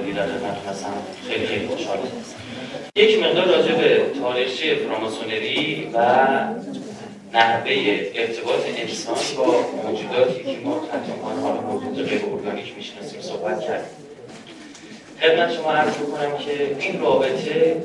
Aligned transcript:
موردی 0.00 0.12
داره 0.12 0.32
من 0.32 0.72
مثلا 0.72 0.90
خیلی 1.28 1.46
خیلی 1.46 1.66
خوشحالم 1.66 2.02
یک 2.96 3.22
مقدار 3.22 3.46
راجع 3.46 3.74
به 3.74 4.02
تاریخچه 4.20 4.74
فراماسونری 4.74 5.90
و 5.94 5.98
نحوه 7.34 7.72
ارتباط 8.14 8.60
انسان 8.76 9.14
با 9.36 9.64
موجوداتی 9.84 10.44
که 10.44 10.56
ما 10.64 10.80
حتی 10.92 11.12
حالا 11.42 11.60
موجود 11.60 12.08
غیر 12.08 12.20
ارگانیک 12.24 12.76
می‌شناسیم 12.76 13.20
صحبت 13.20 13.60
کردیم. 13.60 13.90
خدمت 15.20 15.52
شما 15.52 15.72
عرض 15.72 15.94
بکنم 15.94 16.38
که 16.38 16.76
این 16.80 17.00
رابطه 17.00 17.76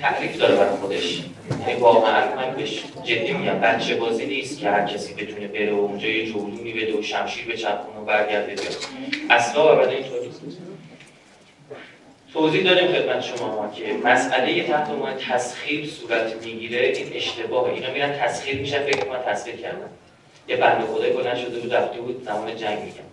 تعریف 0.00 0.38
داره 0.38 0.56
برای 0.56 0.76
خودش. 0.76 1.22
یعنی 1.66 1.80
واقعا 1.80 2.36
من 2.36 2.54
بهش 2.56 2.82
جدی 3.04 3.32
میگم 3.32 3.60
بچه 3.60 3.94
بازی 3.94 4.26
نیست 4.26 4.60
که 4.60 4.70
هر 4.70 4.86
کسی 4.86 5.14
بتونه 5.14 5.48
بره 5.48 5.72
و 5.72 5.78
اونجا 5.78 6.08
یه 6.08 6.26
جولونی 6.26 6.72
بده 6.72 6.98
و 6.98 7.02
شمشیر 7.02 7.46
به 7.46 7.56
چپون 7.56 8.02
و 8.02 8.04
برگرده 8.04 8.54
اصلا 9.30 9.62
ابدا 9.62 9.90
اینطور 9.90 10.27
توضیح 12.32 12.64
داریم 12.64 12.92
خدمت 12.92 13.20
شما 13.20 13.72
که 13.74 13.92
مسئله 14.04 14.62
تحت 14.62 14.90
عنوان 14.90 15.14
تسخیر 15.16 15.86
صورت 15.86 16.46
می‌گیره 16.46 16.78
این 16.78 17.12
اشتباهه. 17.14 17.72
اینا 17.72 17.90
میرن 17.90 18.12
تسخیر 18.12 18.60
میشن 18.60 18.82
فکر 18.82 19.04
کنن 19.04 19.22
تسخیر 19.22 19.56
کردن. 19.56 19.88
یه 20.48 20.56
بنده 20.56 20.86
خدای 20.86 21.10
بلند 21.10 21.36
شده 21.36 21.58
بود 21.58 21.74
رفته 21.74 22.00
بود 22.00 22.24
زمان 22.24 22.56
جنگ 22.56 22.78
میگم 22.78 23.08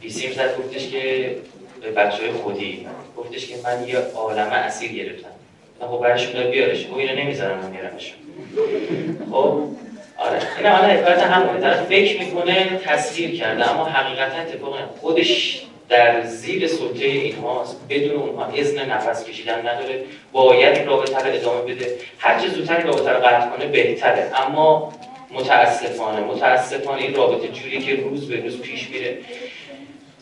بیسیم 0.00 0.32
زد 0.32 0.58
گفتش 0.58 0.90
که 0.90 1.36
به 1.82 1.90
بچه 1.90 2.22
های 2.22 2.32
خودی 2.32 2.86
گفتش 3.16 3.46
که 3.46 3.54
من 3.64 3.88
یه 3.88 3.98
عالمه 3.98 4.52
اسیر 4.54 4.92
گرفتم. 4.92 5.28
خب 5.80 6.00
برشون 6.02 6.32
دار 6.32 6.50
بیارش. 6.50 6.86
و 6.86 6.98
اینو 6.98 7.14
نمی‌ذارم 7.14 7.58
من 7.58 7.70
میارمشون 7.70 8.16
خب 9.30 9.62
آره. 10.18 10.40
این 10.58 10.66
حالا 10.66 10.88
حکایت 10.88 11.18
همونه. 11.18 11.72
فکر 11.72 12.20
می‌کنه 12.20 12.80
تسخیر 12.84 13.38
کرده 13.38 13.70
اما 13.70 13.84
حقیقتا 13.84 14.38
اتفاق 14.38 14.74
خودش 15.00 15.62
در 15.90 16.22
زیر 16.22 16.66
سلطه 16.66 17.04
اینهاست 17.04 17.80
بدون 17.88 18.16
اونها 18.16 18.46
اذن 18.56 18.90
نفس 18.90 19.24
کشیدن 19.24 19.58
نداره. 19.58 20.04
باید 20.32 20.86
رابطه 20.86 21.18
رو 21.18 21.34
ادامه 21.34 21.74
بده. 21.74 21.94
هر 22.18 22.40
چه 22.40 22.48
زودتر 22.48 22.82
رابطه 22.82 23.10
رو 23.10 23.18
قطع 23.18 23.48
کنه 23.48 23.66
بهتره. 23.66 24.30
اما 24.46 24.92
متاسفانه 25.30 26.20
متاسفانه 26.20 27.02
این 27.02 27.14
رابطه 27.14 27.48
جوری 27.48 27.78
که 27.78 27.96
روز 27.96 28.28
به 28.28 28.40
روز 28.40 28.60
پیش 28.60 28.90
میره. 28.90 29.18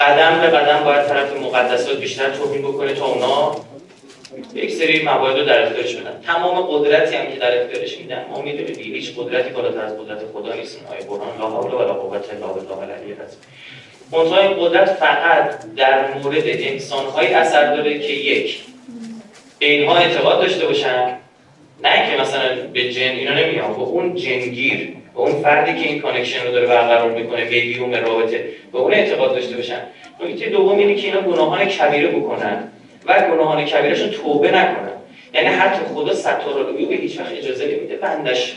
قدم 0.01 0.41
به 0.41 0.47
قدم 0.47 0.85
باید 0.85 1.07
طرف 1.07 1.37
مقدسات 1.37 2.01
بیشتر 2.01 2.31
توهین 2.31 2.63
بکنه 2.63 2.95
تا 2.95 3.07
اونا 3.07 3.57
یک 4.55 4.71
سری 4.71 5.03
موارد 5.03 5.39
رو 5.39 5.45
در 5.45 5.63
اختیارش 5.63 5.95
بدن. 5.95 6.21
تمام 6.27 6.61
قدرتی 6.61 7.17
هم 7.17 7.33
که 7.33 7.39
در 7.39 7.63
اختیارش 7.63 7.99
میدن. 7.99 8.25
ما 8.31 8.43
می‌دونیم 8.43 8.95
هیچ 8.95 9.15
قدرتی 9.17 9.51
بالاتر 9.51 9.81
از 9.81 9.99
قدرت 9.99 10.19
خدا 10.35 10.55
نیست 10.55 10.81
آیه 10.91 11.01
قرآن 11.01 11.39
لا 11.39 11.47
حول 11.47 11.75
ولا 11.75 11.95
قوت 11.95 12.35
الا 12.35 12.47
بالله 12.47 12.79
العلی 12.79 13.13
العظیم. 13.13 13.39
این 14.13 14.57
قدرت 14.61 14.93
فقط 14.93 15.75
در 15.77 16.15
مورد 16.15 16.43
انسانهایی 16.47 17.29
اثر 17.29 17.77
داره 17.77 17.99
که 17.99 18.13
یک 18.13 18.59
به 19.59 19.67
اینها 19.67 19.97
اعتقاد 19.97 20.41
داشته 20.41 20.67
باشن 20.67 21.17
نه 21.83 22.11
که 22.11 22.23
مثلا 22.23 22.43
به 22.73 22.93
جن 22.93 23.03
اینا 23.03 23.35
نمیان 23.35 23.73
به 23.73 23.81
اون 23.83 24.15
جنگیر 24.15 24.89
به 25.15 25.21
اون 25.21 25.43
فردی 25.43 25.83
که 25.83 25.89
این 25.89 26.01
connection 26.01 26.47
رو 26.47 26.53
داره 26.53 26.67
برقرار 26.67 27.11
می‌کنه 27.11 27.45
مدیوم 27.45 27.95
رابطه 27.95 28.45
به 28.73 28.79
اون 28.79 28.95
اعتقاد 28.95 29.35
داشته 29.35 29.57
باشن. 29.57 29.81
نکته 30.21 30.51
دوم 30.51 30.79
اینه 30.79 30.95
که 30.95 31.07
اینا 31.07 31.21
گناهان 31.21 31.65
کبیره 31.65 32.09
بکنن 32.09 32.69
و 33.07 33.21
گناهان 33.21 33.65
کبیرشون 33.65 34.11
توبه 34.11 34.51
نکنن. 34.51 34.93
یعنی 35.35 35.47
حتی 35.47 35.81
خدا 35.95 36.15
ستاره 36.15 36.63
رو 36.63 36.73
به 36.73 36.95
هیچ 36.95 37.19
وقت 37.21 37.33
اجازه 37.33 37.65
نمیده 37.65 37.97
بندش. 37.97 38.57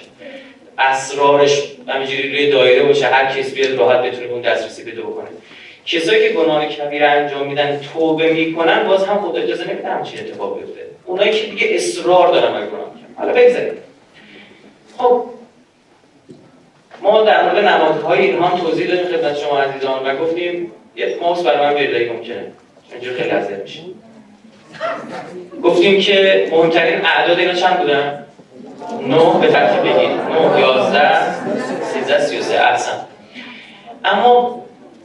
اسرارش 0.82 1.64
همینجوری 1.88 2.30
روی 2.30 2.52
دایره 2.52 2.84
باشه 2.84 3.06
هر 3.06 3.26
کس 3.26 3.54
بیاد 3.54 3.80
راحت 3.80 4.02
بتونه 4.02 4.28
اون 4.28 4.42
دسترسی 4.42 4.84
پیدا 4.84 5.02
بکنه. 5.02 5.28
کسایی 5.86 6.28
که 6.28 6.34
گناه 6.34 6.66
کبیره 6.66 7.08
انجام 7.08 7.48
میدن 7.48 7.80
توبه 7.94 8.34
می‌کنن 8.34 8.84
باز 8.88 9.06
هم 9.06 9.22
خدا 9.22 9.42
اجازه 9.42 9.72
نمیده 9.72 9.88
همچین 9.88 10.20
اتفاق 10.20 10.60
بیفته. 10.60 10.82
اونایی 11.06 11.32
که 11.32 11.48
دیگه 11.48 11.68
اصرار 11.72 12.28
دارن 12.28 12.54
بر 12.54 12.68
گناه 12.68 12.92
حالا 13.16 13.34
بگذاریم. 13.34 13.74
خب 14.98 15.26
ما 17.02 17.24
در 17.24 17.44
مورد 17.44 17.66
نمادهای 17.66 18.20
اینها 18.20 18.60
توضیح 18.60 18.88
دادیم 18.88 19.06
خدمت 19.06 19.38
شما 19.38 19.60
عزیزان 19.60 20.06
و 20.06 20.18
گفتیم 20.18 20.72
یه 20.96 21.18
ماوس 21.22 21.42
برای 21.42 21.68
من 21.68 21.74
بیارید 21.74 22.12
ممکنه. 22.12 22.46
چون 23.04 23.14
خیلی 23.14 23.30
اذیت 23.30 23.62
میشه 23.62 23.80
گفتیم 25.64 26.02
که 26.02 26.48
مهمترین 26.52 27.06
اعداد 27.06 27.40
اینا 27.40 27.54
چند 27.54 27.80
بودن؟ 27.80 28.21
9 29.08 29.40
به 29.42 29.48
ترتیب 29.48 29.82
بگید 29.82 30.12
9 30.12 30.60
11 30.60 31.84
13 31.84 32.20
33 32.20 32.60
احسن. 32.60 32.98
اما 34.06 34.62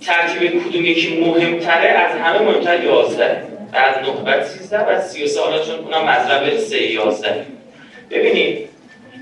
ترتیب 0.06 0.62
کدوم 0.64 0.84
یکی 0.84 1.20
مهمتره؟ 1.20 1.88
از 1.88 2.20
همه 2.20 2.38
مهمتر 2.38 2.84
11 2.84 3.42
از 3.72 3.94
9 4.02 4.24
بعد 4.24 4.44
13 4.44 4.78
بعد 4.78 5.00
33 5.00 5.40
حالا 5.40 5.58
چون 5.58 5.74
اونم 5.78 6.08
مذهب 6.08 6.58
3 6.58 6.92
11 6.92 7.46
ببینید 8.10 8.68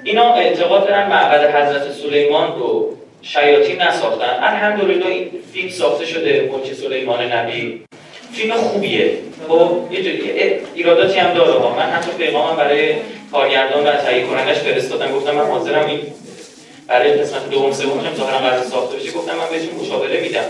اینا 0.05 0.35
اعتقاد 0.35 0.89
دارن 0.89 1.09
معبد 1.09 1.55
حضرت 1.55 1.93
سلیمان 1.93 2.59
رو 2.59 2.97
شیاطین 3.23 3.83
نساختن. 3.83 4.39
الحمدلله 4.41 5.07
این 5.07 5.31
فیلم 5.53 5.69
ساخته 5.69 6.07
شده 6.07 6.51
ملک 6.53 6.73
سلیمان 6.73 7.33
نبی. 7.33 7.85
فیلم 8.33 8.55
خوبیه. 8.55 9.11
خب 9.49 9.71
یه 9.91 10.61
ایراداتی 10.75 11.19
هم 11.19 11.35
داره. 11.35 11.53
ها 11.53 11.77
من 11.77 11.83
حتی 11.83 12.11
پیغامم 12.19 12.57
برای 12.57 12.95
کارگردان 13.35 13.87
و 13.87 13.93
تهیه 13.97 14.27
کنندش 14.27 14.57
فرستادم 14.57 15.13
گفتم 15.13 15.35
من 15.35 15.47
حاضرم 15.47 15.87
این 15.87 16.01
برای 16.89 17.13
قسمت 17.13 17.51
دوم 17.51 17.73
سوم 17.73 18.01
هم 18.01 18.15
ظاهرا 18.15 18.39
قرار 18.39 18.65
ساخته 18.65 18.97
بشه. 18.97 19.13
گفتم 19.13 19.37
من 19.37 19.49
بهشون 19.51 19.75
مشاوره 19.81 20.21
میدم. 20.21 20.45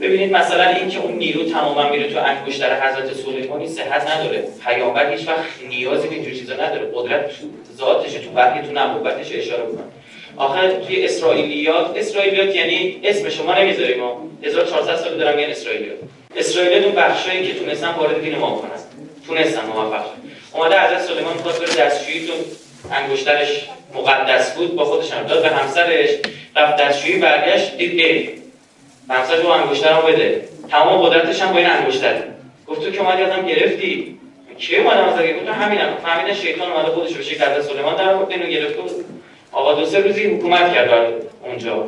ببینید 0.00 0.32
مثلا 0.32 0.68
این 0.68 0.88
که 0.88 0.98
اون 0.98 1.12
نیرو 1.12 1.44
تماما 1.44 1.88
میره 1.88 2.12
تو 2.12 2.18
انگشتر 2.18 2.80
حضرت 2.80 3.14
سلیمانی 3.14 3.68
صحت 3.68 4.10
نداره. 4.10 4.44
پیامبر 4.66 5.10
هیچ 5.12 5.28
وقت 5.28 5.44
نیازی 5.68 6.08
به 6.08 6.14
اینجور 6.14 6.34
چیزا 6.34 6.54
نداره. 6.54 6.90
قدرت 6.94 7.28
تو 7.28 7.46
ذاتش 7.78 8.12
تو 8.12 8.30
وحی 8.34 8.62
تو 8.62 8.72
نبوتش 8.72 9.32
اشاره 9.32 9.62
کنه 9.62 9.84
آخر 10.36 10.70
توی 10.70 11.04
اسرائیلیات 11.04 11.96
اسرائیلیات 11.96 12.54
یعنی 12.54 13.00
اسم 13.04 13.28
شما 13.28 13.58
نمی‌ذاریم 13.58 14.00
ما. 14.00 14.28
1400 14.42 14.96
سال 14.96 15.18
دارم 15.18 15.36
میگن 15.36 15.50
اسرائیلیات. 15.50 15.98
اسرائیلیات 16.36 16.84
اون 16.84 16.94
بخشایی 16.94 17.46
که 17.46 17.54
تونستن 17.54 17.94
وارد 17.94 18.20
دین 18.22 18.38
ما 18.38 18.50
کنن 18.50 18.70
تونستن 19.26 19.66
موفق 19.66 20.04
اومده 20.54 20.80
حضرت 20.80 21.00
سلیمان 21.00 21.34
می‌خواست 21.34 21.60
بره 21.60 21.84
دستشویی 21.84 22.26
تو 22.26 22.32
انگشترش 22.92 23.68
مقدس 23.94 24.54
بود 24.54 24.76
با 24.76 24.84
خودش 24.84 25.12
هم 25.12 25.26
داد 25.26 25.42
به 25.42 25.48
همسرش 25.48 26.10
رفت 26.56 26.76
دستشویی 26.76 27.18
برگشت 27.18 27.76
دید 27.76 28.00
ای 28.00 28.28
همسرش 29.10 29.40
رو 29.40 29.48
انگشترم 29.48 30.02
بده. 30.06 30.48
تمام 30.70 31.02
قدرتش 31.02 31.42
هم 31.42 31.52
با 31.52 31.58
این 31.58 31.70
انگشتر 31.70 32.14
گفت 32.66 32.80
تو 32.80 32.90
که 32.90 33.00
اومدی 33.00 33.22
آدم 33.22 33.46
گرفتی؟ 33.46 34.18
کی 34.58 34.76
اومدم 34.76 35.04
از 35.04 35.14
گفت 35.14 35.48
همینم 35.48 35.96
فهمیدن 36.04 36.34
شیطان 36.34 36.72
اومده 36.72 36.90
خودش 36.90 37.16
رو 37.16 37.22
شکل 37.22 37.44
حضرت 37.44 37.62
سلیمان 37.62 37.96
در 37.96 38.14
آورد 38.14 38.30
اینو 38.30 38.46
گرفت 38.46 38.78
آقا 39.52 39.74
دو 39.74 39.86
سه 39.86 39.98
روزی 40.00 40.24
حکومت 40.24 40.74
کرد 40.74 41.12
اونجا. 41.44 41.86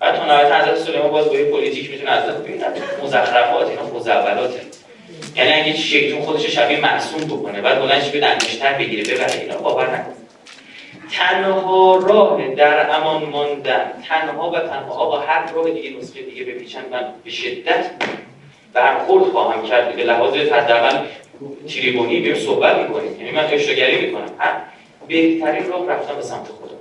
بعد 0.00 0.16
تو 0.16 0.24
نهایت 0.24 0.52
حضرت 0.52 0.76
سلیمان 0.76 1.10
باز 1.10 1.26
با 1.26 1.34
یه 1.34 1.44
پلیتیک 1.44 1.90
می‌تونه 1.90 2.10
از 2.10 2.24
ببینید 2.24 2.64
مزخرفات 3.02 3.68
اینا 3.68 3.82
خزعبلاته 3.98 4.60
یعنی 5.36 5.52
اگه 5.52 5.76
شیطان 5.76 6.20
خودش 6.20 6.46
شبیه 6.46 6.80
معصوم 6.80 7.24
بکنه 7.24 7.60
بعد 7.60 7.80
بلندش 7.80 8.08
به 8.08 8.26
انگشتر 8.26 8.72
بگیره 8.72 9.14
ببره 9.14 9.40
اینا. 9.40 9.56
باور 9.58 9.94
نکن. 9.94 10.12
تنها 11.12 11.96
راه 11.96 12.48
در 12.54 12.96
امان 12.96 13.24
ماندن 13.24 13.92
تنها 14.08 14.50
و 14.50 14.58
تنها 14.58 14.94
آقا 14.94 15.18
هر 15.18 15.52
راه 15.52 15.70
دیگه 15.70 15.90
نسخه 15.98 16.22
دیگه 16.22 16.44
بپیچن 16.44 16.80
من 16.90 17.14
به 17.24 17.30
شدت 17.30 17.90
برخورد 18.72 19.24
خواهم 19.24 19.66
کرد. 19.66 19.96
به 19.96 20.04
لحاظ 20.04 20.34
حداقل 20.34 20.98
تریبونی 21.68 22.20
بیم 22.20 22.34
صحبت 22.34 22.76
می‌کنیم. 22.76 23.20
یعنی 23.20 23.30
من 23.30 23.44
اشتراگری 23.44 24.06
می‌کنم. 24.06 24.30
بهترین 25.08 25.68
راه 25.68 25.88
رفتن 25.88 26.16
به 26.16 26.22
سمت 26.22 26.46
خدا 26.46 26.79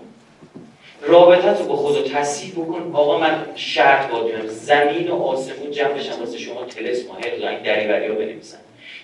رابطت 1.02 1.60
رو 1.60 1.66
با 1.66 1.76
خدا 1.76 2.02
تصیح 2.02 2.52
بکن. 2.52 2.92
آقا 2.94 3.20
من 3.20 3.46
شرط 3.56 4.12
با 4.12 4.30
زمین 4.48 5.08
و 5.08 5.24
آسمون 5.24 5.72
جمع 5.72 5.94
بشن. 5.94 6.20
واسه 6.20 6.38
شما 6.38 6.66
تلس 6.66 7.08
ماهر 7.08 7.50
این 7.50 7.62
دریوری 7.62 8.08
ها 8.08 8.14
بنویسن. 8.14 8.58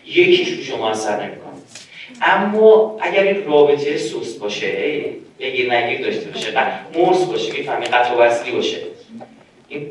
یکیش 0.06 0.50
رو 0.50 0.64
شما 0.64 0.90
اثر 0.90 1.24
نمی‌کنه 1.24 1.54
اما 2.22 2.98
اگر 3.02 3.24
این 3.24 3.46
رابطه 3.46 3.98
سوست 3.98 4.40
باشه 4.40 5.06
بگیر 5.40 5.74
نگیر 5.74 6.02
داشته 6.02 6.30
باشه 6.30 6.54
مرس 6.96 7.24
باشه 7.24 7.54
می‌فهمی 7.54 7.86
قطع 7.86 8.14
و 8.14 8.18
وصلی 8.18 8.52
باشه. 8.52 8.78
این 9.68 9.90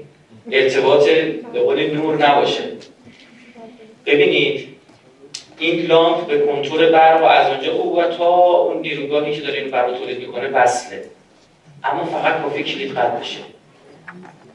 ارتباط 0.50 1.08
به 1.52 1.60
قول 1.60 1.90
نور 1.90 2.26
نباشه. 2.26 2.62
ببینید 4.06 4.68
این 5.58 5.86
لامپ 5.86 6.26
به 6.26 6.38
کنتور 6.38 6.90
برق 6.90 7.22
و 7.22 7.24
از 7.24 7.52
اونجا 7.52 7.72
او 7.72 7.98
و 7.98 8.04
تا 8.04 8.34
اون 8.44 8.80
نیروگاهی 8.80 9.34
که 9.34 9.40
داره 9.40 9.58
این 9.58 9.70
برق 9.70 9.98
تولید 9.98 10.18
می‌کنه 10.18 10.48
وصله. 10.48 11.04
اما 11.84 12.04
فقط 12.04 12.42
کافی 12.42 12.62
کلید 12.62 12.98
قد 12.98 13.20
بشه 13.20 13.40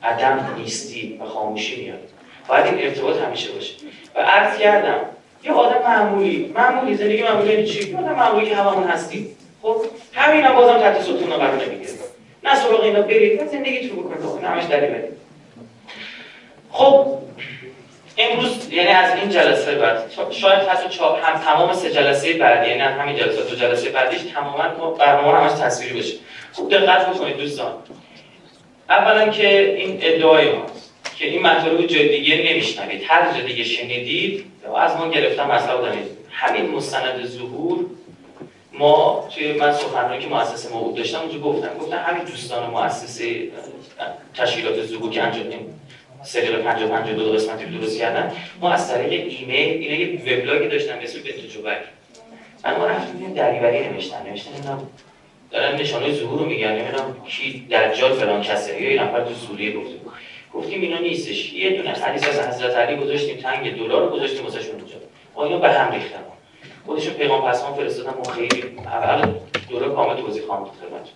عدم 0.04 0.56
نیستی 0.58 1.20
و 1.22 1.26
خاموشی 1.26 1.82
میاد. 1.82 2.00
باید 2.48 2.66
این 2.66 2.86
ارتباط 2.88 3.18
همیشه 3.18 3.52
باشه. 3.52 3.74
و 4.16 4.20
عرض 4.20 4.58
کردم 4.58 5.00
یه 5.44 5.52
آدم 5.52 5.82
معمولی 5.88 6.52
معمولی 6.56 6.96
زندگی 6.96 7.24
معمولی 7.24 7.54
یعنی 7.54 7.66
چی؟ 7.66 7.96
آدم 7.96 8.16
معمولی 8.16 8.54
هممون 8.54 8.84
هستی 8.84 9.36
خب 9.62 9.82
همین 10.14 10.46
هم 10.46 10.56
بازم 10.56 10.80
تحت 10.80 11.02
ستون 11.02 11.30
قرار 11.30 11.66
نمی‌گیره 11.66 11.94
نه 12.44 12.56
سراغ 12.56 12.84
اینا 12.84 13.02
برید 13.02 13.42
و 13.42 13.46
زندگی 13.46 13.90
تو 13.90 13.96
بکنید. 13.96 14.44
همش 14.44 14.64
دری 14.64 14.88
برید 14.88 15.14
خب 16.72 17.20
امروز 18.18 18.74
یعنی 18.74 18.90
از 18.90 19.16
این 19.16 19.30
جلسه 19.30 19.76
بعد 19.76 20.12
شاید 20.32 20.60
حتی 20.60 21.00
هم 21.24 21.40
تمام 21.40 21.74
سه 21.74 21.92
جلسه 21.92 22.34
بعدی 22.34 22.70
یعنی 22.70 22.82
همین 22.82 23.16
جلسه 23.16 23.44
دو 23.44 23.56
جلسه 23.56 23.90
بعدیش 23.90 24.22
تماما 24.22 24.92
برنامه 24.92 25.38
هم 25.38 25.44
از 25.44 25.62
تصویری 25.62 26.00
بشه 26.00 26.18
خوب 26.54 26.70
دقت 26.70 27.10
بکنید 27.10 27.38
دوستان. 27.38 27.74
اولا 28.90 29.30
که 29.30 29.76
این 29.76 30.00
ادعای 30.02 30.52
ماست 30.52 30.94
که 31.18 31.28
این 31.28 31.42
مطالب 31.42 31.86
جای 31.86 32.20
دیگه 32.20 32.52
نمیشنوید. 32.52 33.02
هر 33.08 33.34
جا 33.34 33.48
دیگه 33.48 33.64
شنیدید 33.64 34.46
از 34.78 34.98
ما 34.98 35.10
گرفتم 35.10 35.52
مثلا 35.52 35.82
دارید. 35.82 36.08
همین 36.32 36.72
مستند 36.72 37.26
ظهور 37.26 37.86
ما 38.74 39.30
توی 39.36 39.54
من 39.54 39.74
سخنرانی 39.74 40.24
که 40.24 40.28
مؤسسه 40.28 40.74
ما 40.74 40.94
داشتم 40.98 41.20
اونجا 41.20 41.40
گفتم. 41.40 41.78
گفتم 41.80 41.98
همین 41.98 42.24
دوستان 42.24 42.70
مؤسسه 42.70 43.52
تشکیلات 44.34 44.86
ظهور 44.86 45.12
که 45.12 45.24
انجام 45.24 45.46
سریال 46.24 46.62
50 46.62 46.90
52 46.90 47.32
قسمتی 47.32 47.66
رو 47.66 47.72
درست 47.72 48.00
کردن. 48.00 48.32
ما 48.62 48.72
از 48.72 48.94
طریق 48.94 49.12
ایمیل 49.12 49.84
اینا 49.84 49.96
یه 49.96 50.20
وبلاگی 50.22 50.68
داشتن 50.68 51.00
به 51.00 51.04
اسم 51.04 51.20
بنت 51.20 51.52
جوبک. 51.54 51.78
من 52.66 52.76
ما 52.76 52.86
رفتیم 52.86 53.34
دریوری 53.34 53.88
نوشتن. 53.88 54.30
نوشتن 54.30 54.88
دارن 55.52 55.76
نشانه 55.76 56.14
ظهور 56.14 56.40
رو 56.40 56.46
میگن. 56.46 56.72
نمی‌دونم 56.72 57.16
کی 57.28 57.68
دجال 57.72 58.14
فلان 58.14 58.44
یا 58.80 58.94
یه 58.94 59.04
نفر 59.04 59.24
تو 59.24 59.34
سوریه 59.34 59.78
گفته. 59.78 59.96
گفتیم 60.54 60.82
اینا 60.82 60.98
نیستش. 60.98 61.54
یه 61.54 61.70
دونه 61.70 61.90
حدیث 61.90 62.30
از 62.30 62.40
حضرت 62.48 62.76
علی 62.76 62.98
گذاشتیم. 62.98 63.38
تنگ 63.38 63.78
دلار 63.78 64.02
رو 64.02 64.10
گذاشتیم 64.10 64.44
واسه 64.44 64.62
شون 64.62 64.76
اونجا 64.76 64.96
اینا 65.38 65.58
به 65.58 65.70
هم 65.72 65.92
ریختن. 65.92 66.20
خودشون 66.86 67.14
پیغام 67.14 67.52
پسمان 67.52 67.74
فرستادن. 67.74 68.14
ما 68.18 68.24
خیلی 68.24 68.64
اول 68.86 69.34
دوره 69.70 69.90
کامل 69.90 70.22
توضیح 70.22 70.44
خواهم 70.46 70.66
خدمتتون. 70.66 71.14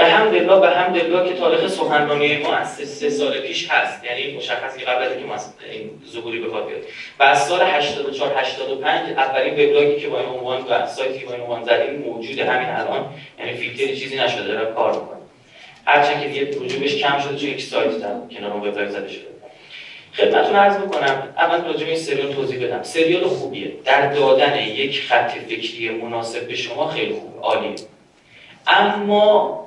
به 0.00 0.06
هم 0.06 0.30
دلا 0.30 0.60
به 0.60 0.70
هم 0.70 0.92
دلا 0.92 1.28
که 1.28 1.34
تاریخ 1.34 1.66
سخنرانی 1.66 2.36
ما 2.36 2.52
از 2.52 2.74
سه 2.74 3.10
سال 3.10 3.40
پیش 3.40 3.70
هست. 3.70 4.04
یعنی 4.04 4.36
مشخص 4.36 4.76
که 4.76 4.84
قبل 4.84 5.02
از 5.02 5.12
اینکه 5.12 5.32
این 5.72 5.90
ظهوری 6.12 6.38
به 6.38 6.48
بیاد 6.48 6.82
و 7.18 7.22
از 7.22 7.48
سال 7.48 7.60
84 7.62 8.32
85 8.36 9.10
اولین 9.10 9.52
وبلاگی 9.52 10.00
که 10.00 10.08
با 10.08 10.20
این 10.20 10.28
عنوان 10.28 10.62
و 10.62 10.86
سایتی 10.86 11.24
با 11.24 11.32
این 11.32 11.42
عنوان 11.42 11.64
زدیم 11.64 11.94
موجود 11.94 12.38
همین 12.38 12.68
الان. 12.68 13.06
یعنی 13.38 13.52
فیلتری 13.52 13.96
چیزی 13.96 14.18
نشده 14.18 14.42
داره 14.42 14.74
کار 14.74 14.92
می‌کنه. 14.92 15.18
هرچند 15.86 16.22
که 16.22 16.28
دیگه 16.28 16.64
رجوعش 16.64 16.96
کم 16.96 17.18
شده 17.18 17.36
چون 17.36 17.48
یک 17.48 17.62
سایت 17.62 17.98
در 17.98 18.14
کنار 18.36 18.52
اون 18.52 18.68
وبلاگ 18.68 18.88
زده 18.88 19.08
شده. 19.08 19.26
خدمتتون 20.14 20.56
عرض 20.56 20.76
بکنم 20.76 21.28
اول 21.36 21.64
راجع 21.64 21.84
به 21.84 21.90
این 21.90 22.00
سریال 22.00 22.32
توضیح 22.32 22.66
بدم. 22.66 22.82
سریال 22.82 23.24
خوبیه. 23.24 23.72
در 23.84 24.12
دادن 24.12 24.58
یک 24.58 25.02
خط 25.02 25.30
فکری 25.30 25.88
مناسب 25.88 26.48
به 26.48 26.54
شما 26.54 26.88
خیلی 26.88 27.14
خوبه 27.14 27.40
عالیه. 27.40 27.74
اما 28.66 29.60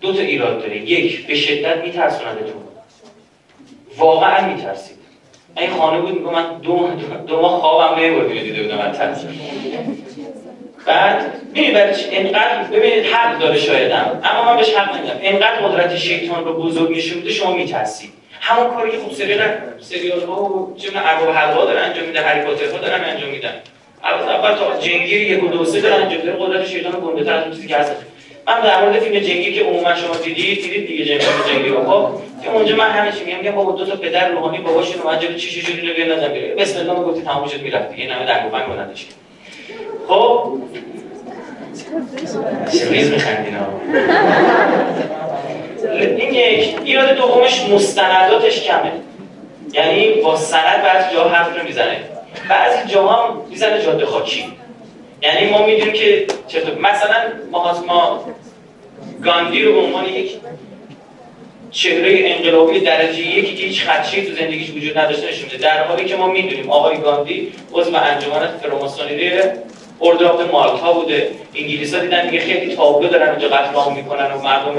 دو 0.00 0.12
تا 0.12 0.20
ایراد 0.20 0.58
داره. 0.60 0.76
یک 0.76 1.26
به 1.26 1.34
شدت 1.34 1.76
میترسوندتون 1.76 2.62
واقعا 3.98 4.54
میترسید. 4.54 4.96
این 5.56 5.70
خانه 5.70 6.00
بود 6.00 6.18
میگم 6.18 6.32
من 6.32 6.58
دو, 6.62 6.90
دو 7.26 7.40
ماه 7.40 7.60
خوابم 7.60 8.00
نمی‌برد 8.02 8.28
دیده 8.28 8.62
بودم 8.62 8.76
من 8.76 8.92
ترس 8.92 9.24
بعد 10.86 11.50
ببینید 11.50 11.74
برای 11.74 12.04
اینقدر 12.10 12.62
ببینید 12.72 13.06
حق 13.06 13.38
داره 13.38 13.58
شایدم. 13.58 14.20
اما 14.24 14.44
من 14.44 14.56
بهش 14.56 14.74
حق 14.74 14.96
نمیدم. 14.96 15.18
اینقدر 15.22 15.56
قدرت 15.56 15.96
شیطان 15.96 16.44
رو 16.44 16.62
بزرگ 16.62 16.96
نشون 16.96 17.18
میده 17.18 17.30
شما 17.30 17.52
میترسید. 17.52 18.10
همون 18.40 18.70
کاری 18.70 18.90
که 18.90 18.98
خوب 18.98 19.12
سریال 19.12 19.40
سریال 19.80 20.20
ها 20.20 20.42
و 20.44 20.76
چه 20.76 20.88
ارباب 20.94 21.34
حلقا 21.34 21.64
داره 21.64 21.80
انجام 21.80 22.04
میده 22.04 22.20
هری 22.20 22.40
پاتر 22.40 22.70
ها 22.70 22.78
دارن 22.78 23.04
انجام 23.04 23.30
میدن. 23.30 23.54
اول 24.04 24.54
تا 24.54 24.78
جنگیر 24.78 25.22
یک 25.22 25.44
و 25.44 25.48
دو 25.48 25.64
سه 25.64 25.80
داره 25.80 25.94
انجام 25.94 26.20
میده. 26.20 26.32
قدرت 26.32 26.66
شیطان 26.66 27.00
گنده 27.00 27.24
تر 27.24 27.32
از 27.34 27.54
چیزی 27.54 27.68
که 27.68 27.76
هست. 27.76 27.92
من 28.46 28.60
در 28.60 28.84
مورد 28.84 28.98
فیلم 28.98 29.18
جنگی 29.20 29.52
که 29.52 29.64
عموما 29.64 29.94
شما 29.94 30.16
دیدید 30.16 30.62
دیدید 30.62 30.86
دیگه 30.86 31.04
جنگی 31.04 31.24
جنگی 31.48 31.70
خب 31.70 32.08
که 32.44 32.50
اونجا 32.50 32.76
من 32.76 32.90
همه 32.90 33.12
چی 33.12 33.24
میگم 33.24 33.50
بابا 33.50 33.72
دو 33.72 33.86
تا 33.86 33.96
پدر 33.96 34.28
روحانی 34.28 34.58
باباشون 34.58 35.02
اومد 35.02 35.22
جلو 35.22 35.34
چیش 35.34 35.66
جوری 35.66 35.88
رو 35.88 35.94
بیان 35.94 36.18
نزن 36.18 36.28
بره 36.28 36.54
بسم 36.54 36.78
الله 36.78 36.94
گفتی 36.94 37.22
تمام 37.22 37.48
شد 37.48 37.62
می‌رفت 37.62 37.92
دیگه 37.92 38.14
نمه 38.14 38.26
دنگ 38.26 38.46
و 38.46 38.58
فنگ 38.58 38.78
نداشت 38.78 39.14
خب. 40.08 40.52
چه 42.72 42.90
ریز 42.90 43.10
میخندین 43.10 43.56
این 46.00 46.34
یک 46.34 46.76
ایراد 46.84 47.10
دومش 47.10 47.68
مستنداتش 47.68 48.60
کمه. 48.62 48.92
یعنی 49.72 50.08
با 50.08 50.36
سند 50.36 50.82
بعضی 50.82 51.14
جا 51.14 51.28
حرف 51.28 51.58
رو 51.58 51.64
می‌زنه 51.64 51.96
بعضی 52.48 52.88
جاها 52.88 53.46
می‌زنه 53.50 53.82
جاده 53.82 54.06
خاکی. 54.06 54.44
یعنی 55.22 55.50
ما 55.50 55.66
می‌دونیم 55.66 55.92
که 55.92 56.26
چطور 56.48 56.74
مثلا 56.74 57.20
ما 57.86 58.24
گاندی 59.24 59.62
رو 59.62 59.72
به 59.72 59.80
عنوان 59.80 60.06
یک 60.06 60.30
چهره 61.70 62.20
انقلابی 62.24 62.80
درجه 62.80 63.20
یکی 63.20 63.54
که 63.54 63.66
هیچ 63.66 63.84
خدشه‌ای 63.84 64.26
تو 64.26 64.34
زندگیش 64.34 64.70
وجود 64.70 64.98
نداشته 64.98 65.28
نشون 65.28 65.48
در 65.60 65.84
حالی 65.84 66.04
که 66.04 66.16
ما 66.16 66.26
می‌دونیم 66.26 66.70
آقای 66.70 66.96
گاندی 66.96 67.52
عضو 67.72 67.96
انجمن 67.96 68.58
فراماسونری 68.62 69.30
اردوگاه 70.00 70.44
مالتا 70.52 70.92
بوده. 70.92 71.30
انگلیسا 71.54 71.98
دیدن 71.98 72.26
دیگه 72.26 72.40
خیلی 72.40 72.76
تابلو 72.76 73.08
دارن 73.08 73.28
اونجا 73.28 73.48
قتل 73.48 73.74
عام 73.74 73.96
می‌کنن 73.96 74.32
و 74.32 74.42
مردم 74.42 74.74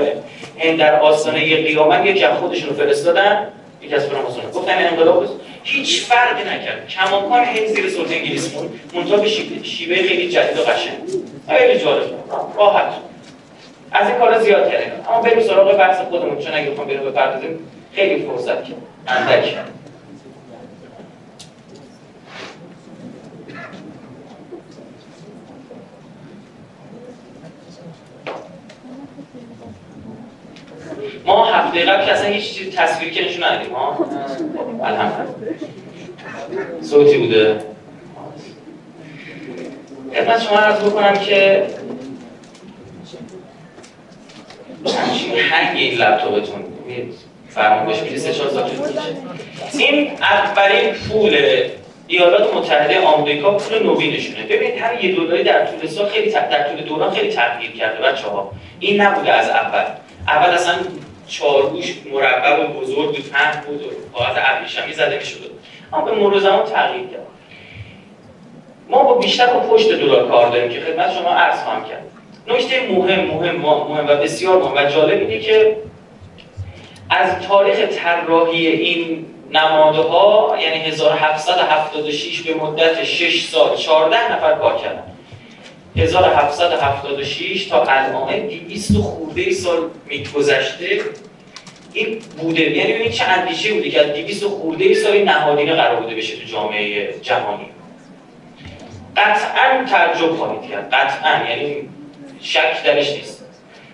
هند 0.57 0.77
در 0.77 0.99
آستانه 0.99 1.39
قیامت 1.55 2.05
یکی 2.05 2.23
از 2.23 2.37
خودشون 2.37 2.69
رو 2.69 2.75
فرستادن. 2.75 3.47
یکی 3.81 3.95
از 3.95 4.05
فراماسون 4.05 4.51
گفتن 4.51 4.87
انقلاب 4.87 5.25
هیچ 5.63 6.03
فرقی 6.03 6.43
نکرد. 6.43 6.87
کماکان 6.87 7.45
هی 7.45 7.67
زیر 7.67 7.89
سلطه 7.89 8.15
انگلیس 8.15 8.55
مون 8.55 8.69
منتها 8.93 9.17
به 9.17 9.27
شیوه 9.63 9.95
خیلی 9.95 10.29
جدید 10.29 10.59
و 10.59 10.61
قشنگ 10.61 10.97
خیلی 11.49 11.79
جالب 11.79 12.03
راحت 12.57 12.93
از 13.91 14.09
این 14.09 14.17
کارا 14.17 14.39
زیاد 14.39 14.71
کردیم. 14.71 14.91
اما 15.09 15.21
بریم 15.21 15.43
سراغ 15.43 15.77
بحث 15.77 16.01
خودمون. 16.01 16.39
چون 16.39 16.53
اگه 16.53 16.69
بخوام 16.69 16.87
بریم 16.87 17.01
بپردازیم 17.01 17.59
خیلی 17.95 18.25
فرصت 18.25 18.65
که 18.65 18.73
اندک 19.07 19.55
ما 31.25 31.45
هفته 31.45 31.85
قبل 31.85 32.05
که 32.05 32.11
اصلا 32.11 32.27
هیچ 32.29 32.53
چیز 32.53 32.75
تصویری 32.75 33.11
که 33.11 33.25
نشون 33.25 33.43
ندیم 33.43 33.73
ها؟ 33.73 34.05
الحمدلله. 34.83 35.55
صوتی 36.81 37.17
بوده. 37.17 37.59
خدمت 40.15 40.41
شما 40.41 40.57
عرض 40.57 40.79
بکنم 40.79 41.13
که 41.13 41.67
همچین 44.85 45.37
هنگ 45.37 45.77
این 45.77 45.97
لپتاپتون. 45.97 46.63
فرمانگوش 47.49 48.01
میری 48.01 48.17
سه 48.17 48.33
چهار 48.33 48.49
سال 48.49 48.71
این 49.73 50.11
اولین 50.21 50.93
پول 50.93 51.37
ایالات 52.07 52.55
متحده 52.55 53.01
آمریکا 53.01 53.57
پول 53.57 53.83
نوینشونه. 53.83 54.43
ببینید 54.43 54.81
هر 54.81 55.05
یه 55.05 55.15
دلاری 55.15 55.43
در 55.43 55.65
طول 55.65 55.87
سال 55.87 56.09
خیلی 56.09 56.31
در 56.31 56.69
طول 56.69 56.81
دوران 56.81 57.11
خیلی 57.11 57.29
تغییر 57.29 57.71
کرده 57.71 58.03
بچه 58.03 58.27
ها 58.27 58.51
این 58.79 59.01
نبوده 59.01 59.33
از 59.33 59.49
اول. 59.49 59.85
اول 60.27 60.49
اصلا 60.49 60.75
چارگوش 61.27 61.95
مربع 62.13 62.63
و 62.63 62.67
بزرگ 62.67 63.07
بود 63.07 63.29
پهن 63.29 63.61
بود 63.61 63.81
و 63.81 64.17
کاغذ 64.17 64.37
ابریشمی 64.37 64.93
زده 64.93 65.17
می‌شد. 65.17 65.51
اما 65.93 66.05
به 66.05 66.11
مرور 66.11 66.39
زمان 66.39 66.65
تغییر 66.65 67.07
کرد. 67.07 67.27
ما 68.89 69.03
با 69.03 69.13
بیشتر 69.13 69.45
با 69.45 69.59
پشت 69.59 69.91
دلار 69.91 70.27
کار 70.27 70.49
داریم 70.49 70.69
که 70.71 70.79
خدمت 70.79 71.13
شما 71.13 71.29
عرض 71.29 71.63
خواهم 71.63 71.85
کرد. 71.85 72.03
نکته 72.47 72.87
مهم 72.91 73.25
مهم 73.25 73.55
مهم 73.55 74.07
و 74.07 74.15
بسیار 74.15 74.57
مهم 74.57 74.85
و 74.85 74.89
جالب 74.89 75.19
اینه 75.19 75.39
که 75.39 75.77
از 77.09 77.47
تاریخ 77.47 77.77
طراحی 77.77 78.67
این 78.67 79.25
نمادها 79.51 80.57
یعنی 80.61 80.77
1776 80.77 82.41
به 82.41 82.53
مدت 82.53 83.03
6 83.03 83.45
سال 83.45 83.75
14 83.75 84.33
نفر 84.33 84.55
کار 84.55 84.77
کردن. 84.77 85.03
1776 85.95 87.65
تا 87.65 87.83
الان 87.83 88.47
200 88.47 88.97
خورده 88.97 89.51
سال 89.51 89.79
میگذشته. 90.05 91.01
این 91.93 92.19
بوده. 92.37 92.61
یعنی 92.61 92.93
ببینید 92.93 93.11
چه 93.11 93.23
اندیشه 93.23 93.73
بوده 93.73 93.89
که 93.89 93.99
از 93.99 94.13
200 94.13 94.45
خورده 94.45 94.93
سال 94.93 95.23
نهادینه 95.23 95.73
قرار 95.73 96.01
بوده 96.01 96.15
بشه 96.15 96.35
تو 96.35 96.43
جامعه 96.45 97.13
جهانی. 97.21 97.65
قطعا 99.17 99.85
تعجب 99.89 100.35
خواهید 100.35 100.71
کرد. 100.71 100.93
قطعا. 100.93 101.49
یعنی 101.49 101.75
شک 102.41 102.83
درش 102.85 103.13
نیست. 103.13 103.45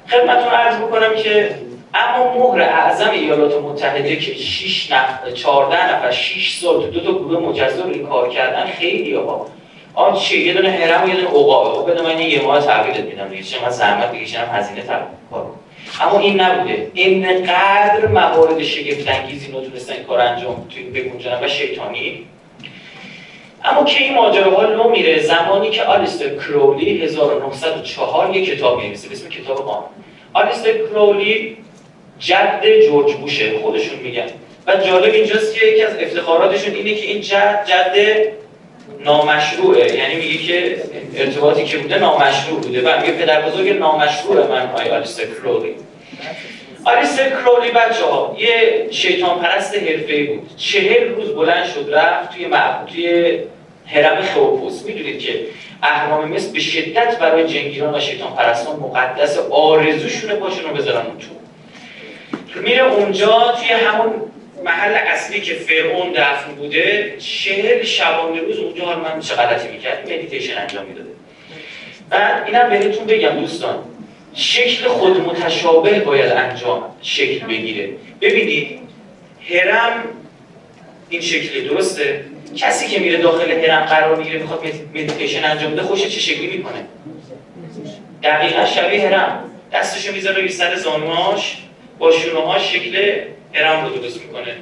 خدمتتون 0.10 0.54
عرض 0.54 0.77
بکنم 0.77 1.16
که 1.16 1.56
اما 1.94 2.34
مهر 2.34 2.62
اعظم 2.62 3.10
ایالات 3.10 3.63
متحده 3.63 4.16
که 4.16 4.34
6 4.34 4.92
نفر 4.92 5.32
14 5.32 5.96
نفر 5.96 6.12
6 6.12 6.58
سال 6.62 6.82
تو 6.82 6.88
دو 6.88 7.00
تا 7.00 7.12
گروه 7.12 7.50
مجزا 7.50 7.86
این 7.86 8.08
کار 8.08 8.30
کردن 8.30 8.66
خیلی 8.66 9.13
ها 9.13 9.48
آن 9.98 10.16
چی؟ 10.16 10.44
یه 10.44 10.54
دونه 10.54 10.70
هرم 10.70 11.10
یه 11.10 11.16
دونه 11.16 11.27
عقابه 11.27 11.92
بده 11.92 12.01
من 12.01 12.22
یه 12.22 12.42
ماه 12.42 12.66
تحویلت 12.66 13.00
میدم 13.00 13.27
دیگه. 13.27 13.44
چه 13.44 13.62
من 13.62 13.70
زحمت 13.70 14.12
بکشم 14.12 14.50
هزینه 14.51 14.82
تر 14.82 15.00
اما 16.01 16.20
این 16.20 16.42
نبوده. 16.42 16.92
اینقدر 16.94 18.08
موارد 18.08 18.63
شگفت 18.63 19.08
انگیزی 19.08 19.48
نتونستن 19.48 19.94
این 19.94 20.04
کار 20.04 20.20
انجام 20.20 20.68
توی 20.70 20.84
بگنجانن 20.84 21.44
و 21.44 21.48
شیطانی. 21.48 22.25
اما 23.63 23.84
که 23.84 24.04
این 24.04 24.13
ماجراها 24.13 24.63
لو 24.63 24.89
میره؟ 24.89 25.20
زمانی 25.20 25.70
که 25.70 25.84
آلیستر 25.84 26.36
کرولی 26.36 27.01
1904 27.01 28.36
یه 28.36 28.46
کتاب 28.46 28.80
می‌نویسه 28.80 29.12
اسم 29.12 29.30
کتاب 29.30 29.58
قانون 29.58 29.89
آلیستر 30.34 30.74
کرولی 30.77 31.58
جد 32.20 32.62
جورج 32.86 33.13
بوشه 33.13 33.60
خودشون 33.60 34.00
میگن. 34.00 34.27
و 34.68 34.75
جالب 34.75 35.13
اینجاست 35.13 35.56
که 35.56 35.66
یکی 35.66 35.84
از 35.84 35.94
افتخاراتشون 36.00 36.74
اینه 36.74 36.96
که 36.96 37.06
این 37.06 37.22
جد 37.22 37.66
جد 37.68 38.27
نامشروعه. 39.06 39.96
یعنی 39.96 40.15
میگه 40.15 40.38
که 40.38 40.77
ارتباطی 41.15 41.63
که 41.63 41.77
بوده 41.77 41.98
نامشروع 41.98 42.62
بوده. 42.62 42.82
و 42.82 43.01
میگه 43.01 43.13
پدر 43.13 43.41
بزرگ 43.41 43.70
نامشروع 43.70 44.48
من 44.48 44.70
آی 44.75 44.89
آلیستر 44.89 45.25
کرولی. 45.25 45.75
آلیستر 46.84 47.29
کرولی 47.29 47.72
بچه 47.72 48.06
ها 48.06 48.36
یه 48.39 48.88
شیطان 48.91 49.39
پرست 49.39 49.75
حرفه 49.75 50.24
بود. 50.24 50.50
چهل 50.58 51.15
روز 51.15 51.36
بلند 51.36 51.65
شد 51.65 51.89
رفت 51.94 52.36
توی 52.36 52.46
معبود 52.46 52.88
توی 52.89 53.39
هرم 53.88 54.22
خوپوس 54.22 54.86
می‌دونید 54.86 55.20
که 55.20 55.39
اهرام 55.84 56.32
مصر 56.32 56.53
به 56.53 56.60
شدت 56.60 57.20
برای 57.20 57.48
جنگیران 57.48 57.96
و 57.96 58.00
شیطان 58.00 58.36
پرستان 58.36 58.75
مقدس 58.75 59.38
آرزوشونه 59.51 60.34
پاشون 60.34 60.70
رو 60.70 60.75
بذارن 60.75 61.06
اون 61.06 61.17
تو. 61.17 61.27
میره 62.62 62.94
اونجا 62.94 63.56
توی 63.60 63.67
همون 63.70 64.13
محل 64.64 64.94
اصلی 64.94 65.42
که 65.42 65.54
فرعون 65.54 66.12
دفن 66.12 66.52
بوده 66.52 67.16
چهل 67.20 67.84
شبانه 67.84 68.42
روز 68.42 68.60
اونجا 68.60 68.86
حال 68.86 69.00
من 69.00 69.20
چه 69.20 69.36
غلطی 69.36 69.68
می‌کرد؟ 69.68 70.12
مدیتیشن 70.12 70.58
انجام 70.58 70.86
می‌داده. 70.86 71.10
بعد 72.10 72.44
اینم 72.46 72.70
بهتون 72.70 73.06
بگم 73.06 73.30
دوستان 73.30 73.84
شکل 74.34 74.88
خود 74.88 75.22
متشابه 75.22 76.00
باید 76.00 76.32
انجام 76.32 76.84
شکل 77.02 77.46
بگیره. 77.46 77.90
ببینید 78.22 78.80
هرم 79.50 80.04
این 81.10 81.22
شکلی 81.22 81.62
درسته. 81.62 82.26
کسی 82.56 82.88
که 82.88 83.00
میره 83.00 83.18
داخل 83.18 83.52
هرم 83.52 83.86
قرار 83.86 84.16
می‌گیره 84.16 84.40
می‌خواد 84.40 84.66
مدیتیشن 84.90 85.44
انجام 85.44 85.72
بده 85.72 85.82
خودشو 85.82 86.04
چه 86.04 86.20
شکلی 86.20 86.48
می‌کنه؟ 86.48 86.86
دقیقا 88.24 88.66
شبیه 88.66 89.02
هرم 89.02 89.52
دستشو 89.74 90.14
می‌ذاره 90.14 90.38
روی 90.38 90.50
سر 90.50 90.76
زانواش 90.76 91.58
با 92.00 92.12
شونه 92.12 92.60
شکل 92.60 93.22
هرم 93.54 93.86
رو 93.86 93.89
درست 93.89 94.22
می‌کنه. 94.22 94.56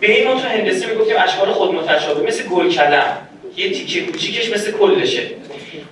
به 0.00 0.12
این 0.12 0.40
تو 0.40 0.48
هندسه 0.48 0.86
می‌گفتیم 0.86 1.16
اشکال 1.18 1.52
خود 1.52 1.74
متشابه 1.74 2.26
مثل 2.26 2.48
گل 2.48 2.70
کلم. 2.70 3.16
یه 3.56 3.70
تیکه 3.70 4.00
کوچیکش 4.00 4.50
مثل 4.50 4.72
کلشه. 4.72 5.22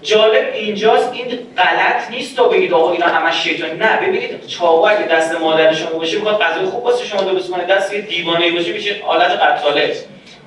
جالب 0.03 0.53
اینجاست 0.55 1.13
این 1.13 1.27
غلط 1.57 2.11
نیست 2.11 2.37
تا 2.37 2.49
بگید 2.49 2.73
آقا 2.73 2.93
اینا 2.93 3.07
همش 3.07 3.43
شیطانی. 3.43 3.79
نه 3.79 3.97
ببینید 3.97 4.47
چاقو 4.47 4.87
اگه 4.87 5.07
دست 5.07 5.41
مادر 5.41 5.75
شما 5.75 5.91
باشه 5.91 6.17
می‌خواد 6.17 6.41
غذای 6.41 6.67
خوب 6.67 6.85
واسه 6.85 7.05
شما 7.05 7.21
درست 7.21 7.51
کنه. 7.51 7.65
دست 7.65 7.93
یه 7.93 8.01
دیوانه 8.01 8.51
باشه 8.51 8.73
میشه 8.73 8.97
آلت 9.07 9.31
قتاله. 9.31 9.97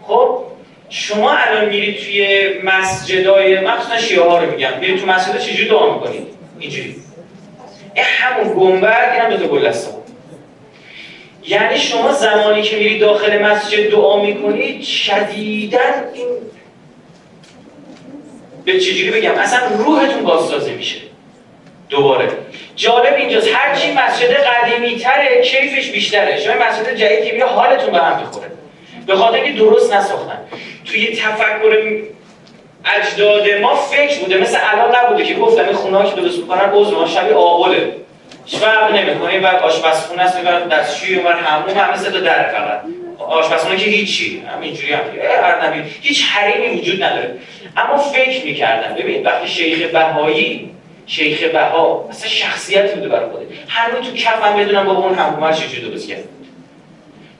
خب 0.01 0.43
شما 0.89 1.31
الان 1.31 1.65
میرید 1.65 1.99
توی 1.99 2.49
مسجدای 2.63 3.59
مخصوصا 3.59 3.97
شیعه 3.97 4.21
ها 4.21 4.39
رو 4.39 4.51
میگم. 4.51 4.79
میرید 4.79 4.99
تو 4.99 5.05
مسجد 5.05 5.39
چجوری 5.39 5.69
دعا 5.69 5.93
می‌کنید؟ 5.93 6.27
اینجوری. 6.59 6.95
این 7.93 8.05
همون 8.05 8.53
گنبد 8.53 9.11
اینم 9.13 9.37
دو 9.37 9.47
تا 9.47 9.53
گلدسته. 9.53 10.00
یعنی 11.47 11.77
شما 11.77 12.11
زمانی 12.11 12.61
که 12.61 12.77
میرید 12.77 13.01
داخل 13.01 13.41
مسجد 13.41 13.91
دعا 13.91 14.21
می‌کنید 14.21 14.83
شدیدا 14.83 15.79
این 16.13 16.27
به 18.65 18.79
چجوری 18.79 19.11
بگم؟ 19.11 19.31
اصلا 19.31 19.59
روحتون 19.77 20.23
بازسازی 20.23 20.71
میشه. 20.71 20.97
دوباره. 21.89 22.29
جالب 22.75 23.13
اینجاست. 23.13 23.47
هرچی 23.53 23.91
مسجد 23.91 24.33
قدیمی 24.33 24.95
تره 24.95 25.41
کیفش 25.41 25.91
بیشتره. 25.91 26.39
شما 26.39 26.53
مسجد 26.53 26.95
جدید 26.95 27.37
که 27.39 27.45
حالتون 27.45 27.91
به 27.91 27.97
هم 27.97 28.23
بخوره 28.23 28.51
به 29.07 29.15
خاطر 29.15 29.41
اینکه 29.41 29.59
درست 29.59 29.93
نساختن. 29.93 30.39
توی 30.85 31.07
تفکر 31.07 32.01
اجداد 32.85 33.49
ما 33.61 33.75
فکر 33.75 34.19
بوده. 34.19 34.37
مثل 34.37 34.57
الان 34.61 34.95
نبوده 34.95 35.23
که 35.23 35.33
گفتم 35.33 35.63
این 35.63 35.73
خونه 35.73 36.09
که 36.09 36.21
درست 36.21 36.37
می‌کنن 36.37 36.71
عضو 36.73 37.07
شبیه 37.07 37.33
آقله 37.33 38.00
فرق 38.47 38.95
نمی‌کنه. 38.95 39.39
بعد 39.39 39.63
آشپزخونه 39.63 40.21
است 40.21 40.37
می‌برن 40.37 40.67
دستشوی 40.67 41.15
اونور 41.15 41.33
همون 41.33 41.77
همه 41.77 41.97
صدا 41.97 42.19
در 42.19 42.43
فقط. 42.43 42.81
آشپزخونه 43.19 43.77
که 43.77 43.85
هیچی. 43.85 44.43
همینجوری 44.55 44.93
هم 44.93 45.01
هر 45.43 45.83
هیچ 46.01 46.25
حریمی 46.25 46.79
وجود 46.79 47.03
نداره. 47.03 47.35
اما 47.77 47.97
فکر 47.97 48.45
می‌کردم. 48.45 48.95
ببین 48.95 49.23
وقتی 49.23 49.47
شیخ 49.47 49.89
بهایی 49.91 50.71
شیخ 51.07 51.43
بها 51.43 52.07
مثلا 52.09 52.29
شخصیت 52.29 52.95
بوده 52.95 53.09
برای 53.09 53.29
خوده 53.29 53.45
همون 53.67 54.01
تو 54.01 54.15
کفم 54.15 54.57
بدونم 54.57 54.85
بابا 54.85 55.03
اون 55.03 55.15
همون 55.15 55.53
چجوری 55.53 55.89
درست 55.89 56.09
کرد. 56.09 56.23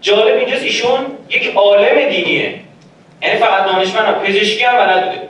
جالب 0.02 0.38
اینجاست 0.38 0.64
ایشون 0.64 1.06
یک 1.30 1.52
عالم 1.56 2.10
دینیه. 2.10 2.54
یعنی 3.22 3.40
فقط 3.40 3.66
دانشمند 3.66 4.16
پزشکی 4.16 4.64
هم 4.64 4.78
بلد 4.78 5.06
بوده. 5.06 5.22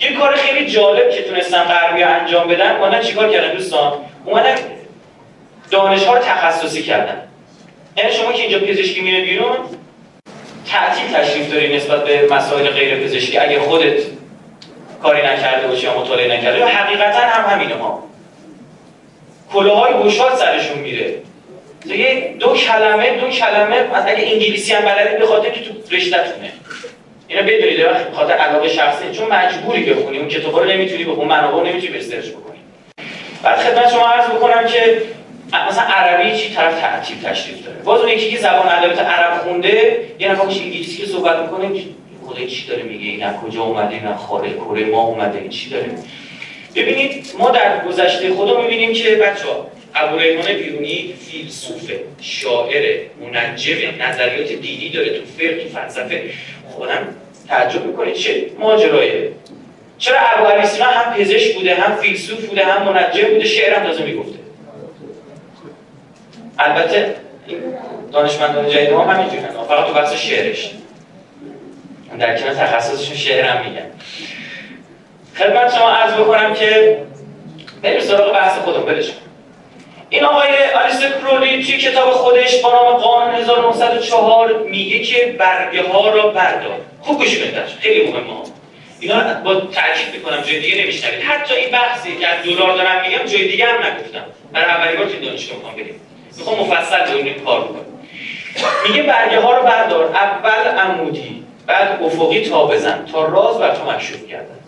یه 0.00 0.12
کار 0.12 0.36
خیلی 0.36 0.70
جالب 0.70 1.10
که 1.10 1.22
تونستن 1.22 1.62
غربی 1.62 2.02
انجام 2.02 2.48
بدن 2.48 2.76
اومدن 2.76 3.02
چیکار 3.02 3.32
کردن 3.32 3.54
دوستان؟ 3.54 3.92
اومدن 4.24 4.54
دانش 5.70 6.04
ها 6.04 6.14
رو 6.14 6.22
تخصصی 6.22 6.82
کردن. 6.82 7.22
یعنی 7.96 8.12
شما 8.12 8.32
که 8.32 8.42
اینجا 8.42 8.58
پزشکی 8.58 9.00
میره 9.00 9.20
بیرون 9.20 9.56
تعطیل 10.70 11.16
تشریف 11.16 11.52
داری 11.52 11.76
نسبت 11.76 12.04
به 12.04 12.28
مسائل 12.30 12.70
غیر 12.70 12.94
پزشکی. 12.94 13.38
اگه 13.38 13.60
خودت 13.60 14.02
کاری 15.02 15.26
نکرده 15.26 15.68
باشی 15.68 15.86
یا 15.86 16.00
مطالعه 16.00 16.38
نکرده 16.38 16.58
یا 16.58 16.66
حقیقتا 16.66 17.20
هم 17.20 17.56
همینه 17.56 17.74
ها. 17.74 18.02
کلاهای 19.52 19.94
گشاد 19.94 20.36
سرشون 20.36 20.78
میره. 20.78 21.14
یه 21.86 22.34
دو 22.38 22.54
کلمه 22.54 23.10
دو 23.20 23.28
کلمه 23.28 23.76
اگه 24.06 24.32
انگلیسی 24.32 24.72
هم 24.72 24.84
بلدی 24.84 25.16
به 25.16 25.26
خاطر 25.26 25.50
که 25.50 25.60
تو 25.60 25.72
رشته‌تونه. 25.90 26.52
اینا 27.28 27.42
بدونید 27.42 27.76
به 27.76 27.90
خاطر 28.14 28.32
علاقه 28.32 28.68
شخصی 28.68 29.10
چون 29.12 29.28
مجبوری 29.28 29.84
بخونی 29.84 30.18
اون 30.18 30.28
کتابا 30.28 30.58
رو 30.58 30.70
نمی‌تونی 30.70 31.04
بخونی 31.04 31.28
منابع 31.28 31.70
نمی‌تونی 31.70 31.98
بسرچ 31.98 32.28
بکنی. 32.28 32.58
بعد 33.42 33.58
خدمت 33.58 33.90
شما 33.90 34.08
عرض 34.08 34.26
بکنم 34.26 34.66
که 34.66 35.02
مثلا 35.52 35.82
عربی 35.82 36.36
چی 36.36 36.54
طرف 36.54 36.80
تعطیل 36.80 37.16
تشریف 37.22 37.64
داره. 37.64 37.78
باز 37.78 38.00
اون 38.00 38.08
یکی 38.08 38.30
که 38.30 38.38
زبان 38.38 38.68
ادبیات 38.68 38.98
عرب 38.98 39.38
خونده 39.38 40.00
یه 40.18 40.30
نفر 40.30 40.42
انگلیسی 40.42 40.96
که 40.96 41.06
صحبت 41.06 41.38
می‌کنه 41.38 41.80
خدا 42.26 42.46
چی 42.46 42.66
داره 42.66 42.82
میگه؟ 42.82 43.04
این 43.04 43.32
کجا 43.32 43.62
اومده؟ 43.62 43.94
این 43.94 44.14
خارج 44.14 44.52
کره 44.52 44.84
ما 44.84 45.02
اومده؟ 45.02 45.38
این 45.38 45.48
چی 45.48 45.70
داره؟ 45.70 45.90
ببینید 46.74 47.26
ما 47.38 47.50
در 47.50 47.84
گذشته 47.88 48.34
خدا 48.34 48.60
می‌بینیم 48.60 48.92
که 48.92 49.10
بچه 49.16 49.46
ها 49.48 49.66
ابو 49.94 50.18
ریحان 50.18 50.52
بیرونی 50.52 51.14
فیلسوف 51.30 51.92
شاعر 52.20 53.00
منجم 53.32 53.76
نظریات 54.00 54.52
دینی 54.52 54.88
داره 54.88 55.18
تو 55.18 55.24
فقه 55.38 55.64
تو 55.64 55.68
فلسفه. 55.68 56.22
خودم 56.68 57.08
تعجب 57.48 57.86
می‌کنید 57.86 58.14
چه 58.14 58.46
ماجرایه؟ 58.58 59.32
چرا 59.98 60.16
ابو 60.18 60.44
هم 60.82 61.14
پزشک 61.14 61.54
بوده 61.54 61.74
هم 61.74 61.96
فیلسوف 61.96 62.46
بوده 62.46 62.64
هم 62.64 62.92
منجم 62.92 63.28
بوده؟ 63.28 63.44
شعر 63.44 63.74
هم 63.74 63.86
تازه 63.86 64.04
می‌گفته. 64.04 64.39
البته 66.60 67.14
دانشمندان 68.12 68.68
جدید 68.68 68.90
ما 68.90 69.04
همینجوری 69.04 69.42
فقط 69.68 69.86
تو 69.86 69.92
بحث 69.94 70.14
شعرش. 70.14 70.70
در 72.18 72.38
کنار 72.38 72.54
تخصصشون 72.54 73.16
شعر 73.16 73.44
هم 73.44 73.66
میگن. 73.66 73.86
خدمت 75.36 75.74
شما 75.74 75.90
عرض 75.90 76.12
بکنم 76.12 76.54
که 76.54 76.98
بریم 77.82 78.00
سراغ 78.00 78.32
بحث 78.32 78.58
خودم 78.58 78.82
بلش 78.82 79.10
این 80.08 80.24
آقای 80.24 80.48
آلیستر 80.84 81.10
کرولی 81.20 81.64
توی 81.64 81.78
کتاب 81.78 82.10
خودش 82.10 82.62
با 82.62 82.72
نام 82.72 82.96
قانون 82.96 83.34
1904 83.34 84.62
میگه 84.62 84.98
که 84.98 85.36
برگه 85.38 85.82
ها 85.82 86.08
را 86.08 86.28
بردار. 86.28 86.80
خوب 87.00 87.18
گوش 87.18 87.38
بدید 87.38 87.54
خیلی 87.80 88.10
مهمه. 88.10 88.30
اینا 89.00 89.34
با 89.44 89.54
تاکید 89.54 90.14
می‌کنم 90.14 90.40
جای 90.40 90.60
دیگه 90.60 90.82
نمیشنوید. 90.82 91.22
حتی 91.22 91.54
این 91.54 91.70
بحثی 91.70 92.16
که 92.16 92.26
از 92.26 92.44
دلار 92.44 92.76
دارم 92.76 93.02
میگم 93.02 93.24
جای 93.24 93.48
دیگه 93.48 93.66
هم 93.66 93.86
نگفتم. 93.86 94.24
برای 94.52 94.70
اولی 94.70 94.96
بار 94.96 95.06
توی 95.06 95.26
دانشگاه 95.26 95.56
می‌خوام 95.56 95.74
بریم. 95.74 96.00
می‌خوام 96.38 96.60
مفصل 96.60 97.22
به 97.22 97.30
کار 97.30 97.60
بکنم. 97.60 97.84
میگه 98.88 99.02
برگه 99.02 99.40
ها 99.40 99.56
رو 99.56 99.62
بردار. 99.62 100.04
اول 100.04 100.78
عمودی 100.78 101.44
بعد 101.66 102.02
افقی 102.02 102.48
تا 102.48 102.66
بزن. 102.66 103.06
تا 103.12 103.24
راز 103.24 103.58
بر 103.58 103.74
تو 103.74 103.90
مکشوف 103.90 104.26
کردن. 104.26 104.58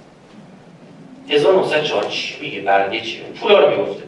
1904 1.29 2.05
چی؟ 2.05 2.35
میگه 2.41 2.61
برگه 2.61 3.01
چیه؟ 3.01 3.23
پولا 3.41 3.59
رو 3.59 3.71
می‌گفته. 3.71 4.03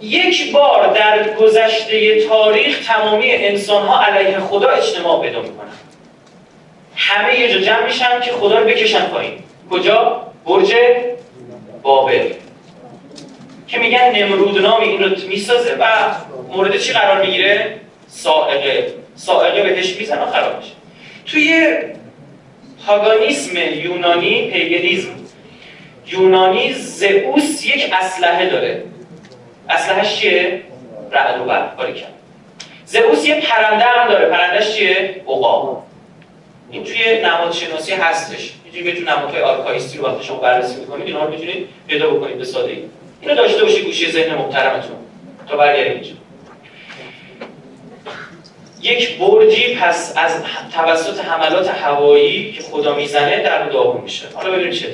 یک 0.00 0.52
بار 0.52 0.92
در 0.92 1.34
گذشته 1.34 2.28
تاریخ 2.28 2.86
تمامی 2.86 3.30
انسان 3.30 3.86
ها 3.86 4.04
علیه 4.04 4.38
خدا 4.38 4.68
اجتماع 4.68 5.22
پیدا 5.22 5.42
می‌کنن. 5.42 5.66
همه 6.96 7.40
یه 7.40 7.52
جا 7.52 7.58
جمع 7.58 7.84
میشن 7.84 8.20
که 8.20 8.32
خدا 8.32 8.58
رو 8.58 8.64
بکشن 8.64 9.06
پایین. 9.06 9.32
کجا؟ 9.70 10.26
برج 10.46 10.74
بابل. 11.82 12.32
که 13.70 13.78
میگن 13.78 14.12
نمرود 14.16 14.58
نامی 14.58 14.86
این 14.86 15.02
رو 15.02 15.10
می‌سازه 15.28 15.76
و 15.80 16.14
مورد 16.48 16.76
چی 16.76 16.92
قرار 16.92 17.26
می‌گیره؟ 17.26 17.76
سائقه. 18.08 18.94
سائقه 19.14 19.62
بهش 19.62 19.96
میزن 19.96 20.18
و 20.18 20.26
خراب 20.26 20.56
میشه. 20.56 20.72
توی 21.26 21.78
پاگانیسم 22.86 23.56
یونانی 23.56 24.50
paganism 24.50 25.10
یونانی 26.06 26.72
زئوس 26.72 27.66
یک 27.66 27.92
اسلحه 27.92 28.50
داره. 28.50 28.82
اسلحهش 29.68 30.16
چیه؟ 30.16 30.60
رعد 31.12 31.40
و 31.40 31.44
برق. 31.44 31.94
کرد 31.94 32.12
زئوس 32.86 33.28
یه 33.28 33.40
پرنده 33.40 33.84
هم 33.84 34.08
داره. 34.08 34.26
پرندهش 34.26 34.74
چیه؟ 34.76 35.22
عقاب. 35.28 35.82
این 36.70 36.84
توی 36.84 37.20
نماد 37.20 37.52
شناسی 37.52 37.92
هستش. 37.92 38.52
می‌تونید 38.64 38.84
بهتون 38.84 39.08
نمادهای 39.08 39.42
آرکایستی 39.42 39.98
رو 39.98 40.06
وقتی 40.06 40.24
شما 40.24 40.36
بررسی 40.36 40.80
می‌کنید 40.80 41.06
اینا 41.06 41.24
رو 41.24 41.30
می‌تونید 41.30 41.68
پیدا 41.88 42.10
بکنید 42.10 42.38
به 42.38 42.44
سادگی. 42.44 42.84
اینو 43.20 43.34
داشته 43.34 43.62
باشید 43.62 43.84
گوشه 43.84 44.12
ذهن 44.12 44.34
محترمتون. 44.34 44.96
تا 45.48 45.56
برگردیم 45.56 45.92
اینجا. 45.92 46.10
یک 48.82 49.18
برجی 49.18 49.74
پس 49.74 50.14
از 50.16 50.42
توسط 50.72 51.24
حملات 51.24 51.68
هوایی 51.68 52.52
که 52.52 52.62
خدا 52.62 52.94
می‌زنه 52.94 53.42
در 53.42 53.68
داغون 53.68 54.00
میشه. 54.00 54.26
حالا 54.34 54.50
ببینیم 54.50 54.72
چه 54.72 54.86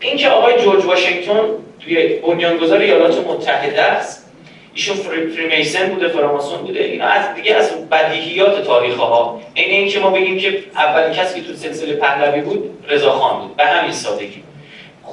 این 0.00 0.16
که 0.16 0.28
آقای 0.28 0.62
جورج 0.62 0.84
واشنگتن 0.84 1.40
توی 1.80 2.08
بنیانگذار 2.08 2.78
ایالات 2.78 3.26
متحده 3.26 3.82
است. 3.82 4.30
ایشون 4.74 4.96
فریمیسن 4.96 5.88
بوده 5.88 6.08
فراماسون 6.08 6.58
بوده. 6.58 6.80
اینا 6.80 7.04
از 7.04 7.34
دیگه 7.34 7.54
از 7.54 7.88
بدیهیات 7.90 8.64
تاریخ 8.64 8.96
ها 8.96 9.40
این 9.54 9.70
اینکه 9.70 9.98
ما 9.98 10.10
بگیم 10.10 10.38
که 10.38 10.64
اولین 10.74 11.12
کسی 11.12 11.40
که 11.40 11.46
تو 11.46 11.54
سلسله 11.54 11.94
پهلوی 11.94 12.40
بود 12.40 12.84
رضا 12.88 13.12
خان 13.12 13.40
بود. 13.40 13.56
به 13.56 13.66
همین 13.66 13.92
سادگی. 13.92 14.42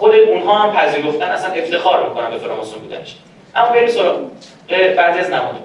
خود 0.04 0.16
اونها 0.16 0.60
هم 0.60 0.76
پذیرفتن 0.76 1.26
اصلا 1.26 1.52
افتخار 1.52 2.10
می‌کنن 2.10 2.30
به 2.30 2.38
فراماسون 2.38 2.80
بودنش 2.80 3.16
اما 3.56 3.70
بریم 3.70 3.88
سراغ 3.88 4.20
بعضی 4.98 5.20
از 5.20 5.30
نماد. 5.30 5.56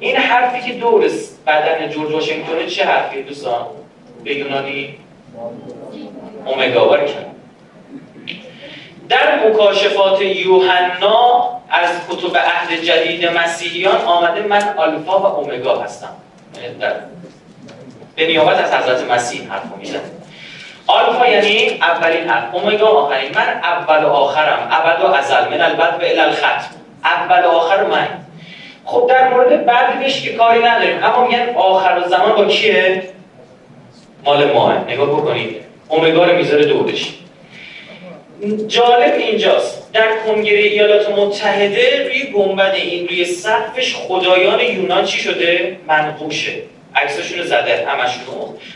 این 0.00 0.16
حرفی 0.16 0.72
که 0.72 0.78
دور 0.78 1.10
بدن 1.46 1.88
جورج 1.88 2.12
واشنگتن 2.12 2.66
چه 2.66 2.84
حرفی 2.84 3.22
دوستان؟ 3.22 3.66
به 4.24 4.34
یونانی؟ 4.34 4.98
اومگا 6.46 6.96
کرد 6.96 7.26
در 9.08 9.48
مکاشفات 9.48 10.22
یوحنا 10.22 11.50
از 11.70 11.90
کتب 12.10 12.36
عهد 12.36 12.80
جدید 12.84 13.26
مسیحیان 13.26 14.00
آمده 14.00 14.42
من 14.42 14.74
آلفا 14.76 15.18
و 15.18 15.26
اومگا 15.26 15.80
هستم. 15.80 16.14
یعنی 16.62 16.74
در 16.74 16.94
به 18.16 18.26
نیابت 18.26 18.58
از 18.58 18.72
حضرت 18.72 19.10
مسیح 19.10 19.52
حرف 19.52 19.62
میزن 19.78 20.19
آلفا 20.90 21.28
یعنی 21.28 21.78
اولین 21.80 22.28
حرف. 22.28 22.54
اومگا 22.54 22.86
آخرین؟ 22.86 23.30
من 23.34 23.60
اول 23.62 24.04
و 24.04 24.08
آخرم. 24.08 24.68
ابد 24.70 25.04
و 25.04 25.06
ازل. 25.06 25.48
من 25.50 25.60
البد 25.60 26.02
و 26.02 26.04
الالخط 26.04 26.62
اول 27.04 27.44
و 27.44 27.48
آخر 27.48 27.84
من. 27.84 28.08
خب 28.84 29.06
در 29.08 29.28
مورد 29.28 29.66
بعدش 29.66 30.22
که 30.22 30.32
کاری 30.32 30.62
نداریم. 30.62 31.04
اما 31.04 31.26
میگن 31.26 31.54
آخر 31.56 31.98
و 31.98 32.08
زمان 32.08 32.32
با 32.32 32.44
کیه؟ 32.44 33.02
مال 34.24 34.52
ماه. 34.52 34.84
نگاه 34.88 35.06
بکنید. 35.06 35.56
اومگا 35.88 36.24
رو 36.24 36.36
می‌ذاره 36.36 36.64
دورش 36.64 37.14
جالب 38.66 39.14
اینجاست. 39.14 39.92
در 39.92 40.08
کنگره 40.26 40.58
ایالات 40.58 41.10
متحده 41.10 42.08
روی 42.08 42.22
گنبد 42.22 42.74
این 42.74 43.08
روی 43.08 43.24
سقفش 43.24 43.94
خدایان 43.94 44.60
یونان 44.60 45.04
چی 45.04 45.18
شده؟ 45.18 45.76
منقوشه. 45.88 46.52
عکساشون 46.96 47.38
رو 47.38 47.44
زده 47.44 47.86
همشون 47.88 48.22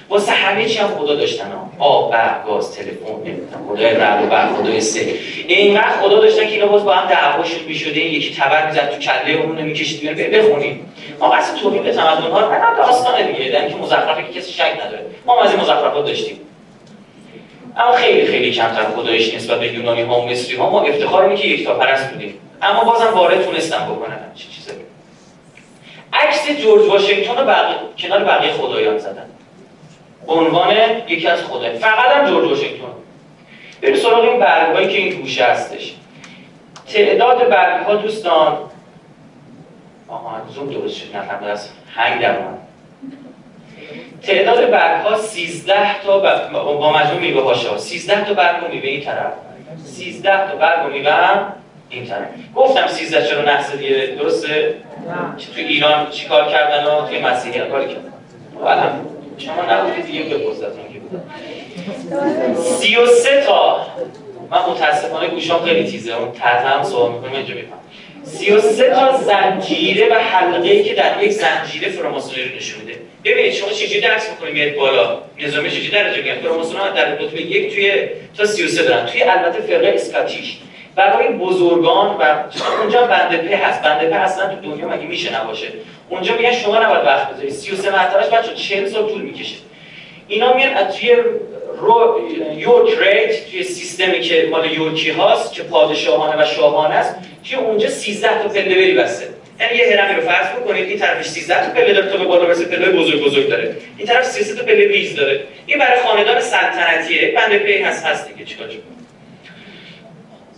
واسه 0.08 0.32
همه 0.32 0.68
چی 0.68 0.78
هم 0.78 0.88
خدا 0.88 1.14
داشتن 1.14 1.52
آب 1.78 2.12
برق 2.12 2.46
گاز 2.46 2.72
تلفن 2.76 3.12
نمی‌دونم 3.24 3.68
خدای 3.68 3.94
رعد 3.94 4.24
و 4.24 4.26
برق 4.26 4.56
خدای 4.56 4.80
سه. 4.80 5.14
اینقدر 5.48 6.00
خدا 6.00 6.20
داشتن 6.20 6.46
که 6.46 6.52
اینا 6.52 6.66
باز 6.66 6.84
با 6.84 6.94
هم 6.94 7.08
دعواشون 7.08 7.64
می‌شده. 7.66 8.00
یکی 8.00 8.34
تبر 8.34 8.66
می‌زد 8.66 8.90
تو 8.90 8.98
کله 8.98 9.32
اون 9.32 9.62
می‌کشید 9.62 10.00
بیان 10.00 10.30
بخونید. 10.30 10.80
ما 11.20 11.30
قصد 11.30 11.56
توحید 11.56 11.90
تمدن 11.92 12.30
ها 12.30 12.40
نه 12.40 12.76
داستان 12.76 13.32
دیگه. 13.32 13.50
در 13.50 13.60
اینکه 13.60 13.76
مزخرفه 13.76 14.22
که 14.22 14.40
کسی 14.40 14.52
شک 14.52 14.72
نداره. 14.86 15.06
ما 15.26 15.42
از 15.42 15.50
این 15.50 15.60
مزخرفات 15.60 16.06
داشتیم. 16.06 16.40
اما 17.76 17.92
خیلی 17.92 18.26
خیلی 18.26 18.50
کمتر 18.50 18.84
خدایش 18.84 19.34
نسبت 19.34 19.60
به 19.60 19.72
یونانی 19.72 20.02
ها 20.02 20.20
و 20.20 20.28
مصری 20.28 20.56
ها 20.56 20.70
ما 20.70 20.80
افتخار 20.80 21.34
که 21.34 21.48
یک 21.48 21.64
تا 21.64 21.74
پرست 21.74 22.10
بودیم. 22.10 22.34
اما 22.62 22.84
بازم 22.84 23.14
وارد 23.14 23.44
تونستم 23.44 23.84
بکنم. 23.84 24.20
چه 24.34 24.44
چیزایی 24.56 24.78
عکس 26.24 26.50
جورج 26.62 26.86
واشنگتن 26.86 27.36
رو 27.36 27.44
بقیه 27.44 27.76
کنار 27.98 28.24
بقیه 28.24 28.52
خدایان 28.52 28.98
زدن. 28.98 29.26
عنوان 30.28 30.76
یکی 31.08 31.28
از 31.28 31.44
خدایان 31.44 31.76
فقط 31.76 32.12
هم 32.12 32.26
جورج 32.26 32.48
واشنگتن 32.48 32.84
بریم 33.82 33.96
سراغ 33.96 34.24
این 34.24 34.40
برگهایی 34.40 34.88
که 34.88 34.98
این 34.98 35.20
گوشه 35.20 35.44
هستش. 35.44 35.94
تعداد 36.92 37.48
برگ 37.48 37.84
ها 37.84 37.94
دوستان. 37.94 38.58
آها 40.08 40.40
زوم 40.54 40.66
درست 40.66 40.96
شد. 40.96 41.16
نفهم 41.16 41.44
از 41.44 41.68
هنگ 41.94 42.20
در 42.20 42.36
تعداد 44.22 44.70
برگ 44.70 45.00
ها 45.00 45.16
13 45.16 46.00
تا 46.02 46.18
با 46.52 46.92
مجموع 46.92 47.20
میوه 47.20 47.42
هاشه 47.42 47.78
13 47.78 48.24
تا 48.24 48.34
برگ 48.34 48.64
و 48.64 48.68
میوه 48.68 48.88
این 48.88 49.00
طرف. 49.00 49.32
13 49.84 50.50
تا 50.50 50.56
برگ 50.56 50.86
و 50.86 50.92
میوه 50.92 51.12
هم 51.12 51.52
این 51.90 52.06
طرف. 52.06 52.28
گفتم 52.54 52.86
13 52.86 53.26
چرا 53.26 53.42
نحس 53.42 53.76
دیگه. 53.76 54.16
درسته؟ 54.18 54.74
تو 55.54 55.60
ایران 55.60 56.10
چیکار 56.10 56.50
کردن 56.50 56.84
و 56.84 57.08
توی 57.08 57.20
مسیحی 57.20 57.60
کار 57.60 57.84
کردن؟ 57.86 58.12
بله. 58.64 58.82
شما 59.38 59.62
نبودید 59.70 60.06
دیگه 60.06 60.22
بپرسیدتون 60.22 60.92
که 60.92 60.98
بود. 60.98 61.22
33 62.56 63.42
تا. 63.46 63.86
من 64.50 64.58
متاسفانه 64.70 65.28
گوشام 65.28 65.64
خیلی 65.64 65.90
تیزه. 65.90 66.16
اون 66.16 66.32
تحت 66.32 66.66
هم 66.66 66.82
سوال 66.82 67.12
می‌کنم 67.12 67.32
اینجا 67.32 67.54
میفهم 67.54 67.78
33 68.24 68.90
تا 68.90 69.16
زنجیره 69.16 70.08
و 70.08 70.14
حلقه 70.14 70.68
ای 70.68 70.84
که 70.84 70.94
در 70.94 71.22
یک 71.22 71.32
زنجیره 71.32 71.88
فراماسونری 71.88 72.56
نشون 72.56 72.80
میده. 72.80 72.98
ببینید 73.24 73.52
شما 73.52 73.68
چجوری 73.68 74.00
درس 74.00 74.30
می‌کنید 74.30 74.54
میاد 74.54 74.74
بالا. 74.74 75.18
نظامی 75.38 75.70
چجوری 75.70 75.90
درجه 75.90 76.22
میاد 76.22 76.38
فراماسون 76.38 76.94
در 76.94 77.14
رتبه 77.14 77.42
یک 77.42 77.74
توی 77.74 78.08
تا 78.36 78.46
33 78.46 78.82
دارن. 78.82 79.06
توی 79.06 79.22
البته 79.22 79.60
فرقه 79.60 79.92
اسکاتیش 79.94 80.58
برای 80.96 81.28
بزرگان 81.28 82.16
و 82.16 82.34
اونجا 82.80 83.06
بنده 83.06 83.36
په 83.36 83.56
هست. 83.56 83.82
بنده 83.82 84.06
په 84.10 84.16
اصلا 84.16 84.54
تو 84.54 84.60
دنیا 84.60 84.88
مگه 84.88 85.06
میشه 85.06 85.40
نباشه؟ 85.42 85.66
اونجا 86.08 86.36
میگن 86.36 86.52
شما 86.52 86.78
نباید 86.78 87.06
وقت 87.06 87.30
بذارید. 87.32 87.52
33 87.52 87.90
مرتبهش 87.90 88.26
بچه 88.26 88.54
40 88.54 88.88
سال 88.88 89.08
طول 89.08 89.22
می‌کشه. 89.22 89.56
اینا 90.28 90.54
میان 90.54 90.74
از 90.74 90.96
توی 90.96 91.16
رو 91.78 92.20
یورک 92.56 92.98
ریت 92.98 93.50
توی 93.50 93.62
سیستمی 93.62 94.20
که 94.20 94.48
مال 94.50 94.72
یورکی 94.72 95.10
هاست 95.10 95.52
که 95.52 95.62
پادشاهانه 95.62 96.42
و 96.42 96.46
شاهانه 96.46 96.94
است 96.94 97.16
که 97.44 97.58
اونجا 97.58 97.88
13 97.88 98.42
تا 98.42 98.48
پله 98.48 98.74
بری 98.74 98.94
بسته. 98.94 99.28
یعنی 99.60 99.76
یه 99.76 100.00
هرمی 100.00 100.20
رو 100.20 100.28
فرض 100.28 100.46
بکنید 100.46 100.88
این 100.88 100.98
طرفش 100.98 101.26
13 101.26 101.66
تا 101.66 101.72
پله 101.72 101.92
داره 101.92 102.10
تا 102.10 102.16
به 102.16 102.24
بالا 102.24 102.44
برسه 102.44 102.64
پله 102.64 102.92
بزرگ 102.92 103.24
بزرگ 103.24 103.48
داره. 103.48 103.76
این 103.96 104.06
طرف 104.06 104.24
33 104.24 104.54
تا 104.54 104.62
پله 104.62 104.88
ریز 104.88 105.16
داره. 105.16 105.40
این 105.66 105.78
برای 105.78 106.00
خاندان 106.00 106.40
سلطنتیه. 106.40 107.32
بنده 107.36 107.58
پی 107.58 107.82
هست 107.82 108.06
هست 108.06 108.28
دیگه 108.28 108.44
چیکار 108.44 108.68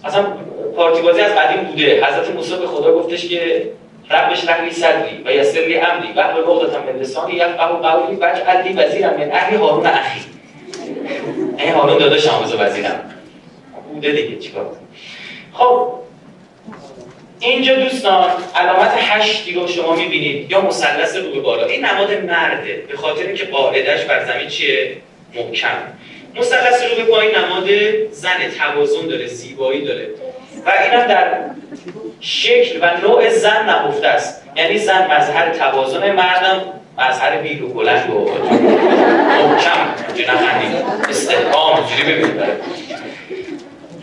اصلا 0.06 0.24
پارتی 0.76 1.02
بازی 1.02 1.20
از 1.20 1.32
قدیم 1.32 1.64
بوده. 1.64 2.06
حضرت 2.06 2.34
موسی 2.34 2.56
به 2.56 2.66
خدا 2.66 2.94
گفتش 2.94 3.28
که 3.28 3.70
ربش 4.10 4.48
رحلی 4.48 4.70
صدری 4.70 5.22
و 5.24 5.32
یسر 5.32 5.60
لی 5.60 5.76
امری. 5.76 6.08
و 6.16 6.32
به 6.32 6.50
نقطه 6.52 6.92
من 6.92 7.00
لسانی 7.00 7.34
یفقه 7.34 7.66
قولی 7.66 8.16
وجعل 8.16 8.62
لی 8.62 8.72
وزیرم 8.72 9.16
من 9.16 9.32
اهل 9.32 9.56
هارون 9.56 9.86
اخی. 9.86 10.20
این 11.58 11.74
هارون 11.74 11.98
داداشم 11.98 12.42
بزو 12.42 12.58
وزیرم. 12.58 13.10
بوده 13.92 14.12
دیگه 14.12 14.36
چیکار 14.36 14.76
خب 15.52 15.92
اینجا 17.40 17.74
دوستان 17.74 18.30
علامت 18.54 18.92
هشتی 18.98 19.54
رو 19.54 19.66
شما 19.66 19.96
می‌بینید. 19.96 20.50
یا 20.50 20.60
مثلث 20.60 21.16
رو 21.16 21.42
بالا. 21.42 21.66
این 21.66 21.84
نماد 21.84 22.24
مرده. 22.24 22.84
به 22.88 22.96
خاطر 22.96 23.26
اینکه 23.26 23.44
قاعدش 23.44 24.04
بر 24.04 24.24
زمین 24.24 24.48
چیه؟ 24.48 24.96
محکم. 25.34 25.76
مثلث 26.38 26.82
رو 26.82 26.96
به 26.96 27.10
پایین 27.10 27.34
نماد 27.36 27.68
زن 28.10 28.50
توازن 28.58 29.06
داره 29.06 29.26
زیبایی 29.26 29.84
داره. 29.84 30.08
و 30.66 30.72
اینم 30.82 31.06
در 31.06 31.40
شکل 32.20 32.78
و 32.82 33.00
نوع 33.08 33.28
زن 33.28 33.64
نهفته 33.66 34.06
است. 34.06 34.42
یعنی 34.56 34.78
زن 34.78 35.16
مظهر 35.16 35.50
توازن 35.50 36.10
مردم 36.10 36.62
مظهر 36.98 37.36
بیل 37.36 37.62
و 37.62 37.68
بلند 37.68 38.10
و 38.10 38.14
محکم 39.48 39.94
نخندید. 40.28 40.76
استحقام 41.10 41.86
جوری 41.86 42.12
ببینید. 42.12 42.42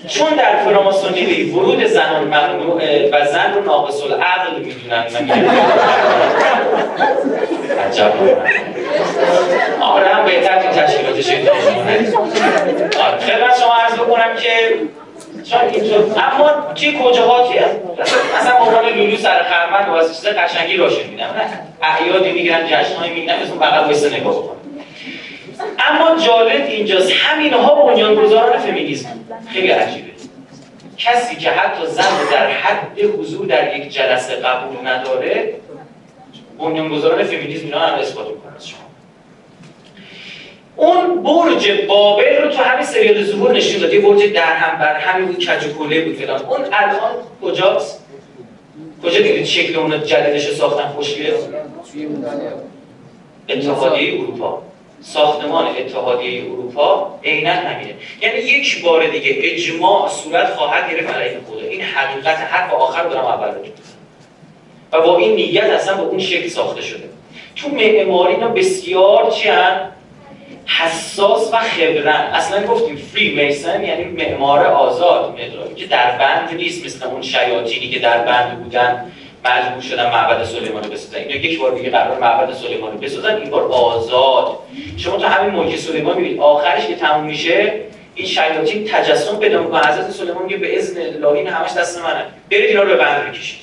چون 0.07 0.29
در 0.29 0.63
فراماسونی 0.65 1.43
ورود 1.43 1.85
زنان 1.85 2.23
ممنوع 2.23 3.09
و 3.11 3.25
زن 3.25 3.53
رو 3.53 3.63
ناقص 3.63 4.03
العقل 4.03 4.59
می‌دونن 4.59 5.05
عجب 7.87 8.13
آره 9.81 10.07
هم 10.07 10.25
بهتر 10.25 10.61
تو 10.61 10.67
تشکیلاتش 10.81 11.29
آره 12.99 13.17
خدمت 13.17 13.59
شما 13.59 13.73
عرض 13.73 13.93
بکنم 13.93 14.35
که 14.35 14.49
چون 15.43 15.59
اینطور 15.59 15.99
اما 15.99 16.73
توی 16.75 16.99
کجاهاتی 17.03 17.59
مثلا 18.39 18.55
عنوان 18.59 18.85
لولو 18.85 19.17
سر 19.17 19.43
خرمن 19.43 19.89
واسه 19.89 20.13
چیز 20.13 20.25
قشنگی 20.25 20.77
روشن 20.77 21.09
میدم 21.09 21.35
اعیادی 21.81 22.31
می‌گیرن 22.31 22.67
جشنهایی 22.67 23.13
می‌گیرن 23.13 23.35
مثلا 23.43 23.55
بغل 23.55 23.83
وایسه 23.83 24.19
نگاه 24.19 24.33
بکن. 24.33 24.55
اما 25.79 26.25
جالب 26.25 26.65
اینجاست 26.65 27.11
همینها 27.11 27.75
بنیانگذاران 27.75 28.59
فمینیسم 28.59 29.09
خیلی 29.53 29.67
عجیبه. 29.67 30.07
کسی 30.97 31.35
که 31.35 31.49
حتی 31.49 31.87
زن 31.87 32.31
در 32.31 32.51
حد 32.51 32.99
حضور 33.19 33.45
در 33.45 33.77
یک 33.77 33.93
جلسه 33.93 34.35
قبول 34.35 34.87
نداره 34.87 35.53
بنیانگذاران 36.59 37.23
فمینیسم 37.23 37.65
اینا 37.65 37.79
هم 37.79 37.99
اثبات 37.99 38.27
می‌کنه 38.27 38.59
شما. 38.59 38.79
اون 40.75 41.23
برج 41.23 41.71
بابل 41.87 42.41
رو 42.43 42.49
تو 42.49 42.63
همین 42.63 42.85
سریال 42.85 43.23
ظهور 43.23 43.51
نشون 43.51 43.81
داد 43.81 43.93
یه 43.93 44.01
برج 44.01 44.33
در 44.33 44.53
هم 44.53 44.79
بر 44.79 44.95
همین 44.95 45.25
بود 45.25 45.45
کج 45.45 45.65
و 45.65 45.73
بود 45.73 46.15
فلان. 46.15 46.45
اون 46.45 46.61
الان 46.61 47.11
کجاست؟ 47.41 48.03
کجا 49.03 49.21
دیدید 49.21 49.45
شکل 49.45 49.79
اون 49.79 50.03
جدیدش 50.03 50.51
ساختن؟ 50.51 50.87
خوشگله؟ 50.87 51.33
اتحادیه 53.49 54.13
اروپا. 54.13 54.61
ساختمان 55.03 55.67
اتحادیه 55.67 56.43
اروپا 56.43 57.19
عینا 57.23 57.53
همینه 57.53 57.95
یعنی 58.21 58.39
یک 58.39 58.83
بار 58.83 59.07
دیگه 59.07 59.35
اجماع 59.37 60.09
صورت 60.09 60.53
خواهد 60.53 60.91
گرفت 60.91 61.09
علیه 61.09 61.39
خدا. 61.47 61.67
این 61.67 61.81
حقیقت 61.81 62.37
حرف 62.37 62.73
آخر 62.73 63.03
دارم 63.03 63.25
اول 63.25 63.53
و 64.91 65.01
با 65.01 65.17
این 65.17 65.35
نیت 65.35 65.63
اصلا 65.63 65.97
به 65.97 66.03
اون 66.03 66.19
شکل 66.19 66.47
ساخته 66.47 66.81
شده. 66.81 67.09
تو 67.55 67.69
معماری 67.69 68.33
اینا 68.33 68.47
بسیار 68.47 69.31
چیان 69.31 69.91
حساس 70.65 71.53
و 71.53 71.57
خبرن. 71.57 72.31
اصلا 72.33 72.67
گفتیم 72.67 72.95
فری 72.95 73.35
میسن 73.35 73.83
یعنی 73.83 74.03
معمار 74.03 74.65
آزاد 74.65 75.39
که 75.75 75.85
در 75.85 76.17
بند 76.17 76.55
نیست 76.55 76.85
مثل 76.85 77.05
اون 77.05 77.21
شیاطینی 77.21 77.89
که 77.89 77.99
در 77.99 78.17
بند 78.17 78.63
بودن. 78.63 79.11
مجبور 79.45 79.81
شدن 79.81 80.05
معبد 80.05 80.43
سلیمان 80.43 80.83
رو 80.83 80.89
بسازن. 80.89 81.17
اینا 81.17 81.35
یک 81.35 81.59
بار 81.59 81.71
دیگه 81.71 81.89
قرار 81.89 82.19
معبد 82.19 82.53
سلیمان 82.53 82.91
رو 82.91 82.97
بسازن 82.97 83.35
این 83.35 83.49
بار 83.49 83.63
آزاد. 83.63 84.57
شما 84.97 85.17
تو 85.17 85.27
همین 85.27 85.55
ملک 85.55 85.75
سلیمان 85.75 86.17
می‌بینید. 86.17 86.39
آخرش 86.39 86.87
که 86.87 86.95
تموم 86.95 87.25
میشه 87.25 87.73
این 88.15 88.27
شیاطین 88.27 88.87
تجسم 88.87 89.39
پیدا 89.39 89.61
می‌کنه. 89.61 89.87
حضرت 89.87 90.11
سلیمان 90.11 90.43
میگه 90.43 90.57
به 90.57 90.77
اذن 90.77 91.01
الله 91.01 91.27
این 91.27 91.47
همش 91.47 91.73
دست 91.73 92.03
منه. 92.03 92.25
برید 92.51 92.65
اینا 92.65 92.81
رو 92.81 92.89
به 92.89 92.95
بند 92.95 93.31
بکشید. 93.31 93.59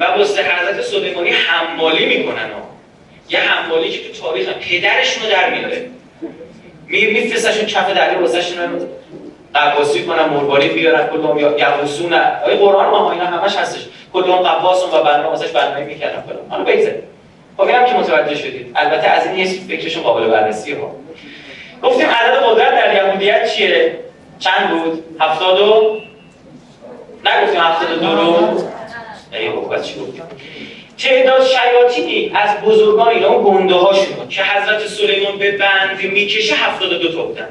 و 0.00 0.04
واسه 0.04 0.42
حضرت 0.42 0.80
سلیمانی 0.80 1.30
حمالی 1.30 2.18
می‌کنن 2.18 2.50
یه 3.28 3.40
حمالی 3.40 3.90
که 3.90 4.08
تو 4.08 4.22
تاریخ 4.22 4.48
پدرشون 4.48 5.22
رو 5.22 5.30
در 5.30 5.54
میاره. 5.54 5.90
می 6.86 7.06
میفرستشون 7.06 7.66
کف 7.66 7.94
دریا 7.94 8.20
واسهشون 8.20 8.88
قواسی 9.54 10.02
کنن 10.02 10.24
مرباری 10.24 10.68
بیارن 10.68 11.06
کدوم 11.06 11.38
یا 11.38 11.58
یقوسون 11.58 12.12
آیه 12.12 12.56
قرآن 12.56 12.90
ما 12.90 13.12
اینا 13.12 13.24
همش 13.24 13.56
هستش. 13.56 13.80
کدوم 14.12 14.36
قواس 14.36 14.84
و 14.84 15.02
برنامه 15.04 15.28
واسش 15.28 15.48
برنامه 15.48 15.84
می‌کردن 15.84 16.20
فلان 16.20 16.50
حالا 16.50 16.64
بگذارید 16.64 17.04
خب 17.56 17.62
اینم 17.64 17.84
که 17.86 17.92
متوجه 17.94 18.34
شدید. 18.34 18.72
البته 18.76 19.08
از 19.08 19.26
این 19.26 19.38
یه 19.38 19.44
فکرشون 19.44 20.02
قابل 20.02 20.26
بررسی 20.26 20.72
ها. 20.72 20.94
گفتیم 21.82 22.06
عدد 22.06 22.42
قدرت 22.44 22.74
در 22.74 22.94
یهودیت 22.94 23.54
چیه؟ 23.54 23.98
چند 24.38 24.70
بود؟ 24.70 25.04
72 25.20 26.00
نگفتیم 27.24 27.60
72 27.60 28.14
رو. 28.16 28.62
ای 29.32 29.48
بابا 29.48 29.78
چی 29.78 30.00
گفتیم؟ 30.00 30.22
تعداد 30.98 31.42
شیاطینی 31.44 32.32
از 32.34 32.60
بزرگان 32.60 33.08
اینا 33.08 33.38
گنده 33.38 33.74
هاشون 33.74 34.28
که 34.28 34.42
حضرت 34.42 34.86
سلیمان 34.86 35.38
به 35.38 35.50
بند 35.50 36.02
می‌کشه 36.02 36.54
72 36.54 37.08
تا 37.08 37.22
بودن. 37.22 37.48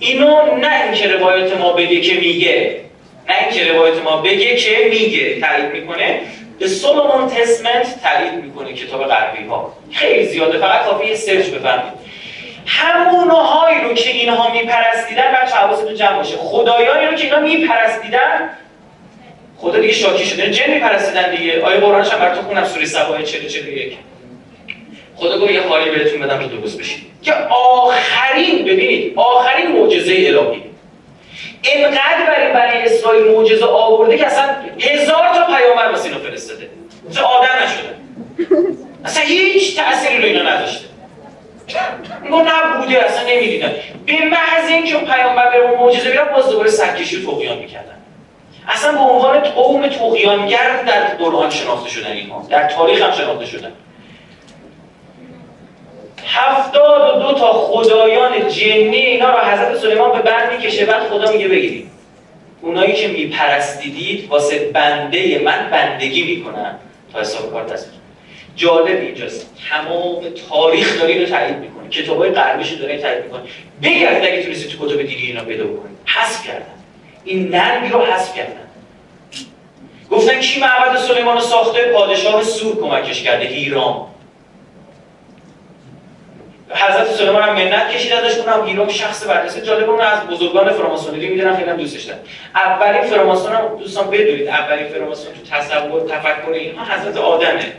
اینو 0.00 0.56
نه 0.56 0.82
اینکه 0.84 1.08
روایت 1.08 1.56
ما 1.56 1.72
بگه 1.72 2.00
که 2.00 2.14
میگه. 2.14 2.80
نه 3.28 3.34
اینکه 3.40 3.72
روایت 3.72 4.02
ما 4.02 4.16
بگه 4.16 4.56
که 4.56 4.88
میگه 4.90 5.40
تایید 5.40 5.72
می‌کنه. 5.72 6.20
به 6.58 6.68
سولومون 6.68 7.28
تسمنت 7.28 8.02
تایید 8.02 8.44
می‌کنه 8.44 8.72
کتاب 8.72 9.04
غربی 9.04 9.44
ها 9.46 9.72
خیلی 9.92 10.26
زیاده. 10.26 10.58
فقط 10.58 10.84
کافیه 10.84 11.14
سرچ 11.14 11.46
بفهمید. 11.46 11.92
همونهایی 12.66 13.80
رو 13.84 13.94
که 13.94 14.10
اینها 14.10 14.52
میپرستیدن 14.52 15.32
بچه 15.32 15.54
حواستون 15.54 15.94
جمع 15.94 16.16
باشه. 16.16 16.36
خدایانی 16.36 17.06
رو 17.06 17.14
که 17.14 17.24
اینا 17.24 17.40
میپرستیدن 17.40 18.50
خدا 19.58 19.78
دیگه 19.78 19.92
شاکی 19.92 20.24
شده. 20.24 20.50
جن 20.50 20.70
میپرستیدن 20.70 21.36
دیگه. 21.36 21.62
آیه 21.62 21.80
قرآنش 21.80 22.12
هم 22.12 22.18
براتون 22.18 22.44
خونم 22.44 22.64
سوره 22.64 22.86
سبا 22.86 23.22
40 23.22 23.46
41 23.48 23.96
خدا 25.16 25.38
گفت 25.38 25.50
یه 25.50 25.62
خالی 25.62 25.90
بهتون 25.90 26.20
بدم 26.20 26.38
که 26.38 26.56
درست 26.56 26.78
بشید 26.78 27.02
که 27.22 27.34
آخرین 27.50 28.64
ببینید 28.64 29.12
آخرین 29.16 29.72
معجزه 29.72 30.12
الهی. 30.12 30.67
اینقدر 31.62 32.26
برای 32.26 32.52
برای 32.52 32.82
اسرائیل 32.82 33.24
معجزه 33.24 33.66
آورده 33.66 34.18
که 34.18 34.26
اصلا 34.26 34.44
هزار 34.80 35.28
تا 35.34 35.56
پیامبر 35.56 35.90
واسه 35.90 36.08
اینا 36.08 36.18
فرستاده. 36.18 36.68
چه 37.14 37.20
آدم 37.20 37.48
نشدن 37.62 37.94
اصلا 39.04 39.22
هیچ 39.22 39.76
تأثیری 39.76 40.18
رو 40.18 40.24
اینا 40.24 40.50
نداشته. 40.50 40.88
اینگاه 42.22 42.42
نبوده 42.42 43.04
اصلا 43.04 43.22
نمی‌دیدن. 43.28 43.72
به 44.06 44.24
محض 44.24 44.68
اینکه 44.68 44.96
پیامبر 44.96 45.50
به 45.50 45.76
معجزه 45.76 46.10
بیاد 46.10 46.32
باز 46.32 46.50
دوباره 46.50 46.70
سرکشی 46.70 47.16
و 47.16 47.30
طغیان 47.30 47.58
می‌کردن. 47.58 47.94
اصلا 48.68 48.92
به 48.92 48.98
عنوان 48.98 49.40
قوم 49.40 49.88
طغیانگر 49.88 50.82
در 50.82 51.04
قرآن 51.04 51.50
شناخته 51.50 51.90
شدن 51.90 52.12
اینها 52.12 52.46
در 52.50 52.68
تاریخ 52.68 53.02
هم 53.02 53.12
شناخته 53.12 53.46
شدن. 53.46 53.72
هفتاد 56.28 57.16
و 57.16 57.22
دو 57.22 57.38
تا 57.38 57.52
خدایان 57.52 58.48
جنی 58.48 58.96
اینا 58.96 59.30
رو 59.30 59.38
حضرت 59.38 59.78
سلیمان 59.78 60.12
به 60.12 60.18
بند 60.18 60.52
می‌کشه 60.52 60.84
بعد 60.84 61.08
خدا 61.08 61.32
میگه 61.32 61.48
بگیریم 61.48 61.90
اونایی 62.62 62.92
که 62.92 63.08
میپرستیدید 63.08 64.28
واسه 64.30 64.58
بنده 64.58 65.38
من 65.44 65.68
بندگی 65.70 66.36
می‌کنن. 66.36 66.74
تا 67.12 67.20
حساب 67.20 67.52
کار 67.52 67.64
دست 67.64 67.92
جالب 68.56 68.86
اینجاست. 68.86 69.54
تمام 69.70 70.22
تاریخ 70.50 71.00
داره 71.00 71.12
اینو 71.12 71.26
تایید 71.26 71.56
می‌کنه. 71.56 71.88
کتابای 71.88 72.30
غربیش 72.30 72.70
داره 72.72 72.98
تایید 72.98 73.24
می‌کنه. 73.24 73.40
بگردید 73.82 74.32
اگه 74.32 74.42
تونستی 74.42 74.68
تو 74.68 74.88
کتب 74.88 75.02
دینی 75.02 75.22
اینا 75.22 75.44
پیدا 75.44 75.64
بکنید 75.64 75.98
حذف 76.04 76.46
کردن. 76.46 76.74
این 77.24 77.54
ننگ 77.54 77.92
رو 77.92 78.00
حذف 78.00 78.36
کردن. 78.36 78.68
گفتن 80.10 80.40
کی 80.40 80.60
معبد 80.60 80.98
سلیمان 80.98 81.40
ساخته؟ 81.40 81.92
پادشاه 81.92 82.42
سور 82.42 82.76
کمکش 82.80 83.22
کرده. 83.22 83.46
هیرام 83.46 84.06
حضرت 86.70 87.10
سلیمان 87.10 87.42
هم 87.42 87.54
منت 87.54 87.90
کشید 87.90 88.12
ازش 88.12 88.38
اونم 88.38 88.66
هیرام 88.66 88.88
شخص 88.88 89.26
بررسی 89.26 89.60
جالب 89.60 89.90
اون 89.90 90.00
از 90.00 90.26
بزرگان 90.26 90.72
فراماسونری 90.72 91.28
می‌دونم 91.28 91.56
خیلی 91.56 91.72
دوستش 91.72 92.02
دارم. 92.02 92.20
اولین 92.54 93.02
فراماسون 93.02 93.52
هم 93.52 93.78
دوستان 93.78 94.10
بدونید. 94.10 94.48
اولین 94.48 94.86
فراماسون 94.88 95.32
تو 95.32 95.56
تصور 95.56 96.00
تفکر 96.00 96.50
اینها 96.50 96.84
حضرت 96.84 97.16
آدمه. 97.16 97.72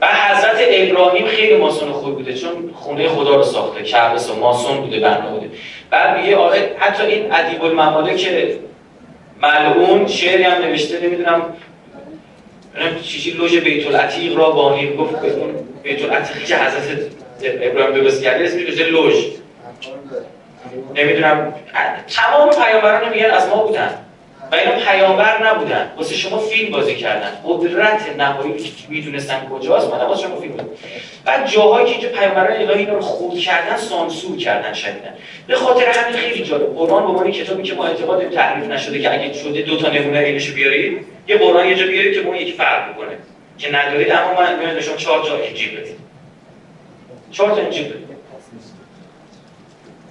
و 0.00 0.06
حضرت 0.06 0.56
ابراهیم 0.60 1.26
خیلی 1.26 1.56
ماسون 1.56 1.92
خوب 1.92 2.14
بوده 2.14 2.34
چون 2.34 2.70
خونه 2.74 3.08
خدا 3.08 3.36
رو 3.36 3.42
ساخته 3.42 3.82
کعبه 3.82 4.20
ماسون 4.40 4.80
بوده 4.80 5.00
بنا 5.00 5.30
بوده. 5.30 5.50
بعد 5.90 6.20
میگه 6.20 6.36
آره 6.36 6.76
حتی 6.78 7.06
این 7.06 7.32
ادیب 7.32 7.64
الممالک 7.64 8.28
ملعون 9.42 10.06
شعری 10.06 10.42
هم 10.42 10.62
نوشته 10.62 11.00
نمی‌دونم 11.00 11.42
چیزی 13.02 13.30
لوژ 13.30 13.56
بیت 13.56 13.86
العتیق 13.86 14.38
را 14.38 14.50
بانی 14.50 14.96
گفت 14.96 15.14
بیت 15.86 16.04
العتیق 16.04 16.44
که 16.44 16.56
حضرت 16.56 16.98
ابراهیم 17.42 17.94
درست 17.94 18.22
کرده 18.22 18.44
اسمش 18.44 18.62
میشه 18.62 18.84
لوژ. 18.84 19.14
نمی‌دونم 20.94 21.54
تمام 22.08 22.50
پیامبران 22.50 23.08
میگن 23.08 23.30
از 23.30 23.48
ما 23.48 23.62
بودن 23.62 23.90
و 24.52 24.54
اینا 24.54 24.72
پیامبر 24.72 25.46
نبودن. 25.46 25.92
واسه 25.96 26.14
شما 26.14 26.38
فیلم 26.38 26.72
بازی 26.72 26.94
کردن. 26.94 27.30
قدرت 27.44 28.16
نهایی 28.18 28.56
که 28.56 28.70
می‌دونستن 28.88 29.46
کجاست 29.52 29.92
من 29.92 29.98
واسه 29.98 30.22
شما 30.22 30.40
فیلم 30.40 30.56
بازی 30.56 30.68
بعد 31.24 31.48
جاهایی 31.48 31.86
که 31.86 31.92
اینجا 31.92 32.08
پیامبران 32.08 32.52
الهی 32.52 32.78
اینا 32.78 32.94
رو 32.94 33.00
خود 33.00 33.38
کردن 33.38 33.76
سانسور 33.76 34.38
کردن 34.38 34.72
شدیدن 34.72 35.14
به 35.46 35.54
خاطر 35.54 35.86
همین 35.86 36.16
خیلی 36.16 36.44
جالب. 36.44 36.74
قرآن 36.76 37.02
به 37.02 37.08
عنوان 37.08 37.30
کتابی 37.30 37.62
که 37.62 37.74
ما 37.74 37.86
اعتقاد 37.86 38.30
تعریف 38.30 38.70
نشده 38.70 38.98
که 38.98 39.14
اگه 39.14 39.32
شده 39.32 39.62
دو 39.62 39.76
تا 39.76 39.88
نمونه 39.90 40.20
عینش 40.20 40.50
بیارید 40.50 41.06
یه 41.28 41.38
قرآن 41.38 41.68
یه 41.68 41.74
جا 41.74 41.86
بیارید 41.86 42.14
که 42.14 42.26
اون 42.26 42.36
یکی 42.36 42.52
فرق 42.52 42.92
بکنه. 42.92 43.16
که 43.58 43.72
ندارید 43.72 44.12
اما 44.12 44.40
من 44.40 44.58
میاد 44.58 44.80
شما 44.80 44.96
چهار 44.96 45.24
جا 45.24 45.36
انجیل 45.36 45.80
بدید 45.80 45.96
چهار 47.30 47.50
تا 47.50 47.56
انجیل 47.56 47.88
بدید 47.88 48.06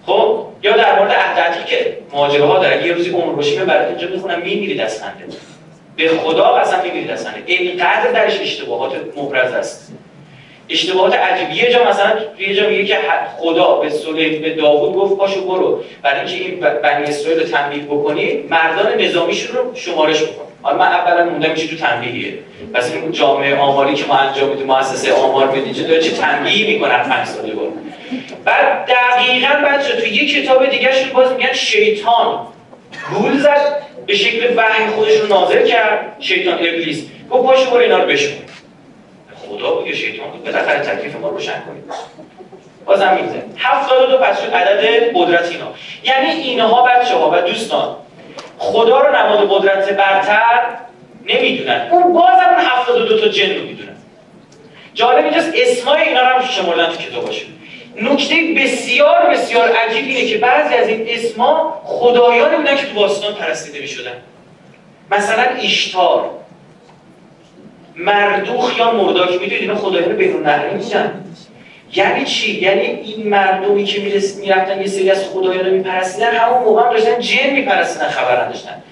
خب 0.06 0.48
یا 0.64 0.78
در 0.78 1.00
مورد 1.00 1.12
عهد 1.12 1.66
که 1.66 1.98
ماجره 2.12 2.46
ها 2.46 2.76
یه 2.76 2.94
روزی 2.94 3.10
عمر 3.10 3.34
باشیم 3.34 3.66
برات 3.66 3.88
اینجا 3.88 4.08
می‌خونم 4.08 4.40
میمیرید 4.42 4.82
از 4.82 5.04
خنده. 5.04 5.26
به 5.96 6.10
خدا 6.10 6.54
قسم 6.54 6.82
میمیرید 6.84 7.12
از 7.12 7.28
خنده. 7.28 7.44
اینقدر 7.48 8.12
درش 8.12 8.40
اشتباهات 8.40 8.96
مبرز 9.18 9.52
است. 9.54 9.92
اشتباهات 10.70 11.16
عجیب. 11.16 11.64
یه 11.64 11.72
جا 11.72 11.90
مثلا 11.90 12.12
یه 12.40 12.56
جا 12.56 12.70
میگه 12.70 12.86
که 12.86 12.98
خدا 13.38 13.76
به 13.76 13.90
سلیمان 13.90 14.42
به 14.42 14.50
داوود 14.50 14.94
گفت 14.94 15.18
پاشو 15.18 15.42
برو. 15.42 15.84
برای 16.02 16.20
اینکه 16.20 16.46
این 16.46 16.60
بنی 16.60 17.04
اسرائیل 17.04 17.40
رو 17.40 17.48
تنبیه 17.48 17.84
بکنی 17.84 18.44
مردان 18.50 19.02
نظامیشون 19.02 19.56
رو 19.56 19.76
شمارش 19.76 20.24
بکن. 20.24 20.46
حالا 20.62 20.78
من 20.78 20.86
اولا 20.86 21.30
موندم 21.30 21.52
میشه 21.52 21.68
تو 21.68 21.76
تنبیهیه. 21.76 22.34
پس 22.74 22.94
این 22.94 23.12
جامعه 23.12 23.56
آماری 23.56 23.94
که 23.94 24.06
ما 24.08 24.16
انجام 24.16 24.50
میدیم 24.50 24.68
مؤسسه 24.68 25.14
آمار 25.14 25.48
بدید 25.48 25.88
داره 25.88 26.02
چه 26.02 26.12
تنبیهی 26.12 26.74
می‌کنن 26.74 27.04
5 27.04 27.28
ساله 27.28 27.54
بعد 28.46 28.86
دقیقا 28.86 29.48
بچه 29.48 30.02
تو 30.02 30.08
یه 30.08 30.28
کتاب 30.28 30.70
دیگه 30.70 30.92
شون 30.94 31.10
باز 31.14 31.32
میگن 31.32 31.54
شیطان. 31.54 32.48
گول 33.14 33.38
زد 33.38 33.82
به 34.06 34.16
شکل 34.16 34.54
وحی 34.56 34.88
خودش 34.96 35.20
رو 35.20 35.28
ناظر 35.28 35.66
کرد. 35.66 36.16
شیطان 36.20 36.54
ابلیس. 36.54 37.06
گفت 37.32 37.44
پاشو 37.44 37.72
برو 37.72 37.80
اینا 37.80 37.98
رو 37.98 38.08
بشون 38.08 38.32
خدا 39.58 39.88
یا 39.88 39.96
شیطان 39.96 40.30
بود. 40.30 40.44
بالاخره 40.44 40.80
تکلیف 40.80 41.16
ما 41.16 41.30
روشن 41.30 41.62
کنید 41.68 41.84
بازم 42.86 43.18
هفتاد 43.58 44.10
دو 44.10 44.18
پس 44.18 44.42
شد 44.42 44.54
عدد 44.54 45.12
قدرت 45.14 45.52
اینا. 45.52 45.68
یعنی 46.04 46.42
اینها 46.42 46.82
بچه 46.82 47.16
ها 47.16 47.32
و 47.34 47.42
دوستان 47.42 47.96
خدا 48.58 49.00
رو 49.00 49.16
نماد 49.16 49.50
قدرت 49.50 49.94
برتر 49.94 50.62
نمی‌دونن. 51.26 51.88
اون 51.92 52.14
بازم 52.14 52.50
اون 52.50 52.66
هفتاد 52.66 53.08
دو 53.08 53.20
تا 53.20 53.28
جن 53.28 53.56
رو 53.56 53.62
می‌دونن. 53.62 53.96
جالب 54.94 55.26
اینجاست 55.26 55.52
اسمای 55.56 56.02
اینا 56.02 56.22
رو 56.22 56.28
هم 56.28 56.46
شمردن 56.46 56.88
تو 56.88 56.96
کتاباشون 56.96 57.50
نکته 58.02 58.36
بسیار 58.58 59.30
بسیار 59.30 59.70
عجیب 59.70 60.06
اینه 60.08 60.26
که 60.26 60.38
بعضی 60.38 60.76
از 60.76 60.88
این 60.88 61.06
اسما 61.10 61.82
خدایانی 61.86 62.56
بودن 62.56 62.76
که 62.76 62.86
تو 62.86 62.94
باستان 62.94 63.34
پرستیده 63.34 63.80
می 63.80 63.88
شدن 63.88 64.12
مثلا 65.12 65.44
اشتار 65.44 66.30
مردوخ 67.98 68.80
یا 68.80 68.92
مرداک 68.92 69.32
می‌دونید 69.32 69.62
اینا 69.62 69.76
خدایان 69.76 70.16
بین 70.16 70.36
النهرین 70.36 70.78
میشن 70.78 71.12
یعنی 71.94 72.26
چی؟ 72.26 72.62
یعنی 72.62 72.82
این 72.82 73.30
مردمی 73.30 73.84
که 73.84 74.02
می‌رفتن 74.42 74.82
یه 74.82 74.88
سری 74.88 75.12
از 75.12 75.30
خدایان 75.30 75.66
رو 75.66 75.72
میپرستیدن 75.72 76.32
همون 76.32 76.64
موقع 76.64 76.84
هم 76.84 76.94
داشتن 76.94 77.20
جن 77.20 77.50
میپرستیدن 77.50 78.10
خبر 78.10 78.46
نداشتن. 78.46 78.84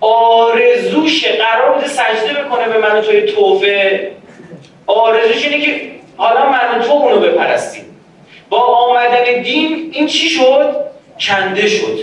آرزوش 0.00 1.26
قرار 1.26 1.74
بوده 1.74 1.88
سجده 1.88 2.42
بکنه 2.42 2.68
به 2.68 2.78
من 2.78 3.00
توی 3.00 3.22
توفه. 3.22 4.10
آرزوش 4.86 5.46
اینه 5.46 5.66
که 5.66 5.90
حالا 6.16 6.50
من 6.50 6.82
تو 6.82 6.92
اونو 6.92 7.20
بپرستیم. 7.20 7.84
با 8.48 8.58
آمدن 8.58 9.42
دین 9.42 9.90
این 9.92 10.06
چی 10.06 10.28
شد؟ 10.28 10.76
کنده 11.20 11.68
شد. 11.68 11.98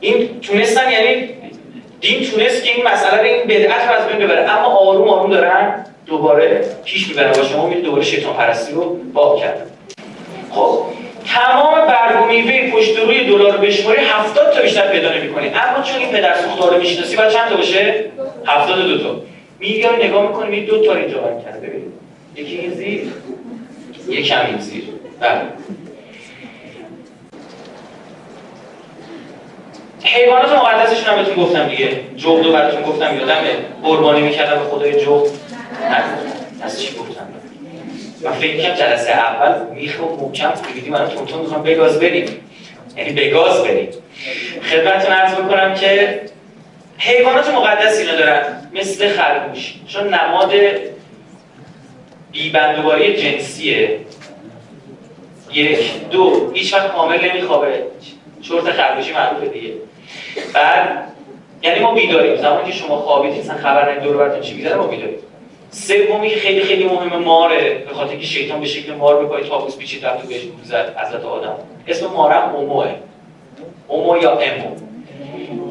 این 0.00 0.40
تونستن 0.40 0.92
یعنی 0.92 1.28
دین 2.04 2.30
تونست 2.30 2.64
که 2.64 2.70
این 2.74 2.86
مسئله 2.86 3.18
رو 3.18 3.24
این 3.24 3.44
بدعت 3.44 3.88
رو 3.88 3.94
از 3.94 4.08
بین 4.08 4.26
ببره. 4.26 4.50
اما 4.50 4.66
آروم 4.66 5.08
آروم 5.08 5.30
دارن 5.30 5.84
دوباره 6.06 6.64
پیش 6.84 7.08
می‌برن 7.08 7.30
و 7.30 7.44
شما 7.44 7.66
میرید 7.66 7.84
دوباره 7.84 8.04
شیطان 8.04 8.34
پرستی 8.34 8.72
رو 8.72 8.96
باب 9.12 9.40
کردن 9.40 9.66
خب 10.50 10.78
تمام 11.26 11.86
برگ 11.86 12.22
و 12.22 12.26
میوه 12.26 12.70
پشت 12.70 12.98
روی 12.98 13.24
دلار 13.24 13.56
بشماری 13.56 14.00
70 14.04 14.52
تا 14.52 14.62
بیشتر 14.62 14.88
پیدا 14.92 15.14
نمی‌کنی 15.14 15.48
اما 15.48 15.82
چون 15.82 16.00
این 16.00 16.08
پدر 16.08 16.34
سوخته 16.34 16.74
رو 16.74 16.80
می‌شناسی 16.80 17.16
باید 17.16 17.30
چند 17.30 17.48
تا 17.48 17.56
باشه؟ 17.56 18.04
72 18.46 18.98
تا. 18.98 19.16
میگه 19.58 19.96
نگاه 19.96 20.28
می‌کنی 20.28 20.60
می 20.60 20.66
دو 20.66 20.86
تا 20.86 20.94
اینجا 20.94 21.40
کرده. 21.44 21.66
ببین 21.66 21.92
یکی 22.36 22.58
این 22.58 22.70
زیر 22.70 23.06
یکی 24.08 24.32
هم 24.32 24.46
این 24.46 24.58
زیر. 24.58 24.84
بله. 25.20 25.40
حیوانات 30.04 30.52
مقدسشون 30.52 31.04
هم 31.04 31.16
بهتون 31.16 31.44
گفتم 31.44 31.68
دیگه. 31.68 32.00
جغدو 32.16 32.52
براتون 32.52 32.82
گفتم 32.82 33.18
یادمه 33.18 33.56
قربانی 33.82 34.20
می‌کردم 34.20 34.62
به 34.62 34.70
خدای 34.70 35.04
جغد. 35.04 35.30
از 36.62 36.82
چی 36.82 36.94
گفتم؟ 36.96 37.26
من 38.22 38.32
فکر 38.32 38.62
کنم 38.62 38.74
جلسه 38.74 39.10
اول 39.10 39.74
میخ 39.74 40.00
و 40.02 40.24
محکم 40.24 40.52
دیدی 40.74 40.90
من 40.90 41.08
تونتون 41.08 41.40
می‌خوام 41.40 41.62
بگاز 41.62 42.00
بریم. 42.00 42.26
یعنی 42.96 43.12
بگاز 43.12 43.62
بریم. 43.62 43.88
خدمتتون 44.70 45.12
عرض 45.12 45.34
بکنم 45.34 45.74
که 45.74 46.20
حیوانات 46.98 47.48
مقدس 47.48 47.98
اینا 47.98 48.14
دارن 48.16 48.42
مثل 48.74 49.08
خرگوش. 49.08 49.74
چون 49.88 50.14
نماد 50.14 50.52
بیبندوباری 52.32 53.16
جنسیه. 53.16 53.98
یک 55.52 56.08
دو 56.10 56.52
هیچ 56.54 56.74
وقت 56.74 56.92
کامل 56.92 57.30
نمیخوابه. 57.30 57.82
چرت 58.42 58.70
خرگوشی 58.72 59.12
معروفه 59.12 59.46
دیگه. 59.46 59.72
بعد 60.54 61.08
یعنی 61.62 61.80
ما 61.80 61.94
بیداریم. 61.94 62.36
زمانی 62.36 62.70
که 62.70 62.72
شما 62.72 62.96
خوابید 62.96 63.38
مثلا 63.38 63.56
خبر 63.56 63.90
ندید 63.90 64.02
دور 64.02 64.16
براتون 64.16 64.40
چی 64.40 64.54
می‌ذاره 64.54 64.76
ما 64.76 64.86
بیداریم. 64.86 65.18
سومی 65.70 66.30
خیلی 66.30 66.60
خیلی 66.60 66.84
مهمه 66.84 67.16
ماره 67.16 67.84
به 67.88 67.94
خاطر 67.94 68.16
که 68.16 68.26
شیطان 68.26 68.60
به 68.60 68.66
شکل 68.66 68.92
مار 68.94 69.24
به 69.24 69.26
پای 69.26 69.48
تابوس 69.48 69.76
پیچید 69.76 70.06
رفت 70.06 70.24
و 70.24 70.28
بهش 70.28 70.40
زد 70.62 70.96
حضرت 70.96 71.24
آدم. 71.24 71.54
اسم 71.88 72.06
مارم 72.06 72.54
اوموه 72.54 72.94
اومو 73.88 74.16
یا 74.22 74.38
امو. 74.38 74.70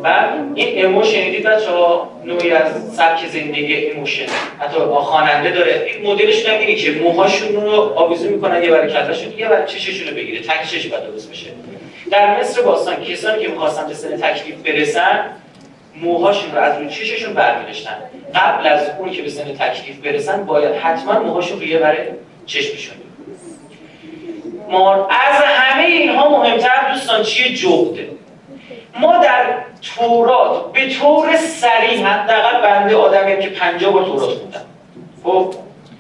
بعد 0.04 0.30
این 0.56 0.86
امو 0.86 1.04
شنیدید 1.04 1.44
بچه 1.44 1.72
ها 1.72 2.10
نوعی 2.26 2.52
از 2.52 2.96
سبک 2.96 3.28
زندگی 3.28 3.76
ایموشن 3.76 4.26
حتی 4.60 4.78
خواننده 4.80 5.52
داره. 5.52 5.88
این 5.88 6.12
مدلش 6.12 6.46
اینه 6.46 6.76
که 6.76 6.92
موهاشون 6.92 7.56
رو 7.56 7.72
آویزون 7.96 8.34
می‌کنن 8.34 8.64
یه 8.64 8.70
برای 8.70 8.94
کلشون 8.94 9.34
یه 9.38 9.48
برای 9.48 9.68
چششون 9.68 10.08
رو 10.08 10.16
بگیره. 10.16 10.42
تک 10.42 10.68
چش 10.68 10.88
بعد 10.88 11.08
درست 11.08 11.32
بشه. 11.32 11.48
در 12.14 12.40
مصر 12.40 12.62
باستان 12.62 13.04
کسانی 13.04 13.44
که 13.44 13.48
می‌خواستن 13.48 13.88
به 13.88 13.94
سن 13.94 14.18
تکلیف 14.18 14.56
برسن 14.56 15.20
موهاشون 16.02 16.52
رو 16.52 16.62
از 16.62 16.78
روی 16.78 16.90
چششون 16.90 17.34
برمیداشتن. 17.34 17.96
قبل 18.36 18.68
از 18.68 18.90
اون 19.00 19.12
که 19.12 19.22
به 19.22 19.30
سن 19.30 19.44
تکلیف 19.44 19.98
برسن 19.98 20.46
باید 20.46 20.76
حتما 20.76 21.20
موهاشون 21.20 21.60
رو 21.60 21.66
یه 21.66 21.80
برای 21.80 22.00
چشمشون 22.46 22.96
مار 24.70 25.00
از 25.00 25.44
همه 25.44 25.84
اینها 25.84 26.30
مهمتر 26.30 26.92
دوستان 26.94 27.24
چیه؟ 27.24 27.56
جغده 27.56 28.10
ما 29.00 29.18
در 29.18 29.56
تورات 29.82 30.72
به 30.72 30.90
طور 30.90 31.38
سریع 31.38 32.06
حداقل 32.06 32.62
بنده 32.62 32.96
آدمیم 32.96 33.40
که 33.40 33.50
50 33.50 33.94
بار 33.94 34.04
تورات 34.04 34.30
خوندم. 34.30 34.66
خب 35.24 35.54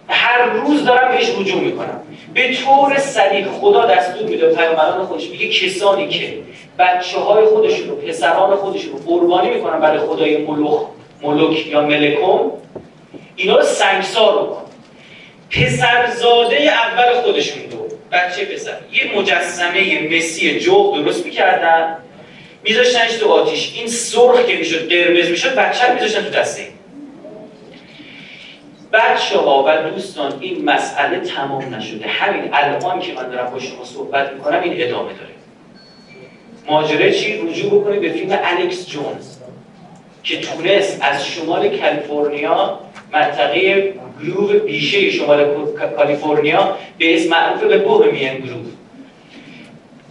هر 0.09 0.43
روز 0.43 0.85
دارم 0.85 1.11
بهش 1.11 1.29
رجوع 1.39 1.61
می‌کنم. 1.61 2.01
به 2.33 2.55
طور 2.55 2.97
سریع 2.97 3.45
خدا 3.45 3.85
دستور 3.85 4.23
میده 4.29 4.55
پیامبران 4.55 5.05
خودش 5.05 5.29
میگه 5.29 5.49
کسانی 5.49 6.07
که 6.07 6.33
بچه 6.79 7.19
های 7.19 7.45
خودشون 7.45 7.89
رو 7.89 7.95
پسران 7.95 8.55
خودشون 8.55 8.93
رو 8.93 8.99
قربانی 8.99 9.49
می‌کنن 9.49 9.79
برای 9.79 9.99
خدای 9.99 10.37
ملوک 10.37 10.81
ملوک 11.21 11.67
یا 11.67 11.81
ملکم 11.81 12.39
اینا 13.35 13.57
رو 13.57 13.63
سنگسار 13.63 14.33
رو 14.33 14.57
پسرزاده 15.51 16.55
اول 16.55 17.21
خودشون 17.21 17.63
رو 17.71 17.87
بچه 18.11 18.45
پسر 18.45 18.77
یه 18.91 19.19
مجسمه 19.19 20.09
مسی 20.17 20.59
جوق 20.59 21.03
درست 21.03 21.25
می‌کردن 21.25 21.97
میذاشتنش 22.63 23.13
تو 23.13 23.31
آتیش. 23.31 23.73
این 23.75 23.87
سرخ 23.87 24.45
که 24.45 24.57
می‌شد 24.57 24.89
قرمز 24.89 25.29
می‌شد 25.29 25.55
بچه 25.55 25.93
میذاشتن 25.93 26.21
تو 26.21 26.29
دسته. 26.29 26.67
بچه 28.93 29.37
ها 29.37 29.63
و 29.67 29.89
دوستان 29.89 30.33
این 30.39 30.65
مسئله 30.65 31.19
تمام 31.19 31.75
نشده. 31.75 32.07
همین 32.07 32.49
الان 32.53 32.99
که 32.99 33.13
من 33.13 33.29
دارم 33.29 33.51
با 33.51 33.59
شما 33.59 33.85
صحبت 33.85 34.33
می‌کنم 34.33 34.61
این 34.63 34.73
ادامه 34.75 35.09
داره. 35.13 35.33
ماجره 36.69 37.11
چی؟ 37.11 37.37
رجوع 37.47 37.81
بکنید 37.81 38.01
به 38.01 38.09
فیلم 38.09 38.39
الکس 38.43 38.89
جونز 38.89 39.37
که 40.23 40.41
تونست 40.41 40.99
از 41.01 41.25
شمال 41.25 41.77
کالیفرنیا 41.77 42.79
منطقه 43.13 43.93
گروه 44.23 44.53
بیشه 44.53 45.09
شمال 45.09 45.45
کالیفرنیا 45.97 46.77
به 46.97 47.15
اسم 47.15 47.29
معروف 47.29 47.63
به 47.63 47.77
بوهمین 47.77 48.37
گروه. 48.37 48.65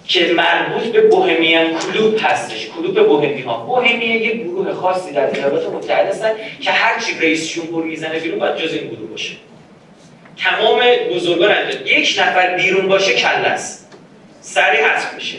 که 0.06 0.32
مربوط 0.32 0.82
به 0.82 1.00
بوهمیان 1.00 1.78
کلوب 1.78 2.18
هستش. 2.22 2.68
کلوب 2.76 3.06
بوهمی 3.06 3.42
ها 3.42 3.56
بوهمیه 3.56 4.26
یه 4.26 4.44
گروه 4.44 4.72
خاصی 4.72 5.12
در 5.12 5.30
ایالات 5.30 5.70
متحده 5.70 6.08
هستن 6.08 6.32
که 6.60 6.70
هر 6.70 7.00
چی 7.00 7.18
رئیس 7.20 7.52
جمهور 7.54 7.84
می‌زنه 7.84 8.18
بیرون 8.18 8.38
باید 8.38 8.56
جز 8.56 8.72
این 8.74 8.88
گروه 8.88 9.10
باشه. 9.10 9.34
تمام 10.36 10.80
بزرگان 11.10 11.52
انجام. 11.52 11.86
یک 11.86 12.16
نفر 12.18 12.56
بیرون 12.56 12.88
باشه 12.88 13.14
کل 13.14 13.44
است. 13.44 13.96
سریع 14.40 14.80
حذف 14.86 15.14
میشه. 15.14 15.38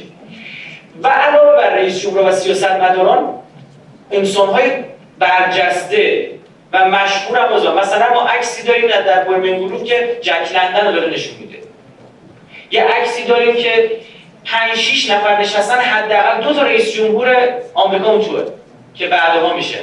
و 1.04 1.08
علاوه 1.08 1.56
بر 1.56 1.76
رئیس 1.76 2.02
جمهور 2.02 2.30
و 2.30 2.32
سیاست 2.32 2.71
مداران 2.71 3.39
انسان 4.12 4.49
های 4.49 4.71
برجسته 5.19 6.30
و 6.73 6.89
مشهور 6.89 7.39
هم 7.39 7.78
مثلا 7.80 8.13
ما 8.13 8.21
عکسی 8.21 8.67
داریم 8.67 8.88
در 8.88 9.23
بوهمیان 9.23 9.60
گروه 9.60 9.84
که 9.84 10.17
جک 10.21 10.56
لندن 10.56 10.88
رو 10.88 10.91
داره 10.91 11.13
نشون 11.13 11.34
میده. 11.39 11.58
یه 12.71 12.84
عکسی 12.84 13.23
داریم 13.26 13.56
که 13.56 13.91
5 14.45 14.77
6 14.77 15.10
نفر 15.10 15.41
نشستن 15.41 15.79
حداقل 15.79 16.43
دو 16.43 16.53
تا 16.53 16.62
رئیس 16.62 16.93
جمهور 16.93 17.36
آمریکا 17.73 18.12
اون 18.12 18.21
توه 18.21 18.43
که 18.95 19.08
بعدها 19.08 19.53
میشه. 19.53 19.79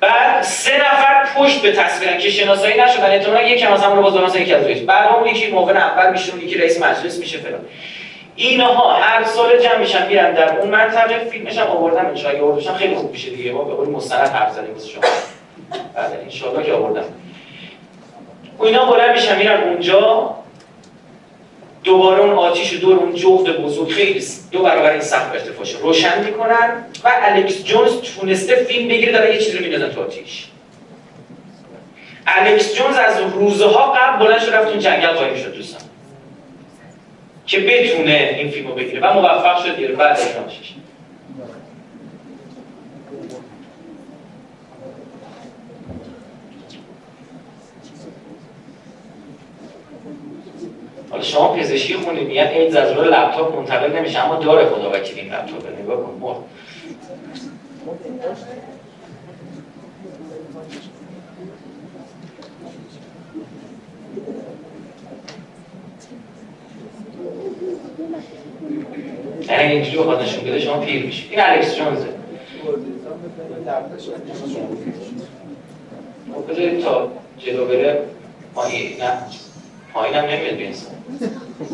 بعد 0.00 0.42
سه 0.42 0.76
نفر 0.76 1.26
پشت 1.36 1.62
به 1.62 1.72
تصویرن 1.72 2.18
که 2.18 2.30
شناسایی 2.30 2.80
نشدن 2.80 3.10
احتمالاً 3.10 3.42
یکی 3.42 3.64
از 3.64 3.82
همون 3.82 4.02
باز 4.02 4.16
مثلا 4.16 4.40
یکی 4.40 4.54
از 4.54 4.64
رئیس. 4.64 4.82
بعد 4.82 5.08
اون 5.08 5.26
یکی 5.26 5.50
موقع 5.50 5.72
اول 5.72 6.12
میشه 6.12 6.36
یکی 6.36 6.58
رئیس 6.58 6.82
مجلس 6.82 7.18
میشه 7.18 7.38
فلان. 7.38 7.60
اینها 8.36 8.92
هر 8.94 9.24
سال 9.24 9.58
جمع 9.58 9.78
میشن 9.78 10.06
میرن 10.06 10.32
در 10.32 10.58
اون 10.58 10.70
منطقه 10.70 11.18
فیلمش 11.18 11.58
هم 11.58 11.66
آوردم 11.66 12.06
ان 12.06 12.40
آوردشم 12.40 12.74
خیلی 12.74 12.94
خوب 12.94 13.12
میشه 13.12 13.30
دیگه. 13.30 13.52
ما 13.52 13.64
به 13.64 13.74
قول 13.74 13.88
مستند 13.88 14.28
حرف 14.28 14.52
زدیم 14.52 14.72
واسه 14.72 14.88
شما. 14.88 15.02
بعد 15.94 16.12
ان 16.56 16.62
که 16.62 16.72
آوردم. 16.72 17.04
اینا 18.62 18.84
بلند 18.84 19.10
میشن 19.10 19.38
میرن 19.38 19.62
اونجا. 19.62 20.34
دوباره 21.84 22.20
اون 22.20 22.30
آتیش 22.30 22.74
دور 22.74 22.96
اون 22.96 23.14
جغد 23.14 23.56
بزرگ 23.62 23.90
خیلی 23.90 24.24
دو 24.50 24.62
برابر 24.62 24.90
این 24.90 25.00
سقف 25.00 25.32
ارتفاعش 25.32 25.74
روشن 25.74 26.24
می‌کنن 26.24 26.84
و 27.04 27.10
الکس 27.22 27.64
جونز 27.64 27.92
تونسته 28.00 28.54
فیلم 28.54 28.88
بگیره 28.88 29.12
داره 29.12 29.34
یه 29.34 29.40
چیزی 29.40 29.58
رو 29.58 29.88
تو 29.88 30.02
آتیش. 30.02 30.46
الکس 32.26 32.74
جونز 32.74 32.96
از 32.96 33.20
روزها 33.34 33.92
قبل 33.92 34.24
بلند 34.24 34.40
شد 34.40 34.54
رفت 34.54 34.68
اون 34.68 34.78
جنگل 34.78 35.12
قایم 35.12 35.36
شد 35.36 35.54
دوستان. 35.54 35.82
که 37.46 37.60
بتونه 37.60 38.34
این 38.38 38.50
فیلم 38.50 38.68
رو 38.68 38.74
بگیره 38.74 39.00
و 39.00 39.12
موفق 39.12 39.64
شد 39.64 39.76
دیگه 39.76 39.88
بعد 39.88 40.18
ادامهش 40.20 40.74
شما 51.22 51.48
پزشکی 51.54 51.94
خونید 51.94 52.28
میگن 52.28 52.46
ایدز 52.46 52.76
از 52.76 52.92
روی 52.92 53.08
لپتاپ 53.08 53.56
منتقل 53.56 53.96
نمیشه 53.96 54.24
اما 54.24 54.36
داره 54.36 54.68
خدا 54.68 54.90
وکیل 54.90 55.18
این 55.18 55.34
لپتاپ 55.34 55.80
نگاه 55.82 55.96
کن 55.96 56.18
مرد 56.20 56.36
یعنی 69.50 69.72
اینجوری 69.72 69.98
بخواد 69.98 70.22
نشون 70.22 70.44
بده 70.44 70.60
شما 70.60 70.78
پیر 70.78 71.06
میشید 71.06 71.30
این 71.30 71.40
الکس 71.40 71.76
جونزه. 71.76 72.08
خب 76.34 76.50
بذارید 76.50 76.80
تا 76.80 77.12
جلو 77.38 77.66
بره 77.66 78.02
آیه 78.54 79.04
نه 79.04 79.12
پایین 79.94 80.14
هم 80.14 80.24
نمیاد 80.24 80.56
به 80.56 80.64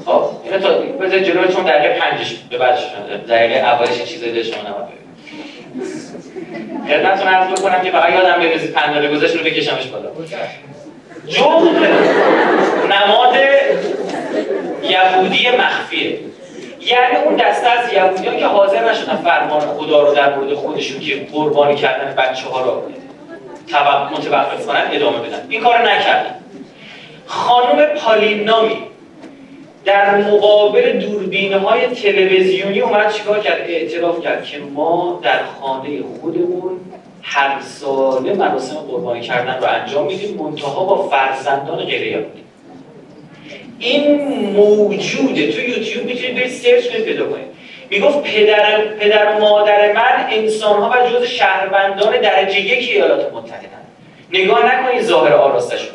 خب 0.09 0.23
اینو 0.45 0.59
تا 0.59 0.69
بذار 0.79 1.19
جلو 1.19 1.47
چون 1.47 1.65
دقیقه 1.65 2.01
پنجش 2.01 2.35
به 2.51 2.59
بعدش 2.59 2.81
دقیقه 3.29 3.55
اولش 3.55 4.05
چیزایی 4.05 4.33
داشت 4.33 4.55
شما 4.55 4.69
نباید 4.69 4.99
خدمتتون 6.89 7.29
عرض 7.29 7.61
بکنم 7.61 7.83
که 7.83 7.91
فقط 7.91 8.13
یادم 8.13 8.41
بریزید 8.41 8.73
پنجره 8.73 9.15
گذاشت 9.15 9.37
رو 9.37 9.45
بکشمش 9.45 9.87
بالا. 9.87 10.09
جغد 11.27 11.77
نماد 12.85 13.35
یهودی 14.83 15.49
مخفیه. 15.59 16.19
یعنی 16.81 17.17
اون 17.25 17.37
دسته 17.37 17.69
از 17.69 17.93
یهودیان 17.93 18.39
که 18.39 18.47
حاضر 18.47 18.91
نشدن 18.91 19.17
فرمان 19.17 19.61
خدا 19.61 20.03
رو 20.03 20.15
در 20.15 20.35
مورد 20.35 20.55
خودشون 20.55 21.01
که 21.01 21.27
قربانی 21.33 21.75
کردن 21.75 22.15
بچه 22.15 22.49
ها 22.49 22.61
رو 22.61 22.83
متوقف 24.17 24.67
کنن 24.67 24.85
ادامه 24.93 25.19
بدن. 25.19 25.47
این 25.49 25.61
کار 25.61 25.79
نکردن. 25.79 26.35
خانم 27.27 27.87
پالینامی 27.87 28.88
در 29.89 30.17
مقابل 30.17 30.93
دوربین 30.93 31.53
های 31.53 31.87
تلویزیونی 31.87 32.81
اومد 32.81 33.13
چیکار 33.13 33.41
کرد؟ 33.41 33.61
اعتراف 33.61 34.21
کرد 34.21 34.45
که 34.45 34.59
ما 34.59 35.21
در 35.23 35.45
خانه 35.61 35.89
خودمون 36.21 36.81
هر 37.23 37.61
ساله 37.61 38.35
مراسم 38.35 38.75
قربانی 38.75 39.21
کردن 39.21 39.59
رو 39.61 39.67
انجام 39.67 40.07
میدیم 40.07 40.37
منتها 40.37 40.85
با 40.85 41.09
فرزندان 41.09 41.85
غیر 41.85 42.27
این 43.79 44.21
موجوده. 44.57 45.53
تو 45.53 45.61
یوتیوب 45.61 46.07
می‌تونید 46.07 46.35
برید 46.35 46.51
سرچ 46.51 46.89
کنید 46.89 47.05
پیدا 47.05 47.25
کنید. 47.25 47.47
می‌گفت 47.91 48.23
پدر, 48.23 48.81
پدر 49.01 49.33
و 49.33 49.41
مادر 49.41 49.93
من 49.93 50.27
انسان 50.31 50.81
ها 50.81 50.91
و 50.91 51.11
جز 51.11 51.27
شهروندان 51.27 52.21
درجه 52.21 52.61
یک 52.61 52.91
ایالات 52.91 53.33
متحدن. 53.33 53.69
نگاه 54.33 54.75
نکنید 54.75 55.03
ظاهر 55.03 55.33
آراستشون. 55.33 55.95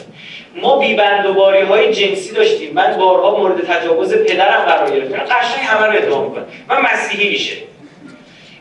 ما 0.56 0.80
و 0.80 1.66
های 1.66 1.94
جنسی 1.94 2.34
داشتیم. 2.34 2.74
من 2.74 2.98
بارها 2.98 3.38
مورد 3.38 3.66
تجاوز 3.66 4.16
پدرم 4.16 4.62
قرار 4.66 4.92
گرفتم. 4.92 5.36
قشنگ 5.36 5.66
همه 5.66 5.88
رو 5.88 5.94
ادعا 5.94 6.24
می‌کنم. 6.24 6.46
من 6.70 6.78
مسیحی 6.94 7.30
میشه. 7.30 7.56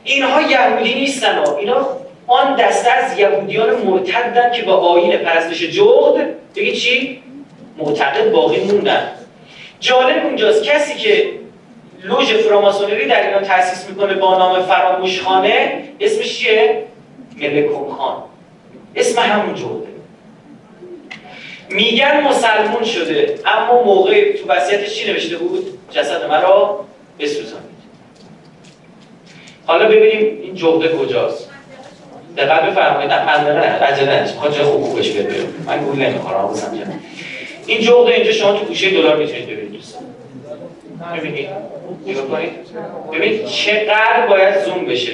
اینها 0.04 0.40
یهودی 0.40 0.94
نیستن 0.94 1.38
ها. 1.38 1.56
اینا 1.56 1.86
آن 2.26 2.56
دسته 2.56 2.90
از 2.90 3.18
یهودیان 3.18 3.76
مرتدن 3.76 4.52
که 4.52 4.62
با 4.62 4.76
آین 4.76 5.16
پرستش 5.16 5.62
جغد 5.62 6.34
بگی 6.56 6.72
چی؟ 6.72 7.22
معتقد 7.78 8.32
باقی 8.32 8.60
موندن. 8.60 9.08
جالب 9.80 10.24
اونجاست. 10.24 10.64
کسی 10.64 10.98
که 10.98 11.30
لوژ 12.04 12.32
فراماسونری 12.32 13.06
در 13.06 13.26
ایران 13.26 13.42
تاسیس 13.42 13.88
می‌کنه 13.90 14.14
با 14.14 14.38
نام 14.38 14.62
فراموشخانه 14.62 15.82
اسمش 16.00 16.38
چیه؟ 16.38 16.84
ملکون 17.36 17.94
خان. 17.94 18.22
اسم 18.94 19.22
همون 19.22 19.54
جغده. 19.54 19.91
میگن 21.74 22.20
مسلمون 22.20 22.84
شده 22.84 23.38
اما 23.46 23.82
موقع 23.82 24.32
تو 24.32 24.48
وصیتش 24.48 24.94
چی 24.94 25.12
نوشته 25.12 25.36
بود؟ 25.36 25.78
جسد 25.90 26.30
مرا 26.30 26.84
بسوزانید. 27.20 27.72
حالا 29.66 29.88
ببینیم 29.88 30.38
این 30.42 30.54
جغده 30.54 30.88
کجاست. 30.88 31.48
دقت 32.36 32.62
بفرمایید. 32.62 33.12
نه 33.12 33.26
منطقه 33.26 34.04
نه 34.04 34.50
جای 34.56 34.64
خوب 34.64 34.82
خوبش 34.82 35.10
بیاد 35.10 35.26
من 35.66 35.84
گول 35.84 36.04
حواسم 36.04 36.76
جمع 36.76 36.94
این 37.66 37.80
جغده 37.80 38.14
اینجا 38.14 38.32
شما 38.32 38.52
تو 38.52 38.64
گوشه 38.64 38.90
دلار 38.90 39.16
می‌تونید 39.16 39.46
ببینید 39.46 39.72
دوستان. 39.72 40.02
ببینید. 41.16 41.48
ببینید 43.12 43.46
چقدر 43.46 44.26
باید 44.28 44.58
زوم 44.64 44.84
بشه. 44.84 45.12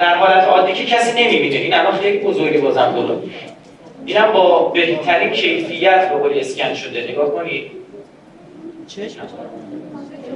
در 0.00 0.14
حالت 0.14 0.44
عادی 0.44 0.72
که 0.72 0.84
کسی 0.84 1.24
نمی‌بینه. 1.24 1.56
این 1.56 1.74
الان 1.74 1.98
خیلی 1.98 2.18
بزرگی 2.18 2.58
بازم 2.58 2.92
دلار. 2.92 3.22
اینم 4.06 4.32
با 4.32 4.68
بهترین 4.68 5.30
کیفیت 5.30 6.08
به 6.08 6.16
قولی 6.16 6.40
اسکن 6.40 6.74
شده. 6.74 7.06
نگاه 7.12 7.30
کنید 7.34 7.70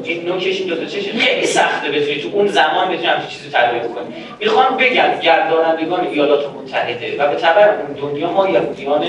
این 0.05 0.29
نوکش 0.29 0.61
این 0.61 0.68
دوتا 0.68 0.85
چشه 0.85 1.12
خیلی 1.12 1.46
سخته 1.46 1.88
بتونید 1.88 2.22
تو 2.22 2.29
اون 2.33 2.46
زمان 2.46 2.88
بتونید 2.88 3.05
همچین 3.05 3.29
چیزی 3.29 3.48
تدارک 3.48 3.94
کنید 3.94 4.14
می‌خوام 4.40 4.77
بگم 4.77 5.20
گردانندگان 5.22 6.07
ایالات 6.07 6.44
متحده 6.55 7.16
و 7.18 7.31
به 7.31 7.37
تبع 7.37 7.62
اون 7.62 8.11
دنیا 8.11 8.31
ما 8.31 8.48
یهودیان 8.48 9.05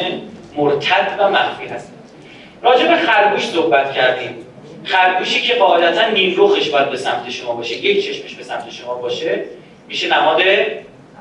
مرتد 0.57 1.15
و 1.19 1.29
مخفی 1.29 1.67
هستن 1.67 1.93
راجع 2.61 2.87
به 2.87 2.95
خرگوش 2.95 3.45
صحبت 3.47 3.93
کردیم. 3.93 4.35
خرگوشی 4.83 5.41
که 5.41 5.53
قاعدتا 5.53 6.09
نیم 6.09 6.35
رخش 6.37 6.69
باید 6.69 6.89
به 6.89 6.97
سمت 6.97 7.29
شما 7.29 7.55
باشه. 7.55 7.85
یک 7.85 8.05
چشمش 8.05 8.35
به 8.35 8.43
سمت 8.43 8.71
شما 8.71 8.95
باشه. 8.95 9.43
میشه 9.87 10.07
نماد 10.07 10.41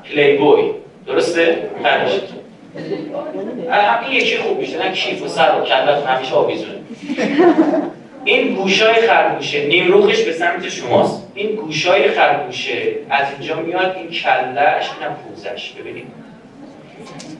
پلی 0.03 0.37
بوی 0.37 0.63
درسته؟ 1.07 1.69
خرگوش. 1.83 2.11
این 2.75 4.11
یکی 4.11 4.37
خوب 4.37 4.59
میشه 4.59 4.77
نه 4.77 4.91
کیف 4.91 5.21
و 5.21 5.27
سر 5.27 5.61
و 5.61 5.65
کلت 5.65 6.05
همیشه 6.07 6.33
آویزونه 6.35 6.75
این 8.25 8.55
گوشای 8.55 9.07
خرگوشه 9.07 9.65
نیم 9.65 9.91
روخش 9.91 10.21
به 10.21 10.31
سمت 10.31 10.69
شماست. 10.69 11.31
این 11.35 11.55
گوشای 11.55 12.11
خرگوشه 12.11 12.95
از 13.09 13.27
اینجا 13.31 13.55
میاد 13.55 13.95
این 13.97 14.07
کلش 14.07 14.89
اینم 14.99 15.15
پوزش. 15.15 15.71
ببینید. 15.71 16.07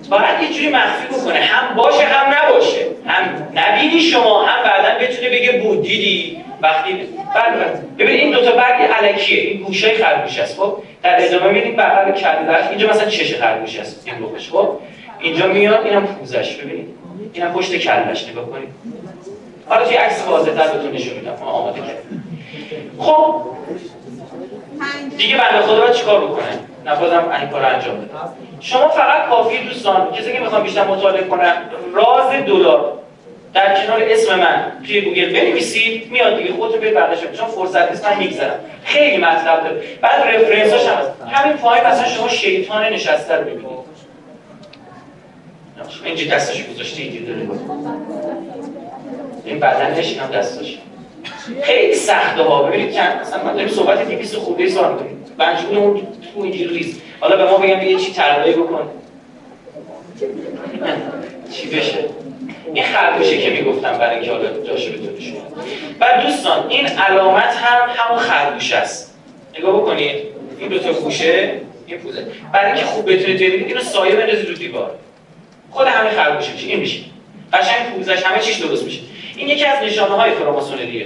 باید 0.10 0.42
یه 0.42 0.54
جوری 0.54 0.70
مخفی 0.70 1.08
بکنه. 1.08 1.40
هم 1.40 1.76
باشه 1.76 2.06
هم 2.06 2.34
نباشه. 2.34 2.86
هم 3.08 3.48
نبینی 3.56 4.02
شما 4.02 4.46
هم 4.46 4.64
بعدا 4.64 5.06
بتونه 5.06 5.30
بگه 5.30 5.52
بود 5.52 5.82
دیدی؟ 5.82 6.42
وقتی 6.62 6.94
بعد 7.36 7.96
ببین 7.98 8.16
این 8.16 8.32
دوتا 8.32 8.52
برگ 8.52 8.82
علکیه. 8.82 9.42
این 9.42 9.62
گوشای 9.62 9.98
خرگوش 9.98 10.40
است. 10.40 10.60
خب 10.60 10.78
در 11.04 11.26
ادامه 11.26 11.52
می‌بینید 11.52 11.78
بغل 11.78 12.12
کلش 12.12 12.68
اینجا 12.70 12.88
مثلا 12.88 13.10
چش 13.10 13.36
خرگوش 13.36 13.80
است 13.80 14.04
این 14.08 14.20
روخش 14.20 14.50
خب 14.50 14.70
اینجا 15.20 15.48
میاد 15.48 15.86
اینم 15.86 16.08
پوزش 16.08 16.56
ببینید. 16.56 16.96
اینم 17.34 17.54
پشت 17.54 17.76
کلش 17.76 18.30
نگاه 18.30 18.46
کنید. 18.50 18.70
حالا 19.70 19.86
توی 19.86 19.96
عکس 19.96 20.28
واضح 20.28 20.52
تر 20.52 20.68
بهتون 20.68 20.92
نشون 20.92 21.14
میدم. 21.14 21.38
ما 21.40 21.46
آماده 21.46 21.80
کردیم 21.80 22.24
خب 23.00 23.42
دیگه 25.18 25.38
بنده 25.38 25.62
خدا 25.62 25.82
باید 25.82 25.94
چیکار 25.94 26.26
بکنه؟ 26.26 26.60
نبازم 26.86 27.32
این 27.42 27.50
کار 27.50 27.66
انجام 27.66 27.96
بده. 27.96 28.10
شما 28.60 28.90
فقط 28.90 29.30
کافی 29.30 29.58
دوستان 29.58 30.12
کسی 30.12 30.34
که 30.34 30.40
می‌خوام 30.40 30.64
بیشتر 30.64 30.88
مطالعه 30.88 31.24
کنم 31.24 31.54
راز 31.94 32.32
دلار 32.46 32.94
در 33.54 33.86
کنار 33.86 34.04
اسم 34.04 34.40
من 34.40 34.72
توی 34.88 35.02
گوگل 35.02 35.34
بنویسید 35.34 36.12
میاد 36.12 36.38
دیگه 36.38 36.54
خودتون 36.54 36.80
برید 36.80 36.94
برداشت 36.94 37.32
چون 37.32 37.48
فرصت 37.48 37.92
نیست 37.92 38.06
من 38.06 38.18
میگذرم. 38.18 38.60
خیلی 38.84 39.18
مطلب 39.18 39.64
داره. 39.64 39.82
بعد 40.02 40.36
رفرنساش 40.36 40.88
هم 40.88 41.30
همین 41.32 41.58
پایین 41.58 41.88
مثلا 41.88 42.08
شما 42.08 42.28
شیطان 42.28 42.84
نشسته 42.86 43.36
رو 43.36 43.44
ببینید 43.44 43.85
اینجا 46.06 46.36
دستش 46.36 46.66
گذاشته 46.74 47.02
اینجا 47.02 47.34
داره 47.34 47.48
این 49.46 49.60
بدنش 49.60 50.18
هم 50.18 50.32
دستاش 50.32 50.78
خیلی 51.64 51.96
سخته 51.96 52.44
ها. 52.44 52.64
ببینید 52.64 52.94
چند 52.94 53.22
مثلا 53.22 53.44
من 53.44 53.54
داریم 53.54 53.68
صحبت 53.68 54.08
200 54.10 54.36
خورده 54.36 54.70
سال 54.70 54.94
می‌کنیم. 54.94 55.26
بنجون 55.38 55.78
اون 55.78 56.02
تو 56.34 56.42
اینجوری 56.42 56.78
ریز 56.78 57.02
حالا 57.20 57.38
به 57.38 57.52
ما 57.52 57.58
بگم 57.58 57.82
یه 57.82 57.98
چی 57.98 58.14
طراحی 58.14 58.54
بکن. 58.54 58.88
چی 61.52 61.68
بشه؟ 61.68 61.98
این 62.74 62.84
خرگوشه 62.84 63.38
که 63.38 63.50
می‌گفتم 63.50 63.98
برای 63.98 64.16
اینکه 64.16 64.32
حالا 64.32 64.64
جاشو 64.68 64.92
بتونه 64.92 65.20
شما 65.20 65.42
بعد 66.00 66.26
دوستان 66.26 66.70
این 66.70 66.88
علامت 66.88 67.56
هم 67.56 67.90
همون 67.96 68.20
خرگوش 68.20 68.74
است. 68.74 69.16
نگاه 69.60 69.82
بکنید. 69.82 70.16
این 70.60 70.70
دو 70.70 70.80
تا 70.80 70.94
گوشه 70.94 71.62
این 71.88 71.98
پوزه. 71.98 72.26
برای 72.54 72.72
اینکه 72.72 72.86
خوب 72.86 73.12
بتونید 73.12 73.38
ببینید 73.38 73.68
اینو 73.68 73.82
سایه 73.82 74.16
بندازید 74.16 74.50
رو 74.50 74.54
دیوار. 74.54 74.92
خود 75.76 75.88
همین 75.88 76.12
خرگوشه 76.12 76.52
میشه 76.52 76.68
این 76.68 76.80
میشه. 76.80 77.00
قشنگ 77.54 77.94
پوزش 77.96 78.24
همه 78.24 78.40
چیش 78.40 78.56
درست 78.56 78.84
میشه. 78.84 79.00
این 79.36 79.48
یکی 79.48 79.66
از 79.66 79.84
نشانه 79.84 80.14
های 80.16 80.32
فراماسونریه 80.32 81.06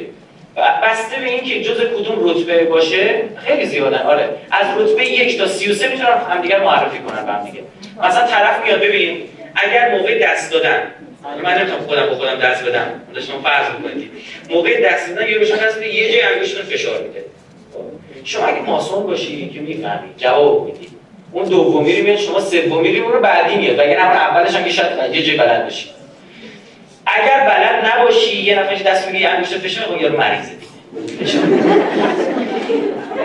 بسته 0.84 1.20
به 1.20 1.30
اینکه 1.30 1.64
جز 1.64 1.78
کدوم 1.78 2.30
رتبه 2.30 2.64
باشه 2.64 3.24
خیلی 3.46 3.66
زیادن. 3.66 4.02
آره 4.02 4.30
از 4.52 4.68
رتبه 4.78 5.06
یک 5.06 5.38
تا 5.38 5.48
33 5.48 5.88
می‌تونن 5.88 6.10
همدیگر 6.30 6.64
معرفی 6.64 7.00
کنن 7.00 7.26
به 7.26 7.52
دیگه. 7.52 7.64
مثلا 8.04 8.28
طرف 8.28 8.64
میاد 8.64 8.80
ببین 8.80 9.24
اگر 9.56 9.98
موقع 9.98 10.20
دست 10.20 10.52
دادن 10.52 10.84
من 11.44 11.58
نمی‌تونم 11.58 11.80
خودم 11.80 12.06
با 12.06 12.16
خودم 12.16 12.36
دست 12.36 12.64
بدم 12.64 13.02
شما 13.28 13.42
فرض 13.42 13.68
بکنید 13.70 14.12
موقع 14.50 14.82
دست 14.82 15.10
دادن 15.10 15.30
یه 15.30 15.40
بشه 15.40 15.94
یه 15.94 16.12
جای 16.12 16.22
انگشتتون 16.22 16.64
فشار 16.64 17.02
میده. 17.02 17.26
شما 18.24 18.46
اگه 18.46 18.62
ماسون 18.62 19.04
باشی 19.04 19.50
که 19.50 19.60
می‌فهمی 19.60 20.10
جواب 20.18 20.66
میدی. 20.66 20.99
اون 21.32 21.46
دومی 21.50 21.98
رو 21.98 22.04
میاد 22.04 22.18
شما 22.18 22.40
سومی 22.40 23.00
رو 23.00 23.20
بعدی 23.20 23.56
میاد. 23.56 23.80
اگر 23.80 23.98
اولش 23.98 24.56
هم 24.56 24.64
که 24.64 24.70
شاید 24.70 25.16
یه 25.16 25.24
جای 25.24 25.38
بلد 25.38 25.64
باشی 25.64 25.90
اگر 27.06 27.40
بلد 27.40 27.92
نباشی 27.92 28.38
یه 28.38 28.60
نفرش 28.60 28.82
دست 28.82 29.08
میگه 29.08 29.30
انگشت 29.30 29.58
فشار 29.58 29.84
خب 29.84 30.02
یارو 30.02 30.18
مریضه. 30.18 30.52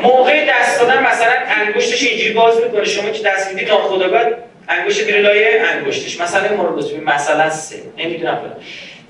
موقع 0.03 0.47
دست 0.49 0.81
دادن 0.81 1.07
مثلا 1.07 1.33
انگشتش 1.67 2.03
اینجوری 2.03 2.33
باز 2.33 2.61
می‌کنه. 2.61 2.85
شما 2.85 3.11
که 3.11 3.23
دست 3.23 3.53
می‌دید 3.53 3.69
ناخودآگاه 3.69 4.23
انگشت 4.69 5.07
میره 5.07 5.21
لایه 5.21 5.63
انگشتش. 5.75 6.21
مثلا 6.21 6.57
مورد 6.57 7.03
مثلا 7.05 7.51
سه. 7.51 7.77
نمی‌دونم. 7.99 8.37
فلان 8.37 8.57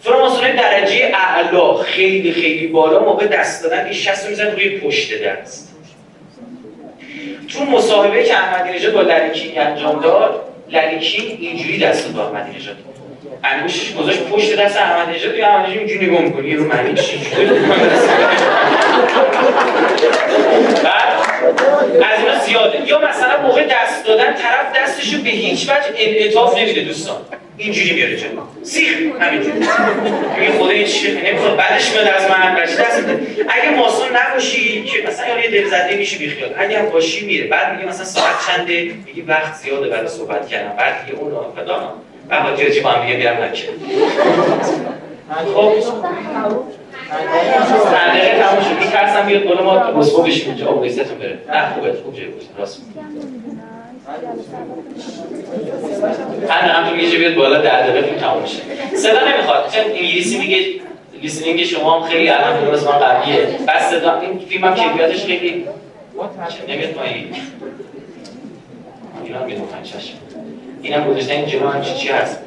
فراماسونی 0.01 0.53
درجه 0.53 1.13
اعلا 1.15 1.75
خیلی 1.75 2.33
خیلی 2.33 2.67
بالا 2.67 2.99
موقع 3.01 3.27
دست 3.27 3.63
دادن 3.63 3.85
این 3.85 3.95
شست 3.95 4.25
رو 4.25 4.31
میزن 4.31 4.53
روی 4.53 4.79
پشت 4.79 5.23
دست. 5.23 5.74
تو 7.49 7.65
مصاحبه 7.65 8.25
که 8.25 8.35
احمدی 8.35 8.77
نژاد 8.77 8.93
با 8.93 9.01
لریکینگ 9.01 9.59
انجام 9.59 10.01
داد 10.01 10.41
لریکینگ 10.69 11.39
اینجوری 11.41 11.79
دست 11.79 12.13
با 12.13 12.29
احمدی 12.29 12.57
نژاد 12.57 12.77
انگوشش 13.45 13.95
گذاشت 13.95 14.21
پشت 14.23 14.57
دست 14.57 14.77
احمد 14.77 15.09
نژاد 15.09 15.35
یا 15.35 15.49
احمد 15.49 15.67
نژاد 15.71 15.79
اینجوری 15.79 16.07
نگاه 16.07 16.21
می‌کنه 16.21 16.49
یه 16.49 16.57
رو 16.57 16.65
معنی 16.65 16.95
چی؟ 16.95 17.21
از 22.05 22.19
اینا 22.19 22.39
زیاده. 22.45 22.89
یا 22.89 22.99
مثلا 22.99 23.43
موقع 23.43 23.65
دست 23.65 24.07
دادن 24.07 24.35
طرف 24.35 24.67
دستشو 24.77 25.23
به 25.23 25.31
هیچ 25.31 25.71
وجه 25.71 25.95
انعطاف 25.99 26.59
نمیده 26.59 26.81
دوستان. 26.81 27.17
اینجوری 27.57 27.93
میاره 27.93 28.17
جلو. 28.17 28.41
سیخ 28.63 28.97
همینجوری. 29.21 29.59
میگه 30.39 30.53
خدا 30.59 30.71
این 30.71 30.87
چیه 30.87 31.15
نمی‌خواد. 31.25 31.57
بعدش 31.57 31.91
میاد 31.93 32.09
از 32.09 32.31
من 32.31 32.55
بچه 32.55 32.77
دست 32.77 33.05
اگه 33.49 33.71
ماسون 33.77 34.09
نباشی 34.17 34.85
که 34.85 35.09
مثلا 35.09 35.41
یه 35.41 35.51
دلزده 35.51 35.97
میشه 35.97 36.19
بیخیال 36.19 36.55
اگه 36.59 36.79
هم 36.79 36.89
باشی 36.89 37.27
میره. 37.27 37.47
بعد 37.47 37.77
میگه 37.77 37.89
مثلا 37.89 38.05
ساعت 38.05 38.35
چنده؟ 38.47 38.91
میگه 39.07 39.23
وقت 39.27 39.55
زیاده 39.55 39.89
برای 39.89 40.09
صحبت 40.09 40.49
کردن. 40.49 40.77
بعد 40.77 41.07
دیگه 41.07 41.19
اون 41.19 41.33
فلان. 41.57 41.93
بعد 42.29 42.57
جوجی 42.57 42.81
با 42.81 42.91
هم 42.91 43.07
دیگه 43.07 43.19
بیارم 43.19 43.43
نکه 43.45 43.69
خب 45.55 45.73
صندقه 47.85 48.43
تموم 48.43 48.63
شد. 48.63 48.85
میترسم 48.85 49.27
بیاد 49.27 49.45
بالا 49.45 49.63
ما 49.63 50.01
رسوا 50.01 50.23
بشیم 50.23 50.49
اینجا. 50.49 50.67
آب 50.67 50.83
ریستتون 50.83 51.19
بره. 51.19 51.39
نه 51.49 51.75
خوبه 51.75 51.93
خوب 52.05 52.17
جای 52.17 52.27
بود. 52.27 52.43
راست 52.59 52.83
هم 56.49 56.69
همطور 56.69 56.99
یه 56.99 57.19
بیاد 57.19 57.35
بالا 57.35 57.59
در 57.59 57.87
دقیقه 57.87 58.21
تموم 58.21 58.43
میشه. 58.43 58.63
صدا 58.95 59.19
نمی‌خواد. 59.35 59.71
چون 59.73 59.85
انگلیسی 59.85 60.39
میگه 60.39 60.59
لیسنینگ 61.23 61.65
شما 61.65 62.01
هم 62.01 62.09
خیلی 62.09 62.29
الان 62.29 62.65
درست 62.65 62.87
من 62.87 62.99
قویه. 62.99 63.49
بس 63.69 63.91
صدا. 63.91 64.21
این 64.21 64.39
فیلم 64.39 64.65
هم 64.65 64.75
کیفیتش 64.75 65.25
خیلی 65.25 65.65
نمیاد 66.69 66.91
پایین. 66.91 67.35
میاد 69.25 69.41
پایین 69.41 69.83
چشم. 69.83 70.24
اینم 70.85 71.05
گذاشتن 71.05 71.33
این 71.33 71.47
جلو 71.47 71.69
هم 71.69 71.83
چی 71.83 71.95
چی 71.95 72.09
هست؟ 72.09 72.39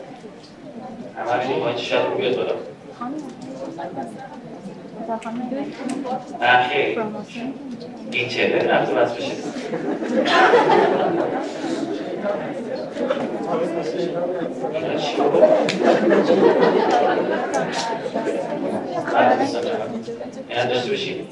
همه 1.17 1.53
رو 1.53 1.59
پایین 1.59 1.77
شاید 1.77 2.17
بیاد 2.17 2.35
بالا. 2.35 2.53
نه 6.41 6.97
این 8.11 8.29
چهره 8.29 8.67
رفته 8.67 8.93
بس 8.93 9.11
بشه. 9.11 9.31
داشته 20.69 20.89
باشید 20.89 21.27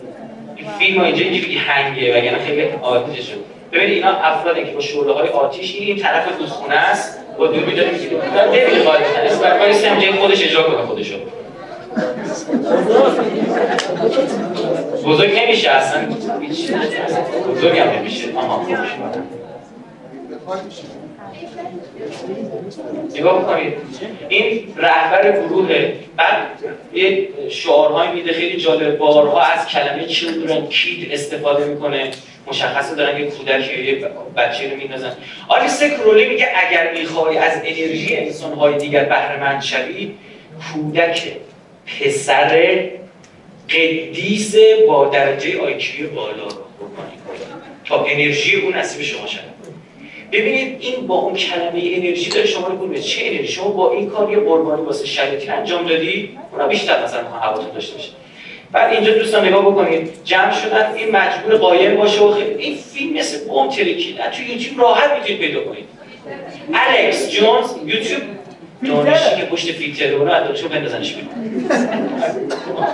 این 0.55 0.69
فیلم 0.79 0.99
ها 0.99 1.05
اینجا 1.05 1.25
اینجوری 1.25 1.57
هنگه 1.57 2.17
وگرنه 2.17 2.39
خیلی 2.39 2.61
عادی 2.61 3.21
شد. 3.21 3.54
ببینید 3.71 3.93
اینا 3.93 4.09
افرادی 4.09 4.63
که 4.63 4.71
با 4.71 4.79
شعله 4.79 5.13
های 5.13 5.29
آتیش 5.29 5.75
این 5.75 5.97
طرف 5.97 6.37
دودخونه 6.39 6.75
است 6.75 7.19
با 7.37 7.47
دوربین 7.47 7.75
داره 7.75 7.91
می‌گیره 7.91 8.83
خارج 8.83 9.03
کنه 9.03 9.49
برای 9.49 9.73
سم 9.73 9.99
جای 9.99 10.11
خودش 10.11 10.43
اجرا 10.43 10.63
کنه 10.63 10.85
خودشو. 10.85 11.15
بزرگ 15.05 15.39
نمیشه 15.39 15.69
اصلا. 15.69 16.01
بزرگ 17.55 17.77
هم 17.77 17.89
نمیشه. 17.89 18.27
آها 18.37 18.65
نگاه 23.15 23.41
بکنید. 23.41 23.73
این 24.29 24.73
رهبر 24.77 25.41
گروه 25.41 25.93
بعد 26.17 26.37
یه 26.93 27.29
شعارهایی 27.49 28.11
میده 28.11 28.33
خیلی 28.33 28.57
جالب 28.57 28.97
بارها 28.97 29.41
از 29.41 29.67
کلمه 29.67 30.07
children 30.07 30.69
کید 30.69 31.11
استفاده 31.11 31.65
می‌کنه. 31.65 32.11
مشخصه 32.47 32.95
دارن 32.95 33.19
یه 33.19 33.25
کودک 33.25 33.69
یا 33.69 33.83
یه 33.83 34.07
بچه 34.37 34.69
رو 34.69 34.77
میندازن. 34.77 35.11
آلیس 35.47 35.83
کرولی 35.83 36.29
میگه 36.29 36.47
اگر 36.67 36.93
می‌خوای 36.93 37.37
از 37.37 37.57
انرژی 37.57 38.15
انسانهای 38.15 38.77
دیگر 38.77 39.03
بهره 39.03 39.61
شوی 39.61 40.11
کودک 40.73 41.31
پسر 41.85 42.79
قدیس 43.69 44.55
با 44.87 45.05
درجه 45.05 45.61
آیکیو 45.61 46.09
بالا 46.09 46.43
رو 46.43 46.65
تا 47.85 48.05
انرژی 48.05 48.55
اون 48.55 48.73
نصیب 48.73 49.01
شما 49.01 49.27
شد 49.27 49.39
ببینید 50.31 50.77
این 50.79 51.07
با 51.07 51.15
اون 51.15 51.33
کلمه 51.33 51.71
انرژی 51.73 52.29
داره 52.29 52.47
شما 52.47 52.67
رو 52.67 52.87
به 52.87 53.01
چه 53.01 53.25
انرژی؟ 53.25 53.47
شما 53.47 53.69
با 53.69 53.91
این 53.91 54.09
کار 54.09 54.31
یه 54.31 54.37
قربانی 54.37 54.81
واسه 54.81 55.05
شریعتی 55.05 55.49
انجام 55.49 55.85
دادی 55.87 56.37
اونا 56.51 56.67
بیشتر 56.67 57.03
مثلا 57.03 57.23
هواتون 57.23 57.71
داشته 57.71 57.93
باشه. 57.93 58.09
بعد 58.71 58.93
اینجا 58.93 59.13
دوستان 59.13 59.47
نگاه 59.47 59.61
بکنید 59.61 60.09
جمع 60.23 60.51
شدن 60.51 60.93
این 60.95 61.11
مجبور 61.11 61.55
قایم 61.57 61.95
باشه 61.95 62.21
و 62.21 62.33
خیلی 62.33 62.55
این 62.63 62.77
فیلم 62.77 63.17
مثل 63.17 63.47
بوم 63.47 63.69
ترکید 63.69 64.17
تو 64.17 64.43
یوتیوب 64.43 64.81
راحت 64.81 65.11
می‌تونید 65.19 65.41
پیدا 65.41 65.63
کنید. 65.63 65.85
الکس 66.73 67.31
جونز 67.31 67.65
یوتیوب 67.85 68.21
دانشی 68.87 69.35
که 69.37 69.45
پشت 69.45 69.71
فیلتر 69.71 70.09
رو 70.09 70.31
از 70.31 70.43
دانشگاه 70.43 70.71
بندازنش 70.71 71.13
بیرون؟ 71.13 71.29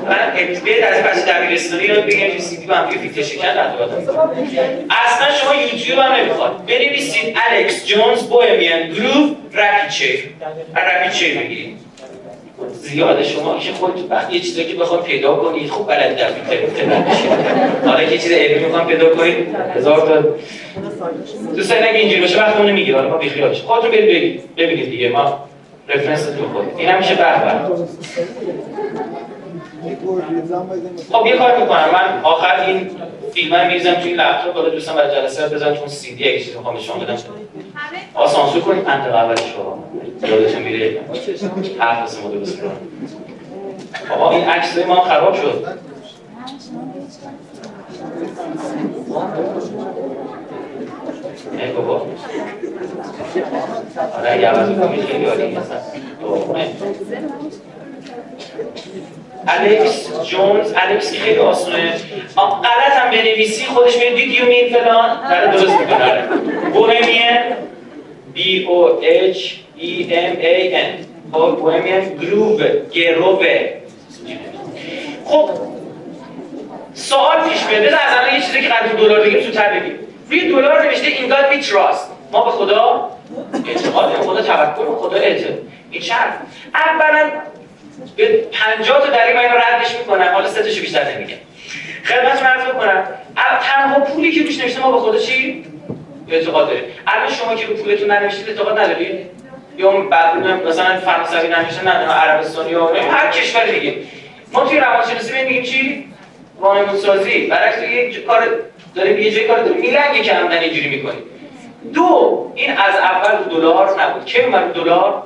من 0.10 0.62
بیاید 0.64 0.84
از 0.84 1.04
بچه 1.04 1.34
دبیرستانی 1.34 1.88
رو 1.88 2.02
بگم 2.02 2.40
سی 2.40 2.58
دی 2.58 2.66
با 2.66 2.76
هم 2.76 2.90
فیلتر 2.90 3.22
شکن 3.22 3.48
اصلا 4.90 5.36
شما 5.42 5.62
یوتیوب 5.62 6.00
هم 6.00 6.12
نمی‌خواد 6.12 6.66
بنویسید 6.66 7.38
الکس 7.50 7.86
جونز 7.86 8.24
بوهمیان 8.24 8.90
گروپ 8.90 9.38
رپید 9.54 9.90
چیر 9.90 10.24
رپید 10.76 11.12
چیر 11.12 11.40
بگیرید. 11.40 11.78
زیاده 12.70 13.24
شما 13.24 13.60
که 13.60 13.72
خودتون 13.72 14.06
وقت 14.10 14.34
یه 14.34 14.40
چیزی 14.40 14.66
که 14.66 14.76
بخواد 14.76 15.04
پیدا 15.04 15.36
کنید 15.36 15.70
خوب 15.70 15.88
بلد 15.88 16.18
در 16.18 16.30
حالا 17.86 18.04
یه 18.04 18.18
چیز 18.18 18.32
علمی 18.32 18.66
می‌خوام 18.66 18.88
پیدا 18.88 19.16
کنید 19.16 19.56
هزار 19.76 20.00
تا. 20.00 20.22
دوستان 21.56 21.78
اگه 21.78 22.00
اینجوری 22.00 22.22
باشه 22.22 22.40
وقتمون 22.40 22.72
می‌گیره 22.72 22.98
حالا 22.98 23.10
ما 23.10 23.18
بیخیالش. 23.18 23.62
خودتون 23.62 23.92
برید 23.92 24.56
ببینید 24.56 24.90
دیگه. 24.90 25.10
ما 25.10 25.40
رفرنس 25.90 26.26
تو 26.26 26.48
خود 26.54 26.66
این 26.78 26.90
هم 26.90 26.98
میشه 26.98 27.16
بر 27.16 27.60
خب 31.12 31.26
یه 31.26 31.38
کار 31.38 31.58
می‌کنم 31.58 31.90
من 31.94 32.22
آخر 32.24 32.66
این 32.68 32.90
فیلم 33.34 33.68
میریزم 33.68 33.94
توی 33.94 34.14
لپتاپ 34.14 34.56
حالا 34.56 34.70
دوستان 34.70 34.96
برای 34.96 35.16
جلسه 35.16 35.48
بزنم 35.48 35.76
چون 35.76 35.88
سی 35.88 36.16
دی 36.16 36.30
اگه 36.30 36.40
چیزی 36.40 36.58
می‌خوام 36.58 36.80
شما 36.80 36.96
بدم 36.98 37.18
آسانسور 38.14 38.62
کنید 38.62 38.88
منطقه 38.88 39.16
اولش 39.16 39.54
رو 39.58 39.78
یادتون 40.30 40.62
میره؟ 40.62 41.00
حرف 41.80 42.00
واسه 42.02 42.22
ما 42.24 42.30
درست 42.30 42.62
کنم 42.62 42.72
بابا 44.10 44.32
این 44.32 44.44
عکس 44.44 44.78
ما 44.78 45.02
خراب 45.02 45.36
شد. 45.36 45.68
ای 51.60 51.72
بابا. 51.72 52.08
آره 54.20 54.32
اگه 54.32 54.48
عوض 54.48 54.80
کنی 54.80 55.02
خیلی 55.02 55.26
عالی. 55.26 55.58
الکس 59.48 60.10
جونز 60.30 60.74
الکس 60.78 61.14
خیلی 61.14 61.40
آسونه. 61.40 61.94
غلط 62.38 62.94
هم 62.96 63.12
بنویسی 63.12 63.66
خودش 63.66 63.98
میاد 63.98 64.16
دید 64.16 64.32
یو 64.32 64.46
مین 64.46 64.70
فلان؟ 64.74 65.30
داره 65.30 65.52
درست 65.52 65.80
می‌کنه. 65.80 66.24
بوهمیان 66.74 67.44
B 68.36 68.40
O 68.76 69.02
H 69.02 69.42
E 69.80 69.92
M 70.10 70.34
A 70.54 70.56
N. 70.90 70.92
خب 71.34 71.56
بوهمیان 71.60 72.16
گروه 72.16 72.72
گروه 72.94 73.70
خب 75.26 75.50
سوال 76.94 77.50
پیش 77.50 77.64
بیاد 77.64 77.86
از 77.86 78.34
یه 78.34 78.42
چیزی 78.42 78.62
که 78.62 78.68
قرار 78.68 78.94
دلار 78.94 79.20
بگیم 79.20 79.52
تو 79.52 79.60
بگیم. 79.60 80.00
روی 80.30 80.50
دلار 80.50 80.86
نوشته 80.86 81.08
این 81.08 81.28
گاد 81.30 81.50
بی 81.50 81.60
تراست 81.60 82.12
ما 82.32 82.46
به 82.46 82.52
خدا 82.52 83.12
اعتقاد 83.68 84.14
خدا 84.14 84.42
توکل 84.42 84.96
خدا 84.96 85.18
اعتقاد 85.18 85.60
این 85.92 86.02
چند 86.02 86.34
اولا 86.74 87.32
به 88.16 88.28
50 88.52 89.00
تا 89.00 89.06
دلیل 89.06 89.36
من 89.36 89.42
ردش 89.42 89.96
می‌کنم. 89.98 90.34
حالا 90.34 90.50
سه 90.50 90.64
تاشو 90.64 90.82
بیشتر 90.82 91.16
نمیگم. 91.16 91.38
خدمت 92.06 92.44
عرض 92.44 92.66
بکنم. 92.66 93.04
تنها 93.62 94.00
پولی 94.00 94.32
که 94.32 94.44
روش 94.44 94.60
نوشته 94.60 94.80
ما 94.80 94.92
به 94.92 95.00
خدا 95.00 95.18
چی؟ 95.18 95.64
اعتقاد 96.30 96.68
داریم 96.68 96.84
الان 97.08 97.30
شما 97.32 97.56
که 97.56 97.68
رو 97.68 97.74
پولتون 97.74 98.12
ننوشتید 98.12 98.50
اعتقاد 98.50 98.80
ندارید؟ 98.80 99.32
یا 99.78 99.92
بعد 99.92 100.38
مثلا 100.68 100.98
فرانسوی 100.98 101.48
ننوشته 101.48 101.84
نه 101.86 101.92
عربستانی 101.92 102.72
یا 102.72 102.94
هر 103.12 103.32
کشور 103.32 103.66
دیگه. 103.66 103.96
ما 104.52 104.66
توی 104.66 104.80
روانشناسی 104.80 105.44
میگیم 105.44 105.64
چی؟ 105.64 106.06
وانمود 106.60 106.96
سازی 106.96 107.48
برعکس 107.48 107.80
تو 107.80 107.86
یک 107.86 108.26
کار 108.26 108.48
داره 108.96 109.24
یه 109.24 109.32
جای 109.32 109.48
کار 109.48 109.64
داره 109.64 109.82
میلنگه 109.82 110.22
که 110.22 110.34
همدن 110.34 110.58
اینجوری 110.58 110.90
می‌کنی 110.90 111.18
دو 111.94 112.52
این 112.56 112.72
از 112.72 112.96
اول 112.96 113.44
دلار 113.50 114.02
نبود. 114.02 114.26
که 114.26 114.46
اومد 114.46 114.74
دلار؟ 114.74 115.24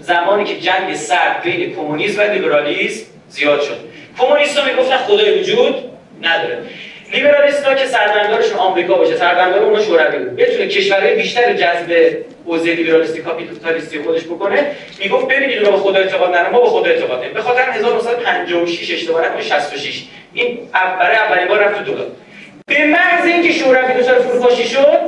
زمانی 0.00 0.44
که 0.44 0.60
جنگ 0.60 0.94
سرد 0.94 1.42
بین 1.42 1.74
کمونیسم 1.74 2.22
و 2.22 2.24
لیبرالیسم 2.24 3.06
زیاد 3.28 3.60
شد. 3.60 3.76
کمونیست‌ها 4.18 4.64
می‌گفتن 4.64 4.96
خدای 4.96 5.40
وجود 5.40 5.74
نداره. 6.22 6.62
لیبرالیست‌ها 7.12 7.74
که 7.74 7.86
سرمایه‌دارشون 7.86 8.58
آمریکا 8.58 8.94
باشه 8.94 9.16
سرمایه‌دار 9.16 9.62
اونها 9.62 9.82
شوروی 9.82 10.18
بود. 10.18 10.36
بتونه 10.36 10.68
کشورهای 10.68 11.14
بیشتر 11.14 11.52
جذب 11.52 12.16
حوزه 12.46 12.72
لیبرالیستی 12.74 13.22
کاپیتالیستی 13.22 13.98
خودش 13.98 14.24
بکنه 14.24 14.66
می‌گفت 14.98 15.28
ببینید 15.28 15.58
رو 15.58 15.72
به 15.72 15.78
خدا 15.78 15.98
اعتقاد 15.98 16.28
ندارن 16.28 16.50
ما 16.50 16.60
به 16.60 16.68
خدا 16.68 16.90
اعتقاد 16.90 17.18
داریم. 17.18 17.34
به 17.34 17.42
خاطر 17.42 17.70
1956 17.70 18.90
اشتباه 18.90 19.26
نکنید 19.26 19.44
66 19.44 20.02
این 20.32 20.58
برای 20.72 21.16
اولین 21.16 21.48
بار 21.48 21.58
رفت 21.58 21.84
تو 21.84 21.92
دلار 21.92 22.06
به 22.66 22.84
محض 22.84 23.26
اینکه 23.26 23.52
شوروی 23.52 24.02
دچار 24.02 24.18
فروپاشی 24.18 24.64
شد 24.64 24.98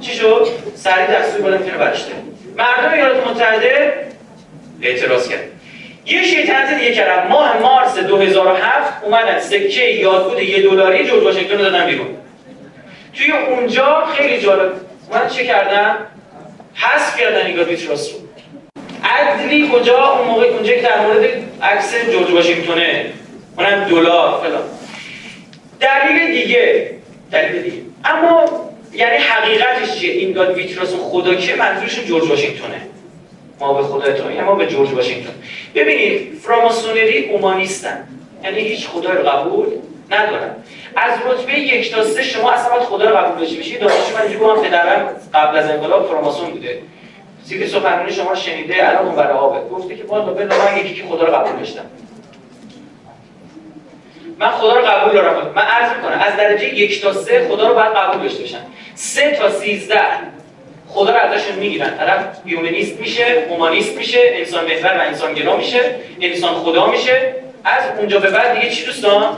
چی 0.00 0.12
شد؟ 0.12 0.48
سریع 0.74 1.06
دستور 1.06 1.40
بالا 1.40 1.58
می‌تونه 1.58 1.78
برشته 1.78 2.12
مردم 2.56 2.92
ایالات 2.94 3.26
متحده 3.26 3.92
اعتراض 4.82 5.28
کرد. 5.28 5.40
یه 6.06 6.22
شیطنت 6.22 6.78
دیگه 6.78 6.94
کردن 6.94 7.28
ماه 7.28 7.58
مارس 7.58 7.98
2007 7.98 9.04
اومدن 9.04 9.40
سکه 9.40 9.84
یادبود 9.84 10.38
یه 10.38 10.62
دلاری 10.62 11.06
جورج 11.06 11.22
واشنگتن 11.22 11.52
رو 11.52 11.58
دادن 11.58 11.86
بیرون. 11.86 12.06
توی 13.14 13.32
اونجا 13.32 14.06
خیلی 14.16 14.40
جالب. 14.40 14.72
من 15.12 15.28
چه 15.28 15.44
کردن؟ 15.44 15.96
حذف 16.74 17.20
کردن 17.20 17.46
این 17.46 17.56
رو 17.56 17.64
عدلی 19.04 19.70
کجا؟ 19.72 20.08
اون 20.08 20.28
موقع 20.28 20.46
اونجا 20.46 20.74
که 20.74 20.82
در 20.82 21.00
مورد 21.00 21.24
عکس 21.62 21.94
جورج 22.10 22.30
واشنگتونه 22.30 23.04
اونم 23.58 23.84
دلار 23.84 24.40
فلان. 24.40 24.62
دلیل 25.80 26.32
دیگه. 26.32 26.90
دلیل 27.32 27.62
دیگه. 27.62 27.76
اما 28.04 28.44
یعنی 28.92 29.16
حقیقتش 29.16 29.98
چیه؟ 29.98 30.12
این 30.12 30.32
گاد 30.32 30.56
ویتراس 30.56 30.94
خدا 30.94 31.34
که 31.34 31.54
منظورشون 31.54 32.04
جورج 32.04 32.30
واشنگتونه 32.30 32.91
ما 33.62 33.72
به 33.72 33.82
خدا 33.82 34.04
اعتماد 34.04 34.40
ما 34.40 34.54
به 34.54 34.66
جورج 34.66 34.92
واشنگتن. 34.92 35.34
ببینید 35.74 36.38
فراماسونری 36.42 37.30
اومانیستن. 37.30 38.08
یعنی 38.44 38.60
هیچ 38.60 38.88
خدای 38.88 39.16
رو 39.16 39.22
قبول 39.22 39.66
ندارن. 40.10 40.56
از 40.96 41.18
رتبه 41.26 41.58
یک 41.58 41.94
تا 41.94 42.04
سه 42.04 42.22
شما 42.22 42.50
اصلا 42.50 42.70
باید 42.70 42.82
خدا 42.82 43.10
رو 43.10 43.16
قبول 43.16 43.38
داشته 43.38 43.56
باشید 43.56 43.80
دانشجو 43.80 44.14
من 44.14 44.22
اینجوری 44.22 44.44
گفتم 44.44 44.68
پدرم 44.68 45.08
قبل 45.34 45.56
از 45.56 45.70
انقلاب 45.70 46.08
فراماسون 46.08 46.50
بوده. 46.50 46.78
سیدی 47.44 47.66
سخنرانی 47.66 48.12
شما 48.12 48.34
شنیده 48.34 48.88
الان 48.88 49.06
اون 49.06 49.16
برای 49.16 49.32
آبه 49.32 49.68
گفته 49.68 49.96
که 49.96 50.04
والا 50.04 50.24
به 50.24 50.44
من 50.44 50.76
یکی 50.78 50.94
که 50.94 51.04
خدا 51.08 51.26
رو 51.26 51.32
قبول 51.32 51.58
داشتم. 51.58 51.84
من 54.38 54.50
خدا 54.50 54.74
رو 54.74 54.84
قبول 54.86 55.12
دارم. 55.12 55.52
من 55.56 55.62
عرض 55.62 55.96
می‌کنم 55.96 56.20
از 56.26 56.36
درجه 56.36 56.74
یک 56.74 57.02
تا 57.02 57.12
سه 57.12 57.48
خدا 57.48 57.68
رو 57.68 57.74
باید 57.74 57.92
قبول 57.92 58.22
داشته 58.22 58.40
باشن. 58.40 58.60
سه 58.94 59.30
تا 59.30 59.50
سیزده 59.50 60.00
خدا 60.94 61.10
رو 61.10 61.18
ازشون 61.18 61.56
می‌گیرن. 61.56 61.96
طرف 61.96 62.24
یومنیست 62.46 63.00
میشه 63.00 63.24
اومانیست 63.48 63.96
میشه 63.96 64.18
انسان 64.24 64.64
محور 64.64 64.98
و 64.98 65.00
انسان 65.00 65.34
گرا 65.34 65.56
میشه 65.56 65.80
انسان 66.20 66.54
خدا 66.54 66.86
میشه. 66.86 67.34
از 67.64 67.82
اونجا 67.98 68.18
به 68.18 68.30
بعد 68.30 68.54
دیگه 68.60 68.74
چی 68.74 68.86
دوستان؟ 68.86 69.36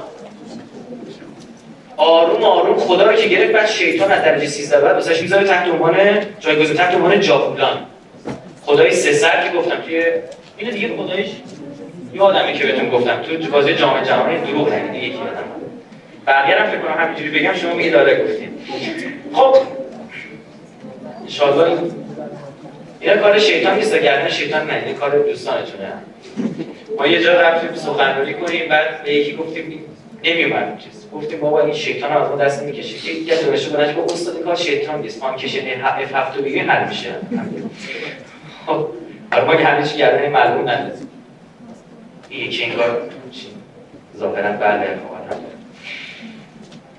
آروم 1.97 2.45
آروم 2.45 2.77
خدا 2.77 3.11
رو 3.11 3.17
که 3.17 3.29
گرفت 3.29 3.53
بعد 3.53 3.67
شیطان 3.67 4.13
از 4.13 4.25
درجه 4.25 4.47
13 4.47 4.81
بعد 4.81 4.95
واسش 4.95 5.23
می‌ذاره 5.23 5.47
تحت 5.47 5.69
عنوان 5.69 5.95
جایگزین 6.41 6.77
تحت 6.77 6.95
عنوان 6.95 7.21
جاولان 7.21 7.87
خدای 8.67 8.91
سه 8.91 9.13
سر 9.13 9.49
که 9.49 9.57
گفتم 9.57 9.77
توی 9.77 10.05
اینو 10.59 10.73
دیگه 10.73 10.89
خدایش 10.97 11.29
یه 12.15 12.21
آدمی 12.21 12.53
که 12.53 12.67
بهتون 12.67 12.91
گفتم. 12.91 13.23
تو 13.23 13.51
بازی 13.51 13.75
جام 13.75 14.01
جهانی 14.01 14.39
دروغ 14.39 14.73
نگید 14.73 15.03
یکی 15.03 15.19
آدم. 15.19 15.45
بقیه 16.27 16.57
هم 16.57 16.71
فکر 16.71 16.79
کنم 16.79 17.05
همینجوری 17.05 17.41
بگم 17.41 17.55
شما 17.55 17.75
می 17.75 17.89
اداره 17.89 18.25
گفتین. 18.25 18.49
خب 19.35 19.57
انشاءالله 21.25 21.79
این 21.81 21.93
اینا 23.01 23.17
کار 23.23 23.39
شیطان 23.39 23.75
نیست 23.77 23.95
گردن 23.95 24.29
شیطان 24.29 24.67
نه 24.67 24.83
این 24.87 24.95
کار 24.95 25.19
دوستانتونه. 25.19 25.93
ما 26.99 27.07
یه 27.07 27.23
جا 27.23 27.41
رفتیم 27.41 27.75
سخنرانی 27.75 28.35
کنیم 28.35 28.69
بعد 28.69 29.05
به 29.05 29.15
یکی 29.15 29.37
گفتیم 29.37 29.81
نمیومد 30.25 30.79
چیز. 30.79 31.07
گفتیم 31.13 31.41
بابا 31.41 31.61
این 31.61 31.75
شیطان 31.75 32.13
از 32.13 32.29
ما 32.29 32.37
دست 32.37 32.63
می‌کشه. 32.63 33.11
یک 33.11 33.19
دیگه 33.19 33.43
دورش 33.43 33.69
بلنش 33.69 33.97
گفت 33.97 34.13
استاد 34.13 34.43
کار 34.43 34.57
شیطان 34.57 35.01
نیست. 35.01 35.21
پام 35.21 35.37
کشه 35.37 35.63
اف 35.85 36.15
هفت 36.15 36.39
بگی 36.39 36.59
حل 36.59 36.89
میشه. 36.89 37.15
خب 38.67 38.89
ما 39.47 39.57
که 39.57 39.65
همه 39.65 39.87
چی 39.87 39.99
گردن 39.99 40.29
معلوم 40.29 40.69
ندازیم 40.69 41.09
یکی 42.31 42.65
انگار 42.65 43.03
ظاهرا 44.17 44.53
بله 44.53 44.99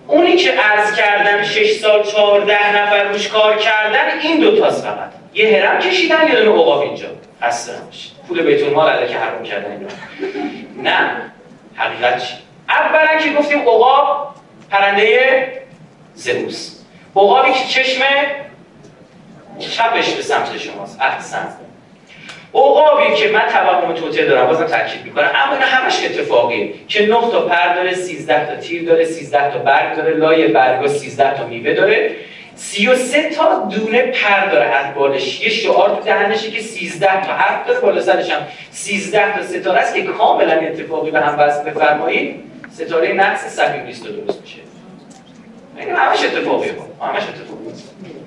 اونی 0.08 0.36
که 0.36 0.52
عرض 0.52 0.96
کردن 0.96 1.44
6 1.44 1.72
سال 1.72 2.04
14 2.04 2.82
نفر 2.82 3.04
روش 3.04 3.28
کار 3.28 3.58
کردن 3.58 4.20
این 4.22 4.40
دو 4.40 4.60
تاست 4.60 4.84
فقط. 4.86 5.12
یه 5.34 5.58
هرم 5.58 5.80
کشیدن 5.80 6.28
یه 6.28 6.36
دونه 6.36 6.62
عقاب 6.62 6.80
اینجا. 6.80 7.08
نباشید. 7.42 8.12
پول 8.28 8.42
بیت 8.42 8.64
المال 8.64 9.08
که 9.08 9.18
حرام 9.18 9.44
کردن 9.44 9.72
اینا. 9.72 9.88
نه. 10.92 11.22
حقیقت 11.76 12.28
چی؟ 12.28 12.34
اولا 12.70 13.20
که 13.20 13.34
گفتیم 13.34 13.62
عقاب 13.62 14.36
پرنده 14.70 15.62
زئوس 16.14 16.80
عقابی 17.16 17.52
که 17.52 17.66
چشم 17.70 18.04
چپش 19.60 20.14
به 20.14 20.22
سمت 20.22 20.58
شماست 20.58 21.02
احسن. 21.02 21.48
عقابی 22.56 23.16
که 23.16 23.30
من 23.30 23.48
توهم 23.52 23.94
توته 23.94 24.26
دارم 24.26 24.48
بازم 24.48 24.66
تاکید 24.66 25.06
می‌کنم. 25.06 25.30
اما 25.36 25.54
اینا 25.54 25.66
همش 25.66 26.06
اتفاقیه 26.06 26.74
که 26.88 27.06
9 27.06 27.08
تا 27.08 27.42
پر 27.42 27.74
داره 27.76 27.94
13 27.94 28.46
تا 28.46 28.56
تیر 28.56 28.86
داره 28.86 29.06
13 29.06 29.52
تا 29.52 29.60
برگ 29.60 29.96
داره 29.96 30.14
لای 30.14 30.48
برگا 30.48 30.88
13 30.88 31.38
تا 31.38 31.48
میوه 31.48 31.74
داره. 31.74 32.12
33 32.56 33.30
تا 33.30 33.68
دونه 33.72 34.02
پر 34.02 34.46
داره 34.46 34.66
از 34.66 34.96
بالش. 34.96 35.42
یه 35.42 35.50
شعار 35.50 35.90
تو 35.90 36.02
دهنشه 36.02 36.52
که 36.52 36.62
13 36.62 37.26
تا 37.26 37.34
حرف 37.34 37.68
داره 37.68 37.80
بالا 37.80 38.02
سرش 38.02 38.30
هم 38.30 38.42
13 38.72 39.38
تا 39.38 39.44
ستاره 39.44 39.80
است 39.80 39.96
که 39.96 40.04
کاملا 40.04 40.54
اتفاقی 40.54 41.12
به 41.12 41.20
هم 41.20 41.40
وصل 41.40 41.64
بفرمایید. 41.64 42.44
ستاره 42.72 43.14
نقص 43.14 43.48
صحیح 43.48 43.84
نیست 43.84 44.04
درست 44.04 44.42
میشه. 44.42 44.58
این 45.80 45.96
همش 45.96 46.24
اتفاقیه. 46.24 46.72
همش 47.02 47.24
اتفاقیه. 47.24 48.25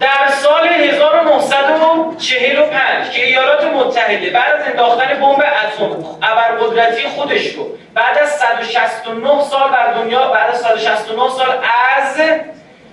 در 0.00 0.28
سال 0.42 0.68
1945 0.68 3.10
که 3.10 3.26
ایالات 3.26 3.64
متحده 3.64 4.30
بعد 4.30 4.52
از 4.52 4.62
انداختن 4.66 5.20
بمب 5.20 5.44
اتم 5.64 6.04
ابرقدرتی 6.22 7.02
خودش 7.02 7.54
رو 7.54 7.68
بعد 7.94 8.18
از 8.18 8.30
169 8.30 9.42
سال 9.42 9.70
بر 9.70 9.92
دنیا 9.92 10.28
بعد 10.28 10.50
از 10.50 10.60
169 10.60 11.30
سال 11.30 11.58
از 11.96 12.20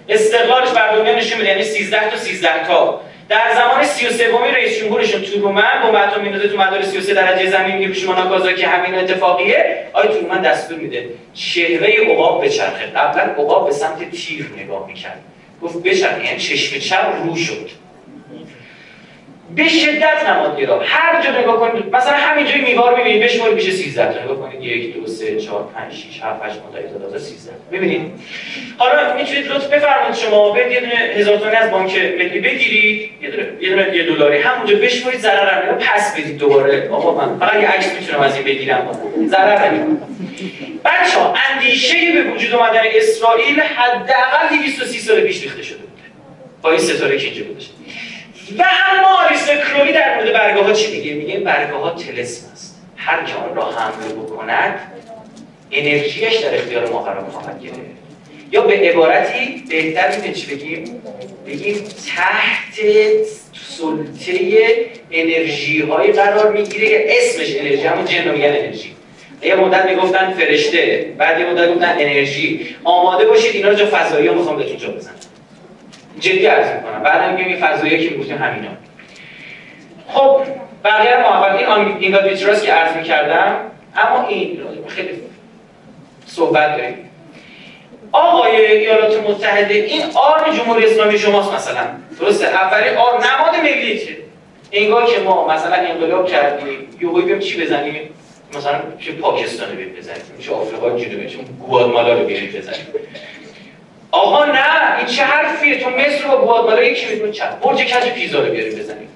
استقلالش 0.10 0.70
بر 0.70 0.96
دنیا 0.96 1.16
نشون 1.16 1.38
میده 1.38 1.50
یعنی 1.50 1.64
13 1.64 2.10
تا 2.10 2.18
13 2.18 2.68
تا. 2.68 3.02
در 3.30 3.54
زمان 3.56 3.84
33 3.84 4.34
ومی 4.34 4.52
رئیس 4.52 4.80
جمهورشون 4.80 5.22
ترومن 5.22 5.82
بمب 5.84 5.96
اتم 5.96 6.22
میندازه 6.22 6.48
تو 6.48 6.58
مدار 6.58 6.82
33 6.82 7.14
درجه 7.14 7.50
زمین 7.50 7.78
هیروشیما 7.78 8.14
ناگازاکی 8.14 8.64
همین 8.64 8.96
اتفاقیه. 8.96 9.88
آی 9.94 10.08
ترومن 10.08 10.42
دستور 10.42 10.78
میده 10.78 11.10
چهره 11.34 11.88
عقاب 11.88 12.46
بچرخه 12.46 12.86
قبلا 12.86 13.24
عقاب 13.24 13.66
به 13.66 13.72
سمت 13.74 14.12
تیر 14.12 14.50
نگاه 14.58 14.88
می‌کرد. 14.88 15.20
گفت 15.64 15.84
بچرخ 15.84 16.26
یعنی 16.26 16.40
چشم 16.40 16.80
چپ 16.80 17.22
رو 17.24 17.36
شد. 17.36 17.83
به 19.56 19.70
شدت 19.70 20.30
نمادگرا 20.30 20.82
هر 20.86 21.22
جا 21.22 21.40
نگاه 21.40 21.60
کنید 21.60 21.96
مثلا 21.96 22.14
همینجوری 22.18 22.62
میوار 22.62 22.98
می‌بینید 22.98 23.24
بشمارید 23.24 23.56
میشه 23.56 23.72
13 23.72 24.14
تا. 24.14 24.24
نگاه 24.24 24.38
کنید 24.38 24.64
1 24.64 24.96
2 24.96 25.08
3 25.08 25.42
4 25.42 25.70
5 25.76 25.94
6 25.94 26.22
7 26.24 26.46
8 26.46 26.56
9 26.74 26.82
10 26.82 26.90
11 27.06 27.20
13 27.20 27.52
ببینید 27.72 28.12
حالا 28.78 29.16
می‌تونید 29.16 29.48
لطف 29.48 29.68
بفرمایید 29.68 30.16
شما. 30.16 30.52
به 30.52 30.72
یه 30.72 30.80
دونه 30.80 30.94
هزار 30.94 31.38
تومانی 31.38 31.56
از 31.56 31.72
بانک 31.72 31.96
ملی 31.98 32.40
بگیرید. 32.40 33.12
یه 33.22 33.30
دونه 33.30 33.48
یه 33.62 33.70
دونه 33.70 33.96
یه 33.96 34.04
دلاری. 34.04 34.38
همونجا 34.38 34.76
بشمارید 34.76 35.20
ضرر 35.20 35.70
رو 35.70 35.76
پس 35.76 36.14
بدید 36.18 36.38
دوباره. 36.38 36.90
آقا 36.90 37.26
من 37.26 37.40
فقط 37.40 37.62
یه 37.62 37.68
عکس 37.68 37.94
می‌تونم 38.00 38.20
از 38.20 38.36
این 38.36 38.46
بگیرم. 38.46 38.90
ضرر 39.28 39.70
نمی‌کنم 39.70 39.98
بچه 40.86 41.20
ها 41.20 41.36
اندیشه 41.52 42.12
به 42.14 42.32
وجود 42.32 42.56
اومدن 42.56 42.82
اسرائیل 42.96 43.60
حداقل 43.60 44.58
230 44.58 45.00
سال 45.00 45.22
پیش 45.22 45.44
ریخته 45.44 45.64
شده 45.64 45.78
بوده. 45.78 46.04
با 46.62 46.72
این 46.72 46.80
ستاره 46.80 47.18
که 47.18 47.26
اینجا 47.26 47.44
و 48.60 48.64
اما 48.90 49.08
آلیسه 49.26 49.58
کروی 49.58 49.92
در 49.92 50.16
مورد 50.16 50.34
برگاه 50.34 50.66
ها 50.66 50.74
چی 50.74 50.98
میگه؟ 50.98 51.14
میگه 51.14 51.40
برگاه 51.40 51.82
ها 51.82 51.90
تلسم 51.90 52.52
است. 52.54 52.82
هر 52.98 53.24
که 53.24 53.34
آن 53.34 53.56
را 53.56 53.72
حمله 53.72 54.14
بکند 54.14 54.80
انرژیش 55.72 56.36
در 56.36 56.56
اختیار 56.56 56.90
ما 56.90 57.00
قرار 57.00 57.30
خواهد 57.30 57.62
گرفت. 57.64 57.80
یا 58.52 58.62
به 58.62 58.74
عبارتی 58.74 59.64
بهتر 59.70 60.08
می‌تونیم 60.08 60.34
چی 60.34 60.56
بگیم؟ 60.56 61.02
بگیم 61.48 61.76
تحت 62.16 62.86
سلطه 63.78 64.76
انرژی 65.12 65.82
های 65.82 66.12
قرار 66.12 66.52
می‌گیره 66.52 66.88
که 66.88 67.08
اسمش 67.10 67.56
انرژی 67.56 67.84
همون 67.84 68.06
جن 68.06 68.28
انرژی. 68.28 68.96
یه 69.44 69.56
مدت 69.56 69.86
می‌گفتن 69.86 70.34
فرشته 70.34 71.14
بعد 71.18 71.40
یه 71.40 71.46
مدت 71.46 71.74
گفتن 71.74 71.96
انرژی. 72.00 72.76
آماده 72.84 73.26
باشید 73.26 73.56
اینا 73.56 73.70
رو 73.70 73.76
جا 73.76 73.86
فضایی 73.86 74.28
ها 74.28 74.34
می‌خوام 74.34 74.58
بهتون 74.58 74.78
جا 74.78 74.88
بزنم. 74.88 75.14
جدی 76.20 76.46
عرض 76.46 76.76
می‌کنم. 76.76 77.04
بعد 77.04 77.32
میگم 77.32 77.48
این 77.48 77.58
فضایی 77.58 78.10
که 78.10 78.16
می‌گفتیم 78.16 78.38
همینا. 78.38 78.70
خب 80.08 80.42
بقیه 80.84 81.18
محبت 81.18 81.70
این 81.70 81.98
اینگاد 82.00 82.28
ویتراس 82.28 82.64
که 82.64 82.72
عرض 82.72 82.96
می‌کردم 82.98 83.56
اما 83.96 84.28
این 84.28 84.60
خیلی 84.88 85.10
صحبت 86.26 86.78
داریم. 86.78 87.10
آقای 88.12 88.66
ایالات 88.66 89.30
متحده 89.30 89.74
این 89.74 90.02
آرم 90.16 90.58
جمهوری 90.58 90.86
اسلامی 90.86 91.18
شماست 91.20 91.54
مثلا. 91.54 91.82
درسته؟ 92.20 92.48
اولی 92.48 92.90
آرم 92.90 93.22
نماد 93.24 93.56
ملیته 93.64 94.18
انگار 94.72 95.06
که 95.06 95.20
ما 95.20 95.48
مثلا 95.48 95.76
انقلاب 95.76 96.28
کردیم 96.28 96.90
یهویی 97.02 97.26
بیم 97.26 97.40
چی 97.40 97.62
بزنیم؟ 97.62 98.10
مثلا 98.58 98.80
چه 99.00 99.12
پاکستان 99.12 99.70
رو 99.70 99.76
بزنیم 99.76 100.22
چه 100.40 100.54
آفریقای 100.54 101.06
جنوبی 101.06 101.30
چه 101.30 101.38
گواتمالا 101.68 102.14
رو 102.14 102.26
بیاریم 102.26 102.50
بزنیم. 102.50 102.88
آقا 104.14 104.46
نه 104.46 104.98
این 104.98 105.06
چه 105.06 105.24
حرفیه؟ 105.24 105.80
تو 105.80 105.90
مصر 105.90 106.28
با 106.28 106.38
گواتمالا 106.38 106.84
یکی 106.84 107.14
میدون 107.14 107.32
چه؟ 107.32 107.44
برج 107.64 107.84
کج 107.84 108.10
پیزا 108.12 108.40
رو 108.40 108.52
بیاریم 108.52 108.80
بزنیم. 108.80 109.08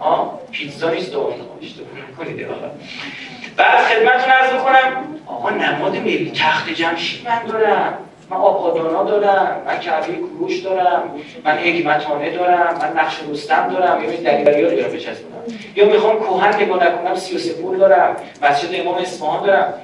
آه 0.00 0.40
پیتزا 0.50 0.90
نیست 0.90 1.14
اون 1.14 1.34
کنید 2.18 2.44
آقا. 2.44 2.70
بعد 3.56 3.78
خدمتتون 3.78 4.32
عرض 4.32 4.52
بکنم 4.52 5.04
آقا 5.26 5.50
نماد 5.50 5.96
ملی 5.96 6.32
تخت 6.34 6.70
جمشید 6.70 7.28
من 7.28 7.42
دارم. 7.48 7.98
من 8.30 8.36
آپادانا 8.36 9.02
دارم. 9.02 9.62
من 9.66 9.78
کعبه 9.80 10.12
کروش 10.12 10.58
دارم. 10.58 11.02
من 11.44 11.58
حکمتانه 11.58 12.30
دارم. 12.30 12.78
من 12.82 13.00
نقش 13.00 13.16
رستم 13.30 13.68
دارم. 13.68 14.04
یا 14.04 14.10
دلیوری 14.10 14.62
رو 14.62 14.70
بیارم 14.70 14.92
بچسبونم. 14.92 15.42
یا 15.76 15.84
می‌خوام 15.84 16.16
کوهن 16.16 16.54
نگاه 16.54 16.84
نکنم 16.86 17.14
سی 17.14 17.34
و 17.34 17.38
سپول 17.38 17.78
دارم. 17.78 18.16
مسجد 18.42 18.80
امام 18.80 18.94
اصفهان 18.94 19.46
دارم. 19.46 19.74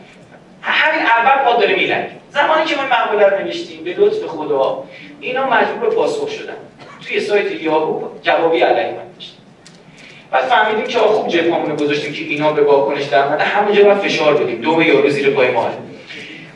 همین 0.62 1.06
اول 1.06 1.44
پا 1.44 1.60
داره 1.60 1.74
میلنگ 1.74 2.17
زمانی 2.30 2.64
که 2.64 2.76
ما 2.76 2.82
مقاله 2.82 3.26
رو 3.26 3.44
نوشتیم 3.44 3.84
به 3.84 3.94
لطف 3.98 4.26
خدا 4.26 4.84
اینا 5.20 5.50
مجبور 5.50 5.88
به 5.88 5.96
پاسخ 5.96 6.28
شدن. 6.28 6.56
توی 7.06 7.20
سایت 7.20 7.62
یاهو 7.62 8.08
جوابی 8.22 8.60
علیه 8.60 8.86
من 8.86 9.14
داشتیم 9.14 9.38
بعد 10.30 10.44
فهمیدیم 10.44 10.86
که 10.86 10.98
خوب 10.98 11.28
جای 11.28 11.42
پامون 11.42 11.76
گذاشتیم 11.76 12.12
که 12.12 12.24
اینا 12.24 12.52
به 12.52 12.62
واکنش 12.62 13.04
در 13.04 13.24
اومده 13.24 13.44
همونجا 13.44 13.84
باید 13.84 13.98
فشار 13.98 14.34
بدیم. 14.34 14.60
دوم 14.60 14.82
یارو 14.82 15.10
زیر 15.10 15.30
پای 15.30 15.50
ما 15.50 15.70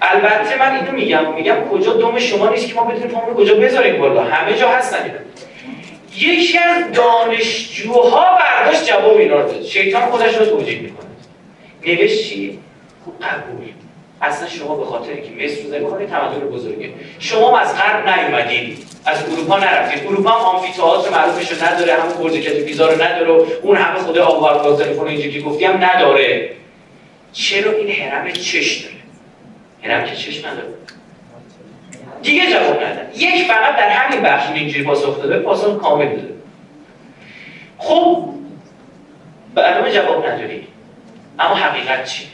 البته 0.02 0.58
من 0.58 0.74
اینو 0.76 0.92
میگم. 0.92 1.34
میگم 1.34 1.68
کجا 1.72 1.92
دوم 1.92 2.18
شما 2.18 2.48
نیست 2.48 2.68
که 2.68 2.74
ما 2.74 2.84
بتونیم 2.84 3.08
پامون 3.08 3.34
کجا 3.34 3.54
بذاریم 3.54 4.00
بالا. 4.00 4.22
همه 4.22 4.58
جا 4.58 4.68
هستن 4.68 5.02
اینا 5.02 5.18
یکی 6.16 6.58
از 6.58 6.92
دانشجوها 6.92 8.26
برداشت 8.38 8.84
جواب 8.84 9.16
اینا 9.16 9.40
رو 9.40 9.52
داد. 9.52 9.62
شیطان 9.62 10.02
خودش 10.02 10.34
رو 10.34 10.46
توجیه 10.46 10.80
می‌کنه. 10.80 11.06
نوشت 11.86 12.28
چی؟ 12.28 12.58
قبول. 13.22 13.81
اصلا 14.22 14.48
شما 14.48 14.76
به 14.76 14.84
خاطر 14.84 15.14
که 15.14 15.44
مصر 15.44 15.78
رو 15.78 15.90
کنید 15.90 16.08
تمدن 16.08 16.38
بزرگه. 16.38 16.90
شما 17.18 17.58
از 17.58 17.76
غرب 17.76 18.08
نیومدید 18.08 18.86
از 19.04 19.32
اروپا 19.32 19.58
نرفتید 19.58 20.06
اروپا 20.06 20.30
هم 20.30 20.44
آمفی‌تئاتر 20.44 21.10
معروفش 21.10 21.52
رو 21.52 21.66
نداره 21.66 21.94
همون 21.94 22.14
برج 22.14 22.32
کتوپیزا 22.32 22.88
رو 22.88 23.02
نداره 23.02 23.30
اون 23.62 23.76
همه 23.76 23.98
خود 23.98 24.18
آوار 24.18 24.62
گازلفون 24.62 25.08
اینجوری 25.08 25.32
که 25.32 25.40
گفتیم 25.40 25.84
نداره. 25.84 26.50
چرا 27.32 27.72
این 27.72 27.90
هرم 27.90 28.32
چش 28.32 28.76
داره؟ 28.76 28.94
هرم 29.82 30.04
که 30.04 30.16
چش 30.16 30.44
نداره. 30.44 30.68
دیگه 32.22 32.50
جواب 32.50 32.82
ندن 32.82 33.10
یک 33.16 33.46
فقط 33.46 33.76
در 33.76 33.88
همین 33.88 34.22
بخش 34.22 34.50
اینجوری 34.50 34.84
پاسخ 34.84 35.22
داده 35.22 35.38
پاسخ 35.38 35.78
کامل 35.78 36.08
داده. 36.08 36.34
خب 37.78 38.28
برنامه 39.54 39.92
جواب 39.92 40.26
نداری 40.26 40.66
اما 41.38 41.54
حقیقت 41.54 42.04
چی؟ 42.04 42.28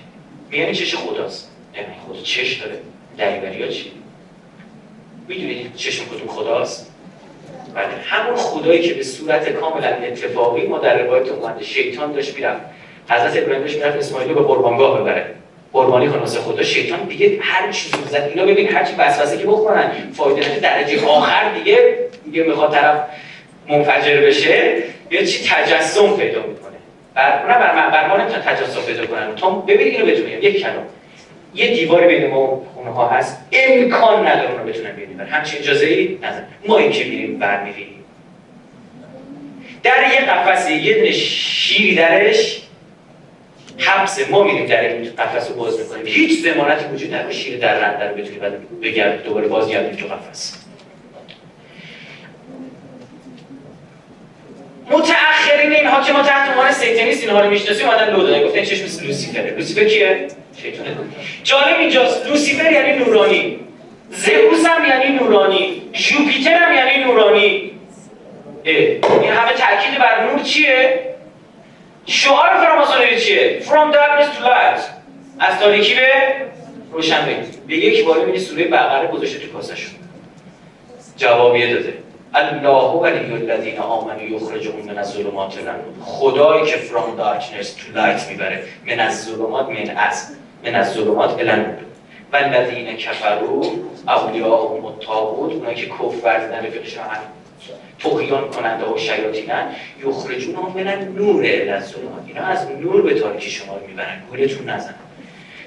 میگن 0.50 0.72
چش 0.72 0.94
خداست. 0.94 1.57
یعنی 1.74 1.88
خدا 2.06 2.22
چش 2.22 2.54
داره. 2.54 2.78
دریوری 3.18 3.62
ها 3.62 3.68
چی؟ 3.68 3.92
می‌دونید 5.28 5.74
چشم 5.76 6.04
کدوم 6.04 6.28
خداست؟ 6.28 6.92
بله 7.74 7.86
همون 8.04 8.36
خدایی 8.36 8.82
که 8.82 8.94
به 8.94 9.02
صورت 9.02 9.48
کاملا 9.48 9.88
اتفاقی 9.88 10.66
ما 10.66 10.78
در 10.78 11.02
روایت 11.02 11.28
اومده 11.28 11.64
شیطان 11.64 12.12
داشت 12.12 12.36
می‌رفت. 12.36 12.60
حضرت 13.10 13.42
ابراهیم 13.42 13.62
داشت 13.62 13.76
می‌رفت 13.76 13.96
اسماعیل 13.96 14.34
به 14.34 14.40
قربانگاه 14.40 15.00
ببره 15.00 15.34
قربانی 15.72 16.08
کنه 16.08 16.18
واسه 16.18 16.40
خدا 16.40 16.62
شیطان 16.62 17.04
دیگه 17.04 17.38
هر 17.40 17.72
چیزی 17.72 17.96
زد 18.10 18.30
اینا 18.34 18.44
ببین 18.44 18.68
هر 18.68 18.84
چی 18.84 18.94
وسوسه 18.98 19.38
که 19.38 19.46
بخورن 19.46 19.92
فایده 20.12 20.58
درجه 20.58 21.06
آخر 21.06 21.54
دیگه 21.54 21.98
دیگه 22.24 22.42
می‌خواد 22.42 22.72
طرف 22.72 23.04
منفجر 23.68 24.20
بشه 24.20 24.82
یا 25.10 25.24
چی 25.24 25.48
تجسم 25.48 26.16
پیدا 26.16 26.42
می‌کنه. 26.42 26.76
بر 27.14 27.46
نه 27.48 27.58
بر 27.58 27.90
بر 27.90 28.08
ما 28.08 28.16
نمی‌تونه 28.16 28.42
تجسم 28.42 28.82
پیدا 28.82 29.06
کنن. 29.06 29.34
تو 29.34 29.50
ببین 29.50 29.88
اینو 29.88 30.06
بهتون 30.06 30.28
یک 30.28 30.62
کلام 30.62 30.84
یه 31.54 31.74
دیواری 31.74 32.06
بین 32.06 32.30
ما 32.30 32.40
و 32.40 32.66
خونه 32.74 32.90
ها 32.90 33.08
هست. 33.08 33.38
امکان 33.52 34.26
نداره 34.26 34.50
اونو 34.50 34.64
بتونن 34.64 34.92
ببینن 34.92 35.26
همچین 35.26 35.58
اجازه 35.58 35.86
ای 35.86 36.18
نداره 36.22 36.46
ما 36.66 36.78
این 36.78 36.92
که 36.92 37.04
میریم 37.04 37.38
برمیریم 37.38 38.04
در 39.82 40.12
یه 40.12 40.20
قفسی 40.20 40.74
یه 40.74 41.12
شیری 41.12 41.94
درش 41.94 42.62
حبس 43.78 44.30
ما 44.30 44.42
میریم 44.42 44.66
در 44.66 44.88
این 44.88 45.10
قفس 45.18 45.50
رو 45.50 45.56
باز 45.56 45.78
می‌کنیم. 45.78 46.06
هیچ 46.06 46.42
ضمانتی 46.42 46.84
وجود 46.84 47.14
نداره. 47.14 47.32
شیر 47.32 47.58
درنده 47.58 48.08
رو 48.08 48.16
بتونی 48.16 48.38
بعد 48.38 48.80
برگرد 48.80 49.22
دوباره 49.22 49.48
باز 49.48 49.68
گردیم 49.68 49.96
تو 49.96 50.14
قفس. 50.14 50.64
متأخرین 54.90 55.72
اینها 55.72 56.02
که 56.02 56.12
ما 56.12 56.22
تحت 56.22 56.50
عنوان 56.50 56.72
Satanist 56.72 57.22
اینها 57.22 57.40
رو 57.40 57.50
می‌شناسیم 57.50 57.88
اومدن 57.88 58.12
لو 58.12 58.22
دادن 58.22 58.42
گفتن 58.42 58.62
چشم 58.62 59.06
لوسیفره 59.06 59.50
لوسیفر 59.50 59.84
کیه؟ 59.84 60.28
شیطانه 60.62 60.96
جالب 61.44 61.78
اینجاست. 61.78 62.26
لوسیفر 62.26 62.72
یعنی 62.72 63.04
نورانی. 63.04 63.60
زئوس 64.10 64.66
هم 64.66 64.88
یعنی 64.88 65.18
نورانی. 65.18 65.82
جوپیتر 65.92 66.54
هم 66.54 66.74
یعنی 66.74 67.04
نورانی. 67.04 67.70
این 68.64 69.32
همه 69.32 69.52
تاکید 69.52 69.98
بر 69.98 70.30
نور 70.30 70.42
چیه؟ 70.42 71.00
شعار 72.06 72.48
فراماسونری 72.48 73.20
چیه؟ 73.20 73.60
From 73.64 73.94
darkness 73.94 74.36
to 74.36 74.44
light. 74.44 74.80
از 75.38 75.60
تاریکی 75.60 75.94
به 75.94 76.32
روشن 76.92 77.44
به 77.66 77.76
یک 77.76 78.04
بار 78.06 78.18
می‌بینی 78.18 78.38
سوره 78.38 78.64
بقره 78.64 79.08
گذاشته 79.08 79.38
تو 79.38 79.52
کاسشون 79.52 79.94
جوابیه 81.16 81.74
داده. 81.74 81.94
الله 82.34 82.90
ولی 82.90 83.32
الذین 83.32 83.78
آمنوا 83.78 84.22
یخرجهم 84.22 84.84
من 84.86 84.98
الظلمات 84.98 85.58
الى 85.58 85.70
خدایی 86.04 86.66
که 86.66 86.76
from 86.76 87.20
darkness 87.20 87.66
to 87.66 87.96
light 87.96 88.28
می‌بره. 88.30 88.62
من 88.86 89.00
الظلمات 89.00 89.68
من 89.68 89.96
از 89.96 90.36
من 90.64 90.74
الظلمات 90.74 91.40
الى 91.40 91.56
نور 91.56 91.76
والذین 92.32 92.96
کفروا 92.96 93.62
اولیاءهم 94.08 94.84
الطاغوت 94.84 95.52
اونایی 95.52 95.76
که 95.76 95.86
کفر 95.86 96.16
ورزیدن 96.24 96.66
رفیقشون 96.66 97.02
توهیان 97.98 98.50
کننده 98.50 98.86
و 98.86 98.98
شیاطینن 98.98 99.66
یخرجون 100.04 100.54
هم 100.54 100.72
من 100.74 101.08
نور 101.16 101.44
الظلمات 101.44 102.22
اینا 102.26 102.46
از 102.46 102.70
نور 102.70 103.02
به 103.02 103.20
تاریکی 103.20 103.50
شما 103.50 103.76
رو 103.76 103.86
می‌برن 103.86 104.22
گولتون 104.30 104.68
نزن. 104.68 104.94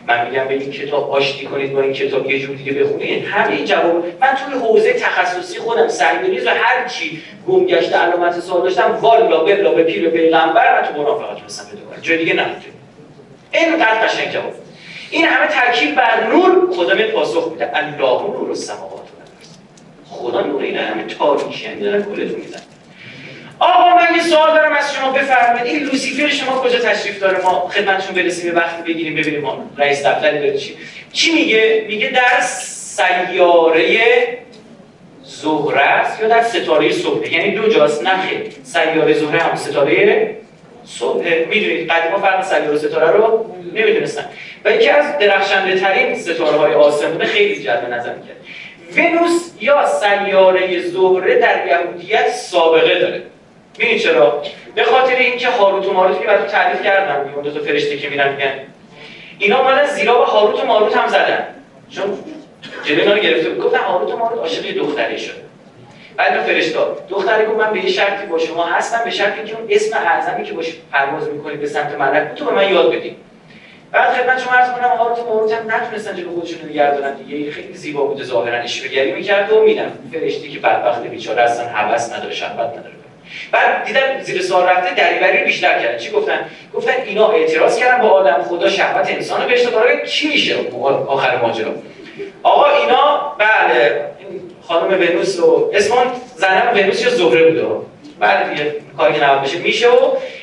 من 0.08 0.30
میگم 0.30 0.48
به 0.48 0.54
این 0.54 0.72
کتاب 0.72 1.12
آشتی 1.12 1.46
کنید 1.46 1.74
با 1.74 1.82
این 1.82 1.94
کتاب 1.94 2.32
یه 2.32 2.40
جور 2.40 2.56
دیگه 2.56 2.74
بخونید. 2.74 3.26
همه 3.26 3.64
جواب 3.64 4.06
من 4.22 4.34
توی 4.34 4.60
حوزه 4.60 4.94
تخصصی 4.94 5.60
خودم 5.60 5.88
سرگریز 5.88 6.48
و 6.48 6.50
هر 6.50 6.88
چی 6.88 7.22
گم 7.48 7.66
گشته 7.66 7.98
علامت 7.98 8.40
سوال 8.40 8.62
داشتم 8.62 8.98
والا 9.02 9.44
بلا 9.44 9.72
به 9.72 9.84
پیر 9.84 10.10
پیغمبر 10.10 10.82
من 10.82 10.88
تو 10.88 11.02
قرآن 11.02 11.20
فقط 11.20 11.38
تونستم 11.38 11.70
پیدا 11.70 11.86
کنم 11.86 12.02
جای 12.02 12.18
دیگه 12.18 12.34
نمی‌تونم 12.34 12.76
اینقدر 13.52 14.08
قشنگ 14.08 14.32
جواب. 14.34 14.54
این 15.12 15.26
همه 15.26 15.48
ترکیب 15.48 15.96
بر 15.96 16.28
نور 16.28 16.76
خدا 16.76 16.96
به 16.96 17.04
پاسخ 17.04 17.52
میده. 17.52 17.78
الله 17.78 18.22
نور 18.22 18.50
السماوات 18.50 19.02
خدا 20.10 20.42
نور 20.42 20.62
این 20.62 20.78
همه 20.78 21.04
تاریکی 21.04 21.66
هم 21.66 21.80
دارن 21.80 22.02
گولتون 22.02 22.40
میزن 22.40 22.60
آقا 23.60 23.96
من 23.96 24.16
یه 24.16 24.24
سوال 24.24 24.56
دارم 24.56 24.74
از 24.74 24.94
شما. 24.94 25.12
بفرمایید 25.12 25.76
این 25.76 25.84
لوسیفر 25.84 26.28
شما 26.28 26.62
کجا 26.62 26.80
تشریف 26.80 27.20
داره؟ 27.20 27.44
ما 27.44 27.70
خدمتشون 27.70 28.16
برسیم 28.16 28.56
وقتی 28.56 28.94
بگیریم 28.94 29.16
ببینیم 29.16 29.42
ما 29.42 29.58
رئیس 29.78 30.06
دفتری 30.06 30.40
داره 30.40 30.58
چی. 30.58 30.76
چی 31.14 31.34
میگه؟ 31.34 31.86
میگه 31.88 32.10
در 32.10 32.42
سیاره 32.42 34.38
زهره 35.24 35.82
است 35.82 36.22
یا 36.22 36.28
در 36.28 36.44
ستاره 36.44 36.92
صبح 36.92 37.34
یعنی 37.34 37.52
دو 37.52 37.70
جاست 37.70 38.04
نخه 38.04 38.44
سیاره 38.64 39.14
زهره 39.14 39.40
هم 39.40 39.56
ستاره 39.56 40.36
صبح 40.86 41.24
می‌دونید 41.24 41.92
قدیما 41.92 42.18
فرق 42.18 42.44
سیاره 42.44 42.78
ستاره 42.78 43.12
رو 43.12 43.56
نمی‌دونستن 43.74 44.26
و 44.66 44.72
یکی 44.72 44.90
از 44.90 45.18
درخشنده 45.20 45.80
ترین 45.80 46.16
ستاره 46.16 46.58
های 46.58 46.74
آسمونه 46.74 47.26
خیلی 47.26 47.64
جلب 47.64 47.90
نظر 47.90 48.14
کرد 48.14 48.38
ونوس 48.98 49.52
یا 49.62 49.86
سیاره 49.86 50.80
زهره 50.80 51.40
در 51.40 51.68
یهودیت 51.68 52.30
سابقه 52.30 53.00
داره. 53.00 53.24
ببین 53.80 53.98
چرا؟ 53.98 54.44
به 54.76 54.84
خاطر 54.84 55.16
اینکه 55.16 55.50
هاروت 55.50 55.86
و 55.86 55.94
ماروت 55.94 56.26
براتون 56.26 56.48
تعریف 56.48 56.84
کردم 56.84 57.34
اون 57.36 57.44
دو 57.44 57.64
فرشته 57.64 57.98
که 57.98 58.10
میرن 58.10 58.32
میگن. 58.32 58.54
اینا 59.40 59.60
اومدن 59.60 59.86
زیرا 59.86 60.22
و 60.22 60.26
هاروت 60.26 60.64
و 60.64 60.68
ماروت 60.68 60.98
هم 60.98 61.08
زدن. 61.08 61.48
چون 61.90 62.18
جلوی 62.84 63.06
رو 63.06 63.20
گرفته 63.20 63.50
بود. 63.50 63.66
گفتن 63.66 63.80
هاروت 63.80 64.14
و 64.14 64.18
ماروت 64.18 64.40
عاشق 64.40 64.78
دختری 64.78 65.20
شد 65.20 65.51
بعد 66.22 66.38
اون 66.38 66.44
فرشتا 66.44 66.98
دختری 67.10 67.46
گفت 67.46 67.58
من 67.58 67.74
به 67.74 67.80
یه 67.80 67.90
شرطی 67.90 68.26
با 68.26 68.38
شما 68.38 68.66
هستم 68.66 69.02
به 69.04 69.12
شرطی 69.12 69.44
که 69.44 69.56
اون 69.56 69.68
اسم 69.70 69.98
اعظمی 69.98 70.44
که 70.44 70.54
باش 70.54 70.74
پرواز 70.92 71.30
می‌کنی 71.30 71.58
به 71.58 71.68
سمت 71.68 71.96
ملک 72.00 72.34
تو 72.36 72.46
به 72.46 72.52
من 72.52 72.70
یاد 72.70 72.96
بدی. 72.96 73.16
بعد 73.92 74.14
خدمت 74.14 74.40
شما 74.40 74.54
عرض 74.54 74.72
کنم 74.72 74.90
هاروت 74.90 75.20
و 75.20 75.26
ماروت 75.26 75.52
هم 75.52 75.72
نتونستن 75.72 76.16
جلو 76.16 76.32
خودشون 76.32 76.70
نگردونن 76.70 77.14
دیگه. 77.14 77.52
خیلی 77.52 77.74
زیبا 77.74 78.06
بوده 78.06 78.24
ظاهرا 78.24 78.58
اشوهگری 78.58 79.12
می‌کرد 79.12 79.52
و 79.52 79.64
میدن 79.64 79.92
فرشتی 80.14 80.50
که 80.50 80.60
بدبخت 80.60 81.04
بیچاره 81.04 81.44
هستن 81.44 81.70
هوس 81.74 82.14
نداره 82.14 82.34
شهوت 82.34 82.60
نداره. 82.60 82.96
بعد 83.52 83.86
دیدم 83.86 84.22
زیر 84.22 84.42
سوال 84.42 84.64
رفته 84.64 84.96
دریوری 84.96 85.44
بیشتر 85.44 85.80
کردن. 85.80 85.98
چی 85.98 86.12
گفتن؟ 86.12 86.40
گفتن 86.74 86.94
اینا 87.06 87.32
اعتراض 87.32 87.78
کردن 87.80 88.02
با 88.02 88.10
آدم 88.10 88.44
خدا 88.44 88.70
شهوت 88.70 89.10
انسان 89.10 89.48
بهش 89.48 89.68
برای 89.68 90.08
چی 90.08 90.28
میشه 90.28 90.56
آخر 91.08 91.38
ماجرا؟ 91.38 91.72
آقا 92.44 92.66
اینا 92.66 93.36
بله. 93.38 94.12
خانم 94.68 94.94
ونوس 94.94 95.40
و 95.40 95.72
اسمون 95.74 96.06
زنم 96.36 96.72
ونوس 96.76 97.04
یا 97.04 97.10
زهره 97.10 97.52
بوده. 97.52 97.66
بعد 98.20 98.50
دیگه 98.50 98.76
کاری 98.98 99.14
که 99.14 99.24
نباید 99.24 99.42
بشه 99.42 99.58
میشه 99.58 99.90
و 99.90 99.98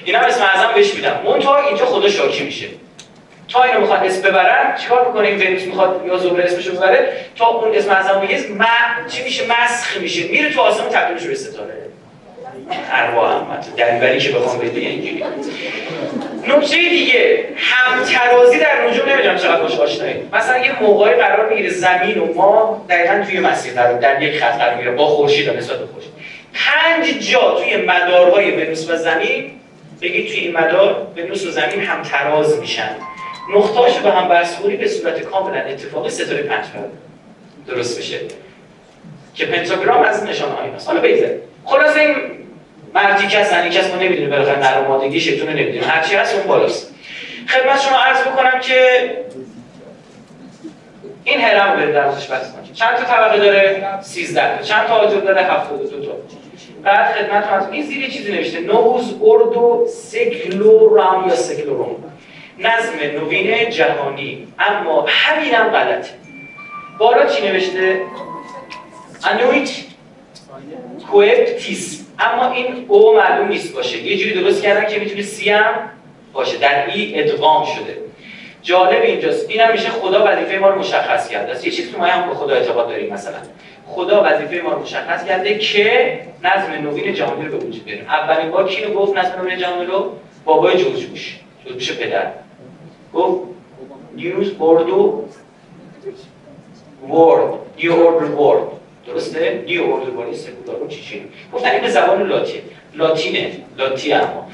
اینا 0.04 0.18
اسم 0.18 0.42
اعظم 0.42 0.74
بهش 0.74 0.94
میدم. 0.94 1.20
منتها 1.24 1.56
اینجا 1.66 1.86
خدا 1.86 2.08
شاکی 2.08 2.44
میشه. 2.44 2.66
تا 3.48 3.62
اینو 3.62 3.80
می‌خواد 3.80 4.04
اسم 4.04 4.22
ببرن 4.22 4.76
چیکار 4.76 5.06
می‌کنه؟ 5.06 5.28
این 5.28 5.48
ونوس 5.48 5.62
می‌خواد 5.62 6.02
یا 6.06 6.18
زهره 6.18 6.44
اسمشو 6.44 6.72
ببره 6.72 7.12
تا 7.36 7.46
اون 7.46 7.74
اسم 7.74 7.90
اعظم 7.90 8.20
بگه 8.20 8.38
ما 8.48 8.64
چی 9.08 9.24
میشه؟ 9.24 9.44
مسخ 9.44 9.96
میشه. 10.00 10.28
میره 10.28 10.50
تو 10.50 10.60
آسمون 10.60 10.88
تبدیل 10.88 11.28
به 11.28 11.34
ستاره. 11.34 11.74
ارواح 12.92 13.36
احمد. 13.36 13.66
دریوری 13.76 14.18
که 14.18 14.32
بخوام 14.32 14.58
بده 14.58 14.80
اینجوری 14.80 15.24
نکته 16.46 16.76
دیگه 16.76 17.44
همترازی 17.56 18.58
در 18.58 18.88
نجوم 18.88 19.08
نمی‌دونم 19.08 19.36
چقدر 19.36 19.62
باش 19.62 19.78
آشنایی. 19.78 20.14
مثلا 20.32 20.58
یه 20.58 20.82
موقعی 20.82 21.14
قرار 21.14 21.48
می‌گیره 21.48 21.70
زمین 21.70 22.18
و 22.18 22.34
ما 22.34 22.86
دقیقا 22.88 23.24
توی 23.26 23.40
مسیر 23.40 23.72
قرار 23.72 23.98
در 23.98 24.22
یک 24.22 24.40
خط 24.40 24.58
قرار 24.58 24.74
می‌گیره 24.74 24.90
با 24.90 25.06
خورشید 25.06 25.50
نسبت 25.50 25.78
به 25.78 25.86
خورشید. 25.86 26.12
پنج 26.54 27.30
جا 27.30 27.60
توی 27.60 27.76
مدارهای 27.76 28.50
ونوس 28.50 28.90
و 28.90 28.96
زمین 28.96 29.50
بگید 30.02 30.28
توی 30.28 30.38
این 30.40 30.56
مدار 30.56 31.06
ونوس 31.16 31.46
و 31.46 31.50
زمین 31.50 31.80
هم 31.80 32.02
تراز 32.02 32.58
میشن 32.60 32.90
نقطهاش 33.54 33.98
به 33.98 34.10
هم 34.10 34.28
برسوری 34.28 34.76
به 34.76 34.88
صورت 34.88 35.22
کاملا 35.22 35.60
اتفاقی 35.60 36.10
ستاره 36.10 36.42
پنج 36.42 36.64
درست 37.66 37.98
بشه 37.98 38.18
که 39.34 39.46
پنتاگرام 39.46 40.02
از 40.02 40.24
نشانه 40.24 40.54
هایی 40.54 40.72
هست. 40.72 40.88
حالا 40.88 41.00
بیزه 41.00 41.38
خلاص 41.64 41.96
این 41.96 42.14
مردی 42.94 43.26
کس 43.26 43.50
زنی 43.50 43.70
کس 43.70 43.90
ما 43.90 44.02
نمی‌دونه 44.02 44.28
بالاخره 44.28 44.58
نر 44.58 44.88
مادگی 44.88 45.20
نمی‌دونه. 45.52 45.86
هرچی 45.86 46.16
هست 46.16 46.34
اون 46.34 46.46
بالاست. 46.46 46.94
خدمت 47.48 47.80
شما 47.80 47.96
عرض 47.96 48.20
بکنم 48.20 48.60
که 48.60 49.10
این 51.24 51.40
هرم 51.40 51.76
برید 51.76 51.94
در 51.94 52.08
بس 52.08 52.28
کنید. 52.28 52.72
چند 52.72 52.96
تا 52.96 53.04
طبقه 53.04 53.38
داره؟ 53.38 53.84
13 54.02 54.56
تا. 54.56 54.62
چند 54.62 54.86
تا 54.86 54.94
آجر 54.94 55.20
داره؟ 55.20 55.42
72 55.42 56.06
تا. 56.06 56.12
بعد 56.82 57.14
خدمت 57.14 57.52
از 57.52 57.72
این 57.72 57.86
زیر 57.86 58.10
چیزی 58.10 58.32
نوشته. 58.32 58.60
نوز 58.60 59.14
اردو 59.22 59.86
سکلورام 59.88 61.28
یا 61.28 61.36
سکلوروم 61.36 62.04
نظم 62.58 62.98
نوین 63.14 63.70
جهانی. 63.70 64.48
اما 64.58 65.06
همینم 65.08 65.68
غلطه 65.68 66.10
بالا 66.98 67.26
چی 67.26 67.48
نوشته؟ 67.48 68.00
انویت 69.24 69.70
کوپتیس 71.10 72.07
اما 72.18 72.52
این 72.52 72.84
او 72.88 73.16
معلوم 73.16 73.48
نیست 73.48 73.74
باشه. 73.74 73.98
یه 73.98 74.16
جوری 74.16 74.42
درست 74.42 74.62
کردن 74.62 74.86
که 74.86 74.98
می‌تونه 74.98 75.22
سی 75.22 75.50
هم 75.50 75.74
باشه. 76.32 76.58
در 76.58 76.90
ای 76.90 77.20
ادغام 77.20 77.64
شده. 77.64 77.96
جالب 78.62 79.02
اینجاست. 79.02 79.50
این 79.50 79.60
هم 79.60 79.72
میشه 79.72 79.88
خدا 79.88 80.24
وظیفه 80.26 80.58
ما 80.58 80.68
رو 80.68 80.78
مشخص 80.78 81.28
کرده. 81.28 81.52
است 81.52 81.66
یه 81.66 81.72
چیزی 81.72 81.92
که 81.92 81.98
ما 81.98 82.04
هم 82.04 82.28
به 82.28 82.34
خدا 82.34 82.54
اعتقاد 82.54 82.88
داریم 82.88 83.12
مثلا. 83.12 83.36
خدا 83.86 84.24
وظیفه 84.26 84.62
ما 84.64 84.72
رو 84.72 84.82
مشخص 84.82 85.24
کرده 85.24 85.58
که 85.58 86.18
نظم 86.44 86.72
نوین 86.72 87.14
جهانی 87.14 87.46
رو 87.46 87.58
به 87.58 87.64
وجود 87.64 87.84
بیاریم 87.84 88.04
اولین 88.08 88.50
بار 88.50 88.68
کی 88.68 88.92
گفت 88.92 89.18
نظم 89.18 89.40
نوین 89.40 89.58
جهانی 89.58 89.86
رو؟ 89.86 90.12
بابای 90.44 90.76
جورج 90.76 91.06
بوش. 91.06 91.40
جورج 91.64 91.74
بوش 91.74 91.92
پدر. 91.92 92.26
گفت 93.14 93.48
نیوز 94.16 94.54
بوردو 94.54 95.24
ورد. 97.08 97.54
نیو 97.76 97.92
اوردر 97.92 98.34
ورد. 98.34 98.77
درسته؟ 99.08 99.62
نیو 99.66 99.82
اوردر 99.82 100.10
ورد 100.10 100.34
سکولار 100.34 100.88
چی 100.88 101.02
چی 101.02 101.22
گفتن 101.52 101.70
این 101.70 101.80
به 101.80 101.88
زبان 101.90 102.28
لاتین. 102.28 102.60
لاتینه. 102.94 103.50
لاتی 103.78 104.12
اما. 104.12 104.50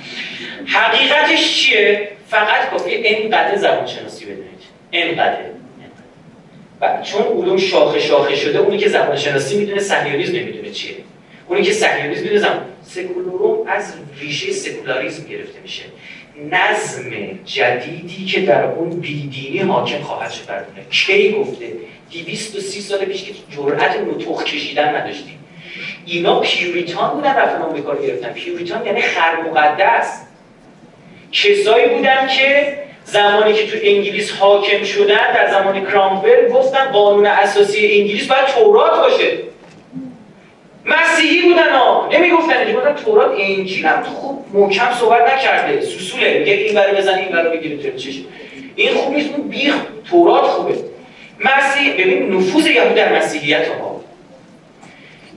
حقیقتش 0.67 1.55
چیه؟ 1.55 2.09
فقط 2.29 2.71
کافیه 2.71 2.97
اینقدر 2.97 3.57
زبان 3.57 3.87
شناسی 3.87 4.25
بدونید. 4.25 4.45
اینقدر 4.91 5.39
و 6.81 7.03
چون 7.03 7.23
علوم 7.23 7.57
شاخه 7.57 8.01
شاخه 8.01 8.37
شده 8.37 8.59
اونی 8.59 8.79
که 8.79 8.89
زبان 8.89 9.17
شناسی 9.17 9.57
می‌دونه 9.57 9.81
سهیونیسم 9.81 10.37
نمی‌دونه 10.37 10.71
چیه. 10.71 10.97
اونی 11.49 11.63
که 11.63 11.73
سهیونیسم 11.73 12.23
می‌دونه 12.23 12.41
زبان 12.41 12.63
سکولاروم 12.83 13.69
از 13.69 13.95
ریشه 14.21 14.53
سکولاریسم 14.53 15.25
گرفته 15.25 15.61
میشه. 15.63 15.83
نظم 16.51 17.11
جدیدی 17.45 18.25
که 18.25 18.41
در 18.41 18.65
اون 18.65 18.91
بیدینی 18.91 19.59
حاکم 19.59 20.03
خواهد 20.03 20.31
شد 20.31 20.47
بردونه 20.47 20.85
کی 20.91 21.33
گفته 21.33 21.73
230 22.23 22.89
سال 22.89 22.99
پیش 22.99 23.25
که 23.25 23.33
جرأت 23.51 23.97
نطق 23.97 24.45
کشیدن 24.45 24.97
نداشتیم. 24.97 25.39
اینا 26.07 26.41
پیوریتان 26.41 27.11
بودن 27.11 27.35
رفتن 27.35 27.63
آمریکا 27.63 27.93
رو 27.93 28.03
گرفتن. 28.03 28.33
پیوریتان 28.33 28.87
یعنی 28.87 29.01
خر 29.01 29.37
مقدس. 29.43 30.21
کسایی 31.33 31.87
بودن 31.87 32.27
که 32.27 32.79
زمانی 33.05 33.53
که 33.55 33.67
تو 33.67 33.77
انگلیس 33.83 34.33
حاکم 34.33 34.85
شدن 34.85 35.33
در 35.35 35.51
زمان 35.51 35.87
کرامول 35.87 36.49
گفتن 36.53 36.85
قانون 36.85 37.27
اساسی 37.27 38.01
انگلیس 38.01 38.27
باید 38.27 38.47
تورات 38.47 39.01
باشه. 39.01 39.39
مسیحی 40.85 41.43
بودن 41.43 41.73
ها. 41.73 42.09
نمی‌گفتن 42.13 42.73
گفتن 42.73 42.95
تورات 43.05 43.35
انجیل 43.39 43.87
هم. 43.87 44.03
خوب 44.03 44.45
محکم 44.53 44.93
صحبت 45.01 45.35
نکرده. 45.35 45.81
سوسوله. 45.81 46.39
میگه 46.39 46.53
این 46.53 46.75
برای 46.75 46.97
بزن 46.97 47.15
این 47.15 47.29
برای 47.29 47.59
بگیرید 47.59 47.97
چش 47.97 48.21
این 48.77 48.95
خوب 48.95 49.15
نیست 49.15 49.31
اون 49.35 49.49
بیخ 49.49 49.75
تورات 50.11 50.45
خوبه. 50.45 50.94
مسیح 51.41 51.93
ببین 51.93 52.35
نفوذ 52.35 52.67
یهود 52.67 52.95
در 52.95 53.17
مسیحیت 53.17 53.69
ها 53.69 54.01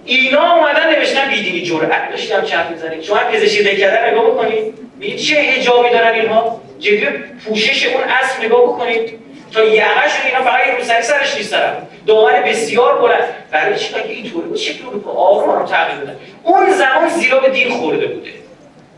اینا 0.05 0.53
اومدن 0.53 0.95
نوشتن 0.95 1.29
بیدینی 1.29 1.61
جرأت 1.61 2.09
داشتم 2.11 2.41
چرت 2.41 2.69
می‌زنید 2.71 3.01
شما 3.01 3.17
پزشکی 3.17 3.77
کردن 3.77 4.09
نگاه 4.09 4.25
بکنید. 4.25 4.73
ببینید 4.97 5.19
چه 5.19 5.41
حجابی 5.41 5.89
دارن 5.89 6.13
اینها؟ 6.13 6.61
جدی 6.79 7.05
پوشش 7.45 7.85
اون 7.85 8.03
اصل 8.03 8.45
نگاه 8.45 8.63
بکنید. 8.63 9.19
تا 9.53 9.63
یقهشون 9.63 10.25
اینا 10.25 10.43
فقط 10.43 10.67
یه 10.67 10.75
روسری 10.75 11.03
سرش 11.03 11.37
نیست 11.37 11.51
دارن. 11.51 11.73
دامن 12.07 12.41
بسیار 12.41 13.01
بلند. 13.01 13.23
برای 13.51 13.79
چی؟ 13.79 13.93
که 13.93 14.09
اینطوری 14.09 14.47
بود؟ 14.47 14.57
شکل 14.57 14.83
رو 14.83 15.09
آروم 15.09 15.59
رو 15.59 15.67
تغییر 15.67 15.99
بدن 15.99 16.15
اون 16.43 16.73
زمان 16.73 17.09
زیرا 17.09 17.39
به 17.39 17.49
دین 17.49 17.69
خورده 17.69 18.07
بوده. 18.07 18.29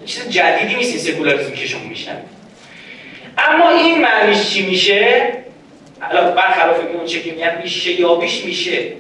چیز 0.06 0.30
جدیدی 0.30 0.76
نیست 0.76 0.98
سکولاریسم 0.98 1.52
که 1.52 1.68
شما 1.68 1.84
میشن 1.84 2.18
اما 3.38 3.70
این 3.70 4.02
معنیش 4.02 4.50
چی 4.50 4.66
میشه؟ 4.66 5.34
الان 6.02 6.36
برخلاف 6.36 6.78
اون 6.94 7.06
چه 7.06 7.22
که 7.22 7.32
میگن 7.32 7.62
میشه 7.64 7.92
یابیش 7.92 8.46
میشه 8.46 8.94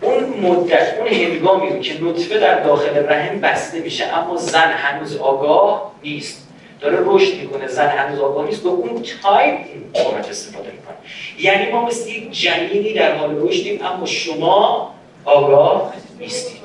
اون 0.00 0.24
مدت 0.24 0.94
اون 0.98 1.08
هنگامی 1.08 1.80
که 1.80 2.04
نطفه 2.04 2.38
در 2.38 2.60
داخل 2.60 3.06
رحم 3.08 3.40
بسته 3.40 3.80
میشه 3.80 4.04
اما 4.04 4.36
زن 4.36 4.70
هنوز 4.70 5.16
آگاه 5.16 5.92
نیست. 6.02 6.48
داره 6.80 6.98
رشد 7.00 7.34
می‌کنه 7.40 7.66
زن 7.66 7.88
هنوز 7.88 8.20
آگاه 8.20 8.46
نیست. 8.46 8.62
به 8.62 8.68
اون 8.68 9.02
تایپ 9.22 9.58
این 9.74 9.84
استفاده 10.30 10.70
می‌کنه. 10.70 10.96
یعنی 11.38 11.72
ما 11.72 11.86
مثل 11.86 12.10
یک 12.10 12.30
جنینی 12.30 12.92
در 12.92 13.14
حال 13.14 13.48
رشدیم 13.48 13.80
اما 13.84 14.06
شما 14.06 14.94
آگاه 15.24 15.92
نیستید. 16.20 16.58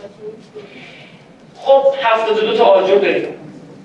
خب 1.56 1.84
72 2.04 2.58
تا 2.58 2.64
آجر 2.64 2.96
داریم. 2.96 3.28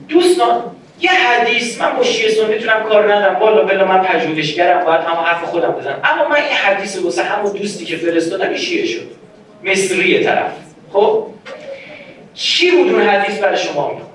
دوستان 0.08 0.62
یه 1.00 1.10
حدیث 1.10 1.80
من 1.80 1.96
با 1.96 2.02
شیعه 2.02 2.46
می‌تونم 2.46 2.82
کار 2.88 3.14
ندارم. 3.14 3.36
والا 3.36 3.62
بلا 3.62 3.84
من 3.84 4.02
پژوهشگرم 4.02 4.84
باید 4.84 5.00
هم 5.00 5.16
حرف 5.16 5.44
خودم 5.44 5.72
بزنم. 5.72 6.00
اما 6.04 6.28
من 6.28 6.36
این 6.36 6.56
حدیث 6.56 6.98
واسه 6.98 7.22
همون 7.22 7.52
دوستی 7.52 7.84
که 7.84 7.96
فرستادم 7.96 8.56
شیعه 8.56 8.86
شد. 8.86 9.10
مصری 9.64 10.24
طرف. 10.24 10.52
خب؟ 10.92 11.26
چی 12.34 12.70
بود 12.70 12.92
اون 12.92 13.02
حدیث 13.02 13.38
برای 13.38 13.56
شما 13.56 13.88
می‌خواد 13.88 14.08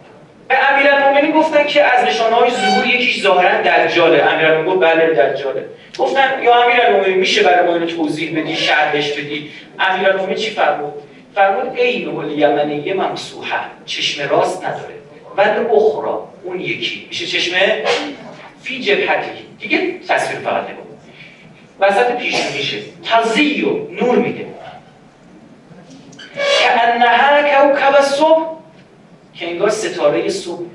به 0.48 0.74
امیرالمومنین 0.74 1.32
گفتن 1.32 1.68
که 1.68 1.84
از 1.84 2.06
نشانه 2.06 2.36
های 2.36 2.52
ظهور 2.52 2.88
یکیش 2.88 3.24
ظاهرا 3.24 3.62
دجاله. 3.62 4.24
امیرالمومنین 4.24 4.76
گفت 4.76 4.80
بله 4.80 5.08
دجاله. 5.08 5.66
گفتن 5.98 6.44
یا 6.44 6.64
امیرالمومنین 6.64 7.18
میشه 7.18 7.44
برای 7.44 7.68
ما 7.68 7.74
اینو 7.74 7.86
توضیح 7.86 8.40
بدی 8.40 8.56
شرحش 8.56 9.12
بدی؟ 9.12 9.50
امیرالمومنین 9.80 10.36
چی 10.36 10.50
فرمود؟ 10.50 10.94
فرمود 11.36 11.78
عین 11.78 12.18
الیمنیه 12.18 12.94
ممسوحه 12.94 13.60
چشم 13.86 14.30
راست 14.30 14.66
نداره. 14.66 14.94
ولی 15.38 15.66
اخرا 15.66 16.33
اون 16.44 16.60
یکی. 16.60 17.06
میشه 17.10 17.26
چشم 17.26 17.56
فی 18.62 18.84
جبهتی. 18.84 19.30
دیگه 19.60 20.00
تصویر 20.08 20.40
فقط 20.40 20.64
نگاه 20.64 20.84
وسط 21.80 22.18
پیش 22.18 22.36
میشه. 22.58 22.78
تزیو 23.04 23.92
نور 23.92 24.16
میده. 24.16 24.46
که 26.34 26.82
انها 26.84 27.72
کوکب 27.72 28.02
صبح. 28.02 28.58
که 29.34 29.50
انگار 29.50 29.70
ستاره 29.70 30.30
صبح. 30.30 30.66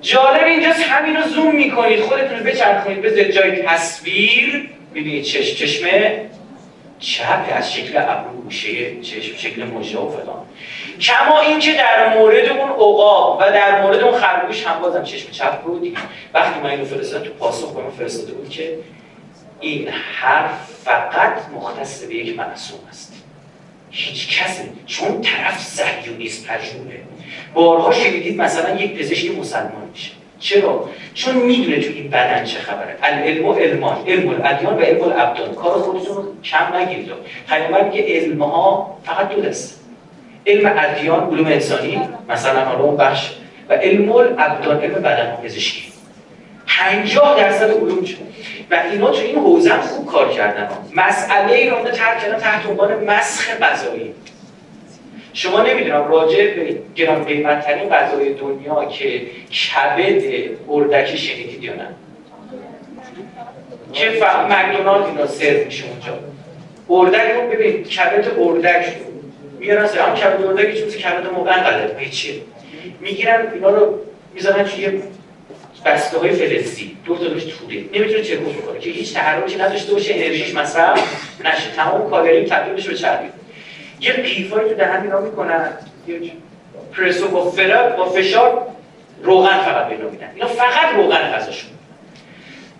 جالب 0.00 0.44
اینجاست 0.44 0.80
همین 0.80 1.16
رو 1.16 1.28
زوم 1.28 1.56
می‌کنید 1.56 2.00
خودتون 2.00 2.38
رو 2.38 2.44
بچرخونید. 2.44 3.00
به 3.00 3.32
جای 3.32 3.62
تصویر. 3.62 4.70
ببینید 4.94 5.24
چشم 5.24 5.54
چشمه 5.54 6.20
چپ 6.98 7.52
از 7.56 7.74
شکل 7.74 7.98
ابرو 7.98 8.42
گوشه 8.42 9.00
چشم 9.00 9.36
شکل 9.36 9.64
مژه 9.64 9.98
و 9.98 10.10
فلان. 10.10 10.44
کما 11.00 11.40
اینکه 11.40 11.72
در 11.72 12.18
مورد 12.18 12.46
اون 12.46 12.70
عقاب 12.70 13.38
و 13.40 13.52
در 13.52 13.82
مورد 13.82 14.00
اون 14.00 14.18
خرگوش 14.18 14.66
هم 14.66 14.80
بازم 14.80 15.02
چشم 15.02 15.30
چپ 15.30 15.58
رو 15.64 15.80
وقتی 16.34 16.60
من 16.60 16.70
اینو 16.70 16.84
فرستادم 16.84 17.24
تو 17.24 17.30
پاسخ 17.30 17.72
به 17.72 17.90
فرستاده 17.98 18.32
بود 18.32 18.48
که 18.48 18.78
این 19.60 19.88
حرف 19.88 20.70
فقط 20.84 21.32
مختص 21.54 22.04
به 22.04 22.14
یک 22.14 22.38
معصوم 22.38 22.80
است. 22.88 23.12
هیچ 23.90 24.42
کسی 24.42 24.62
چون 24.86 25.20
طرف 25.20 25.60
صهیونیست 25.60 26.46
پژوهه. 26.46 27.00
بارها 27.54 27.92
شنیدید 27.92 28.40
مثلا 28.40 28.76
یک 28.76 28.98
پزشک 28.98 29.38
مسلمان 29.38 29.88
میشه. 29.92 30.10
چرا؟ 30.40 30.88
چون 31.14 31.34
می‌دونه 31.34 31.80
تو 31.80 31.92
این 31.92 32.10
بدن 32.10 32.44
چه 32.44 32.58
خبره. 32.58 32.98
العلم 33.02 33.44
و 33.44 33.52
علمان. 33.52 34.04
علم 34.06 34.28
الادیان 34.28 34.76
و 34.76 34.80
علم 34.80 35.02
الابدان. 35.02 35.54
کار 35.54 35.78
خودتون 35.78 36.16
رو 36.16 36.42
کم 36.42 36.76
نگیرید 36.76 37.10
پیامبر 37.48 37.84
میگه 37.84 38.04
علم 38.08 38.42
ها 38.42 38.98
فقط 39.04 39.28
دو 39.28 39.40
دسته 39.40 39.85
علم 40.46 40.74
ادیان 40.78 41.30
علوم 41.30 41.46
انسانی 41.46 42.00
مثلا 42.28 42.60
علوم 42.60 42.96
بخش 42.96 43.32
و 43.68 43.72
علم 43.72 44.12
الابدان 44.12 44.80
علم 44.80 44.94
بدن 44.94 45.38
پزشکی. 45.44 45.82
50 46.66 47.40
درصد 47.40 47.70
علوم 47.70 48.04
شد. 48.04 48.16
و 48.70 48.82
اینا 48.92 49.10
تو 49.10 49.20
این 49.20 49.38
حوزه 49.38 49.80
خوب 49.80 50.06
کار 50.06 50.32
کردن. 50.32 50.68
مسئله 50.96 51.52
ای 51.52 51.70
رو 51.70 51.76
ترک 51.84 52.22
کردن 52.22 52.38
تحت 52.38 52.66
عنوان 52.66 53.04
مسخ 53.04 53.60
غذایی. 53.60 54.14
شما 55.32 55.62
نمی‌دونم 55.62 56.08
راجع 56.08 56.54
به 56.54 56.76
گران 56.94 57.24
قیمتترین 57.24 57.88
غذای 57.88 58.34
دنیا 58.34 58.84
که 58.84 59.22
کبد 59.50 60.22
اردک 60.68 61.16
شنیدید 61.16 61.64
یا 61.64 61.74
نه. 61.74 61.88
که 63.92 64.10
مکدونالد 64.50 65.06
اینا 65.06 65.26
سرو 65.26 65.64
میشه 65.64 65.84
اونجا. 65.88 66.18
اردک 66.90 67.30
رو 67.34 67.48
ببین 67.50 67.84
کبد 67.84 68.26
اردک 68.38 68.86
میارن 69.58 69.84
هم 69.84 70.14
کبد 70.14 70.44
اردک 70.44 70.80
چون 70.80 70.88
کبد 70.88 71.26
موقع 71.26 71.52
قدر. 71.52 72.08
چیه 72.08 72.34
می‌گیرن 73.00 73.52
اینا 73.54 73.70
رو 73.70 73.98
می‌ذارن 74.34 74.64
توی 74.64 75.02
بسته 75.84 76.18
های 76.18 76.30
فلزی. 76.30 76.96
دور 77.04 77.18
تا 77.18 77.24
توده. 77.24 77.84
نمی‌تونه 77.94 78.22
ترکون 78.22 78.52
بکنه 78.52 78.78
که 78.78 78.90
هیچ 78.90 79.14
تحرکی 79.14 79.56
نداشته 79.56 79.92
باشه 79.92 80.14
انرژیش 80.14 80.54
مصرف 80.54 81.26
نشه. 81.44 81.70
تمام 81.76 82.10
کالری 82.10 82.44
تبدیل 82.44 82.74
بشه 82.74 82.88
به 82.88 82.94
چربی 82.94 83.28
یه 84.00 84.12
قیفایی 84.12 84.68
تو 84.68 84.74
دهن 84.74 85.02
اینا 85.02 85.20
می‌کنن. 85.20 85.72
پرسو 86.92 87.28
با 87.28 87.50
فرق 87.50 87.96
با 87.96 88.04
فشار 88.04 88.66
روغن 89.22 89.58
فقط 89.58 89.88
بینو 89.88 90.10
میدن. 90.10 90.30
اینا 90.34 90.46
فقط 90.46 90.94
روغن 90.96 91.32
غذاشون. 91.32 91.70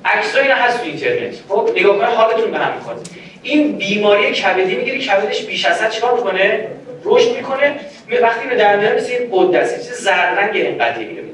عکسای 0.07 0.43
اینا 0.43 0.55
هست 0.55 0.79
تو 0.79 0.85
اینترنت. 0.85 1.35
خب 1.49 1.71
نگاه 1.77 1.99
کنید 1.99 2.09
حالتون 2.09 2.51
به 2.51 2.59
هم 2.59 2.75
می‌خواد 2.75 3.09
این 3.43 3.79
بیماری 3.79 4.33
کبدی 4.33 4.77
می‌گیره 4.77 4.99
کبدش 4.99 5.45
بیش 5.45 5.65
از 5.65 5.83
حد 5.83 5.91
چیکار 5.91 6.15
می‌کنه؟ 6.15 6.69
رشد 7.05 7.37
می‌کنه. 7.37 7.81
وقتی 8.23 8.49
اینو 8.49 8.59
در 8.59 8.77
میاره 8.77 8.97
مثل 8.97 9.13
این 9.13 9.29
قده 9.33 9.59
است 9.59 9.77
چیز 9.77 9.93
زرد 9.93 10.39
رنگ 10.39 10.57
این 10.57 10.79
قضیه 10.79 11.07
میره 11.07 11.27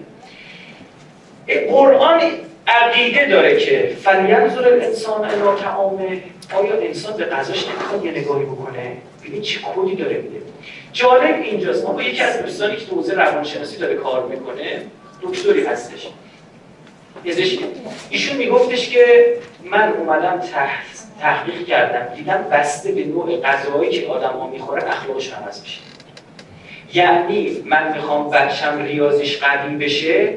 قرآن 1.71 2.21
عقیده 2.67 3.29
داره 3.29 3.57
که 3.57 3.97
فلینظر 4.03 4.69
الانسان 4.69 5.25
الی 5.25 5.63
طعامه. 5.63 6.23
آیا 6.55 6.81
انسان 6.83 7.17
به 7.17 7.25
غذاش 7.25 7.69
نمی‌خواد 7.69 8.05
یه 8.05 8.11
نگاهی 8.11 8.45
بکنه؟ 8.45 8.97
ببین 9.25 9.43
چه 9.43 9.61
کلی 9.61 9.97
داره 9.97 10.17
میده 10.17 10.43
جالب 10.93 11.43
اینجاست. 11.43 11.85
ما 11.85 11.93
با 11.93 12.03
یکی 12.03 12.23
از 12.23 12.43
دوستانی 12.43 12.77
که 12.77 12.87
تو 12.87 12.97
حوزه 12.97 13.15
روانشناسی 13.15 13.79
داره 13.79 13.95
کار 13.95 14.27
می‌کنه 14.27 14.83
دکتری 15.23 15.65
هستش. 15.65 16.09
پزشکی. 17.25 17.65
ایشون 18.11 18.37
میگفتش 18.37 18.89
که 18.89 19.35
من 19.65 19.93
اومدم 19.93 20.41
تحقیق 21.21 21.67
کردم 21.67 22.15
دیدم 22.15 22.47
بسته 22.53 22.93
به 22.93 23.05
نوع 23.05 23.41
غذاهایی 23.41 23.91
که 23.91 24.07
آدم 24.07 24.29
ها 24.29 24.47
می‌خورن 24.47 24.89
اخلاقش 24.89 25.33
عوض 25.33 25.61
میشه. 25.61 25.79
یعنی 26.95 27.63
من 27.65 27.93
می‌خوام 27.93 28.31
بچم 28.31 28.85
ریاضیش 28.85 29.39
قوی 29.39 29.77
بشه 29.77 30.35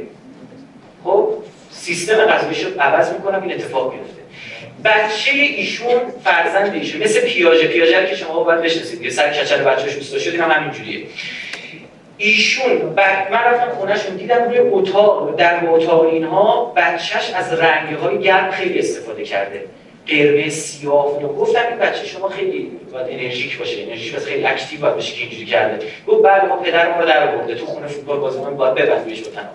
خب 1.03 1.33
سیستم 1.71 2.15
غذاییش 2.15 2.63
رو 2.63 2.81
عوض 2.81 3.13
می‌کنم 3.13 3.41
این 3.41 3.53
اتفاق 3.53 3.93
میفته 3.93 4.21
بچه 4.85 5.31
ایشون 5.31 6.01
فرزند 6.23 6.73
ایشون 6.73 7.03
مثل 7.03 7.21
پیاژه 7.21 7.67
پیاژه 7.67 8.05
که 8.09 8.15
شما 8.15 8.43
باید 8.43 8.61
بشناسید 8.61 9.01
یه 9.01 9.09
سر 9.09 9.33
کچل 9.33 9.63
بچه‌ش 9.63 9.95
اوستا 9.95 10.19
شد 10.19 10.39
هم 10.39 10.51
همینجوریه. 10.51 11.05
ایشون 12.17 12.95
بعد 12.95 13.31
من 13.31 13.37
رفتم 13.37 13.69
خونهشون 13.69 14.15
دیدم 14.15 14.43
روی 14.43 14.57
اتاق 14.59 15.35
در 15.35 15.69
اتاق 15.69 16.01
اینها 16.01 16.73
بچهش 16.75 17.33
از 17.33 17.53
رنگهای 17.53 18.19
گرم 18.19 18.51
خیلی 18.51 18.79
استفاده 18.79 19.23
کرده. 19.23 19.65
قرمز 20.07 20.53
سیاه 20.53 21.23
و 21.23 21.27
گفتم 21.27 21.67
این 21.69 21.79
بچه 21.79 22.05
شما 22.05 22.29
خیلی 22.29 22.71
باید 22.93 23.07
انرژیک 23.09 23.59
باشه. 23.59 23.83
انرژیش 23.83 24.11
باید 24.11 24.23
خیلی 24.23 24.45
اکتیو 24.45 24.81
باید 24.81 24.95
باشه 24.95 25.15
که 25.15 25.21
اینجوری 25.21 25.45
کرده. 25.45 25.85
گفت 26.07 26.23
بله 26.23 26.45
ما 26.45 26.55
پدر 26.55 26.91
ما 26.91 26.99
رو 26.99 27.05
در 27.05 27.27
آورده. 27.27 27.55
تو 27.55 27.65
خونه 27.65 27.87
فوتبال 27.87 28.19
بازی 28.19 28.39
من 28.39 28.57
باید 28.57 28.75
ببندیش 28.75 29.21
بتن 29.21 29.49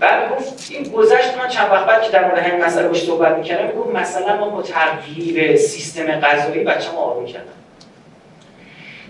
بعد 0.00 0.30
گفت 0.30 0.70
این 0.70 0.92
گذشت 0.92 1.36
من 1.38 1.48
چند 1.48 1.70
وقت 1.70 1.86
بعد 1.86 2.02
که 2.02 2.10
در 2.10 2.24
مورد 2.24 2.38
همین 2.38 2.64
مسئله 2.64 2.88
باش 2.88 3.04
صحبت 3.04 3.38
می‌کردم 3.38 3.78
گفت 3.78 3.96
مثلا 3.96 4.36
ما 4.36 4.48
با 4.48 4.62
تغییر 4.62 5.56
سیستم 5.56 6.20
غذایی 6.20 6.64
بچه‌مو 6.64 6.98
آروم 6.98 7.26
کردم. 7.26 7.55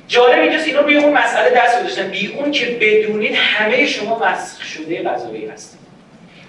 جالب 0.09 0.39
اینجاست 0.39 0.67
اینا 0.67 0.81
روی 0.81 0.97
اون 0.97 1.13
مسئله 1.13 1.51
دست 1.51 1.81
گذاشتن. 1.81 2.09
بی 2.09 2.27
اون 2.27 2.51
که 2.51 2.79
بدونید 2.81 3.33
همه 3.35 3.87
شما 3.87 4.19
مسخ 4.19 4.65
شده 4.65 5.03
غذایی 5.03 5.47
هستید 5.47 5.81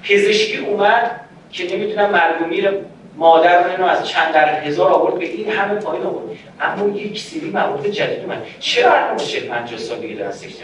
پزشکی 0.03 0.57
اومد 0.57 1.19
که 1.51 1.75
نمی‌تونم 1.75 2.09
مرگومیر 2.09 2.71
مادر 3.15 3.69
اینو 3.69 3.85
از 3.85 4.07
چند 4.07 4.33
در 4.33 4.59
هزار 4.59 4.91
آورد 4.91 5.19
به 5.19 5.25
این 5.25 5.51
همه 5.51 5.79
پایین 5.79 6.05
آورد. 6.05 6.37
اما 6.61 6.97
یک 6.97 7.19
سری 7.19 7.49
موارد 7.49 7.87
جدید 7.87 8.19
اومد. 8.19 8.45
چرا 8.59 8.93
الان 8.93 9.17
40 9.17 9.47
50 9.47 9.79
سال 9.79 9.99
دیگه 9.99 10.15
دارن 10.15 10.31
سکته 10.31 10.63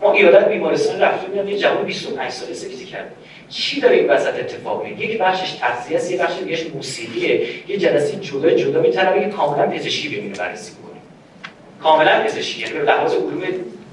ما 0.00 0.12
ایالت 0.12 0.48
بیمارستان 0.48 1.00
رفتیم 1.00 1.30
میاد 1.30 1.48
یه 1.48 1.58
جوان 1.58 1.84
25 1.84 2.30
ساله 2.30 2.54
سکته 2.54 2.84
کرده 2.84 3.10
چی 3.48 3.80
داره 3.80 3.96
این 3.96 4.10
وسط 4.10 4.34
اتفاق 4.34 4.84
میفته 4.84 5.04
یک 5.04 5.18
بخشش 5.18 5.52
تغذیه 5.52 5.96
است 5.96 6.10
یه 6.10 6.18
بخش 6.18 6.38
دیگهش 6.38 6.66
موسیقیه. 6.74 7.48
یه 7.68 7.76
جلسه 7.76 8.16
جدا 8.16 8.50
جدا 8.50 8.80
می‌تونه 8.80 9.20
یه 9.20 9.28
کاملا 9.28 9.66
پزشکی 9.66 10.08
ببینه 10.08 10.36
بررسی 10.36 10.72
کنه. 10.72 10.93
کاملا 11.84 12.22
پزشکی 12.22 12.62
یعنی 12.62 12.74
به 12.78 12.84
لحاظ 12.84 13.12
علوم 13.14 13.42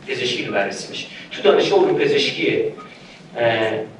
پزشکی 0.07 0.45
رو 0.45 0.53
بررسی 0.53 0.93
بشه 0.93 1.07
تو 1.31 1.41
دانشگاه 1.41 1.79
علوم 1.79 1.97
پزشکی 1.97 2.63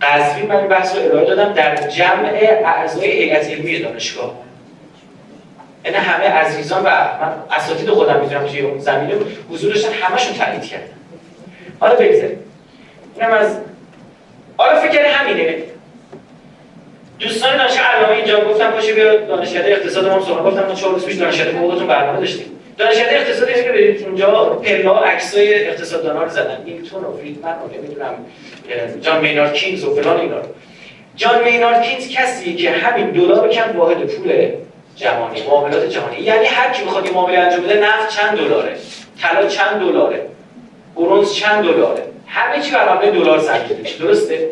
قزوین 0.01 0.45
من 0.47 0.67
بحث 0.67 0.95
رو 0.95 1.01
ارائه 1.01 1.25
دادم 1.25 1.53
در 1.53 1.87
جمع 1.87 2.31
اعضای 2.65 3.11
هیئت 3.11 3.49
علمی 3.49 3.79
دانشگاه. 3.79 4.33
یعنی 5.85 5.97
همه 5.97 6.25
عزیزان 6.25 6.83
و 6.83 6.85
من 6.87 7.33
اساتید 7.51 7.89
خودم 7.89 8.19
می‌تونم 8.19 8.47
توی 8.47 8.61
اون 8.61 8.79
زمینه 8.79 9.13
حضور 9.49 9.73
داشتن 9.73 9.93
همشون 9.93 10.33
تایید 10.33 10.63
کردن. 10.63 10.85
حالا 11.79 11.95
بگذاریم. 11.95 12.39
اینم 13.15 13.31
از 13.31 13.57
حالا 14.57 14.79
فکر 14.79 15.05
همینه. 15.05 15.57
دوستان 17.19 17.57
دانشگاه 17.57 17.85
علامه 17.85 18.15
اینجا 18.15 18.45
گفتم 18.45 18.71
باشه 18.71 18.93
بیا 18.93 19.15
دانشکده 19.15 19.71
اقتصاد 19.71 20.07
ما 20.07 20.25
صحبت 20.25 20.43
گفتم 20.43 20.67
ما 20.67 20.75
چهار 20.75 20.93
روز 20.93 21.05
پیش 21.05 21.15
دانشکده 21.15 21.51
فوقتون 21.51 21.87
برنامه 21.87 22.19
داشتیم. 22.19 22.45
اقتصاد 22.79 23.47
اینه 23.49 23.63
که 23.63 23.69
برید 23.69 24.03
اونجا 24.03 24.45
پلا 24.45 24.99
عکسای 24.99 25.67
اقتصاددانا 25.67 26.23
رو 26.23 26.29
زدن. 26.29 26.63
نیوتن 26.65 26.97
و 26.97 27.17
فریدمن 27.17 27.51
و 27.51 27.77
نمی‌دونم 27.77 28.13
جان 29.01 29.21
مینارد 29.21 29.53
کینز 29.53 29.83
و 29.83 29.95
فلان 29.95 30.19
اینا 30.19 30.41
جان 31.15 31.43
مینارد 31.43 31.83
کینز 31.83 32.09
کسیه 32.09 32.55
که 32.55 32.71
همین 32.71 33.09
دلار 33.09 33.49
کم 33.49 33.77
واحد 33.77 33.97
پول 33.97 34.51
جهانی 34.95 35.41
معاملات 35.41 35.89
جهانی. 35.89 36.21
یعنی 36.21 36.45
هر 36.45 36.73
کی 36.73 36.83
بخواد 36.83 37.05
یه 37.05 37.11
معامله 37.11 37.39
انجام 37.39 37.63
بده 37.63 37.79
نفت 37.79 38.17
چند 38.17 38.37
دلاره؟ 38.37 38.75
طلا 39.21 39.47
چند 39.47 39.79
دلاره؟ 39.79 40.25
برونز 40.95 41.33
چند 41.33 41.63
دلاره؟ 41.63 42.03
همه 42.27 42.63
چی 42.63 42.71
بر 42.71 42.93
مبنای 42.93 43.11
دلار 43.11 43.39
سنجیده 43.39 43.81
میشه 43.81 43.97
درسته؟ 43.97 44.49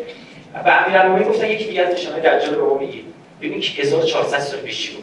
و 0.66 0.84
امیرالمومنین 0.86 1.28
گفتن 1.28 1.50
یکی 1.50 1.64
دیگه 1.64 1.82
از 1.82 1.94
نشانه 1.94 2.20
دجال 2.20 2.54
رو 2.54 2.78
میگی 2.78 3.04
ببین 3.42 3.60
که 3.60 3.82
1400 3.82 4.38
سال 4.38 4.60
پیش 4.60 4.82
چی 4.82 4.96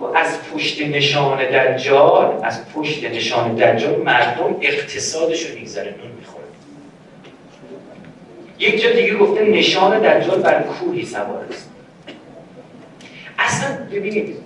و 0.00 0.04
از 0.04 0.38
پشت 0.52 0.82
نشان 0.82 1.38
دجال 1.38 2.40
از 2.42 2.72
پشت 2.72 3.04
نشان 3.04 3.54
دجال 3.54 4.02
مردم 4.02 4.56
اقتصادش 4.60 5.46
رو 5.46 5.54
میگذره 5.54 5.94
نون 5.98 6.12
می‌خوره. 6.18 6.44
یک 8.58 8.82
جا 8.82 8.90
دیگه 8.90 9.14
گفته 9.14 9.44
نشان 9.44 9.98
دجال 9.98 10.42
بر 10.42 10.62
کوهی 10.62 11.04
سوار 11.04 11.46
است. 11.50 11.70
اصلا 13.38 13.78
ببینید 13.92 14.36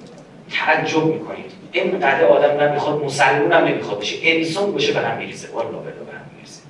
تعجب 0.50 1.04
می‌کنید. 1.04 1.52
اینقدر 1.72 2.24
آدم 2.24 2.64
نمی‌خواد 2.64 3.04
مسلمون 3.04 3.52
هم 3.52 3.64
نمی‌خواد 3.64 4.00
بشه. 4.00 4.16
انسان 4.22 4.72
باشه 4.72 4.92
به 4.92 5.00
هم 5.00 5.18
میریزه 5.18 5.48
والا 5.52 5.68
به 5.68 5.90
هم 5.90 6.30
میریزه 6.36 6.60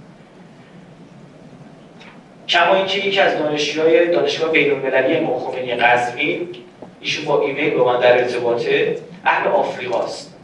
کما 2.48 2.74
اینکه 2.74 2.98
یکی 2.98 3.20
از 3.20 3.38
دانشجوهای 3.38 4.10
دانشگاه 4.10 4.52
بین‌المللی 4.52 5.16
امام 5.16 5.52
قزوین 5.80 6.48
ایشون 7.04 7.24
با 7.24 7.40
ایمیل 7.40 7.74
با 7.74 7.92
من 7.92 8.00
در 8.00 8.18
ارتباطه 8.18 8.96
اهل 9.24 9.48
آفریقاست 9.48 10.34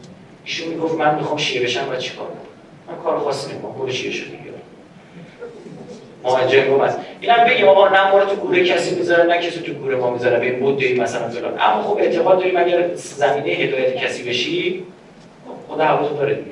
ایشون 0.45 0.67
می‌گفت 0.67 0.95
من 0.95 1.15
می‌خوام 1.15 1.37
شیعه 1.37 1.63
بشم 1.63 1.87
و 1.91 1.95
چیکار 1.95 2.27
کنم؟ 2.27 2.95
من 2.95 3.03
کار 3.03 3.19
خاصی 3.19 3.51
نمی‌کنم 3.51 3.71
برو 3.71 3.91
شیعه 3.91 4.13
شدی 4.13 4.37
مهاجر 6.23 6.67
گم 6.67 6.81
است 6.81 6.99
اینم 7.21 7.45
بگیم 7.45 7.67
آقا 7.67 7.89
نه 7.89 8.11
ما 8.11 8.19
رو 8.19 8.25
تو 8.25 8.35
گوره 8.35 8.65
کسی 8.65 8.95
می‌ذاره 8.95 9.23
نه 9.23 9.37
کسی 9.37 9.59
تو 9.59 9.73
گوره 9.73 9.95
ما 9.95 10.09
می‌ذاره 10.09 10.39
به 10.39 10.65
مدعی 10.65 10.99
مثلا 10.99 11.29
فلان. 11.29 11.59
اما 11.59 11.83
خب 11.83 11.97
اعتقاد 11.97 12.39
داریم 12.39 12.57
اگر 12.57 12.95
زمینه 12.95 13.49
هدایت 13.49 13.95
کسی 13.95 14.29
بشی 14.29 14.83
خب 15.47 15.73
خدا 15.73 15.85
حواسو 15.85 16.15
داره 16.15 16.33
دیگه. 16.33 16.51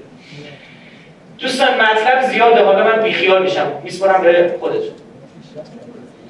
دوستان 1.38 1.68
مطلب 1.68 2.32
زیاده 2.32 2.64
حالا 2.64 2.84
من 2.84 3.04
بیخیال 3.04 3.44
میشم. 3.44 3.72
میسپرم 3.84 4.22
به 4.22 4.56
خودتون. 4.60 4.94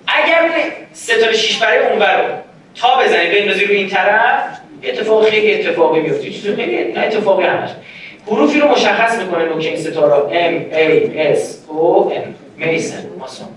اگر 0.08 0.52
ستاره 0.94 1.34
شیش 1.34 1.58
برای 1.58 1.88
اون 1.88 2.00
برو 2.00 2.49
تا 2.80 2.88
بزنی 3.04 3.40
بندازی 3.40 3.66
رو 3.66 3.74
این 3.74 3.90
طرف 3.90 4.60
اتفاق 4.84 5.30
خیلی 5.30 5.54
اتفاقی 5.54 6.02
میفته. 6.02 6.30
چیز 6.30 6.56
خیلی 6.56 6.98
اتفاقی 6.98 7.44
همش. 7.44 7.70
حروفی 8.28 8.60
رو 8.60 8.68
مشخص 8.68 9.20
می‌کنه 9.20 9.46
نوک 9.46 9.66
این 9.66 9.78
ستاره 9.78 10.16
M 10.50 10.74
A 10.74 11.38
S 11.38 11.42
O 11.70 12.14
M 12.14 12.28
میسن 12.58 13.10
ماسون 13.20 13.48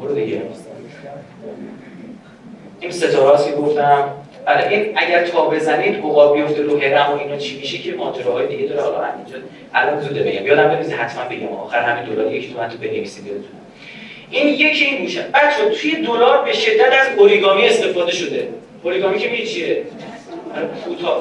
برو 0.00 0.14
دیگه. 0.14 0.42
این 2.80 2.90
ستاره 2.90 3.34
هست 3.34 3.46
که 3.46 3.52
گفتم. 3.52 4.08
آره 4.46 4.68
این 4.68 4.92
اگر 4.96 5.26
تا 5.26 5.48
بزنید 5.48 5.98
عقاب 5.98 6.36
بیفته 6.36 6.62
رو 6.62 6.80
هرم 6.80 7.12
و 7.12 7.18
اینا 7.18 7.36
چی 7.36 7.58
میشه 7.58 7.78
که 7.78 7.92
ماجره 7.92 8.32
های 8.32 8.46
دیگه 8.46 8.66
داره. 8.66 8.82
حالا 8.82 9.04
همینجا 9.04 9.36
الان 9.74 10.00
زوده 10.00 10.22
بگم 10.22 10.46
یادم 10.46 10.68
بنویسید 10.68 10.92
حتما 10.92 11.24
بگم. 11.24 11.48
آخر 11.48 11.80
همین 11.80 12.14
دلار 12.14 12.32
یکی 12.32 12.52
تو 12.52 12.60
من 12.60 12.68
تو 12.68 12.76
بنویسید 12.76 13.26
یادتون. 13.26 13.44
این 14.30 14.48
یکی 14.48 14.84
این 14.84 15.02
گوشه. 15.02 15.22
بچه 15.34 15.70
توی 15.80 15.96
دلار 15.96 16.44
به 16.44 16.52
شدت 16.52 16.92
از 17.00 17.18
اوریگامی 17.18 17.66
استفاده 17.66 18.12
شده. 18.12 18.48
اوریگامی 18.82 19.18
که 19.18 19.28
میگه 19.28 19.46
چیه؟ 19.46 19.82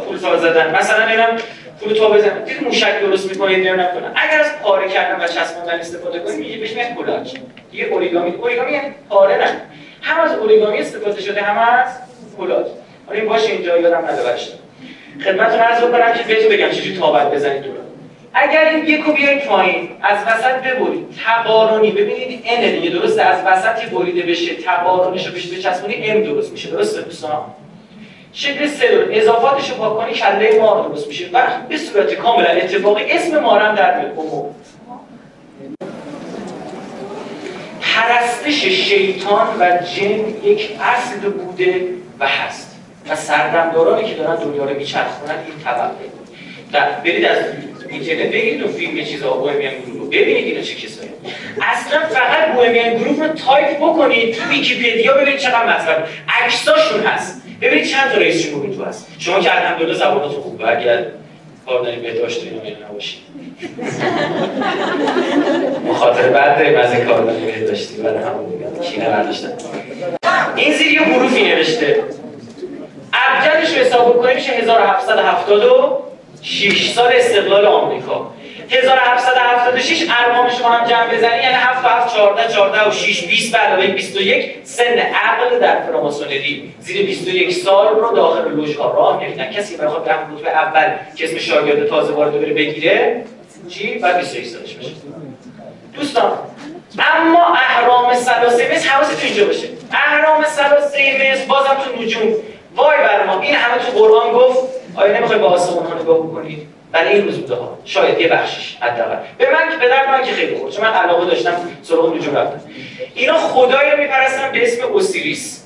پول 0.07 0.17
تا 0.17 0.37
زدن. 0.37 0.75
مثلا 0.75 1.07
اینم 1.07 1.35
پول 1.79 1.93
تا 1.93 2.09
بزنن. 2.09 2.43
دید 2.43 2.63
موشک 2.63 3.01
درست 3.01 3.29
می‌کنید 3.29 3.67
نمی‌دونم 3.67 3.87
کنن 3.87 4.11
اگر 4.15 4.39
از 4.39 4.59
پاره 4.63 4.89
کردن 4.89 5.23
و 5.23 5.27
چسباندن 5.27 5.79
استفاده 5.79 6.19
کنید 6.19 6.39
میگه 6.39 6.57
بهش 6.57 6.69
میگن 6.69 6.95
کلاج. 6.95 7.33
یه 7.73 7.85
اوریگامی. 7.85 8.31
اوریگامی 8.31 8.71
یعنی 8.71 8.87
پاره 9.09 9.35
نه. 9.35 9.61
هم 10.01 10.19
از 10.19 10.37
اوریگامی 10.37 10.77
استفاده 10.77 11.21
شده 11.21 11.41
هم 11.41 11.57
از 11.57 11.87
کلاج. 12.37 12.65
حالا 13.07 13.19
این 13.19 13.29
باشه 13.29 13.51
اینجا 13.51 13.77
یادم 13.77 14.05
نداشت 14.05 14.53
خدمتتون 15.23 15.59
عرض 15.59 15.83
بکنم 15.83 16.13
که 16.13 16.23
بهتون 16.23 16.49
بگم 16.49 16.69
چجوری 16.69 16.97
تابت 16.97 17.31
بزنید 17.31 17.63
دور 17.63 17.83
اگر 18.33 18.65
این 18.65 18.87
یکو 18.87 19.13
بیاین 19.13 19.39
پایین 19.39 19.89
از 20.01 20.17
وسط 20.27 20.53
ببرید. 20.53 21.05
تقارنی 21.25 21.91
ببینید 21.91 22.43
ان 22.45 22.71
دیگه 22.71 22.89
درسته؟ 22.89 23.21
از 23.21 23.45
وسط 23.45 23.89
بریده 23.89 24.21
بشه. 24.21 24.55
تقارنش 24.55 25.27
رو 25.27 25.33
بهش 25.33 25.47
بچسبونید 25.47 26.09
ام 26.09 26.23
درست 26.23 26.51
میشه. 26.51 26.69
درسته 26.69 27.01
دوستان؟ 27.01 27.41
شکل 28.33 28.67
سه 28.67 29.07
اضافاتش 29.11 29.69
رو 29.69 29.75
پاک 29.75 29.97
کنی 29.97 30.13
کله 30.13 30.59
مار 30.59 30.87
درست 30.87 31.07
میشه. 31.07 31.25
و 31.33 31.41
به 31.69 31.77
صورت 31.77 32.13
کاملا 32.13 32.49
اتفاقی 32.49 33.11
اسم 33.11 33.39
مارم 33.39 33.75
در 33.75 33.99
میاد 33.99 34.13
پرستش 37.81 38.65
شیطان 38.65 39.47
و 39.59 39.77
جن 39.77 40.49
یک 40.49 40.77
اصل 40.81 41.29
بوده 41.29 41.87
و 42.19 42.27
هست. 42.27 42.72
و 43.09 43.15
سردمدارانی 43.15 44.09
که 44.09 44.15
دارن 44.15 44.35
دنیا 44.35 44.65
رو 44.65 44.77
میچرخونن 44.77 45.35
این 45.47 45.63
طبقه 45.63 45.89
برید 47.03 47.25
از 47.25 47.37
اینترنت 47.89 48.31
بگیرید 48.31 48.63
و 48.63 48.67
فیلم 48.67 49.05
چیزا 49.05 49.29
Bohemian 49.29 49.73
Grove 49.85 49.99
رو. 49.99 50.05
ببینید 50.05 50.45
اینا 50.45 50.61
چه 50.61 50.75
کسایی. 50.75 51.09
اصلا 51.61 51.99
فقط 51.99 52.53
Bohemian 52.55 52.97
Grove 52.97 53.27
رو 53.27 53.33
تایپ 53.33 53.77
بکنید 53.77 54.35
تو 54.35 54.49
ویکیپدیا 54.49 55.13
ببینید 55.13 55.39
چقدر 55.39 55.75
مطلب. 55.75 56.07
عکساشون 56.41 57.01
هست. 57.01 57.41
ببینید 57.61 57.85
چند 57.85 58.11
تا 58.11 58.17
رئیس 58.17 58.45
جمهوری 58.45 58.75
تو 58.75 58.83
هست. 58.83 59.07
شما 59.19 59.39
که 59.39 59.55
الحمدلله 59.55 59.93
زبانتون 59.93 60.41
خوبه 60.41 60.77
اگر 60.77 61.05
کار 61.65 61.83
داریم 61.83 62.01
بهداشت 62.01 62.43
و 62.43 62.45
اینا 62.45 62.87
نباشید. 62.89 63.19
مخاطر 65.87 66.29
بعد 66.29 66.57
داریم 66.57 66.79
از 66.79 66.93
این 66.93 67.05
کار 67.05 67.23
داریم 67.23 67.45
بهداشتی. 67.45 68.01
برای 68.01 68.23
همون 68.23 68.49
دیگه 68.49 68.67
این 70.55 70.73
زیر 70.73 70.91
یه 70.91 71.01
حروفی 71.01 71.43
نوشته. 71.43 72.03
ابجدش 73.27 73.77
رو 73.77 73.83
حساب 73.83 74.13
بکنیم 74.13 74.35
میشه 74.35 74.51
1776 74.51 76.91
سال 76.95 77.13
استقلال 77.13 77.65
آمریکا. 77.65 78.31
1776 78.69 80.05
ارقام 80.09 80.49
شما 80.49 80.69
هم 80.69 80.87
جمع 80.87 81.15
بزنی 81.15 81.43
یعنی 81.43 81.55
7 81.55 81.85
7 81.85 82.15
14 82.15 82.53
14 82.53 82.89
و 82.89 82.91
6 82.91 83.23
20 83.23 83.51
به 83.51 83.57
علاوه 83.57 83.87
21 83.87 84.51
سن 84.63 84.99
عقل 84.99 85.59
در 85.59 85.81
فراماسونری. 85.81 86.73
زیر 86.79 87.05
21 87.05 87.51
سال 87.51 87.95
رو 87.95 88.15
داخل 88.15 88.51
لوژ 88.51 88.75
ها 88.75 88.91
راه 88.91 89.23
نمیدن 89.23 89.51
کسی 89.51 89.77
بخواد 89.77 90.07
هم 90.07 90.35
رتبه 90.35 90.49
اول 90.49 90.93
که 91.15 91.25
اسم 91.25 91.37
شاگرد 91.37 91.87
تازه 91.87 92.13
وارد 92.13 92.41
بره 92.41 92.53
بگیره 92.53 93.23
چی؟ 93.69 93.97
بعد 93.97 94.17
21 94.17 94.47
سالش 94.47 94.73
بشه. 94.73 94.89
دوستان 95.93 96.31
اما 96.99 97.55
اهرام 97.55 98.13
ثلاثه 98.13 98.75
مصر 98.75 98.89
حواستون 98.89 99.19
اینجا 99.23 99.45
باشه. 99.45 99.67
اهرام 99.91 100.43
ثلاثه 100.43 101.33
مصر 101.33 101.45
بازم 101.45 101.77
تو 101.85 102.01
نجوم 102.01 102.33
وای 102.75 102.97
بر 102.97 103.25
ما 103.25 103.41
این 103.41 103.55
همه 103.55 103.83
تو 103.83 103.91
قرآن 103.91 104.33
گفت 104.33 104.59
آیا 104.95 105.17
نمی‌خوای 105.17 105.39
با 105.39 105.47
آسمان 105.47 105.85
ها 105.85 106.01
نگاه 106.01 106.17
بکنید 106.17 106.67
برای 106.91 107.13
این 107.13 107.25
روز 107.25 107.51
ها. 107.51 107.79
شاید 107.85 108.19
یه 108.19 108.27
بخشش 108.27 108.75
حداقل. 108.79 109.15
به 109.37 109.49
من 109.53 109.69
که 109.69 109.77
به 109.77 110.11
من 110.11 110.23
که 110.23 110.31
خیلی 110.31 110.55
خورد 110.55 110.73
چون 110.73 110.85
من 110.85 110.93
علاقه 110.93 111.25
داشتم 111.25 111.55
سراغ 111.83 112.15
نجوم 112.15 112.35
رفتم. 112.35 112.61
اینا 113.15 113.37
خدایی 113.37 113.91
رو 113.91 113.97
میپرستن 113.97 114.51
به 114.51 114.63
اسم 114.63 114.83
اوسیریس. 114.83 115.63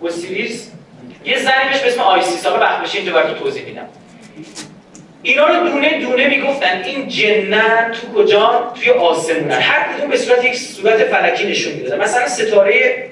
اوسیریس؟ 0.00 0.70
یه 1.24 1.38
زنی 1.38 1.80
به 1.82 1.88
اسم 1.88 2.00
آیسیس. 2.00 2.46
حالا 2.46 2.60
وقت 2.60 2.82
بشه 2.82 2.98
اینجا 2.98 3.12
براتون 3.12 3.38
توضیح 3.38 3.64
میدم. 3.64 3.88
اینا 5.22 5.46
رو 5.46 5.68
دونه 5.68 6.00
دونه 6.00 6.28
می‌گفتن 6.28 6.82
این 6.84 7.08
جنن 7.08 7.92
تو 7.92 8.22
کجا؟ 8.22 8.72
توی 8.74 8.90
آسمونن. 8.90 9.50
هر 9.60 9.92
کدوم 9.92 10.10
به 10.10 10.16
صورت 10.16 10.44
یک 10.44 10.56
صورت 10.56 11.04
فلکی 11.04 11.50
نشون 11.50 11.72
می‌دادن. 11.72 12.02
مثلا 12.02 12.28
ستاره 12.28 13.06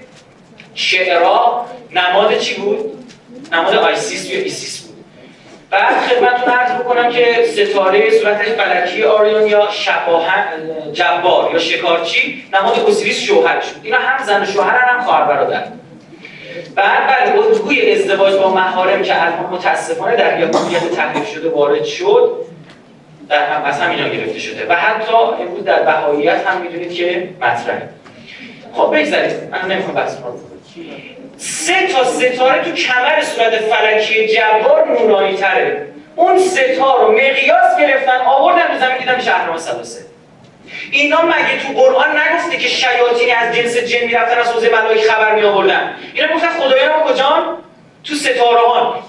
شعری 0.78 1.66
نماد 1.92 2.38
چی 2.38 2.54
بود؟ 2.54 3.04
نماد 3.52 3.74
آیسیس 3.74 4.30
یا 4.30 4.38
ایسیس 4.38 4.82
بود. 4.82 5.04
بعد 5.70 5.94
خدمتتون 6.00 6.52
عرض 6.52 6.80
بکنم 6.80 7.10
که 7.10 7.46
ستاره 7.46 8.10
صورتش 8.10 8.48
فلکی 8.48 9.02
اوریون 9.02 9.46
یا 9.46 9.68
شباه 9.70 10.24
جبار 10.92 11.50
یا 11.52 11.58
شکارچی 11.58 12.44
نماد 12.52 12.80
اوسیریس 12.80 13.20
شوهرش 13.20 13.66
بود. 13.66 13.84
اینا 13.84 13.98
هم 13.98 14.24
زن 14.24 14.42
و 14.42 14.46
شوهرن 14.46 14.88
هم 14.88 15.00
خواهر 15.04 15.24
برادر. 15.24 15.64
بعد 16.74 17.06
بعد 17.06 17.38
الگوی 17.38 17.92
ازدواج 17.92 18.34
با 18.34 18.50
محارم 18.50 19.02
که 19.02 19.22
الان 19.22 19.50
متاسفانه 19.50 20.16
در 20.16 20.40
یاکومیت 20.40 20.90
تحریف 20.90 21.32
شده 21.32 21.48
وارد 21.48 21.84
شد 21.84 22.36
در 23.28 23.46
هم 23.46 23.64
از 23.64 23.80
همینا 23.80 24.08
گرفته 24.08 24.38
شده. 24.38 24.66
و 24.68 24.74
حتی 24.74 25.12
امروز 25.40 25.64
در 25.64 25.82
بهاییت 25.82 26.46
هم 26.46 26.60
می‌دونید 26.60 26.92
که 26.92 27.28
مطرحه. 27.40 27.88
خب 28.72 28.96
بگذارید. 28.96 29.32
من 29.50 29.70
نمی‌خوام 29.70 29.94
بحث 29.94 30.16
رو 30.16 30.57
سه 31.36 31.86
تا 31.86 32.04
ستاره 32.04 32.64
تو 32.64 32.72
کمر 32.72 33.22
صورت 33.22 33.56
فلکی 33.56 34.28
جبار 34.28 34.88
نورانی 34.88 35.36
تره. 35.36 35.86
اون 36.16 36.38
ستا 36.38 37.02
رو 37.02 37.12
مقیاس 37.12 37.78
گرفتن 37.78 38.20
آوردن 38.26 38.68
به 38.72 38.78
زمین 38.78 38.96
دیدن 38.98 39.16
میشه 39.16 39.34
اهرام 39.34 39.58
سلاسه 39.58 40.00
اینا 40.90 41.22
مگه 41.22 41.62
تو 41.66 41.80
قرآن 41.80 42.20
نگفته 42.20 42.56
که 42.56 42.68
شیاطینی 42.68 43.30
از 43.30 43.56
جنس 43.56 43.76
جن 43.76 44.06
می‌رفتن 44.06 44.38
از 44.38 44.52
حوزه 44.52 44.68
ملائک 44.68 45.00
خبر 45.00 45.34
می 45.34 45.42
آوردن 45.42 45.94
اینا 46.14 46.34
گفتن 46.34 46.48
خدایان 46.48 46.88
ما 46.88 47.12
کجان 47.12 47.58
تو 48.04 48.14
ستاره 48.14 48.68
ها. 48.68 49.02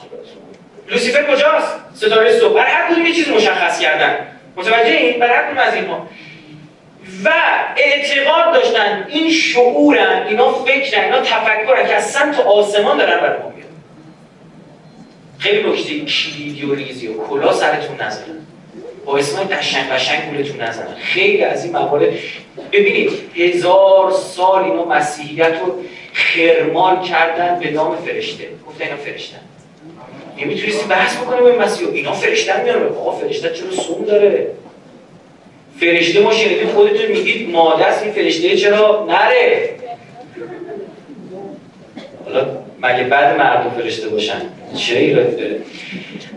لوسیفر 0.88 1.24
کجاست؟ 1.24 1.76
ستاره 1.96 2.40
صبح. 2.40 2.54
برای 2.54 2.72
هر 2.72 2.90
کدوم 2.90 3.06
یه 3.06 3.14
چیز 3.14 3.30
مشخص 3.30 3.80
کردن. 3.80 4.28
متوجه 4.56 4.90
این 4.90 5.20
برای 5.20 5.34
هر 5.34 5.44
کدوم 5.44 5.58
از 5.58 5.74
اینها. 5.74 6.08
و 7.26 7.30
اعتقاد 7.78 8.53
داشتن 8.53 9.05
این 9.10 9.32
شعورن 9.32 10.26
اینا 10.28 10.51
فکرن 10.53 11.03
اینا 11.03 11.22
تفکرن 11.22 11.88
که 11.88 11.95
از 11.95 12.12
سمت 12.12 12.39
آسمان 12.39 12.97
دارن 12.97 13.22
برای 13.22 13.39
ما 13.39 13.49
میاد 13.49 13.70
خیلی 15.38 15.70
نکته 15.70 15.99
کلیدی 15.99 16.66
و 16.66 16.76
ریزی 16.76 17.07
و 17.07 17.24
کلا 17.24 17.53
سرتون 17.53 17.95
نزنن 18.01 18.39
با 19.05 19.18
اسم 19.18 19.43
قشنگ 19.43 19.89
قشنگ 19.89 20.32
گولتون 20.32 20.62
نزنن 20.62 20.95
خیلی 20.95 21.43
از 21.43 21.64
این 21.64 21.74
موارد 21.74 22.14
ببینید 22.72 23.12
هزار 23.36 24.12
سال 24.12 24.64
اینا 24.64 24.86
مسیحیت 24.86 25.53
رو 25.66 25.84
خرمال 26.14 27.01
کردن 27.01 27.60
به 27.60 27.72
نام 27.72 27.95
فرشته. 27.95 28.47
گفته 28.68 28.84
اینا 28.84 28.97
فرشتن. 28.97 29.39
نمی‌تونستی 30.38 30.88
بحث 30.88 31.18
بکنیم 31.18 31.43
به 31.43 31.57
مسیح 31.57 31.88
اینا 31.88 32.12
فرشتن 32.12 32.64
میارن 32.64 32.88
آقا 32.88 33.12
فرشته 33.12 33.53
چرا 33.53 33.72
سوم 33.72 34.05
داره؟ 34.05 34.47
فرشته 35.80 36.22
ما 36.22 36.34
شنیدیم 36.34 36.68
خودتون 36.68 37.06
میگید 37.06 37.50
ماده 37.50 37.86
است 37.86 38.04
این 38.04 38.14
فرشته 38.14 38.56
چرا 38.56 39.08
نره؟ 39.10 39.70
حالا 42.26 42.48
مگه 42.82 43.04
بعد 43.04 43.38
مردم 43.38 43.82
فرشته 43.82 44.10
باشن؟ 44.10 44.42
چه 44.78 44.98
ایرادی 44.98 45.36
داره؟ 45.36 45.60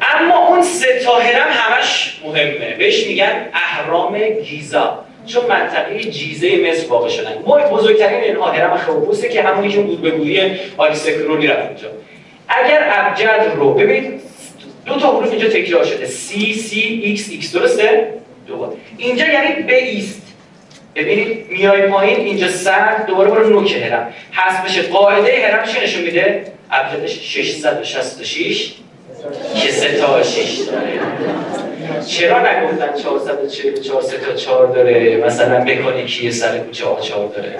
اما 0.03 0.49
اون 0.49 0.63
سه 0.63 1.01
هم 1.35 1.49
همش 1.51 2.21
مهمه. 2.25 2.77
بهش 2.79 3.07
میگن 3.07 3.49
اهرام 3.55 4.19
گیزا. 4.19 4.99
چون 5.27 5.47
منطقه 5.47 5.99
جیزه 5.99 6.57
مصر 6.57 6.87
واقع 6.89 7.09
شدن. 7.09 7.35
ما 7.47 7.59
بزرگترین 7.59 8.21
اینها 8.21 8.51
هرم 8.51 8.77
خوبوسه 8.77 9.29
که 9.29 9.43
همونی 9.43 9.69
که 9.69 9.81
بود 9.81 10.03
به 10.03 10.11
بودی 10.11 10.41
آلیسکرونی 10.77 11.47
رفت 11.47 11.67
اونجا 11.67 11.89
اگر 12.49 12.89
ابجد 12.91 13.53
رو 13.57 13.75
ببینید 13.75 14.21
دو 14.87 14.97
تا 14.97 15.17
حروف 15.17 15.31
اینجا 15.31 15.49
تکرار 15.49 15.85
شده. 15.85 16.07
سی 16.07 16.55
سی 16.55 16.81
ایکس 16.81 17.31
ایکس 17.31 17.57
درسته؟ 17.57 18.09
دوباره. 18.47 18.73
اینجا 18.99 19.27
یعنی 19.27 19.63
بیست 19.63 20.23
ببینید 20.95 21.47
میای 21.51 21.83
پایین 21.83 22.21
اینجا 22.21 22.49
سر 22.49 22.97
دوباره 23.07 23.31
برو 23.31 23.49
نوک 23.49 23.73
هرم. 23.77 24.15
حذف 24.33 24.65
بشه 24.65 24.83
قاعده 24.83 25.47
هرم 25.47 25.67
چی 25.67 25.81
نشون 25.81 26.03
میده؟ 26.03 26.45
ابجدش 26.71 27.21
666 27.21 28.73
که 29.63 29.71
سه 29.71 29.99
تا 29.99 30.23
6 30.23 30.59
داره 30.59 31.01
چرا 32.07 32.39
نگفتن 32.39 33.03
444 33.03 34.03
سه 34.03 34.19
تا 34.19 34.35
4 34.35 34.67
داره؟ 34.67 35.17
مثلا 35.27 35.65
بکنی 35.65 36.05
کیه 36.05 36.31
سر 36.31 36.59
کوچه 36.59 36.85
آچار 36.85 37.29
داره. 37.29 37.59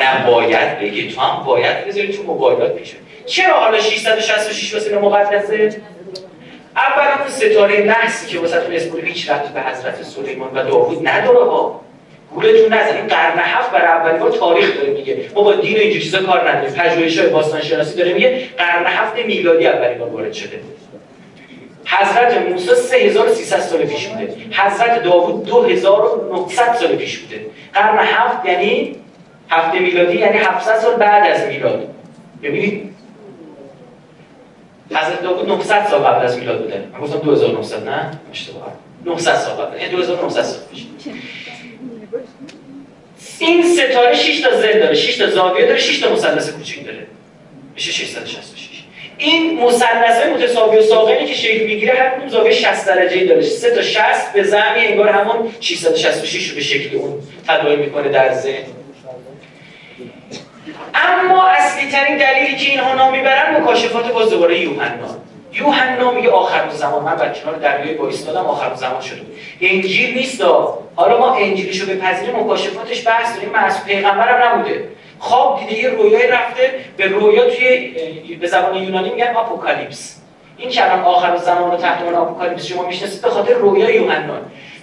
نه 0.00 0.26
باید 0.26 0.78
بگی. 0.78 1.08
تو 1.08 1.20
هم 1.20 1.44
باید 1.44 1.86
بذاری 1.86 2.12
تو 2.12 2.22
موبایلات 2.22 2.76
پیش 2.76 2.94
چرا 3.26 3.60
حالا 3.60 3.80
666 3.80 4.74
واسه 4.74 4.98
مقدسه؟ 4.98 5.80
اولا 6.76 7.20
اون 7.20 7.28
ستاره 7.28 7.80
نحسی 7.80 8.26
که 8.26 8.38
تون 8.38 8.72
اسم 8.72 8.96
هیچ 9.04 9.30
رفت 9.30 9.54
به 9.54 9.60
حضرت 9.60 10.02
سلیمان 10.02 10.50
و 10.54 10.64
داوود 10.64 11.08
نداره 11.08 11.44
ها. 11.44 11.80
گولتون 12.34 12.72
نزنید 12.72 13.08
قرن 13.08 13.38
هفت 13.38 13.70
برای 13.70 13.86
اولین 13.86 14.18
بار 14.18 14.30
تاریخ 14.30 14.76
داره 14.76 14.92
میگه. 14.92 15.30
ما 15.34 15.42
با 15.42 15.54
دین 15.54 15.76
و 15.76 15.80
اینجور 15.80 16.02
چیزا 16.02 16.22
کار 16.22 16.50
نداریم. 16.50 16.74
پژوهش‌های 16.74 17.28
باستان 17.28 17.60
شناسی 17.60 17.96
داره 17.96 18.12
میگه 18.12 18.48
قرن 18.58 18.86
هفت 18.86 19.16
میلادی 19.26 19.66
اولین 19.66 19.98
بار 19.98 20.08
وارد 20.08 20.32
شده. 20.32 20.60
حضرت 21.86 22.48
موسی 22.48 22.74
3300 22.74 23.60
سال 23.60 23.82
پیش 23.82 24.06
بوده. 24.06 24.34
حضرت 24.50 25.02
داوود 25.02 25.44
2900 25.44 26.74
سال 26.74 26.96
پیش 26.96 27.18
بوده. 27.18 27.46
قرن 27.74 27.98
هفت 27.98 28.46
یعنی 28.46 28.96
هفته 29.50 29.78
میلادی 29.78 30.18
یعنی 30.18 30.38
700 30.38 30.78
سال 30.78 30.96
بعد 30.96 31.30
از 31.32 31.46
میلاد. 31.46 31.94
ببینید 32.42 32.89
حضرت 34.94 35.22
داوود 35.22 35.48
900 35.48 35.86
سال 35.90 36.00
قبل 36.00 36.24
از 36.24 36.38
میلاد 36.38 36.62
بوده. 36.62 36.84
من 36.92 37.00
گفتم 37.00 37.18
2900 37.18 37.88
نه؟ 37.88 38.10
اشتباه. 38.32 38.72
900 39.06 39.34
سال 39.34 39.54
قبل. 39.54 39.80
یعنی 39.80 39.92
2900 39.92 40.42
سال 40.42 40.58
پیش. 40.72 40.86
این 43.38 43.62
ستاره 43.62 44.14
6 44.14 44.40
تا 44.40 44.60
زل 44.60 44.78
داره. 44.80 44.94
6 44.94 45.16
تا 45.16 45.30
زاویه 45.30 45.66
داره. 45.66 45.78
6 45.78 46.00
تا 46.00 46.12
مثلث 46.12 46.50
کوچیک 46.50 46.84
داره. 46.84 47.06
میشه 47.74 47.92
666 47.92 48.68
این 49.18 49.64
مثلث 49.64 50.26
متساوی 50.26 50.78
و 50.78 50.82
ساقینی 50.82 51.26
که 51.26 51.34
شکل 51.34 51.64
می‌گیره 51.66 51.92
هر 51.92 52.10
کدوم 52.10 52.28
زاویه 52.28 52.52
60 52.52 52.86
درجه 52.86 53.24
داره. 53.24 53.42
3 53.42 53.70
تا 53.74 53.82
60 53.82 54.32
به 54.32 54.42
زعمی 54.42 54.80
انگار 54.80 55.08
همون 55.08 55.52
666 55.60 56.48
رو 56.48 56.54
به 56.54 56.60
شکل 56.60 56.96
اون 56.96 57.22
تداعی 57.48 57.76
می‌کنه 57.76 58.08
در 58.08 58.34
ذهن. 58.34 58.79
اما 60.94 61.48
اصلی 61.48 61.90
ترین 61.90 62.16
دلیلی 62.16 62.56
که 62.56 62.70
اینها 62.70 62.94
نام 62.94 63.12
می‌برن 63.12 63.60
مکاشفات 63.60 64.12
باز 64.12 64.30
دوباره 64.30 64.60
یوحنا. 64.60 65.16
یوحنا 65.52 66.10
میگه 66.10 66.30
آخر 66.30 66.68
زمان. 66.70 67.04
من 67.04 67.16
بر 67.16 67.28
کنار 67.28 67.54
دریای 67.54 67.94
با 67.94 68.08
آخر 68.40 68.74
زمان 68.74 69.00
شده 69.00 69.20
انجیل 69.60 70.14
نیست 70.14 70.44
حالا 70.96 71.18
ما 71.18 71.34
انجیلشو 71.34 71.86
بپذیریم 71.86 72.36
مکاشفاتش 72.36 73.06
بحث 73.06 73.34
داریم 73.36 73.50
معصوم 73.50 73.86
پیغمبرم 73.86 74.42
نبوده. 74.42 74.88
خواب 75.18 75.60
دیده 75.60 75.82
یه 75.82 75.88
رویای 75.88 76.26
رفته 76.26 76.74
به 76.96 77.06
رویا 77.06 77.50
توی 77.50 77.88
به 78.40 78.46
زبان 78.46 78.82
یونانی 78.82 79.10
میگن 79.10 79.34
آپوکالیپس. 79.34 80.16
این 80.56 80.70
که 80.70 80.84
الان 80.84 81.04
آخر 81.04 81.36
زمان 81.36 81.70
رو 81.70 81.76
تحت 81.76 82.02
عنوان 82.02 82.14
آپوکالیپس 82.14 82.66
شما 82.66 82.86
می‌شناسید 82.86 83.22
به 83.22 83.30
خاطر 83.30 83.52
رویای 83.54 83.94
یوحنا. 83.94 84.34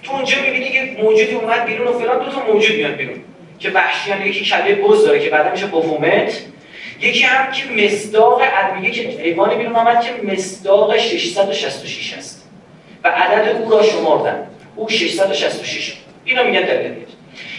تو 0.02 0.12
اونجا 0.12 0.36
می‌بینی 0.42 0.70
که 0.70 1.02
موجودی 1.02 1.34
اومد 1.34 1.64
بیرون 1.64 1.88
و 1.88 1.98
فلان 1.98 2.18
دو 2.24 2.30
تا 2.30 2.52
موجود 2.52 2.76
میاد 2.76 2.94
بیرون. 2.94 3.16
که 3.58 3.70
وحشیان 3.70 4.26
یکی 4.26 4.44
کله 4.44 4.74
بز 4.74 5.04
داره 5.04 5.18
که 5.20 5.30
بعدا 5.30 5.50
میشه 5.50 5.66
بوفومت 5.66 6.42
یکی 7.00 7.22
هم 7.22 7.52
که 7.52 7.84
مصداق 7.84 8.42
میگه 8.76 8.90
که 8.90 9.02
حیوانی 9.02 9.54
بیرون 9.54 9.76
آمد 9.76 10.00
که 10.00 10.10
مصداق 10.32 10.96
666 10.96 12.14
است. 12.14 12.48
و 13.04 13.08
عدد 13.08 13.62
او 13.62 13.70
را 13.70 13.82
شمردن. 13.82 14.46
او 14.76 14.88
666 14.88 15.96
اینو 16.24 16.44
میگن 16.44 16.60
دلیل. 16.60 16.92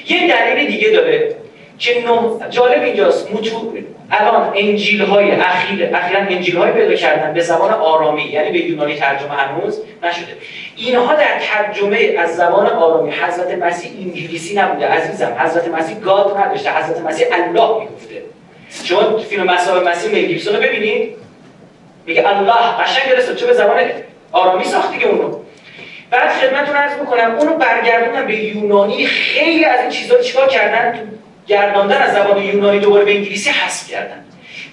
یه 0.08 0.28
دلیل 0.28 0.68
دیگه 0.68 0.90
داره 0.90 1.36
که 1.78 2.04
جالب 2.50 2.84
اینجاست. 2.84 3.32
متو... 3.32 3.78
الان 4.12 4.54
انجیل 4.56 5.02
های 5.02 5.32
اخیر 5.32 5.96
اخیرا 5.96 6.20
انجیل 6.20 6.58
های 6.58 6.72
پیدا 6.72 6.96
کردن 6.96 7.34
به 7.34 7.42
زبان 7.42 7.74
آرامی 7.74 8.24
یعنی 8.24 8.52
به 8.52 8.60
یونانی 8.60 8.96
ترجمه 8.96 9.34
هنوز 9.34 9.82
نشده. 10.04 10.38
اینها 10.76 11.16
در 11.16 11.40
ترجمه 11.40 12.16
از 12.18 12.36
زبان 12.36 12.68
آرامی 12.68 13.12
حضرت 13.12 13.58
مسیح 13.58 13.92
انگلیسی 14.00 14.56
نبوده 14.56 14.88
عزیزم. 14.88 15.36
حضرت 15.40 15.68
مسیح 15.68 16.00
گاد 16.00 16.38
نداشته 16.38 16.72
حضرت 16.72 17.02
مسیح 17.02 17.28
الله 17.32 17.80
می‌گفته. 17.80 18.22
شما 18.84 19.18
فیلم 19.18 19.44
مسیح 19.44 20.12
مل 20.12 20.26
گیبسون 20.26 20.56
رو 20.56 20.62
ببینید. 20.62 21.16
میگه 22.06 22.28
الله 22.28 22.84
قشنگ 22.84 23.12
درسته 23.14 23.36
چه 23.36 23.46
به 23.46 23.54
زبان 23.54 23.78
آرامی 24.32 24.64
ساخت 24.64 24.92
دیگه 24.92 25.06
اونو. 25.06 25.40
بعد 26.12 26.30
خدمتتون 26.30 26.76
عرض 26.76 26.94
بکنم 26.96 27.36
اونو 27.40 27.56
برگردوندن 27.56 28.28
به 28.28 28.36
یونانی 28.36 29.06
خیلی 29.06 29.66
از 29.66 29.80
این 29.80 29.90
چیزا 29.90 30.18
چیکار 30.18 30.48
کردن؟ 30.48 31.19
گرداندن 31.50 31.98
از 31.98 32.14
زبان 32.14 32.44
یونانی 32.44 32.80
دوباره 32.80 33.06
به 33.06 33.16
انگلیسی 33.16 33.50
حذف 33.50 33.92
کردن. 33.92 34.24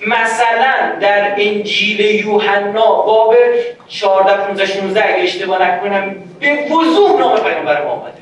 مثلا 0.07 0.99
در 1.01 1.35
انجیل 1.39 2.01
یوحنا 2.01 3.03
باب 3.03 3.35
14 3.89 4.37
15 4.37 4.67
16 4.67 5.05
اگه 5.05 5.23
اشتباه 5.23 5.63
نکنم 5.63 6.15
به 6.41 6.65
وضوح 6.65 7.21
نام 7.21 7.41
پیامبر 7.41 7.85
ما 7.85 7.91
آمده 7.91 8.13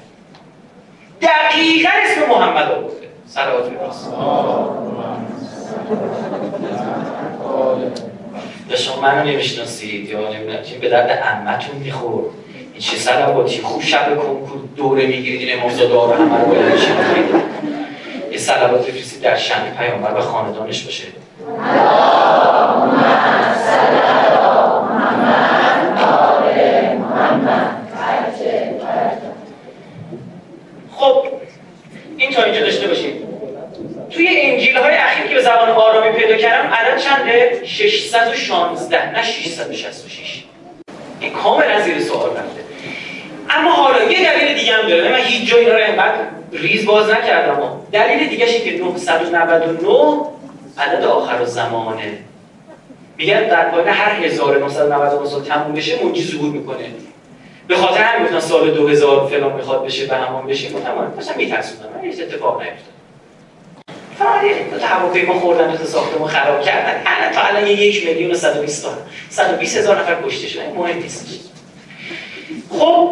دقیقا 1.23 1.91
اسم 2.05 2.31
محمد 2.31 2.73
آورده. 2.73 3.09
صلوات 3.27 3.73
یا 8.71 8.77
شما 8.77 9.01
منو 9.01 9.25
نمی‌شناسید 9.25 10.11
یا 10.11 10.19
نمی‌دونم 10.19 10.59
به 10.81 10.89
درد 10.89 11.11
عمتون 11.11 11.77
می‌خورد. 11.77 12.27
این 12.73 12.81
چه 12.81 12.97
صلواتی 12.97 13.63
خوب 13.63 13.83
شب 13.83 14.09
کنکور 14.17 14.61
دوره 14.77 15.07
می‌گیرید 15.07 15.49
این 15.49 15.59
امامزاده 15.59 15.95
ها 15.95 16.07
رو 16.07 16.13
همه 16.13 16.39
رو 16.39 16.55
یه 18.35 18.41
صلوات 18.41 18.87
بفرستید 18.87 19.21
در 19.21 19.37
شن 19.37 19.75
پیامبر 19.79 20.15
و 20.15 20.21
خاندانش 20.21 20.83
باشه. 20.83 21.05
خب 30.97 31.27
این 32.17 32.31
تا 32.31 32.43
اینجا 32.43 32.61
داشته 32.61 32.89
باشید. 32.89 33.15
توی 34.11 34.29
انجیل 34.29 34.77
های 34.77 34.95
اخیر 34.95 35.27
که 35.27 35.35
به 35.35 35.43
زبان 35.43 35.69
آرامی 35.69 36.13
پیدا 36.13 36.37
کردم 36.37 36.75
عدد 36.75 36.99
چنده؟ 36.99 37.61
616 37.65 39.11
نه 39.11 39.23
666 39.23 40.45
این 41.21 41.33
کاملا 41.33 41.81
زیر 41.81 42.01
سوال 42.01 42.31
رفته. 42.31 42.61
اما 43.51 43.73
حالا 43.73 44.03
یه 44.03 44.31
دلیل 44.31 44.59
دیگه 44.59 44.73
هم 44.73 44.89
داره 44.89 45.13
من 45.13 45.19
هیچ 45.19 45.51
جایی 45.51 45.67
رو 45.67 45.77
اینقدر 45.77 46.15
ریز 46.55 46.87
باز 46.87 47.11
نکردم 47.11 47.81
دلیل 47.93 48.29
دیگه 48.29 48.47
که 48.47 48.79
999 48.79 50.21
عدد 50.79 51.05
آخر 51.05 51.45
زمانه. 51.45 52.19
میگن 53.17 53.49
در 53.49 53.69
پایین 53.69 53.89
هر 53.89 54.13
1999 54.13 55.29
سال 55.29 55.43
تموم 55.43 55.73
بشه 55.73 56.05
موجی 56.05 56.23
ظهور 56.23 56.51
می‌کنه. 56.51 56.85
به 57.69 57.77
خاطر 57.77 58.03
همین 58.03 58.27
گفتن 58.27 58.41
سال 58.41 58.71
2000 58.71 59.29
فلان 59.29 59.53
می‌خواد 59.53 59.85
بشه 59.85 60.07
به 60.07 60.17
همان 60.17 60.47
بشه. 60.47 60.69
تمام 60.69 61.15
مثلا 61.19 61.37
میترسونن 61.37 62.01
هیچ 62.03 62.21
اتفاق 62.21 62.63
نیفتاد. 62.63 62.95
فقط 64.19 64.81
تا 64.81 64.87
هواپیما 64.87 65.35
خوردن 65.35 65.77
تو 65.77 65.85
ساختمون 65.85 66.29
خراب 66.29 66.61
کردن. 66.61 67.03
الان 67.07 67.33
تا 67.33 67.41
الان 67.41 67.67
یک 67.67 68.07
میلیون 68.07 68.31
و 68.31 68.35
120 68.35 68.87
120 69.31 69.77
هزار 69.77 70.01
نفر 70.01 70.17
کشته 70.27 70.47
شدن. 70.47 70.73
مهم 70.77 70.99
نیست. 70.99 71.51
خب 72.71 73.11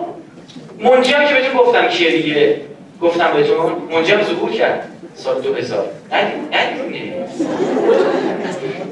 منجی 0.79 1.13
که 1.13 1.35
بهتون 1.35 1.57
گفتم 1.57 1.89
کیه 1.89 2.11
دیگه؟ 2.11 2.61
گفتم 3.03 3.33
بهتون 3.33 3.57
هم 3.93 4.23
ظهور 4.23 4.53
کرد. 4.53 4.89
سال 5.15 5.41
2000 5.41 5.87
ندید 6.13 7.13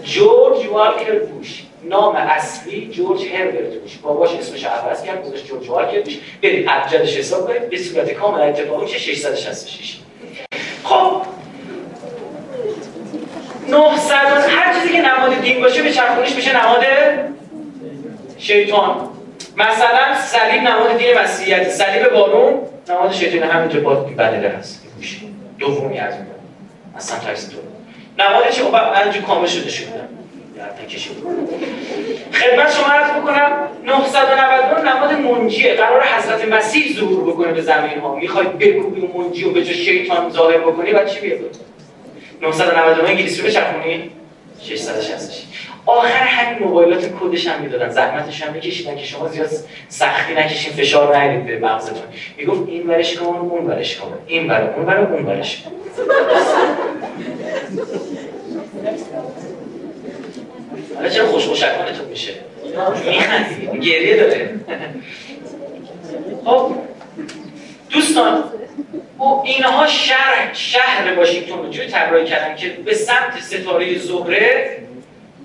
جورج 0.04 0.66
والکر 0.66 1.18
بوش. 1.18 1.62
نام 1.84 2.16
اصلی 2.16 2.90
جورج 2.92 3.20
هربرت 3.26 3.74
بوش. 3.74 3.96
باباش 3.96 4.34
اسمش 4.34 4.64
عوض 4.64 5.02
کرد 5.02 5.24
گذاشت 5.24 5.46
جورج 5.46 5.68
والکر 5.68 6.00
بوش. 6.00 6.18
برید 6.42 6.66
ابجدش 6.68 7.16
حساب 7.16 7.46
کنید 7.46 7.70
به 7.70 7.78
صورت 7.78 8.12
کامل 8.12 8.40
اتفاقی 8.40 8.84
میشه 8.84 8.98
666 8.98 9.98
خب. 10.84 11.22
900 13.68 14.14
هر 14.48 14.74
چیزی 14.74 14.92
که 14.92 15.00
نماد 15.00 15.40
دین 15.40 15.60
باشه 15.60 15.82
به 15.82 15.92
چرخونیش 15.92 16.34
میشه 16.34 16.62
نماد 16.62 16.84
شیطان. 18.38 19.08
مثلا 19.56 20.20
صلیب 20.26 20.62
نماد 20.62 20.98
دین 20.98 21.18
مسیحیت. 21.18 21.70
صلیب 21.70 22.08
بارون 22.08 22.69
نماد 22.90 23.12
شیطان 23.12 23.50
همینطور 23.50 23.80
با 23.80 23.94
بدله 23.94 24.48
هست 24.48 24.86
دومی 25.58 25.98
از 25.98 26.14
اون. 26.14 26.26
اصلا 26.96 27.18
ترس 27.18 27.48
تو. 27.48 27.56
نماد 28.18 28.50
چه 28.50 28.64
اینجا 28.64 29.20
کامل 29.20 29.46
شده 29.46 29.68
شده. 29.68 29.86
خدمت 32.32 32.72
شما 32.72 32.86
عرض 32.86 33.10
بکنم 33.10 33.52
999 33.84 34.92
نماد 34.92 35.12
منجیه. 35.12 35.74
قرار 35.74 36.04
حضرت 36.04 36.48
مسیح 36.48 36.96
ظهور 36.96 37.32
بکنه 37.32 37.52
به 37.52 37.62
زمین 37.62 37.98
ها. 37.98 38.14
می‌خوای 38.14 38.46
بکوبی 38.46 39.00
اون 39.00 39.24
منجی 39.24 39.44
و 39.44 39.50
به 39.50 39.64
جا 39.64 39.72
شیطان 39.72 40.30
ظاهر 40.30 40.58
بکنی 40.58 40.92
بعد 40.92 41.08
چی 41.08 41.20
بیاد؟ 41.20 41.40
999 42.42 43.08
انگلیسی 43.08 43.42
رو 43.42 43.48
بچرخونی؟ 43.48 44.10
666 44.62 45.44
آخر 45.86 46.22
همین 46.24 46.58
موبایلات 46.62 47.10
کدش 47.20 47.46
هم 47.46 47.62
می‌دادن 47.62 47.88
زحمتش 47.88 48.42
هم 48.42 48.52
میکشیدن 48.52 48.96
که 48.96 49.04
شما 49.04 49.28
زیاد 49.28 49.50
سختی 49.88 50.34
نکشین 50.34 50.72
فشار 50.72 51.16
نگیرید 51.16 51.60
به 51.60 51.66
مغزتون. 51.68 52.02
می‌گفت 52.36 52.68
این 52.68 52.86
ورش 52.86 53.14
کن 53.16 53.24
اون 53.24 53.66
ورش 53.66 53.96
کن. 53.96 54.18
این 54.26 54.50
ور 54.50 54.74
اون 54.76 54.86
ور 54.86 54.98
اون 54.98 55.26
ورش 55.26 55.62
کن. 55.62 55.70
حالا 60.96 61.08
چرا 61.08 61.26
خوش 61.26 61.46
خوشکانتون 61.46 62.08
میشه؟ 62.10 62.32
میخندید. 63.06 63.80
گریه 63.80 64.16
داره. 64.16 64.54
خب 66.44 66.72
دوستان 67.90 68.44
و 69.18 69.22
اینها 69.44 69.86
شهر 69.86 70.50
شهر 70.52 71.14
واشنگتن 71.16 71.58
رو 71.58 71.70
جوری 71.70 71.88
طراحی 71.88 72.24
کردن 72.24 72.56
که 72.56 72.68
به 72.68 72.94
سمت 72.94 73.40
ستاره 73.40 73.98
زهره 73.98 74.76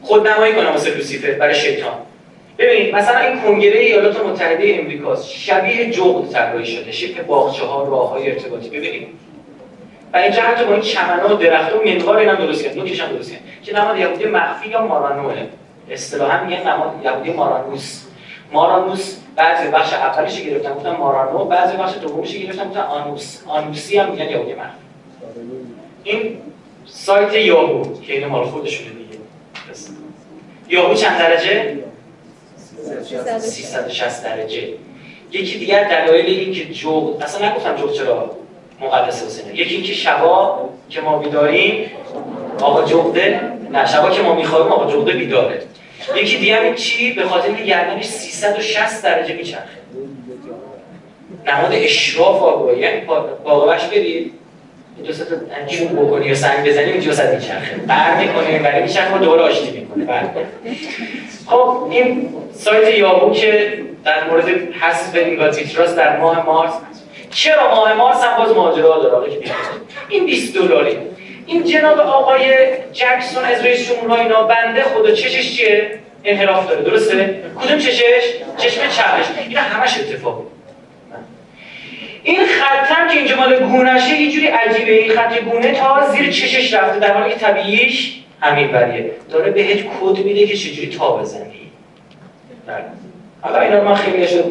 خودنمایی 0.06 0.54
کنه 0.54 0.70
واسه 0.70 0.96
لوسیفر 0.96 1.32
برای 1.32 1.56
شیطان. 1.56 1.94
ببینید 2.58 2.96
مثلا 2.96 3.20
این 3.20 3.42
کنگره 3.42 3.80
ایالات 3.80 4.26
متحده 4.26 4.76
امریکاست. 4.80 5.30
شبیه 5.30 5.92
جغد 5.92 6.32
طراحی 6.32 6.66
شده 6.66 6.92
شکل 6.92 7.24
باغچه 7.24 7.66
ها 7.66 7.84
راه 7.84 8.10
های 8.10 8.32
ارتباطی. 8.32 8.70
ببینید. 8.70 9.08
و 10.14 10.18
اینجا 10.18 10.42
حتی 10.42 10.66
با 10.66 10.74
این 10.74 10.82
چمنا 10.82 11.34
و 11.34 11.38
درخت 11.38 11.74
و 11.76 11.82
منوار 11.86 12.18
اینا 12.18 12.36
درست 12.36 12.64
کرد 12.64 12.78
نوکش 12.78 13.02
هم 13.02 13.12
درست 13.12 13.32
کرد. 13.32 13.42
که 13.64 13.76
نماد 13.76 14.00
یهودی 14.00 14.26
مخفی 14.26 14.70
یا 14.70 14.88
مارانوه 14.88 15.34
اصطلاحا 15.92 16.46
میگن 16.46 16.68
نماد 16.68 16.94
یهودی 17.04 17.32
مارانوس. 17.32 18.02
مارانوس 18.52 19.18
بعضی 19.36 19.68
بخش 19.72 19.94
اولش 19.94 20.42
گرفتن 20.42 20.74
گفتن 20.74 20.92
مارانو. 20.92 21.46
بعضی 21.46 21.78
بخش 21.78 21.98
دومش 22.02 22.38
گرفتن 22.38 22.68
گفتن 22.68 22.80
آنوس. 22.80 23.44
آنوسی 23.48 23.98
هم 23.98 24.12
میگن 24.12 24.30
یهودی 24.30 24.54
مخفی. 24.54 24.86
این 26.04 26.38
سایت 26.86 27.34
یاهو 27.34 28.02
که 28.02 28.14
این 28.14 28.26
مال 28.26 28.46
خودشونه 28.46 28.90
یاهو 30.70 30.94
چند 30.94 31.20
درجه؟ 31.20 31.78
360 33.40 34.24
درجه. 34.24 34.68
یکی 35.32 35.60
دیگر 35.60 35.84
دلایل 35.84 36.26
این 36.26 36.54
که 36.54 36.66
جو 36.66 37.18
اصلا 37.22 37.50
نگفتم 37.50 37.76
جو 37.76 37.90
چرا 37.90 38.32
مقدس 38.82 39.24
حسینه. 39.24 39.60
یکی 39.60 39.76
اینکه 39.76 39.94
شبا 39.94 40.70
که 40.90 41.02
ما 41.02 41.18
بیداریم 41.18 41.92
آقا 42.62 42.86
جغده 42.86 43.42
نه 43.72 43.86
شبا 43.86 44.10
که 44.10 44.22
ما 44.22 44.36
می‌خوایم 44.36 44.68
آقا 44.68 44.92
جغده 44.92 45.14
بیداره. 45.14 45.62
یکی 46.16 46.38
دیگه 46.38 46.62
این 46.62 46.76
چی؟ 46.76 47.14
به 47.14 47.24
خاطر 47.24 47.48
اینکه 47.48 47.64
گردنش 47.64 48.06
360 48.06 49.04
درجه 49.04 49.34
میچرخه. 49.34 49.64
نماد 51.48 51.72
اشراف 51.74 52.42
آقا 52.42 52.74
یعنی 52.74 53.02
باقبش 53.44 53.84
برید. 53.86 54.34
دو 55.04 55.14
سه 55.14 55.26
تا 55.26 55.36
چوب 55.68 55.92
بکنی 55.92 56.26
یا 56.26 56.36
سنگ 56.36 56.70
بزنی 56.70 56.92
اینجا 56.92 57.14
صد 57.14 57.36
میچرخه 57.36 57.76
بر 57.76 58.16
می‌کنه 58.16 58.60
برای 58.60 58.82
میچرخه 58.82 59.16
و 59.16 59.18
دوباره 59.18 59.42
آشتی 59.42 59.72
می‌کنه. 59.72 60.06
بر 60.06 60.24
خب 61.48 61.88
این 61.92 62.30
سایت 62.54 62.98
یابو 62.98 63.34
که 63.34 63.74
در 64.04 64.30
مورد 64.30 64.48
حذف 64.82 65.16
اینگاتیتراس 65.16 65.96
در 65.96 66.18
ماه 66.18 66.46
مارس 66.46 66.74
چرا 67.32 67.76
ماه 67.76 67.94
مارس 67.94 68.24
هم 68.24 68.38
باز 68.38 68.56
ماجرا 68.56 69.04
داره 69.04 69.32
این 70.10 70.26
20 70.26 70.58
دلاری. 70.58 70.98
این 71.46 71.64
جناب 71.64 72.00
آقای 72.00 72.68
جکسون 72.94 73.44
از 73.44 73.66
رئیس 73.66 73.90
جمهور 73.90 74.20
اینا 74.20 74.44
بنده 74.44 74.84
خدا 74.84 75.12
چشش 75.12 75.58
چیه؟ 75.58 76.00
انحراف 76.24 76.70
داره 76.70 76.82
درسته؟ 76.82 77.44
کدوم 77.62 77.80
چشش؟ 77.80 78.24
چشم 78.58 78.82
چپش. 78.82 79.26
اینا 79.48 79.62
همش 79.62 80.00
اتفاق. 80.00 80.44
این 82.26 82.46
خطم 82.46 83.08
که 83.08 83.18
اینجا 83.18 83.36
مال 83.36 83.60
گونشه 83.60 84.22
یه 84.22 84.32
جوری 84.32 84.48
عجیبه. 84.48 84.92
این 84.92 85.12
خط 85.12 85.40
گونه 85.40 85.72
تا 85.72 86.10
زیر 86.12 86.32
چشش 86.32 86.74
رفته 86.74 87.00
در 87.00 87.14
حالی 87.14 87.34
که 87.34 87.40
طبیعیش 87.40 88.20
همین 88.42 88.68
بریه 88.68 89.12
داره 89.30 89.52
بهت 89.52 89.78
کد 89.78 90.18
میده 90.26 90.46
که 90.48 90.58
چجوری 90.58 90.88
تا 90.88 91.18
بزنی. 91.18 91.72
بله. 92.68 92.84
حالا 93.42 93.60
اینا 93.60 93.84
من 93.84 93.96
خیلی 93.96 94.28
شد 94.28 94.46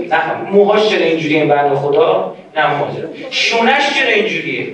موهاش 0.52 0.88
چرا 0.88 1.04
اینجوری 1.04 1.36
این 1.36 1.48
بند 1.48 1.74
خدا؟ 1.74 2.34
نه 2.56 2.66
ماجرا 2.66 3.08
شونش 3.30 3.94
چرا 3.94 4.10
اینجوریه؟ 4.10 4.68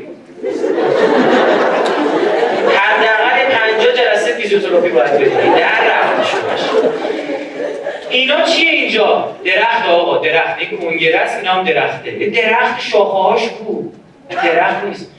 حداقل 2.76 3.56
50 3.78 3.92
جلسه 3.96 4.32
فیزیوتراپی 4.32 4.88
باید 4.88 5.12
بدی. 5.12 5.24
در 5.30 5.84
رفت 5.90 6.30
شونش 6.30 6.60
اینا 8.10 8.42
چیه 8.42 8.70
اینجا؟ 8.70 9.36
درخت 9.44 9.88
آقا 9.88 10.18
درخت. 10.18 10.58
این 10.58 10.78
کنگره 10.78 11.16
است 11.18 11.36
اینا 11.36 11.52
هم 11.52 11.64
درخته. 11.64 12.10
درخت 12.10 12.80
شاخه 12.80 13.18
هاش 13.18 13.48
کو 13.48 13.82
درخت 14.30 14.84
نیست. 14.84 15.10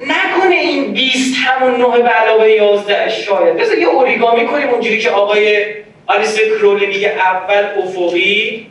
نکنه 0.00 0.54
این 0.54 0.92
20 0.92 1.34
همون 1.36 1.80
9 1.80 2.02
به 2.02 2.08
علاوه 2.08 2.50
11 2.50 3.08
شاید. 3.08 3.56
بذار 3.56 3.78
یه 3.78 3.86
اوریگامی 3.86 4.46
کنیم 4.46 4.68
اونجوری 4.68 4.98
که 4.98 5.10
آقای 5.10 5.66
آلیس 6.06 6.40
کرولی 6.40 6.86
میگه 6.86 7.08
اول 7.08 7.64
افقی. 7.82 8.66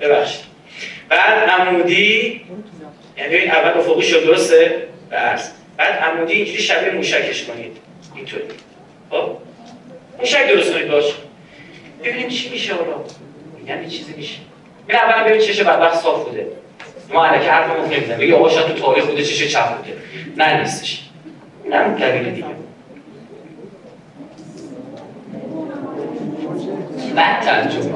ببخشید. 0.00 0.40
بعد 1.08 1.48
عمودی. 1.48 2.40
یعنی 3.18 3.34
این 3.34 3.50
اول 3.50 3.78
افقی 3.78 4.02
شد 4.02 4.24
درسته؟ 4.24 4.82
برس 5.10 5.52
بعد 5.76 5.98
عمودی 5.98 6.32
اینجوری 6.32 6.58
شبیه 6.58 6.90
موشکش 6.90 7.44
کنید. 7.44 7.76
اینطوری. 8.16 8.44
خب؟ 9.10 9.30
موشک 10.18 10.48
درست 10.48 10.72
کنید 10.72 10.90
باشه 10.90 11.27
ببینیم 12.04 12.28
چی 12.28 12.50
میشه 12.50 12.74
حالا 12.74 12.94
یعنی 13.66 13.90
چیزی 13.90 14.14
میشه. 14.16 14.38
این 14.88 14.98
اولا 14.98 15.24
ببین 15.24 15.40
چشه 15.40 15.64
بدبخت 15.64 16.02
صاف 16.02 16.24
بوده. 16.24 16.46
ما 17.12 17.26
علکه 17.26 17.50
حرفمون 17.50 17.84
نمی‌زنیم 17.84 18.18
بگی 18.18 18.32
آقا 18.32 18.48
تو 18.48 18.72
تاریخ 18.72 19.06
بوده 19.06 19.24
چشه 19.24 19.48
چپ 19.48 19.76
بوده. 19.76 19.96
نه 20.36 20.60
نیستش. 20.60 21.02
اینم 21.64 21.94
دلیل 21.94 22.30
دیگه. 22.30 22.46
بعد 27.14 27.42
ترجمه. 27.42 27.92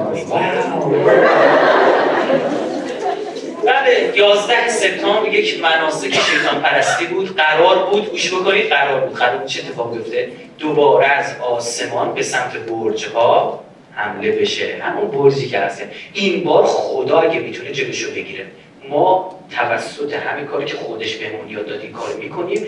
بعد 3.65 4.15
11 4.15 4.69
سپتامبر 4.69 5.33
یک 5.33 5.63
مناسک 5.63 6.13
شیطان 6.13 6.61
پرستی 6.61 7.05
بود. 7.05 7.35
قرار 7.35 7.85
بود 7.85 8.09
گوش 8.09 8.33
بکنید 8.33 8.69
قرار 8.69 9.01
بود. 9.01 9.17
قرار 9.17 9.37
بود 9.37 9.47
چه 9.47 9.61
اتفاق 9.61 9.93
بیفته؟ 9.93 10.31
دوباره 10.59 11.07
از 11.07 11.35
آسمان 11.41 12.13
به 12.13 12.23
سمت 12.23 12.57
برج 12.57 13.05
ها 13.05 13.63
حمله 13.95 14.31
بشه. 14.31 14.77
همون 14.81 15.07
برزی 15.07 15.47
که 15.47 15.59
هست 15.59 15.83
این 16.13 16.43
بار 16.43 16.63
خدا 16.65 17.19
اگه 17.19 17.39
می‌تونه 17.39 17.71
جلوشو 17.71 18.11
بگیره. 18.11 18.45
ما 18.89 19.39
توسط 19.51 20.13
همه 20.13 20.43
کاری 20.43 20.65
که 20.65 20.75
خودش 20.75 21.15
بهمون 21.15 21.49
یاد 21.49 21.65
داد 21.65 21.81
این 21.81 21.91
کار 21.91 22.15
می‌کنیم 22.15 22.65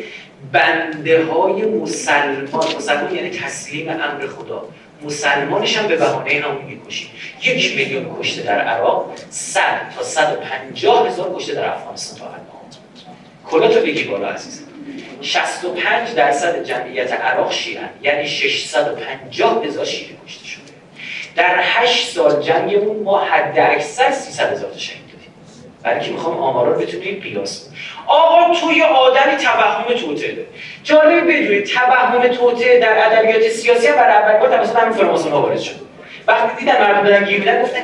بنده 0.52 1.26
های 1.26 1.62
مسلمان 1.62 2.76
مسلمان 2.78 3.16
یعنی 3.16 3.30
تسلیم 3.30 3.90
امر 3.90 4.28
خدا. 4.28 4.68
مسلمانش 5.04 5.78
هم 5.78 5.88
به 5.88 5.96
بهانه 5.96 6.42
همون 6.44 6.66
می‌کشیم. 6.66 7.10
یک 7.44 7.76
میلیون 7.76 8.16
کشته 8.20 8.42
در 8.42 8.60
عراق 8.60 9.12
صد 9.30 9.92
تا 9.98 10.04
صد 10.04 10.38
و 10.38 10.46
پنجاه 10.46 11.08
هزار 11.08 11.36
کشته 11.36 11.54
در 11.54 11.74
افغانستان 11.74 12.20
تا 12.20 12.26
الان. 12.26 13.74
تو 13.74 13.80
بگی 13.80 14.04
بالا 14.04 14.28
عزیزم. 14.28 14.64
65 15.22 16.14
درصد 16.16 16.64
جمعیت 16.64 17.14
عراق 17.14 17.52
شیعن 17.52 17.90
یعنی 18.04 18.28
650 18.28 19.66
هزار 19.66 19.86
شیعه 19.86 20.12
کشته. 20.26 20.45
در 21.36 21.56
8 21.60 22.08
سال 22.08 22.42
جنگمون 22.42 23.04
ما 23.04 23.20
حد 23.20 23.60
اکثر 23.60 24.12
300 24.12 24.52
هزار 24.52 24.72
تا 24.72 24.78
شهید 24.78 25.02
دادیم 25.08 25.34
برای 25.84 26.00
که 26.06 26.12
می‌خوام 26.12 26.38
آمارا 26.38 26.72
رو 26.72 26.80
بتونید 26.80 27.24
قیاس 27.24 27.70
آقا 28.08 28.54
تو 28.54 28.72
یه 28.72 28.86
آدمی 28.86 29.38
توهم 29.38 29.94
توته 29.94 30.38
جالب 30.84 31.24
بدونید 31.24 31.66
توهم 31.66 32.28
توته 32.28 32.80
در 32.80 33.06
ادبیات 33.06 33.48
سیاسی 33.48 33.88
برای 33.88 34.14
اول 34.14 34.40
بار 34.40 34.58
توسط 34.58 34.76
همین 34.76 34.94
فراماسون 34.94 35.32
ها 35.32 35.42
وارد 35.42 35.60
شد. 35.60 35.76
وقتی 36.28 36.66
دیدن 36.66 36.82
مردم 36.82 37.04
دارن 37.04 37.26
گیر 37.26 37.40
میدن 37.40 37.62
گفتن 37.62 37.82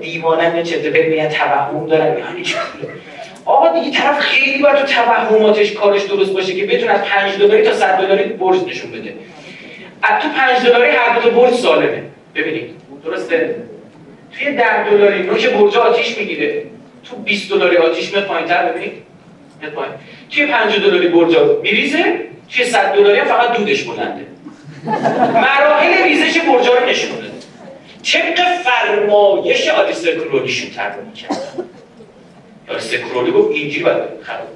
دیوانه 0.00 0.62
چه 0.62 0.90
میگن 0.90 1.28
توهم 1.28 1.86
دارن 1.86 2.42
چی 2.42 2.54
آقا 3.44 3.80
دیگه 3.80 3.98
طرف 3.98 4.18
خیلی 4.18 4.62
باید 4.62 4.76
تو 4.76 4.86
توهماتش 4.86 5.72
کارش 5.72 6.02
درست 6.02 6.32
باشه 6.32 6.54
که 6.54 6.66
بتونه 6.66 6.92
از 6.92 7.00
5 7.00 7.38
دلاری 7.38 7.62
تا 7.62 7.72
100 7.72 7.96
دلاری 7.96 8.24
برج 8.24 8.58
نشون 8.68 8.90
بده. 8.90 9.14
از 10.02 10.22
تو 10.22 10.28
5 10.28 10.66
دلاری 10.66 10.90
هر 10.90 11.18
دو 11.18 11.30
برج 11.30 11.54
سالمه. 11.54 12.02
ببینید 12.34 12.70
درسته؟ 13.04 13.56
توی 14.38 14.52
10 14.52 14.90
دلاری 14.90 15.22
نوک 15.22 15.48
برج 15.48 15.76
آتیش 15.76 16.18
می‌گیره. 16.18 16.62
تو 17.04 17.16
20 17.16 17.50
دلاری 17.50 17.76
آتیش 17.76 18.12
میاد 18.12 18.24
پایینتر 18.24 18.66
ببینید. 18.66 18.92
میاد 19.60 19.72
پایین. 19.72 19.94
توی 20.30 20.46
5 20.46 20.76
دلاری 20.76 21.08
برج 21.08 21.36
میریزه 21.62 22.20
توی 22.52 22.64
100 22.64 22.94
دلاری 22.94 23.20
فقط 23.20 23.56
دودش 23.56 23.82
بلنده. 23.82 24.26
مراحل 25.34 26.04
ریزش 26.04 26.38
برج 26.38 26.68
رو 26.68 26.86
نشون 26.88 27.10
داده 27.10 27.32
طبق 28.02 28.58
فرمایش 28.64 29.68
آلیستر 29.68 30.14
کرولیشون 30.14 30.70
طراحی 30.70 31.12
کرد 31.14 31.66
آلیستر 32.70 32.96
کرولی 32.96 33.32
گفت 33.32 33.50
اینجوری 33.50 33.84
باید 33.84 33.96
خراب 34.22 34.48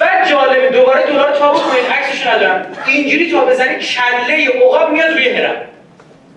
و 0.00 0.06
جالب 0.30 0.72
دوباره 0.72 1.06
دلار 1.06 1.32
تا 1.32 1.52
بکنید 1.52 1.84
عکسشو 1.84 2.30
ندارم. 2.30 2.76
اینجوری 2.86 3.30
تا 3.30 3.44
بزنی 3.44 3.74
کله 3.76 4.48
عقاب 4.48 4.90
میاد 4.90 5.10
روی 5.10 5.28
هرم. 5.28 5.56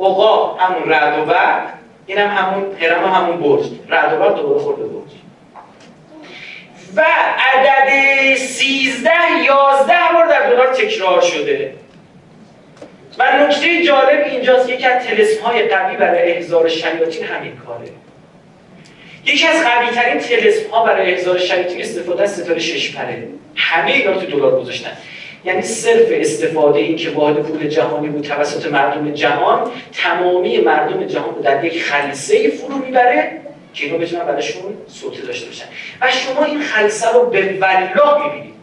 عقاب 0.02 0.58
همون 0.60 0.90
رعد 0.90 1.20
و 1.20 1.26
برق 1.26 1.64
اینم 2.06 2.30
همون 2.30 2.76
هرم 2.80 3.14
همون 3.14 3.38
برج. 3.38 3.66
رعد 3.90 4.14
و 4.14 4.20
برق 4.20 4.36
دوباره 4.36 4.60
خورده 4.60 4.84
برج. 4.84 5.12
و 6.96 7.06
عدد 7.38 8.36
13 8.36 9.10
11 9.46 9.94
بار 10.14 10.28
در 10.28 10.50
دلار 10.50 10.74
تکرار 10.74 11.22
شده. 11.22 11.74
و 13.18 13.24
نکته 13.38 13.84
جالب 13.84 14.26
اینجاست 14.26 14.70
یکی 14.70 14.86
از 14.86 15.06
تلسم 15.06 15.44
های 15.44 15.68
قوی 15.68 15.98
برای 15.98 16.32
احضار 16.32 16.70
شیاطین 16.70 17.24
همین 17.24 17.58
کاره. 17.58 17.88
یکی 19.26 19.48
از 19.48 19.64
قوی 19.64 19.90
ترین 19.96 20.20
تلسم 20.20 20.70
ها 20.70 20.86
برای 20.86 21.14
احضار 21.14 21.38
شیاطین 21.38 21.82
استفاده 21.82 22.24
از 22.24 22.36
ستاره 22.36 22.60
شش 22.60 22.96
پره. 22.96 23.28
همه 23.56 23.92
اینا 23.92 24.14
تو 24.14 24.26
دلار 24.26 24.60
گذاشتن. 24.60 24.92
یعنی 25.46 25.62
صرف 25.62 26.08
استفاده 26.12 26.80
این 26.80 26.96
که 26.96 27.10
واحد 27.10 27.36
پول 27.36 27.68
جهانی 27.68 28.08
بود 28.08 28.24
توسط 28.24 28.72
مردم 28.72 29.12
جهان 29.12 29.72
تمامی 29.94 30.58
مردم 30.58 31.06
جهان 31.06 31.36
رو 31.36 31.42
در 31.42 31.66
یک 31.66 31.84
خلصه 31.84 32.50
فرو 32.50 32.78
می‌بره 32.78 33.42
که 33.74 33.86
اینو 33.86 33.98
بتونن 33.98 34.24
براشون 34.24 34.64
سلطه 34.88 35.22
داشته 35.22 35.46
باشن. 35.46 35.66
و 36.02 36.12
شما 36.12 36.46
این 36.46 36.62
خلصه 36.62 37.12
رو 37.14 37.26
به 37.26 37.58
والله 37.62 38.26
می‌بینید. 38.26 38.54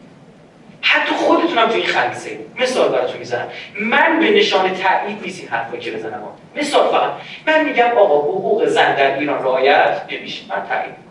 حتی 0.81 1.15
خودتونم 1.15 1.69
تو 1.69 1.75
این 1.75 1.87
خلصه. 1.87 2.31
مثال 2.61 2.89
براتون 2.89 3.19
می‌زنم. 3.19 3.49
من 3.81 4.21
به 4.21 4.31
نشان 4.31 4.61
تایید 4.61 5.19
نیست 5.25 5.41
این 5.41 5.49
حرفا 5.49 5.77
که 5.77 5.91
بزنم. 5.91 6.23
مثال 6.57 6.89
فقط. 6.89 7.11
من 7.47 7.65
میگم 7.65 7.91
آقا 7.99 8.19
حقوق 8.19 8.67
زن 8.67 8.97
در 8.97 9.19
ایران 9.19 9.39
رعایت 9.39 10.03
نمیشه. 10.13 10.43
من 10.49 10.63
تایید 10.69 11.08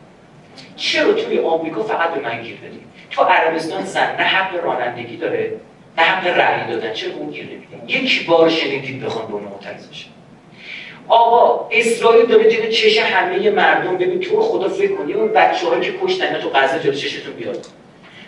چرا 0.78 1.14
توی 1.14 1.40
آمریکا 1.40 1.84
فقط 1.84 2.14
به 2.14 2.20
من 2.20 2.42
گیر 2.42 2.56
بدید 2.56 2.82
تو 3.12 3.24
عربستان 3.24 3.86
زن 3.86 4.16
نه 4.16 4.24
حق 4.24 4.64
رانندگی 4.64 5.18
داره 5.18 5.52
نه 5.98 6.04
حق 6.04 6.28
رأی 6.28 6.72
دادن 6.72 6.94
چرا 6.94 7.14
اون 7.14 7.32
گیر 7.32 7.46
نمیده 7.46 7.94
یک 8.00 8.26
بار 8.26 8.50
شنیدید 8.50 9.06
بخوان 9.06 9.28
به 9.28 9.34
معترض 9.34 9.90
بشه 9.90 10.06
آقا 11.08 11.70
اسرائیل 11.72 12.26
داره 12.26 12.52
جلو 12.52 12.72
چش 12.72 12.98
همه 12.98 13.50
مردم 13.50 13.98
ببین 13.98 14.20
تو 14.20 14.42
خدا 14.42 14.70
فکر 14.70 14.96
کنی 14.96 15.14
اون 15.14 15.28
بچه‌ها 15.28 15.80
که 15.80 15.94
کشتن 16.04 16.40
تو 16.40 16.50
غزه 16.50 16.80
جلو 16.80 16.94
چشتون 16.94 17.34
بیاد. 17.34 17.66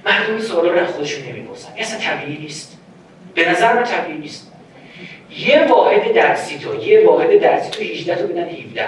مردم 0.06 0.34
این 0.34 0.42
سوالا 0.42 0.72
رو 0.72 0.86
خودشون 0.86 1.24
نمی‌پرسن. 1.24 1.70
اصلا 1.78 2.00
طبیعی 2.00 2.38
نیست. 2.38 2.78
به 3.36 3.50
نظر 3.50 3.74
من 3.74 3.84
طبیعی 3.84 4.18
نیست. 4.18 4.52
یه 5.38 5.68
واحد 5.68 6.14
درسی 6.14 6.60
تو 6.60 6.76
یه 6.76 7.08
واحد 7.08 7.40
درسی 7.40 7.70
تو 7.70 7.84
18 7.84 8.16
تا 8.16 8.28
بدن 8.28 8.50
17 8.50 8.88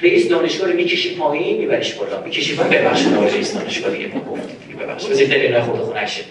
رئیس 0.00 0.28
دانشگاه 0.28 0.68
رو 0.70 0.76
می‌کشی 0.76 1.16
پایین 1.16 1.58
میبریش 1.58 1.94
بالا. 1.94 2.22
می‌کشی 2.22 2.56
پایین. 2.56 2.72
ببخشید 2.72 3.14
آقای 3.14 3.30
رئیس 3.30 3.54
دانشگاه 3.54 3.90
دیگه 3.90 4.06
ما 4.06 4.20
گفتیم 4.20 4.56
دیگه 4.66 4.84
ببخشید. 4.84 5.10
بذارید 5.10 5.30
دلیل 5.30 5.60
خود 5.60 5.80
خونشه 5.80 6.22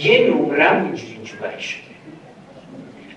یه 0.00 0.20
نمرم 0.20 0.84
اینجوری 0.84 1.12
اینجوری 1.12 1.62
شده 1.62 1.82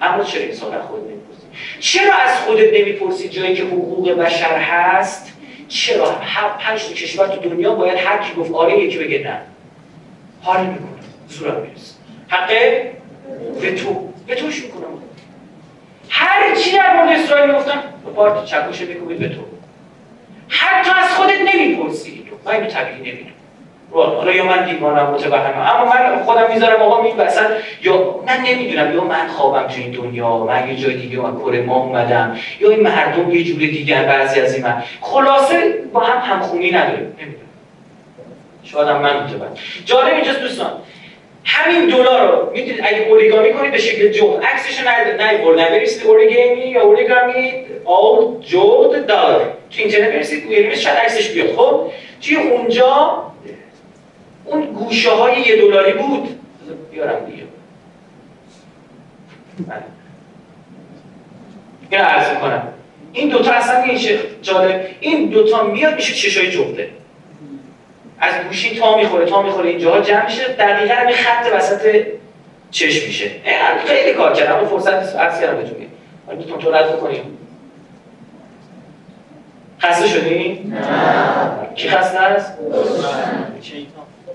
اما 0.01 0.23
چرا 0.23 0.41
این 0.41 0.53
سوال 0.53 0.81
خود 0.81 0.99
نمی‌پرسی؟ 0.99 1.47
چرا 1.79 2.13
از 2.13 2.37
خودت 2.39 2.73
نمی‌پرسی 2.73 3.29
جایی 3.29 3.55
که 3.55 3.63
حقوق 3.63 4.11
بشر 4.11 4.57
هست؟ 4.57 5.33
چرا 5.67 6.11
هر 6.11 6.49
پنج 6.59 6.83
تا 6.83 6.93
کشور 6.93 7.27
تو 7.27 7.49
دنیا 7.49 7.75
باید 7.75 7.97
هر 7.97 8.17
کی 8.17 8.33
گفت 8.37 8.51
آره 8.51 8.79
یکی 8.79 8.97
بگه 8.97 9.19
نه؟ 9.23 9.41
حال 10.41 10.65
می‌کنه. 10.65 10.87
زورم 11.29 11.61
می‌رسه. 11.61 11.95
حق؟ 12.27 12.51
وتو 13.61 14.09
وتوش 14.29 14.63
می‌کنم. 14.63 14.85
هر 16.09 16.55
چی 16.55 16.71
در 16.71 16.95
مورد 16.95 17.19
اسرائیل 17.19 17.55
گفتم 17.55 17.83
با 18.05 18.11
پارت 18.11 18.45
چکوش 18.45 18.81
بکوبید 18.81 19.19
به 19.19 19.29
تو. 19.29 19.54
از 21.55 21.75
خودت 21.75 22.07
نمی‌پرسی 22.07 22.23
تو 22.29 22.49
من 22.49 22.67
طبیعی 22.67 23.11
نمی‌دونم. 23.11 23.31
حالا 23.91 24.31
یا 24.31 24.45
من 24.45 24.65
دیوانم 24.65 25.11
متوهمم 25.11 25.59
اما 25.59 25.93
من 25.93 26.23
خودم 26.23 26.53
می‌ذارم 26.53 26.81
آقا 26.81 27.03
این 27.03 27.17
وسط 27.17 27.49
یا 27.81 28.19
من 28.27 28.37
نمی‌دونم 28.41 28.93
یا 28.93 29.03
من 29.03 29.27
خوابم 29.27 29.67
تو 29.67 29.81
این 29.81 29.91
دنیا 29.91 30.37
من 30.37 30.69
یه 30.69 30.75
جای 30.75 30.95
دیگه 30.95 31.17
من 31.17 31.35
کره 31.35 31.61
ما 31.61 31.75
اومدم 31.75 32.37
یا 32.59 32.69
این 32.69 32.79
مردم 32.79 33.31
یه 33.31 33.43
جور 33.43 33.57
دیگه 33.57 34.03
بعضی 34.03 34.39
از 34.39 34.53
این 34.53 34.63
من. 34.63 34.83
خلاصه 35.01 35.73
با 35.93 35.99
هم 35.99 36.33
همخونی 36.33 36.71
نداریم. 36.71 37.15
نمی‌دونم. 37.19 37.45
شاید 38.63 38.87
من 38.87 39.23
متوجه 39.23 39.61
جالب 39.85 40.13
اینجاست 40.13 40.39
دوستان. 40.39 40.71
همین 41.45 41.87
دلار 41.89 42.31
رو 42.31 42.51
می‌تونید 42.51 42.81
اگه 42.83 43.07
اوریگامی 43.09 43.53
کنید 43.53 43.71
به 43.71 43.77
شکل 43.77 44.11
جغد 44.11 44.43
عکسش 44.43 44.79
نه 44.79 45.37
بردن 45.37 45.69
برسید 45.69 46.07
اوریگامی 46.07 46.61
یا 46.61 46.81
اوریگامی 46.81 47.53
آل 47.85 48.41
جغد 48.41 49.05
دلار 49.05 49.57
تو 49.71 49.81
اینترنت 49.81 50.09
برسید 50.09 50.45
میرید 50.45 50.75
شاید 50.75 50.97
عکسش 50.97 51.29
بیاد. 51.31 51.55
خب؟ 51.55 51.91
توی 52.21 52.35
اونجا 52.35 53.23
اون 54.45 54.65
گوشه 54.65 55.09
های 55.09 55.41
یه 55.41 55.55
دلاری 55.55 55.93
بود. 55.93 56.39
بیارم 56.91 57.25
دیگه. 57.25 57.43
بله. 59.67 59.83
این 61.89 62.01
عرض 62.01 62.39
کنم 62.39 62.67
این 63.13 63.29
دوتا 63.29 63.51
اصلا 63.51 63.83
این 63.83 64.19
جالب. 64.41 64.87
این 64.99 65.29
دوتا 65.29 65.63
میاد 65.63 65.95
میشه 65.95 66.13
چشای 66.13 66.51
جغده 66.51 66.89
از 68.19 68.33
گوشی 68.47 68.79
تا 68.79 68.97
می‌خوره 68.97 69.25
تا 69.25 69.41
می‌خوره 69.41 69.69
اینجاها 69.69 69.99
جمع 70.01 70.25
میشه. 70.25 70.47
دقیقا 70.47 70.93
همین 70.93 71.15
خط 71.15 71.55
وسط 71.55 72.05
چشم 72.71 73.07
میشه. 73.07 73.31
خیلی 73.85 74.13
کار 74.13 74.33
کردم 74.33 74.55
اما 74.55 74.65
فرصت 74.65 75.01
نیست. 75.01 75.15
عکس 75.15 75.41
کردم 75.41 75.57
بهتون 75.57 75.77
میگم. 75.77 76.37
می‌تونم 76.37 76.59
تو 76.59 76.71
رد 76.71 76.95
بکنیم. 76.95 77.21
خسته 79.81 80.07
شدی؟ 80.07 80.71
نه. 80.71 80.79
کی 81.75 81.89
خسته 81.89 82.19
است؟ 82.19 82.53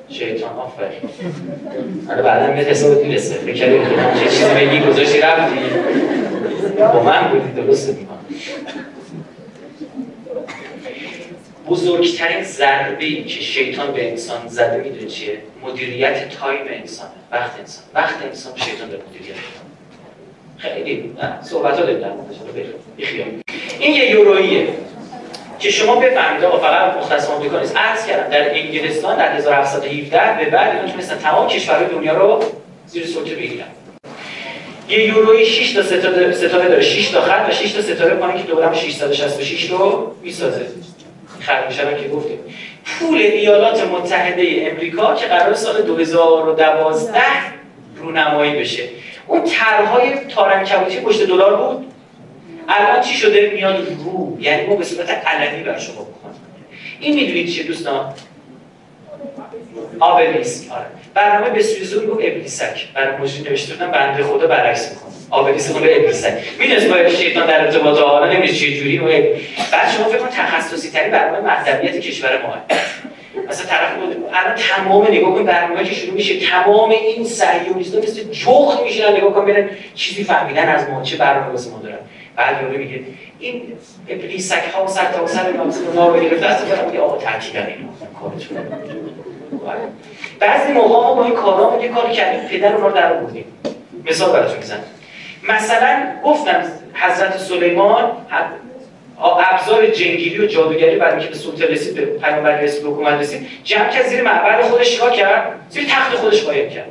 شیطان. 0.09 0.51
آفرین. 0.59 1.11
حالا 2.09 2.23
بعدا 2.23 2.47
به 2.47 2.59
حسابت 2.59 3.05
می‌رسه. 3.05 3.35
فکر 3.35 3.55
کردی 3.55 3.78
چه 4.20 4.31
چیزی 4.31 4.55
بگی 4.55 4.81
گذاشتی 4.81 5.20
رفتی. 5.20 5.59
با 6.78 7.02
من 7.02 7.28
بودی 7.28 7.62
درست 7.62 7.89
می‌کنم 7.89 8.19
بزرگترین 11.70 12.44
ضربه 12.44 13.05
ای 13.05 13.24
که 13.24 13.40
شیطان 13.40 13.92
به 13.92 14.10
انسان 14.10 14.48
زده 14.48 14.76
می‌دونه 14.76 15.06
چیه؟ 15.06 15.38
مدیریت 15.62 16.28
تایم 16.28 16.60
انسان 16.70 17.09
وقت 17.32 17.51
انسان. 17.59 17.84
وقت 17.94 18.16
انسان 18.24 18.52
شیطان 18.56 18.90
به 18.90 18.98
مدیریت 19.09 19.36
خیلی 20.56 21.10
صحبت 21.42 21.78
ها 21.78 21.84
داریم 21.84 22.01
این 23.78 23.94
یه 23.94 24.10
یوروییه 24.10 24.68
که 25.59 25.70
شما 25.70 25.97
بفهمید 25.97 26.44
آقا 26.44 26.59
فقط 26.59 26.97
مختصر 26.97 27.32
آمریکا 27.32 27.60
نیست. 27.60 27.76
عرض 27.76 28.06
کردم 28.06 28.30
در 28.30 28.55
انگلستان 28.55 29.18
در 29.18 29.36
1717 29.36 30.44
به 30.44 30.51
بعد 30.51 30.76
اینا 30.76 30.92
تونستن 30.92 31.18
تمام 31.18 31.48
کشورهای 31.48 31.86
دنیا 31.86 32.16
رو 32.16 32.44
زیر 32.86 33.06
سلطه 33.06 33.34
بگیرن. 33.34 33.66
یه 34.88 35.06
یوروی 35.09 35.47
6 35.47 35.72
تا 35.72 35.82
ستاره 35.82 36.32
ستاره 36.32 36.68
داره. 36.68 36.82
6 36.82 37.09
تا 37.09 37.20
خط 37.20 37.47
و 37.48 37.52
6 37.52 37.72
تا 37.72 37.82
ستاره 37.82 38.14
پایین 38.14 38.36
که 38.36 38.42
دورم 38.42 38.74
666 38.74 39.70
رو 39.70 40.14
می‌سازه. 40.22 40.66
خرگوشم 41.41 41.95
که 41.97 42.09
گفتیم. 42.09 42.39
پول 42.85 43.19
ایالات 43.19 43.89
متحده 43.89 44.69
امریکا 44.71 45.15
که 45.15 45.27
قرار 45.27 45.55
سال 45.55 45.83
2012 45.83 47.21
رونمایی 47.97 48.53
بشه. 48.53 48.83
اون 49.27 49.45
طرحهای 49.45 50.12
تارنکبوتی 50.29 51.01
پشت 51.01 51.27
دلار 51.27 51.57
بود. 51.57 51.87
الان 52.69 53.01
چی 53.01 53.15
شده؟ 53.15 53.51
میاد 53.55 53.89
رو. 54.05 54.37
یعنی 54.41 54.67
ما 54.67 54.77
به 54.77 54.85
صورت 54.85 55.11
علنی 55.11 55.62
بر 55.62 55.79
شما 55.79 56.03
بکنیم 56.03 56.35
این 57.01 57.15
می‌دونید 57.15 57.49
چیه 57.49 57.65
دوستان؟ 57.65 58.15
آبلیسک 60.01 60.73
آره. 60.73 60.87
برنامه 61.15 61.51
به 61.51 61.62
سوی 61.62 61.85
زور 61.85 62.12
ابلیسک. 62.12 62.93
برای 62.95 63.17
مجری 63.17 63.43
نوشته 63.43 63.87
بنده 63.87 64.23
خدا 64.23 64.47
برعکس 64.47 64.91
می‌کنه. 64.91 65.12
آبلیسک 65.31 65.77
به 65.77 65.97
ابلیسک 65.97 66.32
می‌دونست 66.59 66.89
با 66.89 67.09
شیطان 67.09 67.47
در 67.47 67.61
ارتباط 67.61 67.98
حالا 67.98 68.27
نمی‌دونید 68.27 68.55
چه 68.55 68.73
جوری. 68.73 68.98
و 68.98 69.05
بعد 69.73 69.90
شما 69.97 70.05
فکر 70.05 70.19
کن 70.19 70.28
تخصصی 70.28 70.90
تری 70.90 71.11
برنامه 71.11 71.51
مذهبیت 71.51 72.01
کشور 72.01 72.43
ما 72.43 72.55
مثلا 73.48 73.66
طرف 73.66 73.94
بود 73.94 74.24
الان 74.32 74.55
تمام 74.55 75.07
نگاه 75.07 75.35
کن 75.35 75.44
برنامه 75.44 75.85
که 75.85 75.94
شروع 75.94 76.15
میشه. 76.15 76.40
تمام 76.40 76.90
این 76.90 77.24
صهیونیست‌ها 77.24 78.01
مثل 78.01 78.23
جوخ 78.31 78.82
میشن 78.82 79.16
نگاه 79.16 79.35
کن 79.35 79.44
برن 79.44 79.70
چیزی 79.94 80.24
فهمیدن 80.24 80.69
از 80.69 80.89
ما 80.89 81.02
چه 81.02 81.16
برنامه 81.16 81.47
واسه 81.47 81.70
ما 81.70 81.78
دارن. 81.82 81.98
بعد 82.36 82.62
یارو 82.62 82.78
میگه 82.78 83.01
این 83.39 83.62
ابلیسک 84.09 84.62
ها 84.74 84.86
سر 84.86 85.12
تا 85.12 85.27
سر 85.27 85.52
نامز 85.52 85.81
ما 85.94 86.11
بگیرفته 86.11 86.47
است. 86.47 86.66
برام 86.66 86.86
میگه 86.86 87.01
آقا 87.01 87.16
تعطیلن 87.16 87.66
اینا 87.66 87.89
کارشون 88.20 88.59
بعضی 90.40 90.73
موقع 90.73 90.89
ما 90.89 91.15
با 91.15 91.24
این 91.24 91.35
کارا 91.35 91.82
یه 91.82 91.89
کاری 91.89 92.15
کردیم. 92.15 92.48
پدر 92.48 92.73
رو 92.73 92.90
در 92.90 93.12
آوردیم. 93.12 93.44
مثال 94.07 94.32
براتون 94.32 94.59
می‌زنم. 94.59 94.81
مثلا 95.49 96.07
گفتم 96.25 96.62
حضرت 96.95 97.39
سلیمان 97.39 98.11
ابزار 99.21 99.87
جنگیری 99.87 100.39
و 100.39 100.47
جادوگری 100.47 100.97
برای 100.97 101.12
اینکه 101.12 101.29
به 101.29 101.35
سلطه 101.35 101.67
رسید 101.67 101.95
به 101.95 102.07
پیامبر 102.07 102.61
رسید 102.61 102.83
به 102.83 102.89
حکومت 102.89 103.21
رسید. 103.21 103.47
جمع 103.65 103.89
کرد 103.89 104.07
زیر 104.07 104.23
معبر 104.23 104.62
خودش 104.62 104.91
چیکار 104.91 105.11
کرد؟ 105.11 105.61
زیر 105.69 105.85
تخت 105.85 106.17
خودش 106.17 106.45
قایم 106.45 106.71
کرد. 106.71 106.91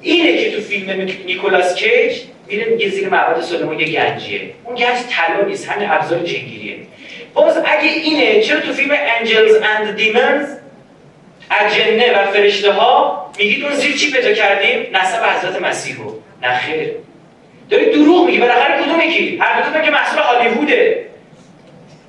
اینه 0.00 0.44
که 0.44 0.56
تو 0.56 0.60
فیلم 0.60 0.90
نیکولاس 1.26 1.74
کیج 1.74 2.20
میره 2.46 2.64
میگه 2.64 2.88
زیر 2.88 3.08
معبد 3.08 3.40
سلیمان 3.40 3.80
یه 3.80 3.86
گنجیه. 3.86 4.40
اون 4.64 4.76
گنج 4.76 4.98
طلا 5.10 5.44
نیست 5.46 5.68
همین 5.68 5.90
ابزار 5.90 6.18
جنگیریه. 6.18 6.76
باز 7.34 7.56
اگه 7.56 7.88
اینه 7.88 8.42
چرا 8.42 8.60
تو 8.60 8.72
فیلم 8.72 8.90
انجلز 9.18 9.56
اند 9.62 9.96
دیمنز 9.96 10.46
اجنه 11.50 12.22
و 12.22 12.26
فرشته 12.32 12.72
ها 12.72 13.30
میگید 13.38 13.64
اون 13.64 13.74
زیر 13.74 13.96
چی 13.96 14.12
پیدا 14.12 14.32
کردیم؟ 14.32 14.86
نسب 14.96 15.18
حضرت 15.24 15.62
مسیح 15.62 15.96
رو. 15.96 16.18
نه 16.42 16.58
خیر. 16.58 16.90
داری 17.70 17.90
دروغ 17.90 18.26
میگی 18.26 18.38
بالاخره 18.38 18.82
کدوم 18.82 19.00
یکی؟ 19.00 19.38
هر 19.40 19.70
دو 19.70 19.80
که 19.80 19.90
محصول 19.90 20.22
هالیووده. 20.22 21.06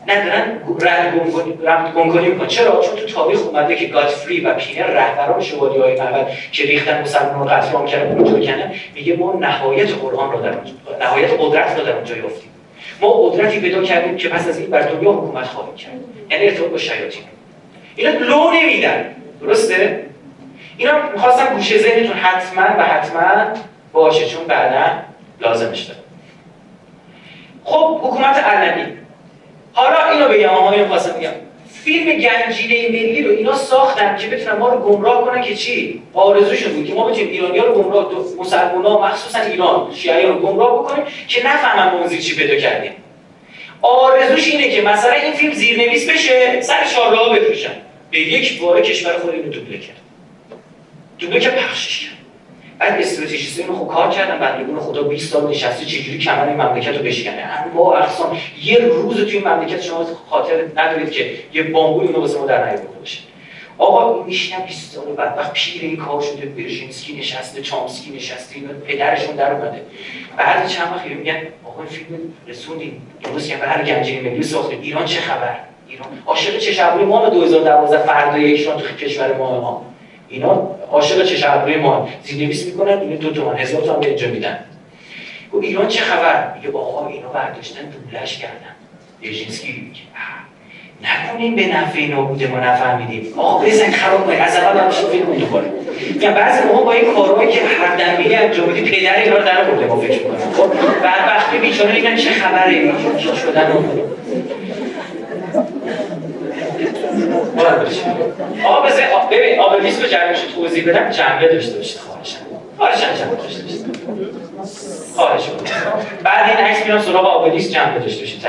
ندارن 0.07 0.59
رد 0.81 1.93
گمگونی 1.95 2.27
میکن 2.27 2.47
چرا؟ 2.47 2.81
چون 2.81 2.95
تو 2.95 3.05
تاریخ 3.05 3.39
اومده 3.47 3.75
که 3.75 3.85
گاتفری 3.85 4.41
و 4.41 4.53
پینر 4.53 4.87
رهبران 4.87 5.41
شوالی 5.41 5.79
های 5.79 5.99
معبد 5.99 6.27
که 6.51 6.63
ریختن 6.63 7.01
مسلمان 7.01 7.39
رو 7.39 7.45
قتل 7.45 7.73
عام 7.73 7.85
کردن 7.85 8.17
اونجا 8.17 8.51
کنن 8.51 8.71
میگه 8.95 9.15
ما 9.15 9.33
نهایت 9.39 9.91
قرآن 9.93 10.31
رو 10.31 10.41
در 10.41 10.53
نهایت 11.01 11.29
قدرت 11.39 11.79
رو 11.79 11.85
در 11.85 11.95
اونجا 11.95 12.17
یافتیم. 12.17 12.51
ما 13.01 13.11
قدرتی 13.11 13.59
پیدا 13.59 13.83
کردیم 13.83 14.17
که 14.17 14.29
پس 14.29 14.47
از 14.47 14.59
این 14.59 14.69
بر 14.69 14.81
دنیا 14.81 15.11
حکومت 15.11 15.45
خواهیم 15.45 15.75
کرد. 15.75 15.91
یعنی 16.29 16.45
ارتباط 16.45 16.69
با 16.69 16.77
شیاطین. 16.77 17.23
اینا 17.95 18.11
لو 18.11 18.51
نمیدن. 18.51 19.15
درسته؟ 19.41 20.05
اینا 20.77 21.09
می‌خواستم 21.13 21.53
گوشه 21.55 21.77
ذهنتون 21.77 22.17
حتما 22.17 22.63
و 22.77 22.83
حتما 22.83 23.53
باشه 23.93 24.25
چون 24.25 24.45
بعدا 24.47 25.10
لازمش 25.41 25.81
داره 25.81 25.99
خب 27.63 27.99
حکومت 28.01 28.37
علنی. 28.37 28.93
حالا 29.73 30.11
اینو 30.11 30.27
بگم 30.27 30.49
آها 30.49 30.71
اینو 30.71 30.87
خواستم 30.87 31.19
بگم 31.19 31.31
فیلم 31.83 32.05
گنجینه 32.05 32.89
ملی 32.89 33.23
رو 33.23 33.31
اینا 33.31 33.55
ساختن 33.55 34.17
که 34.17 34.27
بتونن 34.27 34.57
ما 34.57 34.69
رو 34.69 34.79
گمراه 34.79 35.25
کنن 35.25 35.41
که 35.41 35.55
چی؟ 35.55 36.01
آرزوشون 36.13 36.73
بود 36.73 36.87
که 36.87 36.93
ما 36.93 37.07
بتونیم 37.07 37.29
ایرانی‌ها 37.29 37.65
رو 37.65 37.83
گمراه 37.83 38.11
مسلمان‌ها 38.39 39.07
مخصوصا 39.07 39.39
ایران 39.39 39.93
شیعه 39.95 40.27
رو 40.27 40.39
گمراه 40.39 40.79
بکنیم 40.79 41.03
که 41.27 41.47
نفهمن 41.47 41.93
ما 41.93 42.07
چی 42.07 42.35
پیدا 42.35 42.55
کردیم. 42.55 42.91
آرزوش 43.81 44.47
اینه 44.47 44.69
که 44.69 44.81
مثلا 44.81 45.13
این 45.13 45.33
فیلم 45.33 45.53
زیرنویس 45.53 46.09
بشه 46.09 46.61
سر 46.61 46.85
چهارراه 46.85 47.39
بفروشن. 47.39 47.73
به 48.11 48.19
یک 48.19 48.61
بار 48.61 48.81
کشور 48.81 49.13
خود 49.13 49.33
اینو 49.33 49.51
دوبله 49.51 49.77
کرد. 49.77 49.97
دوبله 51.19 51.39
که 51.39 51.49
پخشش 51.49 52.05
کرد. 52.05 52.20
بعد 52.81 53.01
استراتژیست 53.01 53.61
خب 53.61 53.87
کار 53.87 54.09
کردن 54.09 54.39
بندگون 54.39 54.79
خدا 54.79 55.03
20 55.03 55.33
سال 55.33 55.49
نشسته 55.49 55.85
چجوری 55.85 56.17
کمر 56.17 56.47
این 56.47 56.61
مملکت 56.61 56.97
رو 56.97 57.03
بشکنه؟ 57.03 57.65
با 57.75 57.97
اقسام 57.97 58.37
یه 58.63 58.77
روز 58.77 59.15
توی 59.15 59.37
این 59.37 59.47
مملکت 59.47 59.81
شما 59.81 60.05
خاطر 60.29 60.53
ندارید 60.75 61.11
که 61.11 61.33
یه 61.53 61.63
بامبول 61.63 62.07
اینو 62.07 62.19
واسه 62.19 62.39
ما 62.39 62.45
در 62.45 62.65
نیاورده 62.65 62.99
باشه. 62.99 63.19
آقا 63.77 64.23
میشینن 64.23 64.65
20 64.65 64.91
سال 64.91 65.05
بعد 65.05 65.37
وقت 65.37 65.53
پیر 65.53 65.81
این 65.81 65.97
کار 65.97 66.21
شده 66.21 66.45
برژینسکی 66.45 67.17
نشسته 67.17 67.61
چامسکی 67.61 68.11
نشسته 68.11 68.55
اینا 68.55 68.69
پدرشون 68.87 69.35
در 69.35 69.51
اومده. 69.51 69.81
بعد 70.37 70.67
چند 70.67 70.87
وقت 70.95 71.05
میگن 71.05 71.37
آقا 71.65 71.85
فیلم 71.85 72.19
رسوندیم 72.47 73.07
درست 73.23 73.49
که 73.49 73.57
هر 73.57 73.83
گنجینه 73.83 74.29
ملی 74.29 74.43
ساختیم 74.43 74.81
ایران 74.81 75.05
چه 75.05 75.21
خبر؟ 75.21 75.55
ایران. 75.87 76.07
عاشق 76.25 76.57
چه 76.57 76.71
شبوی 76.71 77.05
ما 77.05 77.29
2012 77.29 77.97
فردا 77.97 78.37
یکشون 78.37 78.77
تو 78.77 78.95
کشور 78.95 79.37
ما. 79.37 79.47
ها 79.47 79.90
اینا 80.31 80.75
عاشق 80.91 81.25
چه 81.25 81.51
ابروی 81.51 81.75
ما 81.75 82.09
زیرنویس 82.23 82.65
می‌کنن 82.65 82.99
این 82.99 83.15
دو 83.15 83.29
تومن 83.29 83.57
هزار 83.57 83.81
تومن 83.81 84.03
اینجا 84.03 84.27
میدن. 84.27 84.59
و 85.53 85.57
ایران 85.57 85.87
چه 85.87 86.01
خبر؟ 86.01 86.53
میگه 86.55 86.77
آقا 86.77 87.07
اینا 87.07 87.27
برداشتن 87.27 87.81
دوبلش 87.81 88.37
کردن. 88.37 88.75
یژینسکی 89.21 89.71
میگه. 89.71 90.01
نکنیم 91.03 91.55
به 91.55 91.67
نفع 91.67 92.05
نابود 92.05 92.43
ما 92.43 92.59
نفهمیدیم. 92.59 93.33
آقا 93.37 93.65
بزن 93.65 93.91
خراب 93.91 94.25
کنید 94.25 94.39
از 94.39 94.55
اول 94.55 94.79
باید 94.79 94.91
فکر 94.91 95.25
کنیم 95.25 95.39
دوباره 95.39 95.71
یا 96.19 96.31
بعضی 96.31 96.67
موقع 96.67 96.83
با 96.83 96.91
این 96.91 97.13
کارهایی 97.13 97.51
که 97.51 97.59
هر 97.61 97.95
دنبیلی 97.95 98.35
انجام 98.35 98.67
بدی 98.67 98.81
پدر 98.81 99.15
اینا 99.15 99.37
رو 99.37 99.43
در 99.43 99.63
برده 99.63 99.85
ما 99.85 99.95
فکر 99.95 100.19
کنیم 100.23 100.39
خب 100.53 100.67
بعد 101.03 101.27
وقتی 101.27 101.57
بیچاره 101.57 101.93
میگن 101.93 102.15
چه 102.15 102.29
خبره؟ 102.29 102.93
چی 103.17 103.27
شدن؟ 103.35 103.71
آقا 108.65 108.87
بزن 108.87 109.03
ببین 109.31 109.59
آبلیس 109.59 110.01
رو 110.01 110.07
جریانش 110.07 110.39
توضیح 110.55 110.89
بدم 110.89 111.09
جنبه 111.09 111.47
داشته 111.53 111.77
باشید 111.77 111.97
خواهشم 111.97 112.37
خواهشم 112.77 113.13
جنبه 113.13 113.35
داشته 113.35 113.63
باشید 113.63 113.85
خواهش 115.15 115.43
بعد 116.23 116.49
این 116.49 116.67
عکس 116.67 116.85
میرم 116.85 117.01
سراغ 117.01 117.25
آبلیس 117.25 117.71
جنبه 117.71 117.99
داشته 117.99 118.19
باشید 118.19 118.41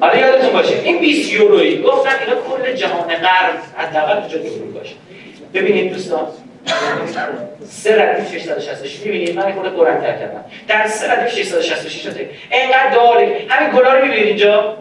حالا 0.00 0.16
یادتون 0.16 0.52
باشه 0.52 0.74
این 0.84 1.00
20 1.00 1.32
یورویی 1.32 1.82
گفتم 1.82 2.10
اینا 2.20 2.40
کل 2.40 2.72
جهان 2.72 3.08
غرب 3.08 3.54
حداقل 3.76 4.18
اونجا 4.18 4.38
یورو 4.38 4.70
باشه. 4.72 4.94
ببینید 5.54 5.92
دوستان 5.92 6.26
سه 7.68 8.02
ردیف 8.02 8.32
666 8.32 9.00
می‌بینید؟ 9.00 9.36
من 9.36 9.52
خود 9.52 9.76
قرنطر 9.76 10.12
کردم. 10.12 10.44
در 10.68 10.86
سه 10.86 11.12
ردیف 11.12 11.34
666 11.34 12.02
شده. 12.02 12.30
اینقدر 12.50 12.90
داره 12.90 13.46
همین 13.48 13.78
گلا 13.78 13.92
رو 13.92 14.04
می‌بینید 14.04 14.26
اینجا؟ 14.26 14.76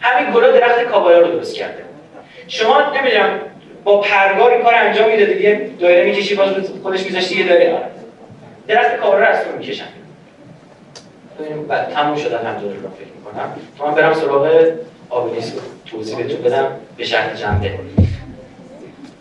همین 0.00 0.32
گلا 0.32 0.50
درخت 0.50 0.82
کابایا 0.82 1.18
رو 1.18 1.32
درست 1.32 1.54
کرده. 1.54 1.84
شما 2.48 2.90
نمی‌دونم 2.90 3.40
با 3.84 4.00
پرگار 4.00 4.62
کار 4.62 4.74
انجام 4.74 5.10
می‌دادید 5.10 5.40
یه 5.40 5.70
دایره 5.80 6.04
می‌کشی 6.04 6.34
باز 6.34 6.48
خودش 6.82 7.04
میذاشتی 7.06 7.40
یه 7.40 7.48
دایره. 7.48 7.82
درخت 8.68 8.96
کابایا 8.96 9.18
رو 9.18 9.26
از 9.26 9.44
تو 9.44 9.58
می‌کشن. 9.58 9.84
بعد 11.68 11.92
تموم 11.92 12.16
شد 12.16 12.32
الحمدلله 12.32 12.72
فکر 12.72 13.08
می‌کنم. 13.16 13.56
من 13.80 13.94
برم 13.94 14.14
سراغ 14.14 14.72
آبلیس 15.10 15.52
توضیح 15.86 16.16
بهتون 16.16 16.42
بدم 16.42 16.66
به 16.96 17.04
شرط 17.04 17.36
جنبه. 17.36 17.78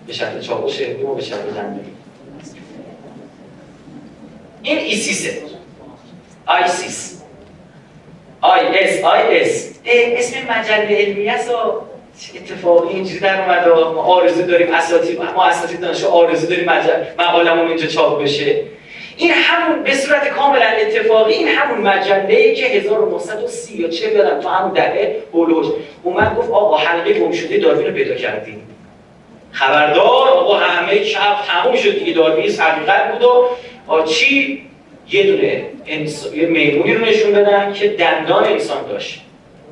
به 0.08 0.14
شرط 0.14 0.40
چاقوش 0.40 0.82
و 0.82 1.16
به 1.16 1.22
شرط 1.22 1.46
جنبه. 1.56 1.80
این 4.62 4.78
ایسیسه. 4.78 5.42
آیسیس. 6.46 7.23
آی 8.44 8.78
اس 8.80 9.04
آی 9.04 9.40
اس. 9.42 9.70
اسم 9.86 10.38
مجله 10.50 10.98
علمی 10.98 11.30
است 11.30 11.50
و 11.50 11.54
اتفاقی 12.36 12.94
اینجوری 12.94 13.20
در 13.20 13.42
اومد 13.42 13.68
ما 13.68 14.02
آرزو 14.02 14.42
داریم 14.42 14.74
اساتید 14.74 15.22
ما 15.22 15.44
اساتید 15.44 15.80
دانشجو 15.80 16.08
آرزو 16.08 16.48
داریم 16.48 16.70
مقالمون 17.20 17.68
اینجا 17.68 17.88
چاپ 17.88 18.24
بشه. 18.24 18.62
این 19.18 19.32
همون 19.34 19.84
به 19.84 19.94
صورت 19.94 20.28
کاملا 20.28 20.66
اتفاقی 20.66 21.34
این 21.34 21.48
همون 21.48 21.88
مجله 21.88 22.36
ای 22.36 22.56
که 22.56 22.66
1930 22.66 23.78
یا 23.78 23.90
چه 23.90 24.12
یادم 24.12 24.40
تو 24.40 24.50
همون 24.50 24.74
دهه 24.74 25.16
هولوش 25.34 25.68
اومد 26.04 26.36
گفت 26.36 26.50
آقا 26.50 26.78
حلقه 26.78 27.14
گم 27.14 27.32
شده 27.32 27.58
داروین 27.58 27.88
رو 27.88 27.94
پیدا 27.94 28.16
کردیم. 28.16 28.68
خبردار 29.52 30.28
آقا 30.28 30.58
همه 30.58 31.04
شب 31.04 31.36
تموم 31.48 31.76
شد 31.76 32.00
دیگه 32.00 32.14
داروین 32.14 32.52
حقیقت 32.52 33.12
بود 33.12 33.24
و 33.90 34.04
چی؟ 34.04 34.62
یه 35.14 35.24
دونه 35.24 35.66
انس... 35.88 36.28
یه 36.36 36.46
میمونی 36.46 36.94
رو 36.94 37.06
نشون 37.06 37.32
بدن 37.32 37.74
که 37.74 37.88
دندان 37.88 38.44
انسان 38.44 38.88
داشت. 38.88 39.22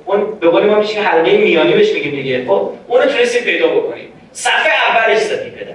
اون 0.06 0.40
به 0.40 0.50
قول 0.50 0.66
ما 0.66 0.80
میشه 0.80 1.02
حلقه 1.02 1.38
میانی 1.38 1.74
بهش 1.74 1.94
میگیم 1.94 2.12
دیگه. 2.12 2.46
خب 2.46 2.70
اون 2.88 3.02
رو 3.02 3.06
تونستیم 3.06 3.44
پیدا 3.44 3.68
بکنیم. 3.68 4.08
صفحه 4.32 4.72
اولش 4.90 5.20
زدی 5.20 5.50
پدر. 5.50 5.72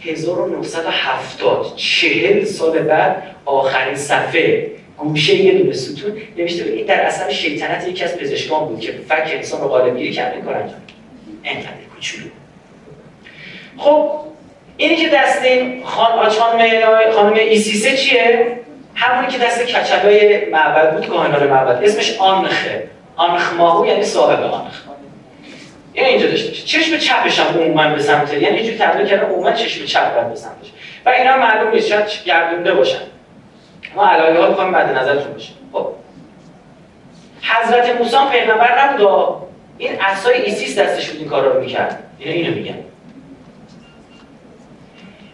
1970 0.00 1.76
چهل 1.76 2.44
سال 2.44 2.78
بعد 2.78 3.22
آخرین 3.44 3.94
صفحه 3.94 4.70
گوشه 4.98 5.34
یه 5.34 5.58
دونه 5.58 5.72
ستون 5.72 6.12
نوشته 6.36 6.64
این 6.64 6.86
در 6.86 7.00
اصل 7.00 7.32
شیطنت 7.32 7.88
یکی 7.88 8.04
از 8.04 8.18
پزشکان 8.18 8.68
بود 8.68 8.80
که 8.80 8.92
فک 9.08 9.30
انسان 9.32 9.60
رو 9.60 9.68
غالب 9.68 9.96
گیری 9.96 10.12
کرده 10.12 10.40
کار 10.40 10.54
انجام 11.44 11.72
کوچولو. 11.94 12.28
خب 13.76 14.10
اینی 14.82 14.96
که 14.96 15.08
دست 15.08 15.42
این 15.42 15.82
خان 15.84 16.28
خانم 17.14 17.32
ایسیسه 17.32 17.96
چیه؟ 17.96 18.58
همونی 18.94 19.32
که 19.32 19.38
دست 19.38 19.62
کچلای 19.62 20.44
معبد 20.44 20.94
بود 20.94 21.08
کاهنان 21.08 21.46
معبد. 21.46 21.84
اسمش 21.84 22.18
آنخه. 22.18 22.88
آنخ 23.16 23.54
ماهو 23.54 23.86
یعنی 23.86 24.04
صاحب 24.04 24.42
آنخ. 24.42 24.74
این 25.92 26.04
اینجا 26.04 26.26
داشته 26.26 26.52
چشم 26.52 26.96
چپش 26.96 27.40
هم 27.40 27.60
عموما 27.60 27.88
به 27.88 28.02
سمت 28.02 28.32
یعنی 28.32 28.56
اینجوری 28.56 28.78
تبدیل 28.78 29.06
کردن 29.06 29.24
عموما 29.24 29.52
چشم 29.52 29.84
چپ 29.84 30.14
باید 30.14 30.28
به 30.28 30.34
سمتش. 30.34 30.72
و 31.06 31.08
اینا 31.08 31.36
معلوم 31.36 31.70
نیست 31.70 31.88
شاید 31.88 32.06
گردونده 32.24 32.74
باشن. 32.74 33.02
ما 33.96 34.06
علایه 34.06 34.40
ها 34.40 34.48
می‌خوایم 34.48 34.72
بعد 34.72 34.98
نظرتون 34.98 35.32
باشه 35.32 35.52
خب. 35.72 35.88
حضرت 37.42 37.96
موسی 37.96 38.16
پیغمبر 38.32 38.84
نبود 38.84 39.36
این 39.78 40.00
عصای 40.00 40.42
ایسیس 40.42 40.78
دستش 40.78 41.10
بود 41.10 41.20
این 41.20 41.28
کارا 41.28 41.52
رو 41.52 41.60
می‌کرد. 41.60 42.02
اینا 42.18 42.34
اینو 42.34 42.54
میگن. 42.54 42.91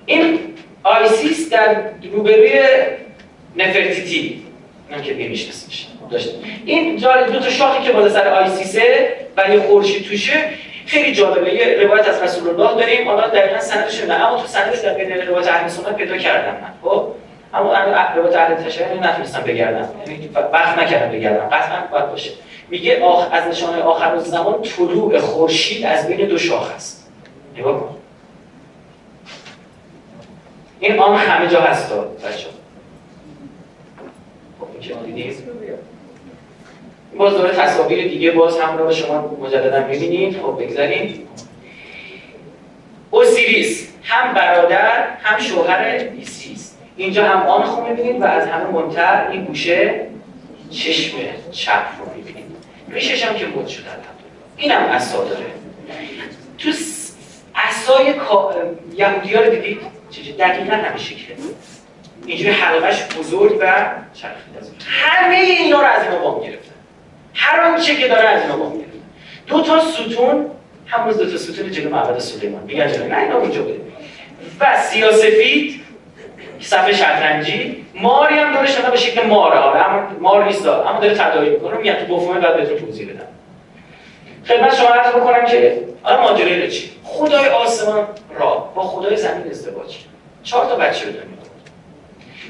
این 0.09 0.39
آیسیس 0.83 1.51
در 1.51 1.77
روبروی 2.13 2.61
نفرتیتی 3.57 4.43
اینم 4.89 5.03
که 5.03 5.15
میشناسیمش 5.15 5.87
داشته 6.11 6.35
این 6.65 6.97
جالب 6.97 7.33
دو 7.33 7.39
تا 7.39 7.51
شاخی 7.51 7.85
که 7.85 7.93
بالا 7.93 8.09
سر 8.09 8.29
آیسیسه 8.29 9.13
و 9.37 9.55
یه 9.55 9.61
خورشید 9.61 10.05
توشه 10.05 10.45
خیلی 10.87 11.13
جالبه. 11.13 11.55
یه 11.55 11.83
روایت 11.83 12.09
از 12.09 12.23
رسول 12.23 12.49
الله 12.49 12.81
داریم. 12.81 13.09
حالا 13.09 13.29
دقیقا 13.29 13.61
سندش 13.61 14.05
نه 14.05 14.15
اما 14.15 14.41
تو 14.41 14.47
سندش 14.47 14.79
در 14.79 14.95
بین 14.95 15.13
روایت 15.29 15.49
اهل 15.49 15.69
سنت 15.69 15.97
پیدا 15.97 16.17
کردم 16.17 16.53
من 16.53 16.91
خب؟ 16.91 17.07
اما 17.55 17.73
روایت 18.17 18.37
اهل 18.37 18.55
تشیع 18.55 18.87
نتونستم 19.03 19.41
بگردم 19.43 19.89
یعنی 20.07 20.31
وقت 20.53 20.79
نکردم 20.79 21.13
بگردم 21.19 21.49
قطعا 21.49 21.87
باید 21.93 22.11
باشه. 22.11 22.31
میگه 22.71 23.03
آخ... 23.03 23.29
از 23.33 23.47
نشانه 23.47 23.83
آخر 23.83 24.19
زمان 24.19 24.63
طلوع 24.63 25.19
خورشید 25.19 25.87
از 25.87 26.09
بین 26.09 26.29
دو 26.29 26.39
شاخ 26.39 26.75
است. 26.75 27.11
نگاه 27.57 27.81
کن. 27.81 27.98
این 30.81 30.99
آن 30.99 31.17
همه 31.17 31.49
جا 31.49 31.61
هست 31.61 31.93
بچه‌ها. 31.93 32.53
خب 34.61 34.67
این 35.07 35.35
باز 37.17 37.35
دوره 37.35 37.51
تصاویر 37.51 38.09
دیگه 38.09 38.31
باز 38.31 38.61
هم 38.61 38.79
رو 38.79 38.93
شما 38.93 39.39
مجددا 39.41 39.87
می‌بینید 39.87 40.37
خب 40.43 40.63
بگذاریم. 40.63 41.29
اوسیریس 43.11 43.89
هم 44.03 44.35
برادر 44.35 45.09
هم 45.23 45.41
شوهر 45.41 46.09
ایسیس 46.19 46.75
اینجا 46.97 47.25
هم 47.25 47.47
آن 47.47 47.63
خو 47.63 47.89
می‌بینید 47.89 48.23
و 48.23 48.25
از 48.25 48.47
همه 48.47 48.65
مهم‌تر 48.65 49.29
این 49.31 49.45
گوشه 49.45 50.01
چشم 50.71 51.17
چپ 51.53 51.83
رو 51.99 52.17
می‌بینید 52.17 52.45
ریشش 52.89 53.25
هم 53.25 53.35
که 53.35 53.47
بود 53.47 53.67
شده 53.67 53.85
این 54.57 54.71
هم 54.71 54.83
عصا 54.83 55.25
داره. 55.25 55.47
تو 56.59 56.69
عصای 57.55 58.15
یهودی 58.97 59.35
ها 59.35 59.43
رو 59.43 59.51
دیدید؟ 59.51 59.98
دقیقا 60.39 60.75
همه 60.75 60.99
شکله 60.99 61.37
اینجوری 62.27 62.51
حلقش 62.51 63.09
بزرگ 63.19 63.59
و 63.61 63.91
چرخیده 64.15 64.59
همه 64.87 65.37
اینا 65.37 65.81
رو 65.81 65.87
از 65.87 66.03
اینا 66.05 66.19
بام 66.19 66.41
گرفتن. 66.41 66.75
هر 67.35 67.61
آنچه 67.61 67.97
که 67.97 68.09
داره 68.09 68.29
از 68.29 68.43
اینا 68.43 68.57
بام 68.57 68.73
گرفتن. 68.73 68.99
دو 69.47 69.63
تا 69.63 69.81
ستون 69.81 70.47
همون 70.87 71.13
دو 71.13 71.31
تا 71.31 71.37
ستون 71.37 71.71
جلو 71.71 71.91
معبد 71.91 72.19
سلیمان. 72.19 72.63
میگن 72.63 72.93
جلو 72.93 73.09
نه 73.09 73.19
اینا 73.19 73.37
اونجا 73.39 73.63
بوده. 73.63 73.81
و 74.61 74.81
سیاسفید 74.83 75.81
صفحه 76.61 76.93
شطرنجی. 76.93 77.85
ماری 77.95 78.35
هم 78.35 78.55
داره 78.55 78.67
شده 78.67 78.91
به 78.91 78.97
شکل 78.97 79.27
ماره 79.27 79.87
اما 79.87 80.09
مار 80.21 80.45
نیست 80.45 80.67
اما 80.67 81.01
داره 81.01 81.15
تداعی 81.15 81.51
می‌کنه. 81.51 81.77
میگن 81.77 81.95
تو 81.95 82.17
بفهمه 82.17 82.41
بعد 82.41 82.57
بهتون 82.57 82.79
توضیح 82.79 83.09
بدم. 83.09 83.27
خدمت 84.49 84.75
شما 84.75 84.89
عرض 84.89 85.15
بکنم 85.15 85.45
که 85.45 85.81
حالا 86.03 86.23
ماجرای 86.23 86.71
چی؟ 86.71 86.91
خدای 87.05 87.49
آسمان 87.49 88.07
را 88.39 88.55
با 88.75 88.83
خدای 88.83 89.17
زمین 89.17 89.51
ازدواج 89.51 89.97
چهار 90.43 90.67
تا 90.67 90.77
بچه 90.77 91.07
رو 91.07 91.13
دنیا 91.13 91.39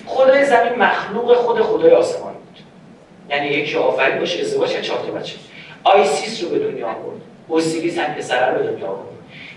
خدای 0.07 0.45
زمین 0.45 0.73
مخلوق 0.73 1.35
خود 1.35 1.61
خدای 1.61 1.91
آسمان 1.91 2.33
بود. 2.33 2.59
یعنی 3.31 3.47
یکی 3.47 3.77
آفرین 3.77 4.19
باشه 4.19 4.41
ازدواج 4.41 4.71
کرد 4.71 4.83
چهار 4.83 5.01
تا 5.01 5.13
بچه. 5.13 5.35
آیسیس 5.85 6.45
رو 6.45 6.49
به 6.51 6.59
دنیا 6.59 6.87
آورد. 6.87 7.21
اوسیریس 7.49 7.99
هم 7.99 8.15
پسر 8.15 8.51
رو 8.51 8.59
به 8.59 8.71
دنیا 8.71 8.87
آورد. 8.87 9.09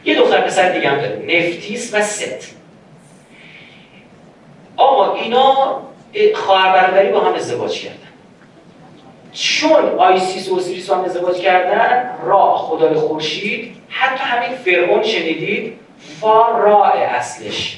یه 0.06 0.16
دختر 0.16 0.42
پسر 0.42 0.70
دیگه 0.70 0.90
هم 0.90 0.98
داره 0.98 1.16
نفتیس 1.16 1.94
و 1.94 2.02
ست. 2.02 2.56
آقا 4.78 5.14
اینا 5.14 5.82
خواهر 6.36 6.74
برادری 6.74 7.12
با 7.12 7.20
هم 7.20 7.34
ازدواج 7.34 7.80
کردن. 7.82 8.11
چون 9.34 9.96
آیسیس 9.98 10.50
و 10.50 10.54
اوسیریس 10.54 10.90
هم 10.90 11.04
ازدواج 11.04 11.38
کردن 11.38 12.10
را 12.26 12.56
خدای 12.56 12.94
خورشید 12.94 13.76
حتی 13.90 14.24
همین 14.24 14.58
فرعون 14.58 15.04
شنیدید 15.04 15.74
فا 16.20 16.58
راه 16.58 16.98
اصلش. 16.98 17.78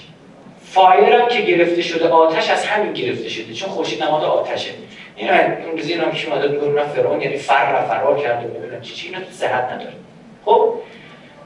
فایر 0.65 1.13
هم 1.13 1.27
که 1.27 1.41
گرفته 1.41 1.81
شده 1.81 2.09
آتش 2.09 2.49
از 2.49 2.65
همین 2.65 2.93
گرفته 2.93 3.30
شده 3.30 3.53
چون 3.53 3.69
خورشید 3.69 4.03
نماد 4.03 4.23
آتشه. 4.23 4.69
این 5.15 5.30
اون 5.30 5.77
روزی 5.77 5.93
هم 5.93 6.11
که 6.11 6.34
اومده 6.34 6.47
میگه 6.47 6.84
فرعون 6.84 7.21
یعنی 7.21 7.38
فر 7.38 7.85
فرار 7.88 8.19
کرده 8.19 8.47
نمی‌دونم 8.47 8.81
چی 8.81 8.93
چی 8.93 9.07
اینا 9.07 9.19
صحت 9.31 9.71
نداره. 9.71 9.93
خب؟ 10.45 10.73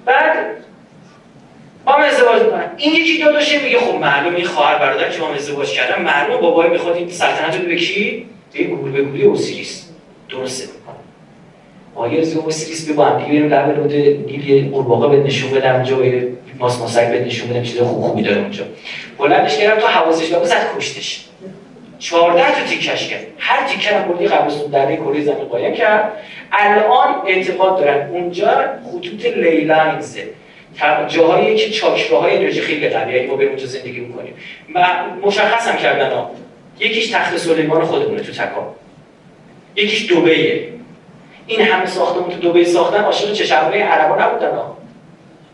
بعد 0.06 0.46
با 1.86 1.92
هم 1.92 2.04
ازدواج 2.04 2.42
می‌کنن. 2.42 2.72
این 2.78 2.94
یکی 2.94 3.24
داداشه 3.24 3.64
میگه 3.64 3.80
خب 3.80 3.96
معلوم 3.96 4.36
این 4.36 4.46
خواهر 4.46 4.78
برادر 4.80 5.10
که 5.10 5.20
با 5.20 5.28
هم 5.28 5.34
ازدواج 5.34 5.72
کردن 5.72 6.02
معلوم 6.02 6.42
بابای 6.42 6.70
می‌خواد 6.70 6.96
این 6.96 7.10
سلطنت 7.10 7.56
رو 7.56 7.66
به 7.66 7.76
کی؟ 7.76 8.30
به 8.54 8.64
گور 8.64 8.92
به 8.92 9.02
گوری 9.02 9.24
اوسیریس 9.24 9.87
درسته 10.30 10.64
آیا 11.96 12.24
زو 12.24 12.48
وسیلیس 12.48 12.90
بگو 12.90 13.04
هم 13.04 13.18
دیگه 13.18 13.30
بریم 13.30 13.54
لب 13.54 13.78
رود 13.78 13.94
نیل 13.94 14.50
یه 14.50 14.70
قورباغه 14.70 15.08
بهت 15.08 15.26
نشون 15.26 15.52
بدم 15.52 16.04
یه 16.06 16.28
ماس 16.60 16.80
ماسک 16.80 17.12
بهت 17.12 17.26
نشون 17.26 17.50
بدم 17.50 17.64
چیز 17.64 17.82
خوب 17.82 18.02
خوبی 18.02 18.22
داره 18.22 18.38
اونجا؟ 18.38 18.64
بلندش 19.18 19.58
کردم 19.58 19.82
تو 19.82 19.88
حواسش 19.88 20.34
بود 20.34 20.44
زد 20.44 20.78
کشتش. 20.78 21.26
14 22.00 22.52
تا 22.52 22.66
تیکش 22.68 23.08
کرد. 23.08 23.26
هر 23.38 23.68
تیکه 23.68 23.92
بردی 23.92 24.28
قبرستون 24.28 24.72
در 24.72 24.96
کره 24.96 25.22
زمین 25.22 25.46
قایم 25.46 25.74
کرد. 25.74 26.12
الان 26.52 27.16
اعتقاد 27.28 27.80
دارن 27.80 28.10
اونجا 28.10 28.50
خطوط 28.92 29.26
لیلاینزه 29.26 30.24
جاهایی 31.08 31.56
که 31.56 31.70
چاکراهای 31.70 32.38
انرژی 32.38 32.62
خیلی 32.62 32.90
قویه 32.90 33.28
ما 33.28 33.36
بریم 33.36 33.50
اونجا 33.50 33.66
زندگی 33.66 34.00
می‌کنیم. 34.00 34.34
و 34.76 34.88
مشخص 35.26 35.68
هم 35.68 35.78
کردن 35.78 36.12
ها. 36.12 36.32
یکیش 36.80 37.12
تخت 37.12 37.38
سلیمان 37.38 37.86
خودمونه 37.86 38.22
تو 38.22 38.32
تکا 38.32 38.76
یکیش 39.78 40.10
دوبهیه. 40.10 40.68
این 41.48 41.62
همه 41.62 41.86
ساختمون 41.86 42.30
تو 42.30 42.38
دوبه 42.38 42.64
ساختن 42.66 43.04
عاشق 43.04 43.34
چشمهای 43.34 43.80
عربا 43.80 44.24
نبودن 44.24 44.56
ها 44.56 44.78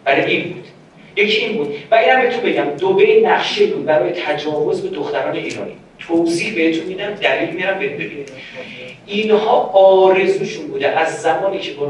برای 0.06 0.36
این 0.36 0.54
بود. 0.54 0.64
یکی 1.16 1.45
این 1.45 1.58
بود. 1.58 1.76
و 1.91 1.95
اینم 1.95 2.22
بهتون 2.22 2.41
بگم 2.41 2.66
دوبه 2.80 3.22
نقشه 3.26 3.66
بود 3.66 3.86
برای 3.86 4.12
تجاوز 4.12 4.82
به 4.82 4.95
دختران 4.95 5.36
ایرانی. 5.36 5.74
توضیح 6.00 6.56
بهتون 6.56 6.86
میدم 6.86 7.14
دلیل 7.14 7.50
میرم 7.50 7.80
ببینید 7.80 8.30
اینها 9.06 9.72
آرزوشون 9.74 10.68
بوده 10.68 10.88
از 10.88 11.22
زمانی 11.22 11.60
که 11.60 11.74
با 11.74 11.86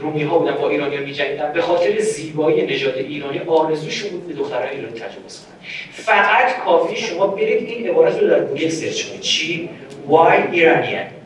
رومی 0.00 0.22
ها 0.22 0.38
بودن 0.38 0.54
با 0.54 0.68
ایرانی 0.68 0.96
ها 0.96 1.02
میجنگیدن 1.02 1.52
به 1.52 1.62
خاطر 1.62 1.98
زیبایی 1.98 2.66
نژاد 2.66 2.94
ایرانی 2.96 3.38
آرزوشون 3.38 4.10
بود 4.10 4.26
به 4.26 4.34
دختران 4.34 4.68
ایرانی 4.68 4.94
تجاوز 4.94 5.40
کنن. 5.40 5.56
فقط 5.92 6.64
کافی 6.64 6.96
شما 6.96 7.26
برید 7.26 7.68
این 7.68 7.88
عبارت 7.88 8.18
رو 8.18 8.28
در 8.28 8.40
گوگل 8.44 8.68
سرچ 8.68 9.04
کنید. 9.04 9.20
چی؟ 9.20 9.68
Why 10.10 10.52
Iranian 10.52 11.17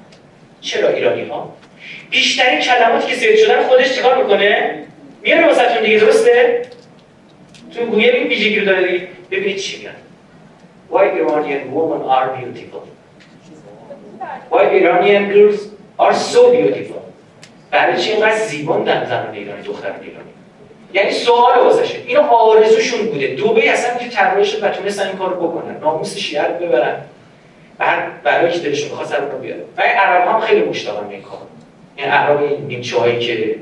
چرا 0.62 0.88
ایرانی 0.88 1.24
ها 1.24 1.52
بیشترین 2.10 2.60
کلماتی 2.60 3.06
که 3.06 3.16
سرچ 3.16 3.38
شدن 3.38 3.62
خودش 3.62 3.94
چیکار 3.94 4.22
می‌کنه؟ 4.22 4.74
میاره 5.22 5.46
واسهتون 5.46 5.82
دیگه 5.82 5.98
درسته؟ 5.98 6.62
تو 7.74 7.84
گوگل 7.86 8.10
این 8.10 8.26
ویژگی 8.28 8.60
رو 8.60 8.66
داره 8.66 9.08
ببینید 9.30 9.56
چی 9.56 9.78
میاد 9.78 9.94
Why 10.92 11.04
Iranian 11.20 11.72
women 11.72 12.02
are 12.16 12.28
beautiful? 12.36 12.82
Why 14.50 14.62
Iranian 14.80 15.24
girls 15.32 15.60
are 15.98 16.14
so 16.14 16.52
beautiful? 16.52 17.02
برای 17.70 18.02
چی 18.02 18.12
اینقدر 18.12 18.36
زیبان 18.36 18.84
در 18.84 19.04
زنان 19.04 19.34
ایرانی 19.34 19.62
دختران 19.62 20.00
ایرانی؟ 20.00 20.30
یعنی 20.94 21.10
سوال 21.10 21.58
واسه 21.58 21.84
اینو 22.06 22.20
آرزوشون 22.20 23.06
بوده. 23.06 23.26
دوبه 23.26 23.70
اصلا 23.70 23.98
که 23.98 24.08
طراحش 24.08 24.62
و 24.62 24.68
تونستن 24.68 25.06
این 25.06 25.16
کارو 25.16 25.48
بکنن. 25.48 25.76
ناموس 25.80 26.16
شیعه 26.16 26.42
رو 26.42 26.54
ببرن. 26.54 27.00
برای 28.24 28.52
که 28.52 28.58
دلشون 28.58 28.88
بخواد 28.90 29.06
سر 29.06 29.20
رو 29.20 29.38
بیاره. 29.38 29.64
و 29.76 29.80
عرب 29.80 30.28
هم 30.28 30.40
خیلی 30.40 30.62
مشتاقن 30.62 31.08
این 31.10 31.22
کار. 31.22 31.38
این 31.96 32.08
عرب 32.08 32.42
این 32.68 32.82
که 33.18 33.56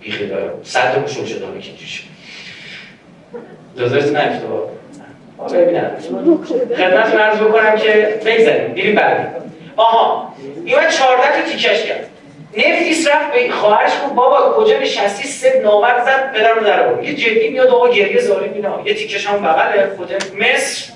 بیخی 0.00 0.26
داره. 0.26 0.50
صد 0.62 0.94
رو 0.96 1.08
شل 1.08 1.24
شده 1.24 1.38
که 1.38 1.68
اینجوش 1.68 2.04
جزایت 3.78 4.04
نفته 4.04 4.46
آقا 5.38 5.54
ببینم. 5.54 5.90
خدمتتون 6.76 7.20
عرض 7.20 7.38
بکنم 7.38 7.76
که 7.76 8.20
بگذاریم. 8.26 8.70
میریم 8.70 8.94
بعدی 8.94 9.24
آها. 9.76 10.34
این 10.64 10.76
14 10.76 11.42
تا 11.42 11.50
تیکش 11.50 11.84
کرد. 11.84 12.10
نفیس 12.56 13.08
رفت 13.08 13.32
به 13.32 13.50
خواهرش 13.50 13.92
گفت 14.04 14.14
بابا 14.14 14.52
کجا 14.52 14.78
نشستی؟ 14.78 15.28
سه 15.28 15.60
نامرد 15.64 16.04
زد 16.04 16.32
پدرم 16.32 16.64
در 16.64 17.04
یه 17.04 17.14
جدی 17.14 17.48
میاد 17.48 17.68
آقا 17.68 17.88
گریه 17.88 18.20
زاری 18.20 18.48
اینا. 18.48 18.82
یه 18.84 18.94
تیکش 18.94 19.26
هم 19.26 19.42
بغل 19.42 19.86
خود 19.96 20.12
مصر. 20.40 20.93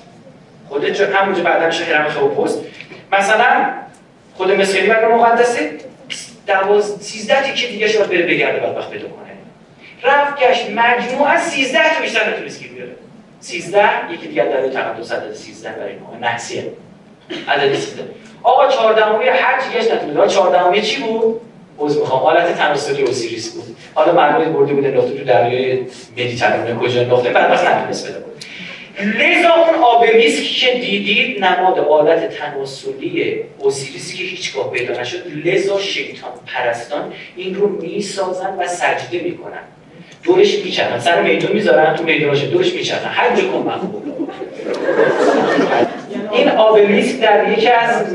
خود 0.69 0.91
چون 0.91 1.13
همونجا 1.13 1.43
بعدا 1.43 1.65
میشه 1.65 1.83
هرم 1.83 2.29
پست. 2.29 2.59
مثلا 3.11 3.65
خود 4.35 4.63
خیلی 4.63 4.87
برای 4.87 5.13
مقدسه 5.13 5.71
دواز 6.47 6.97
سیزده 7.01 7.41
تیکه 7.41 7.67
دیگه 7.67 7.87
شاید 7.87 8.09
بره 8.09 8.21
بگرده 8.25 8.67
وقت 8.67 8.89
پیدا 8.89 9.07
کنه. 9.07 9.29
رفت 10.03 10.43
گشت 10.43 10.69
مجموعا 10.69 11.37
سیزده 11.37 11.95
تا 11.95 12.01
بیشتر 12.01 12.29
نتونست 12.29 12.59
گیر 12.59 12.71
بیاره. 12.71 12.91
سیزده 13.39 13.89
یکی 14.13 14.27
دیگه 14.27 14.43
در 14.43 14.67
تقدس 14.67 15.11
عدد 15.11 15.33
سیزده 15.33 15.69
برای 15.69 15.95
ما. 15.95 16.17
نحسیه. 16.21 16.65
عدد 17.47 17.75
سیزده. 17.75 18.03
آقا 18.43 18.67
چهاردهمی 18.67 19.25
هر 19.25 19.61
چی 19.61 19.77
گشت 19.77 19.93
نتونست. 19.93 20.35
چهاردهمی 20.35 20.81
چی 20.81 21.03
بود؟ 21.03 21.41
عوض 21.79 21.97
می‌خوام. 21.97 22.19
حالت 22.19 22.57
تناسلی 22.57 23.01
اوسیریس 23.01 23.53
بود. 23.53 23.77
حالا 23.93 24.13
مردمی 24.13 24.53
برده 24.53 24.73
بوده 24.73 24.87
نقطه 24.87 25.17
تو 25.17 25.23
دریای 25.23 25.85
مدیترانه 26.11 26.75
کجا 26.75 27.03
نقطه 27.03 27.29
بعد 27.29 27.51
وقت 27.51 27.67
نتونست 27.67 28.09
بده 28.09 28.28
لذا 28.99 29.49
اون 29.53 29.83
آبلیسک 29.83 30.43
که 30.43 30.79
دیدید 30.79 31.43
نماد 31.45 31.79
آلت 31.79 32.37
تناسلی 32.37 33.43
اوسیریسی 33.59 34.17
که 34.17 34.23
هیچگاه 34.23 34.71
پیدا 34.71 35.01
نشد. 35.01 35.23
لذا 35.45 35.79
شیطان 35.79 36.31
پرستان 36.45 37.13
این 37.35 37.55
رو 37.55 37.67
می‌سازن 37.67 38.55
و 38.59 38.67
سجده 38.67 39.19
می‌کنن. 39.23 39.61
دورش 40.23 40.59
میچرخن. 40.65 40.99
سر 40.99 41.21
میدون 41.21 41.51
می‌ذارن 41.51 41.95
تو 41.95 42.03
میدونش 42.03 42.43
دورش 42.43 42.73
میچرخن. 42.73 43.09
هر 43.09 43.35
جا 43.35 43.47
کن 43.47 43.71
این 46.31 46.49
آبلیسک 46.49 47.19
در 47.19 47.51
یکی 47.51 47.67
از 47.67 48.13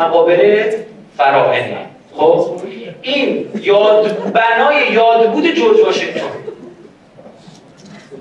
مقابل 0.00 0.70
فراعنه 1.16 1.76
خب؟ 2.16 2.60
این 3.02 3.46
یاد 3.62 4.32
بنای 4.32 4.92
یادبود 4.92 5.50
جورج 5.50 5.80
واشنگتن. 5.80 6.20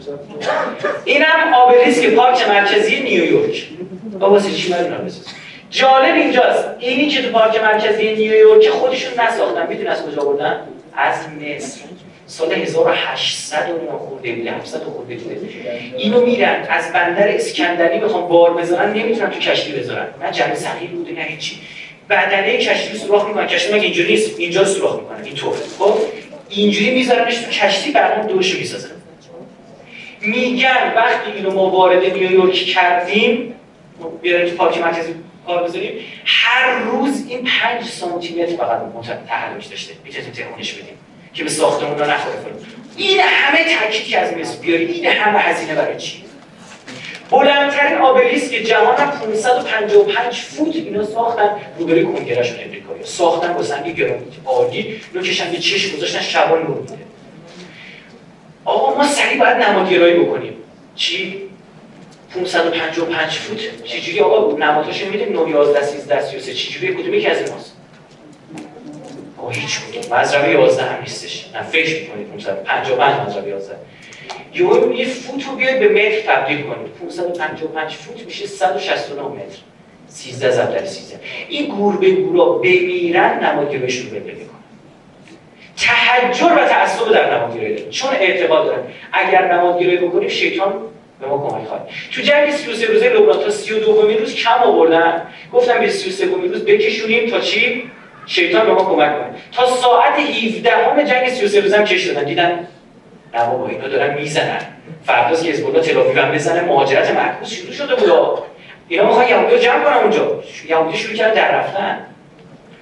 اینم 1.05 1.53
آبلیسک 1.55 2.09
پارک 2.09 2.49
مرکزی 2.49 2.99
نیویورک 2.99 3.67
واسه 4.19 4.51
چی 4.51 4.75
جالب 5.69 6.15
اینجاست. 6.15 6.65
اینی 6.79 7.07
که 7.07 7.21
تو 7.21 7.29
پارک 7.29 7.63
مرکزی 7.63 8.13
نیویورک 8.13 8.69
خودشون 8.69 9.11
نساختن. 9.19 9.67
می‌دونی 9.67 9.87
از 9.87 10.05
کجا 10.05 10.23
بردن 10.23 10.59
از 10.95 11.15
مصر. 11.29 11.79
سال 12.27 12.53
1800 12.53 13.69
و 13.69 13.97
خورده 13.97 14.31
بوده 14.31 14.51
700 14.51 14.83
خورده 14.83 15.15
بوده. 15.15 15.39
اینو 15.97 16.25
میرن. 16.25 16.67
از 16.69 16.93
بندر 16.93 17.27
اسکندری 17.27 17.99
بخوام 17.99 18.27
بار 18.27 18.53
بذارن. 18.53 18.93
نمی‌تونن 18.93 19.29
تو 19.29 19.39
کشتی 19.39 19.71
بذارن. 19.71 20.07
نه 20.23 20.31
جمع 20.31 20.55
صغیر 20.55 20.89
بوده 20.89 21.11
نه 21.11 21.21
هیچی. 21.21 21.55
بدنه 22.09 22.57
کشتی 22.57 22.93
رو 22.93 22.99
سوراخ 22.99 23.27
می‌کنن. 23.27 23.47
کشتی 23.47 23.73
مگه 23.73 23.83
اینجوری 23.83 24.13
نیست؟ 24.13 24.39
اینجا 24.39 24.61
رو 24.61 24.67
سوراخ 24.67 24.95
می‌کنن. 24.95 25.23
اینطور. 25.25 25.53
خب؟ 25.79 25.97
اینجوری 26.49 26.91
میذارنش 26.91 27.37
تو 27.37 27.51
کشتی 27.51 27.91
بعدم 27.91 28.27
دوشو 28.27 28.57
می‌سازن. 28.57 28.89
میگن 30.23 30.93
وقتی 30.95 31.31
اینو 31.31 31.51
ما 31.51 31.69
وارد 31.69 32.05
نیویورک 32.05 32.53
کردیم 32.53 33.55
بیاریم 34.21 34.49
تو 34.49 34.55
پارک 34.55 34.77
مرکزی 34.77 35.15
کار 35.47 35.63
بذاریم 35.63 35.93
هر 36.25 36.79
روز 36.79 37.25
این 37.27 37.47
5 37.61 37.85
سانتی 37.85 38.41
متر 38.41 38.55
فقط 38.55 38.81
تحرک 39.27 39.69
داشته 39.69 39.93
می‌تونیم 40.03 40.31
تکونش 40.31 40.73
بدیم 40.73 40.97
که 41.33 41.43
به 41.43 41.49
ساختمون 41.49 41.99
رو 41.99 42.05
نخوره 42.05 42.35
این 42.97 43.19
همه 43.19 43.75
تاکید 43.79 44.15
از 44.15 44.33
مصر 44.33 44.59
بیاری 44.61 44.85
این 44.85 45.05
همه 45.05 45.39
هزینه 45.39 45.75
برای 45.75 45.97
چی؟ 45.97 46.23
بلندترین 47.31 47.97
آبلیسک 47.97 48.55
جهان 48.55 48.97
هم 48.97 49.11
555 49.11 50.35
فوت 50.35 50.75
اینا 50.75 51.05
ساختن 51.05 51.49
روبروی 51.79 52.03
کنگرهشون 52.03 52.59
امریکایی. 52.65 53.03
ساختن 53.03 53.53
با 53.53 53.63
سنگ 53.63 53.95
گرانیت 53.95 54.33
عالی 54.45 55.01
نوکشن 55.15 55.53
یه 55.53 55.59
چشم 55.59 55.97
گذاشتن 55.97 56.21
شبان 56.21 56.61
رو 56.61 56.85
آقا 58.65 58.97
ما 58.97 59.03
سریع 59.03 59.39
باید 59.39 59.57
نمادگرایی 59.57 60.19
بکنیم. 60.19 60.53
چی؟ 60.95 61.41
555 62.35 63.31
فوت. 63.31 63.83
چجوری 63.83 64.19
آقا 64.19 64.57
نمادهاشو 64.57 65.05
میدیم؟ 65.11 65.33
9 65.33 65.49
11 65.49 65.81
13 65.81 66.21
33 66.21 66.53
چجوری؟ 66.53 66.93
کدومی 66.93 67.21
که 67.21 67.31
از 67.31 67.37
ایناست؟ 67.37 67.77
آقا 69.37 69.49
هیچ 69.49 69.79
کدوم. 69.81 70.19
مزرعه 70.19 70.51
11 70.51 70.83
هم 70.83 71.01
نیستش. 71.01 71.49
نه 71.53 71.63
فکر 71.63 72.01
می‌کنید 72.01 72.27
555 72.27 73.27
مزرعه 73.27 73.49
11 73.49 73.75
یهو 74.53 74.93
یه 74.93 75.05
فوت 75.05 75.47
رو 75.47 75.55
بیاید 75.55 75.79
به 75.79 75.89
متر 75.89 76.35
تبدیل 76.35 76.61
کنید. 76.61 76.87
555 76.87 77.91
فوت 77.91 78.25
میشه 78.25 78.47
169 78.47 79.21
متر. 79.21 79.57
13 80.07 80.51
ضرب 80.51 80.71
در 80.71 80.85
13 80.85 81.19
این 81.49 81.75
گور 81.75 81.97
به 81.97 82.11
گورا 82.11 82.45
بمیرن 82.45 83.43
نمادگرایشون 83.43 84.09
رو 84.09 84.19
ببینید 84.19 84.52
تحجر 85.83 86.53
و 86.53 86.67
تعصب 86.67 87.11
در 87.11 87.37
نمادگرایی 87.37 87.75
دارن 87.75 87.89
چون 87.89 88.09
اعتقاد 88.19 88.65
دارن 88.65 88.83
اگر 89.13 89.53
نمادگرایی 89.53 89.97
بکنیم 89.97 90.29
شیطان 90.29 90.73
به 91.21 91.27
ما 91.27 91.49
کمک 91.49 91.67
خواهد 91.67 91.89
تو 92.11 92.21
جنگ 92.21 92.51
33 92.51 92.85
روزه 92.85 93.09
لبنان 93.09 93.39
تا 93.39 93.49
32 93.49 94.01
روز 94.19 94.35
کم 94.35 94.63
آوردن. 94.63 95.21
گفتم 95.53 95.79
به 95.79 95.89
33 95.89 96.25
روز 96.25 96.65
بکشونیم 96.65 97.29
تا 97.29 97.39
چی؟ 97.39 97.91
شیطان 98.25 98.65
به 98.65 98.73
ما 98.73 98.83
کمک 98.83 99.17
کنه. 99.17 99.25
تا 99.51 99.65
ساعت 99.65 100.19
17 100.19 100.71
همه 100.71 101.03
جنگ 101.03 101.29
33 101.29 101.61
روزه 101.61 101.77
هم 101.77 101.83
کش 101.83 102.07
دادن. 102.07 102.23
دیدن 102.23 102.67
نه 103.33 103.45
بابا 103.45 103.67
اینا 103.67 103.87
دارن 103.87 104.13
می‌زنن. 104.13 104.59
فرداست 105.05 105.43
که 105.43 105.51
حزب 105.51 105.67
الله 105.67 105.81
تل 105.81 106.19
هم 106.19 106.31
بزنه. 106.31 106.61
مهاجرت 106.61 107.11
معکوس 107.11 107.53
شروع 107.53 107.71
شده 107.73 107.95
بود 107.95 108.11
اینا 108.87 109.05
می‌خوان 109.05 109.27
یهودی 109.27 109.59
جمع 109.59 109.83
کنن 109.83 109.93
اونجا. 109.93 110.43
یهودی 110.69 110.97
شروع 110.97 111.15
کردن 111.15 111.33
در 111.33 111.51
رفتن. 111.51 112.05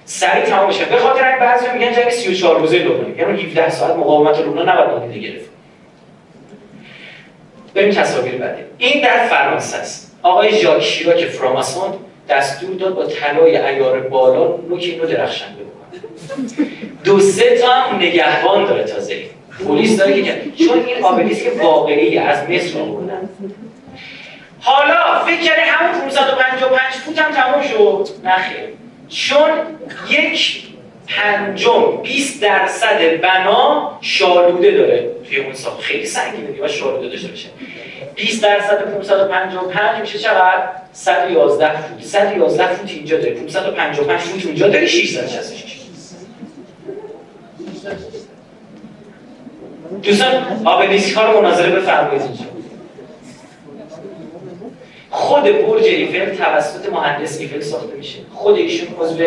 سریع 0.04 0.44
تمام 0.44 0.68
بشه 0.68 0.84
به 0.84 0.96
خاطر 0.96 1.28
این 1.28 1.38
بعضی 1.38 1.66
میگن 1.74 1.92
جنگ 1.92 2.10
34 2.10 2.58
روزه 2.60 2.78
لبنان 2.78 3.18
یعنی 3.18 3.42
17 3.42 3.70
ساعت 3.70 3.96
مقاومت 3.96 4.38
لبنان 4.38 4.68
نباید 4.68 4.88
نادیده 4.90 5.28
گرفت. 5.28 5.50
بریم 7.74 7.90
تصاویر 7.90 8.34
بعدی. 8.34 8.62
این 8.78 9.02
در 9.02 9.26
فرانسه 9.26 9.76
است. 9.76 10.16
آقای 10.22 10.60
ژاک 10.60 10.82
شیراک 10.82 11.24
فراماسون 11.24 11.92
دستور 12.28 12.74
داد 12.74 12.94
با 12.94 13.06
طلای 13.06 13.56
ایار 13.56 14.00
بالا 14.00 14.56
نوک 14.68 14.82
اینو 14.82 15.06
درخشنده 15.06 15.62
بکنه. 15.62 16.00
دو 17.04 17.20
سه 17.20 17.58
تا 17.58 17.70
هم 17.70 17.96
نگهبان 17.96 18.64
داره 18.64 18.84
تازه. 18.84 19.22
پلیس 19.68 19.96
داره 19.96 20.22
که 20.22 20.42
چون 20.66 20.84
این 20.86 21.04
آبلیسک 21.04 21.62
واقعی 21.62 22.18
از 22.18 22.50
مصر 22.50 22.80
آوردن. 22.80 23.28
حالا 24.60 25.24
فکر 25.26 25.42
کرده 25.42 25.62
همون 25.62 26.00
555 26.00 26.80
فوت 26.92 27.18
هم 27.18 27.32
تموم 27.32 27.62
شد؟ 27.62 28.08
نخیر 28.24 28.81
چون 29.12 29.50
یک 30.10 30.62
پنجم 31.06 32.02
20 32.02 32.42
درصد 32.42 33.20
بنا 33.20 33.98
شالوده 34.00 34.70
داره 34.70 35.10
توی 35.28 35.36
اون 35.40 35.54
ساخت 35.54 35.80
خیلی 35.80 36.06
سنگینه 36.06 36.46
دیگه 36.46 36.68
شالوده 36.68 37.08
داشته 37.08 37.28
باشه. 37.28 37.48
20 38.14 38.42
درصد 38.42 38.94
555 38.94 40.00
میشه 40.00 40.18
چقدر؟ 40.18 40.68
111 40.92 41.76
فوت. 41.76 42.04
111 42.04 42.66
فوت 42.66 42.90
اینجا 42.90 43.16
داره 43.18 43.30
555 43.30 44.20
فوت 44.20 44.46
اونجا 44.46 44.68
داره 44.68 44.86
666 44.86 45.82
دوستان 50.02 50.62
آبلیسک 50.64 51.16
ها 51.16 51.32
رو 51.32 51.40
مناظره 51.40 51.70
بفرمایید 51.70 52.22
اینجا. 52.22 52.51
خود 55.12 55.42
برج 55.42 55.84
ایفل 55.84 56.36
توسط 56.36 56.92
مهندس 56.92 57.40
ایفل 57.40 57.60
ساخته 57.60 57.96
میشه. 57.96 58.18
خود 58.34 58.56
ایشون 58.56 58.88
عضو 59.00 59.22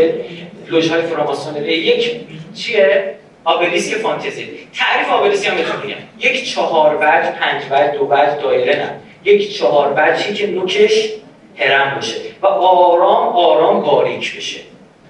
لوژ 0.67 0.91
های 0.91 1.01
فراماسونری 1.01 1.73
یک 1.73 2.11
چیه؟ 2.53 3.15
آبلیسک 3.43 3.97
فانتزی. 3.97 4.47
تعریف 4.77 5.09
آبلیسک 5.09 5.47
هم 5.47 5.55
بهتون 5.55 5.81
میگم. 5.85 5.97
یک 6.19 6.53
چهار 6.53 6.95
وجه 6.95 7.31
پنج 7.31 7.63
وجه 7.71 7.97
دو 7.97 8.07
وجه 8.09 8.41
دایره 8.41 8.75
نه. 8.75 8.91
یک 9.23 9.57
چهار 9.57 9.93
وجهی 9.97 10.33
که 10.33 10.47
نوکش 10.47 11.09
هرم 11.55 11.95
باشه 11.95 12.15
و 12.41 12.45
آرام 12.47 13.27
آرام 13.27 13.81
باریک 13.81 14.37
بشه. 14.37 14.59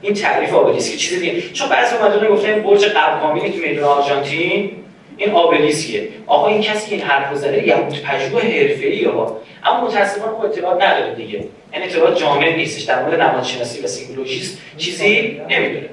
این 0.02 0.14
تعریف 0.14 0.54
آبلیسک 0.54 0.98
چیز 0.98 1.20
دیگه 1.20 1.42
چون 1.42 1.70
بعضی 1.70 1.96
اومدن 1.96 2.28
گفتن 2.28 2.62
برج 2.62 2.86
قرقامی 2.86 3.52
که 3.52 3.58
می‌دونه 3.58 3.88
آرژانتین 3.88 4.72
این 5.18 5.32
آبلیسکیه 5.32 6.10
آقا 6.28 6.48
این 6.48 6.62
کسی 6.62 6.96
این 6.96 7.04
حرف 7.04 7.36
زده 7.36 7.68
یهود 7.68 8.02
پژوه 8.02 8.42
حرفه‌ای 8.42 9.06
ها 9.06 9.38
اما 9.64 9.88
متاسفانه 9.88 10.38
خب 10.38 10.46
اطلاعات 10.46 10.84
نداره 10.84 11.16
دیگه. 11.16 11.46
این 11.74 11.84
اطلاعات 11.84 12.18
جامع 12.18 12.56
نیستش. 12.56 12.84
در 12.84 13.04
مورد 13.04 13.22
نمادشناسی 13.22 13.82
و 13.82 13.88
سیمبولوژیست 13.88 14.58
چیزی 14.78 15.42
نمی‌دونه. 15.50 15.90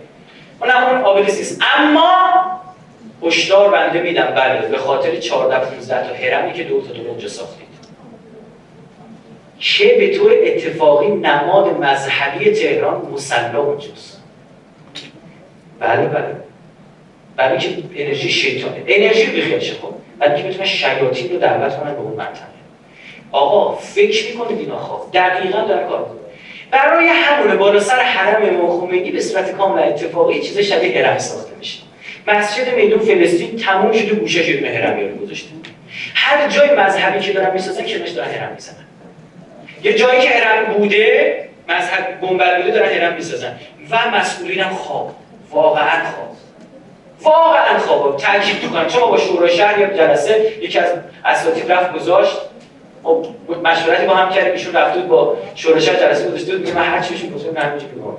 اون 0.60 0.70
اون 0.70 1.04
آبلیسک 1.04 1.62
اما 1.78 2.12
هشدار 3.22 3.70
بنده 3.70 4.02
میدم. 4.02 4.34
بله 4.36 4.68
به 4.68 4.78
خاطر 4.78 5.16
14 5.16 5.58
15 5.58 6.08
تا 6.08 6.14
هرمی 6.14 6.52
که 6.52 6.64
دو 6.64 6.80
تا 6.80 6.92
دو 6.92 7.08
اونجا 7.08 7.28
ساختید. 7.28 7.72
که 9.58 9.96
به 9.98 10.18
طور 10.18 10.32
اتفاقی 10.44 11.08
نماد 11.08 11.80
مذهبی 11.80 12.50
تهران 12.50 13.08
مسلا 13.12 13.62
اونجاست؟ 13.62 14.22
بله 15.80 16.06
بله. 16.06 16.36
برای 17.42 17.58
که 17.58 17.68
انرژی 17.96 18.30
شیطانه. 18.30 18.82
انرژی 18.86 19.26
بخیر 19.26 19.58
شه 19.58 19.74
خب؟ 19.74 19.94
برای 20.18 20.42
که 20.42 20.48
بتونن 20.48 20.66
شیاطین 20.66 21.32
رو 21.32 21.38
دعوت 21.38 21.78
کنن 21.78 21.94
به 21.94 22.00
اون 22.00 22.12
منطقه. 22.12 22.52
آقا 23.32 23.76
فکر 23.76 24.26
می‌کنه 24.26 24.58
اینا 24.58 24.78
خواب 24.78 25.10
دقیقا 25.14 25.60
در 25.60 25.84
کار 25.84 26.10
برای 26.70 27.08
همونه 27.08 27.56
بالا 27.56 27.80
سر 27.80 28.00
حرم 28.00 28.66
خمینی 28.66 29.10
به 29.10 29.20
صورت 29.20 29.52
کاملا 29.52 29.82
اتفاقی 29.82 30.40
چیز 30.40 30.58
شبیه 30.58 31.06
هرم 31.06 31.18
ساخته 31.18 31.56
میشه. 31.58 31.78
مسجد 32.26 32.74
میدون 32.74 32.98
فلسطین 32.98 33.56
تموم 33.56 33.92
شده 33.92 34.14
گوشه 34.14 34.42
شده 34.42 34.78
هرمی 34.78 35.08
رو 35.08 35.16
گذاشته. 35.16 35.48
هر 36.14 36.48
جای 36.48 36.70
مذهبی 36.74 37.20
که 37.20 37.32
دارن 37.32 37.52
می‌سازن 37.52 37.84
کنارش 37.84 38.10
دارن 38.10 38.30
هرم 38.30 38.52
می‌زنن. 38.52 38.86
یه 39.82 39.92
جایی 39.92 40.20
که 40.20 40.28
هرم 40.28 40.72
بوده 40.72 41.48
مذهب 41.68 42.20
گنبد 42.22 42.56
بوده 42.56 42.70
دارن 42.70 42.88
هرم 42.88 43.14
می‌سازن. 43.14 43.56
و 43.90 43.98
مسئولین 44.14 44.60
هم 44.60 44.74
خواب. 44.74 45.14
واقعا 45.50 46.04
خواب. 46.04 46.36
واقعا 47.22 47.78
خوابه 47.78 48.22
تاکید 48.22 48.62
می‌کنم. 48.62 48.86
چون 48.86 49.10
با 49.10 49.16
شورای 49.16 49.56
شهر 49.56 49.78
یا 49.78 49.86
جلسه 49.86 50.52
یکی 50.60 50.78
از 50.78 50.88
اساتید 51.24 51.72
رفت 51.72 51.92
گذاشت. 51.92 52.36
خب 53.04 53.26
مشورتی 53.64 54.06
با 54.06 54.14
هم 54.14 54.30
کردیم. 54.30 54.52
ایشون 54.52 54.74
رفت 54.74 54.98
با 54.98 55.36
شورای 55.54 55.80
شهر 55.80 55.96
جلسه 55.96 56.28
گذاشته 56.28 56.56
بود 56.56 56.74
من 56.74 56.82
هر 56.82 57.00
چی 57.00 57.14
بهشون 57.14 57.30
گفتم 57.30 57.58
نه 57.58 57.78
چی 57.78 57.86
نگاه 57.96 58.18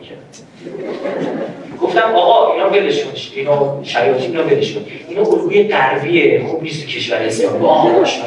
گفتم 1.81 2.15
آقا 2.15 2.53
اینا 2.53 2.69
ولش 2.69 3.03
کن. 3.03 3.11
اینا 3.35 3.79
شیاطین 3.83 4.37
اینا 4.37 4.43
ولش 4.43 4.73
کن. 4.73 4.85
اینا 5.09 5.21
الگوی 5.21 5.67
غربیه 5.67 6.45
خوب 6.47 6.63
نیست 6.63 6.81
تو 6.81 6.91
کشور 6.91 7.17
اسلام 7.17 7.59
با 7.59 7.69
آشنا 7.69 8.23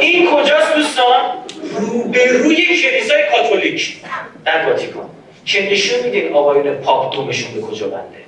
این 0.00 0.26
کجاست 0.26 0.74
دوستان؟ 0.74 1.20
رو 1.78 2.04
به 2.04 2.26
روی 2.26 2.56
کلیسای 2.56 3.22
کاتولیک. 3.32 3.96
در 4.44 4.66
واتیکان. 4.66 5.17
که 5.48 5.70
نشون 5.70 6.04
میده 6.04 6.32
آقایون 6.32 6.74
پاپ 6.74 7.14
دومشون 7.14 7.54
به 7.54 7.60
کجا 7.60 7.88
بنده. 7.88 8.18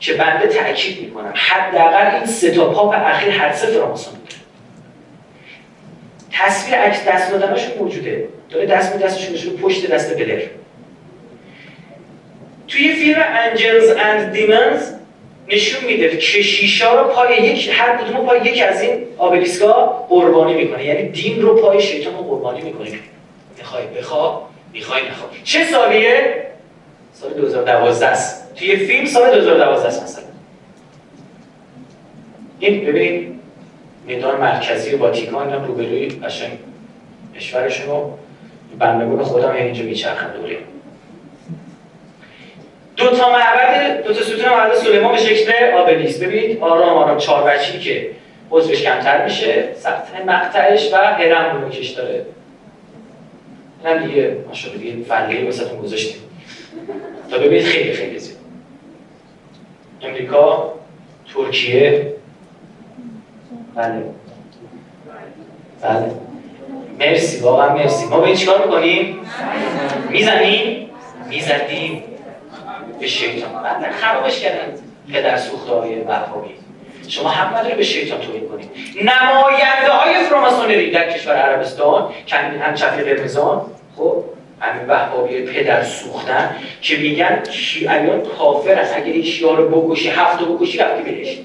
که 0.00 0.12
بنده 0.12 0.46
تاکید 0.46 1.00
می‌کنم. 1.00 1.32
حداقل 1.34 2.16
این 2.16 2.26
سه 2.26 2.50
تا 2.50 2.70
پاپ 2.70 2.94
اخیر 2.96 3.28
هر 3.28 3.52
سه 3.52 3.66
فراماسون 3.66 4.14
بوده. 4.14 4.34
تصویر 6.32 6.74
عکس 6.78 7.08
دست 7.08 7.32
دادنشون 7.32 7.78
موجوده. 7.78 8.28
داره 8.50 8.66
دست 8.66 8.96
می 8.96 9.02
دستشون 9.02 9.56
پشت 9.56 9.90
دست 9.90 10.16
بلر 10.16 10.42
توی 12.68 12.92
فیلم 12.92 13.24
انجلز 13.28 13.90
اند 13.90 14.32
دیمنز 14.32 14.92
نشون 15.48 15.84
میده 15.84 16.16
کشیشا 16.16 17.02
رو 17.02 17.08
پای 17.08 17.36
یک 17.36 17.70
هر 17.72 17.96
کدوم 17.96 18.26
پای 18.26 18.40
یک 18.44 18.62
از 18.62 18.82
این 18.82 19.06
آبلیسکا 19.18 20.06
قربانی 20.08 20.54
می‌کنه. 20.54 20.84
یعنی 20.84 21.08
دین 21.08 21.42
رو 21.42 21.62
پای 21.62 21.82
شیطان 21.82 22.16
رو 22.16 22.22
قربانی 22.22 22.62
می‌کنه. 22.62 22.90
می‌خوای 23.58 23.86
بخواب؟ 23.86 24.50
می‌خوای 24.72 25.02
نخواب. 25.08 25.30
چه 25.44 25.64
سالیه؟ 25.64 26.49
سال 27.20 27.30
2012 27.32 28.06
است. 28.06 28.54
توی 28.54 28.76
فیلم 28.76 29.06
سال 29.06 29.40
2012 29.40 29.88
است 29.88 30.02
مثلا. 30.02 30.24
این 32.58 32.84
ببینید 32.84 33.40
میدان 34.06 34.40
مرکزی 34.40 34.94
واتیکان 34.94 35.52
هم 35.52 35.64
روبروی 35.64 36.08
قشنگ 36.08 36.58
کشورشون 37.36 37.86
رو 37.86 38.18
بندگون 38.78 39.22
خودم 39.22 39.52
اینجا 39.52 39.84
میچرخن 39.84 40.32
دوره. 40.32 40.56
دو 42.96 43.06
تا 43.06 43.32
معبد 43.32 44.04
دو 44.04 44.14
تا 44.14 44.22
ستون 44.22 44.48
معبد 44.48 44.74
سلیمان 44.74 45.12
به 45.12 45.18
شکل 45.18 45.52
آبلیس 45.74 46.22
ببینید 46.22 46.60
آرام 46.60 46.98
آرام 46.98 47.18
چهار 47.18 47.50
بچی 47.50 47.78
که 47.78 48.10
عضوش 48.50 48.82
کمتر 48.82 49.24
میشه 49.24 49.68
سطح 49.76 50.24
مقطعش 50.26 50.92
و 50.92 50.96
هرم 50.96 51.62
رو 51.62 51.70
داره. 51.96 52.26
اینم 53.84 54.06
دیگه 54.06 54.36
ماشاءالله 54.48 54.82
دیگه 54.84 55.04
فلقی 55.04 55.44
واسهتون 55.44 55.78
گذاشتیم. 55.78 56.20
تا 57.30 57.38
ببینید 57.38 57.64
خیلی 57.64 57.92
خیلی 57.92 58.18
زیاد 58.18 58.38
امریکا 60.02 60.72
ترکیه. 61.34 62.14
بله. 63.74 64.04
بله. 65.82 66.10
مرسی 66.98 67.40
واقعا 67.40 67.74
مرسی. 67.74 68.06
ما 68.06 68.20
به 68.20 68.36
چیکار 68.36 68.64
می‌کنیم؟ 68.66 69.20
می‌زنیم؟ 70.10 70.90
می‌زدیم. 71.28 72.02
به 73.00 73.06
شیطان. 73.06 73.62
بعد 73.62 73.92
خرابش 73.92 74.40
کردن 74.40 74.74
پدر 75.12 75.36
سوخته 75.36 75.72
های 75.72 76.00
وهابی. 76.00 76.50
شما 77.08 77.28
حق 77.28 77.58
نداره 77.58 77.74
به 77.74 77.82
شیطان 77.82 78.20
توهین 78.20 78.48
کنید. 78.48 78.70
نماینده 78.96 79.92
های 79.92 80.24
فراماسونری 80.24 80.90
در 80.90 81.12
کشور 81.12 81.34
عربستان 81.34 82.10
که 82.26 82.36
هم 82.36 82.74
چفی 82.74 83.02
قرمزان. 83.02 83.62
خب؟ 83.96 84.24
همین 84.60 84.86
وهابی 84.88 85.42
پدر 85.42 85.84
سوختن 85.84 86.56
که 86.82 86.96
میگن 86.96 87.42
شیعیان 87.50 88.22
کافر 88.38 88.72
است. 88.72 88.96
اگه 88.96 89.12
این 89.12 89.22
شیعه 89.22 89.56
رو 89.56 89.68
بکشی 89.68 90.08
هفته 90.08 90.44
بکشی 90.44 90.78
رفتی 90.78 91.10
بهشت. 91.10 91.38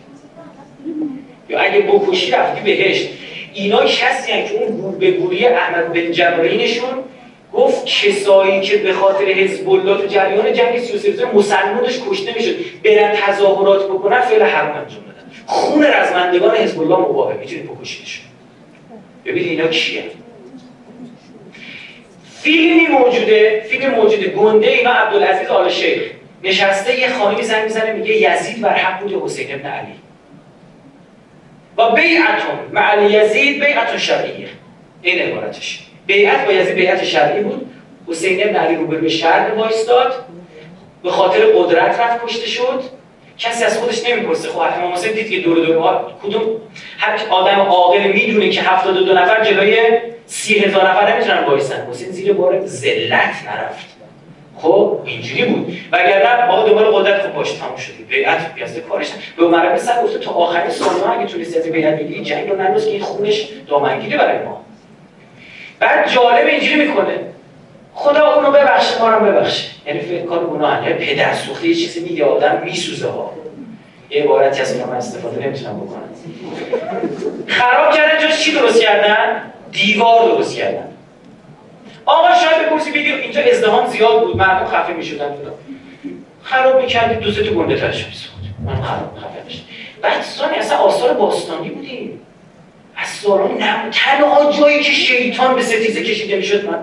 یا 1.49 1.59
اگه 1.59 1.79
بکشی 1.79 2.31
رفتی 2.31 2.61
بهشت. 2.61 3.09
اینا 3.53 3.85
کسی 3.85 4.31
که 4.31 4.55
اون 4.55 4.77
گور 4.77 4.95
به 4.95 5.11
گوری 5.11 5.45
احمد 5.47 5.93
بن 5.93 6.11
جبرینشون 6.11 6.89
گفت 7.53 7.85
کسایی 7.85 8.61
که 8.61 8.77
به 8.77 8.93
خاطر 8.93 9.25
حزب 9.25 9.69
الله 9.69 10.01
تو 10.01 10.07
جریان 10.07 10.53
جنگ 10.53 10.79
33 10.79 11.25
مسلمانش 11.25 11.99
کشته 12.09 12.33
می‌شد. 12.33 12.55
برن 12.83 13.15
تظاهرات 13.15 13.85
بکنن 13.85 14.21
فعل 14.21 14.43
حرام 14.43 14.77
انجام 14.77 15.03
دادن. 15.03 15.31
خون 15.45 15.83
رزمندگان 15.83 16.55
حزب 16.55 16.81
الله 16.81 16.97
مباهه 16.97 17.37
می‌تونید 17.37 17.65
بکشیدشون 17.65 18.25
ببینید 19.25 19.49
اینا 19.49 19.67
کیه. 19.67 20.03
فیلمی 22.45 22.87
موجوده 22.87 23.65
فیلم 23.69 23.95
موجوده. 23.95 24.27
گنده 24.27 24.67
اینا 24.67 24.91
عبدالعزیز 24.91 25.47
آل 25.47 25.69
شیخ. 25.69 26.01
نشسته 26.43 26.99
یه 26.99 27.09
خانمی 27.09 27.43
زن 27.43 27.63
می‌زنه 27.63 27.93
میگه 27.93 28.13
یزید 28.13 28.61
بر 28.61 28.73
حق 28.73 28.99
بود 28.99 29.23
حسین 29.23 29.53
ابن 29.53 29.65
علی. 29.65 29.93
و 31.77 31.95
بیعتون 31.95 32.59
مع 32.71 33.03
یزید 33.03 33.65
بیعتون 33.65 33.97
شرعیه. 33.97 34.47
این 35.01 35.19
عبارتش. 35.19 35.79
بیعت 36.07 36.45
با 36.45 36.53
یزید 36.53 36.75
بیعت 36.75 37.03
شرعی 37.03 37.43
بود. 37.43 37.71
حسین 38.07 38.43
ابن 38.43 38.55
علی 38.55 38.75
روبروی 38.75 39.09
شهر 39.09 39.51
وایستاد. 39.51 40.25
به 41.03 41.09
خاطر 41.11 41.39
قدرت 41.45 41.99
رفت 41.99 42.25
کشته 42.25 42.47
شد. 42.47 42.83
کسی 43.37 43.63
از 43.63 43.77
خودش 43.77 44.09
نمی‌پرسه. 44.09 44.49
خب 44.49 44.59
امام 44.59 44.93
حسین 44.93 45.11
دید 45.11 45.29
که 45.29 45.39
دور 45.39 45.65
دور 45.65 45.99
کدوم 46.23 46.41
هر 46.97 47.19
آدم 47.29 47.59
عاقل 47.59 48.07
می‌دونه 48.07 48.49
که 48.49 48.61
72 48.61 49.13
نفر 49.13 49.43
جلوی 49.43 49.75
سی 50.27 50.59
هزار 50.59 50.89
نفر 50.89 51.13
نمی‌تونن 51.13 51.43
وایسن. 51.43 51.87
حسین 51.91 52.11
زیر 52.11 52.33
بار 52.33 52.65
ذلت 52.65 53.35
نرفت. 53.47 53.95
خب 54.57 54.99
اینجوری 55.05 55.45
بود. 55.45 55.77
وگرنه 55.91 56.51
آقا 56.51 56.67
دوباره 56.67 56.87
قدرت 56.91 57.21
خب 57.21 57.33
باش 57.33 57.51
تموم 57.51 57.75
شد. 57.77 57.93
بیعت 58.09 58.53
بیازده 58.53 58.81
کارش 58.81 59.07
به 59.37 59.45
عمر 59.45 59.77
سعد 59.77 60.03
گفته 60.03 60.19
تا 60.19 60.31
آخرین 60.31 60.69
سالها 60.69 61.13
اگه 61.13 61.25
تونستی 61.25 61.59
از 61.59 61.65
بیعت 61.65 61.99
بگیری 61.99 62.23
جنگ 62.23 62.49
رو 62.49 62.61
ننداز 62.61 62.85
که 62.85 62.91
این 62.91 63.01
خونش 63.01 63.47
دامنگیری 63.67 64.17
برای 64.17 64.45
ما. 64.45 64.65
بعد 65.79 66.09
جالب 66.09 66.47
اینجوری 66.47 66.87
می‌کنه. 66.87 67.19
خدا 67.93 68.33
اونو 68.33 68.51
ببخشه 68.51 69.01
ما 69.01 69.09
رو 69.09 69.25
ببخشه. 69.25 69.69
یعنی 69.85 69.99
فکر 69.99 70.25
کار 70.25 70.45
گناه 70.45 70.89
پدر 70.89 71.33
سوخته 71.33 71.67
یه 71.67 71.75
چیزی 71.75 71.99
میگه 71.99 72.25
آدم 72.25 72.61
میسوزه 72.65 73.07
ها. 73.07 73.33
یه 74.09 74.23
عبارتی 74.23 74.61
از 74.61 74.77
من 74.77 74.95
استفاده 74.95 75.45
نمی‌تونم 75.45 75.79
بکنم. 75.79 76.09
خراب 77.47 77.93
کردن 77.93 78.21
جاش 78.21 78.39
چی 78.39 78.51
درست 78.51 78.81
کردن؟ 78.81 79.51
دیوار 79.75 80.29
درست 80.29 80.55
کردن. 80.55 80.87
آقا 82.05 82.27
شاید 82.35 82.65
بپرسی 82.65 82.91
بگی 82.91 83.11
اینجا 83.11 83.41
ازدهام 83.41 83.87
زیاد 83.87 84.21
بود 84.21 84.37
مردم 84.37 84.65
خفه 84.65 84.93
می‌شدن. 84.93 85.35
خراب 86.43 86.81
می‌کردی 86.81 87.15
دو 87.15 87.31
سه 87.31 87.43
تا 87.43 87.51
گنده 87.51 87.79
ترش 87.79 88.05
من 88.65 88.81
خراب 88.81 89.17
خفه 89.17 89.43
میشه 89.45 89.61
بعد 90.01 90.21
سانی 90.21 90.55
اصلا 90.55 90.77
آثار 90.77 91.13
باستانی 91.13 91.69
بودیم. 91.69 92.21
از 92.97 93.07
سالان 93.07 93.57
نم 93.57 93.89
تنها 93.91 94.51
جایی 94.51 94.79
که 94.79 94.91
شیطان 94.91 95.55
به 95.55 95.61
ستیزه 95.61 96.03
کشیده 96.03 96.35
می‌شد 96.35 96.69
من 96.69 96.79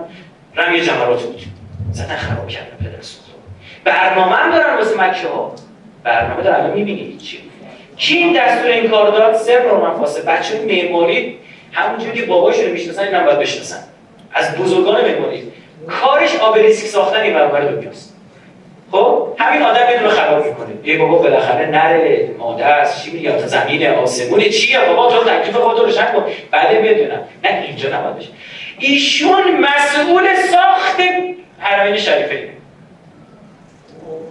رمی 0.55 0.81
جمرات 0.81 1.23
بود. 1.23 1.41
زدن 1.91 2.15
خراب 2.15 2.47
کردن 2.47 2.77
پدر 2.79 3.01
سوخت 3.01 3.25
برنامه 3.83 4.35
هم 4.35 4.51
دارن 4.51 4.77
واسه 4.77 4.97
مکه 5.01 5.27
ها 5.27 5.55
برنامه 6.03 6.43
دارن 6.43 6.69
می‌بینید 6.69 7.17
چی. 7.17 7.39
کی 7.97 8.17
این 8.17 8.33
دستور 8.33 8.71
این 8.71 8.89
کار 8.89 9.11
داد؟ 9.11 9.35
سر 9.35 9.63
رومن 9.63 9.97
فاسه 9.97 10.21
بچه 10.21 10.65
معماری 10.65 11.37
همونجوری 11.73 12.19
که 12.19 12.25
باباشون 12.25 12.71
می‌شناسن 12.71 13.03
اینم 13.03 13.25
باید 13.25 13.39
بشناسن. 13.39 13.83
از 14.33 14.57
بزرگان 14.57 15.01
معماری 15.01 15.51
کارش 15.87 16.35
آبریسک 16.35 16.85
ساختن 16.85 17.19
این 17.19 17.33
برابر 17.33 17.61
دنیاست. 17.61 18.15
خب؟ 18.91 19.27
همین 19.39 19.61
آدم 19.61 19.89
یه 19.91 20.07
خراب 20.07 20.45
می‌کنه. 20.45 20.67
یه 20.83 20.97
بابا 20.97 21.17
بالاخره 21.17 21.65
نره 21.65 22.29
ماده 22.37 22.65
است 22.65 23.03
چی 23.03 23.11
میگه؟ 23.11 23.47
زمین 23.47 23.87
آسمون 23.87 24.41
چیه 24.41 24.79
بابا؟ 24.79 25.11
تو 25.11 25.29
تکلیف 25.29 25.55
خودت 25.55 25.79
رو 25.79 25.85
روشن 25.85 26.05
کن. 26.05 26.23
بعد 26.51 26.83
بدونم. 26.83 27.19
نه 27.43 27.63
اینجا 27.67 27.99
نباید 27.99 28.15
بشه. 28.15 28.29
ایشون 28.79 29.59
مسئول 29.59 30.35
ساخت 30.51 31.01
حرمین 31.59 31.97
شریفه. 31.97 32.49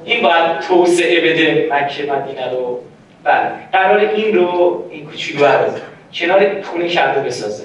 این 0.04 0.22
باید 0.22 0.60
توسعه 0.60 1.20
بده. 1.20 1.68
مکه 1.72 2.02
مدینه 2.02 2.50
رو 2.50 2.80
بله. 3.24 3.50
قرار 3.72 3.98
این 3.98 4.34
رو 4.34 4.84
این 4.90 5.06
کوچولو 5.06 5.44
رو. 5.44 5.91
کنار 6.14 6.62
خونه 6.62 6.88
کرده 6.88 7.20
بسازه. 7.20 7.64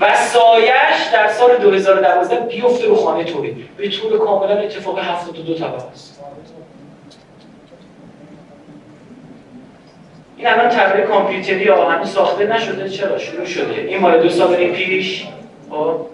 و 0.00 0.14
سایش 0.14 1.12
در 1.12 1.28
سال 1.28 1.56
2012 1.56 2.40
بیفته 2.40 2.86
رو 2.86 2.96
خانه 2.96 3.24
تولید 3.24 3.76
به 3.76 3.88
طور 3.88 4.18
کاملا 4.18 4.58
اتفاق 4.58 4.98
72 4.98 5.54
طبقه 5.54 5.90
است. 5.92 6.20
این 10.36 10.46
الان 10.46 10.68
طبقه 10.68 11.02
کامپیوتری 11.02 11.64
یا 11.64 11.90
هنوز 11.90 12.10
ساخته 12.10 12.46
نشده. 12.46 12.88
چرا؟ 12.88 13.18
شروع 13.18 13.44
شده. 13.44 13.74
این 13.74 13.98
مال 13.98 14.22
دو 14.22 14.28
سال 14.28 14.56
پیش 14.56 15.26
خب 15.70 16.06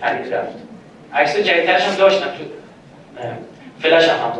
خرید 0.00 0.34
رفت. 0.34 0.54
عکس 1.14 1.36
جدیدترش 1.36 1.82
هم 1.82 1.94
داشتم 1.94 2.26
تو 2.26 2.44
فلش 3.80 4.08
هم 4.08 4.16
هم 4.16 4.32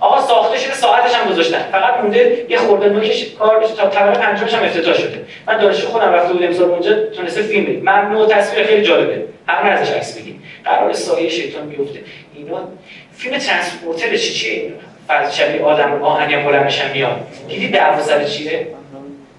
آقا 0.00 0.20
ساخته 0.20 0.58
شده 0.58 0.74
ساعتش 0.74 1.14
هم 1.14 1.30
گذاشتن. 1.30 1.62
فقط 1.72 2.00
مونده 2.00 2.46
یه 2.48 2.58
خورده 2.58 2.88
نوکش 2.88 3.26
کار 3.38 3.60
بشه 3.60 3.74
تا 3.74 3.88
طبقه 3.88 4.20
پنجمش 4.20 4.54
هم 4.54 4.64
افتتاح 4.64 4.94
شده. 4.94 5.24
من 5.46 5.58
دانشجو 5.58 5.88
خودم 5.88 6.12
رفته 6.12 6.32
بودم 6.32 6.46
امسال 6.46 6.70
اونجا 6.70 7.06
تونسته 7.06 7.42
فیلم 7.42 7.64
بدیم 7.64 7.80
ممنوع 7.80 8.28
تصویر 8.28 8.66
خیلی 8.66 8.82
جالبه. 8.82 9.24
همه 9.48 9.70
ازش 9.70 9.92
عکس 9.92 10.18
بگیم 10.18 10.42
قرار 10.64 10.92
سایه 10.92 11.28
شیطان 11.28 11.68
بیفته. 11.68 12.00
اینا 12.34 12.68
فیلم 13.16 13.38
ترانسپورتر 13.38 14.16
چی 14.16 14.34
چیه؟ 14.34 14.72
فرض 15.08 15.34
شبیه 15.34 15.62
آدم 15.62 16.02
آهنی 16.02 16.36
بلند 16.36 16.64
میشن 16.64 16.92
میاد. 16.92 17.26
دیدی 17.48 17.68
دعوا 17.68 18.02
سر 18.02 18.24
چیه 18.24 18.66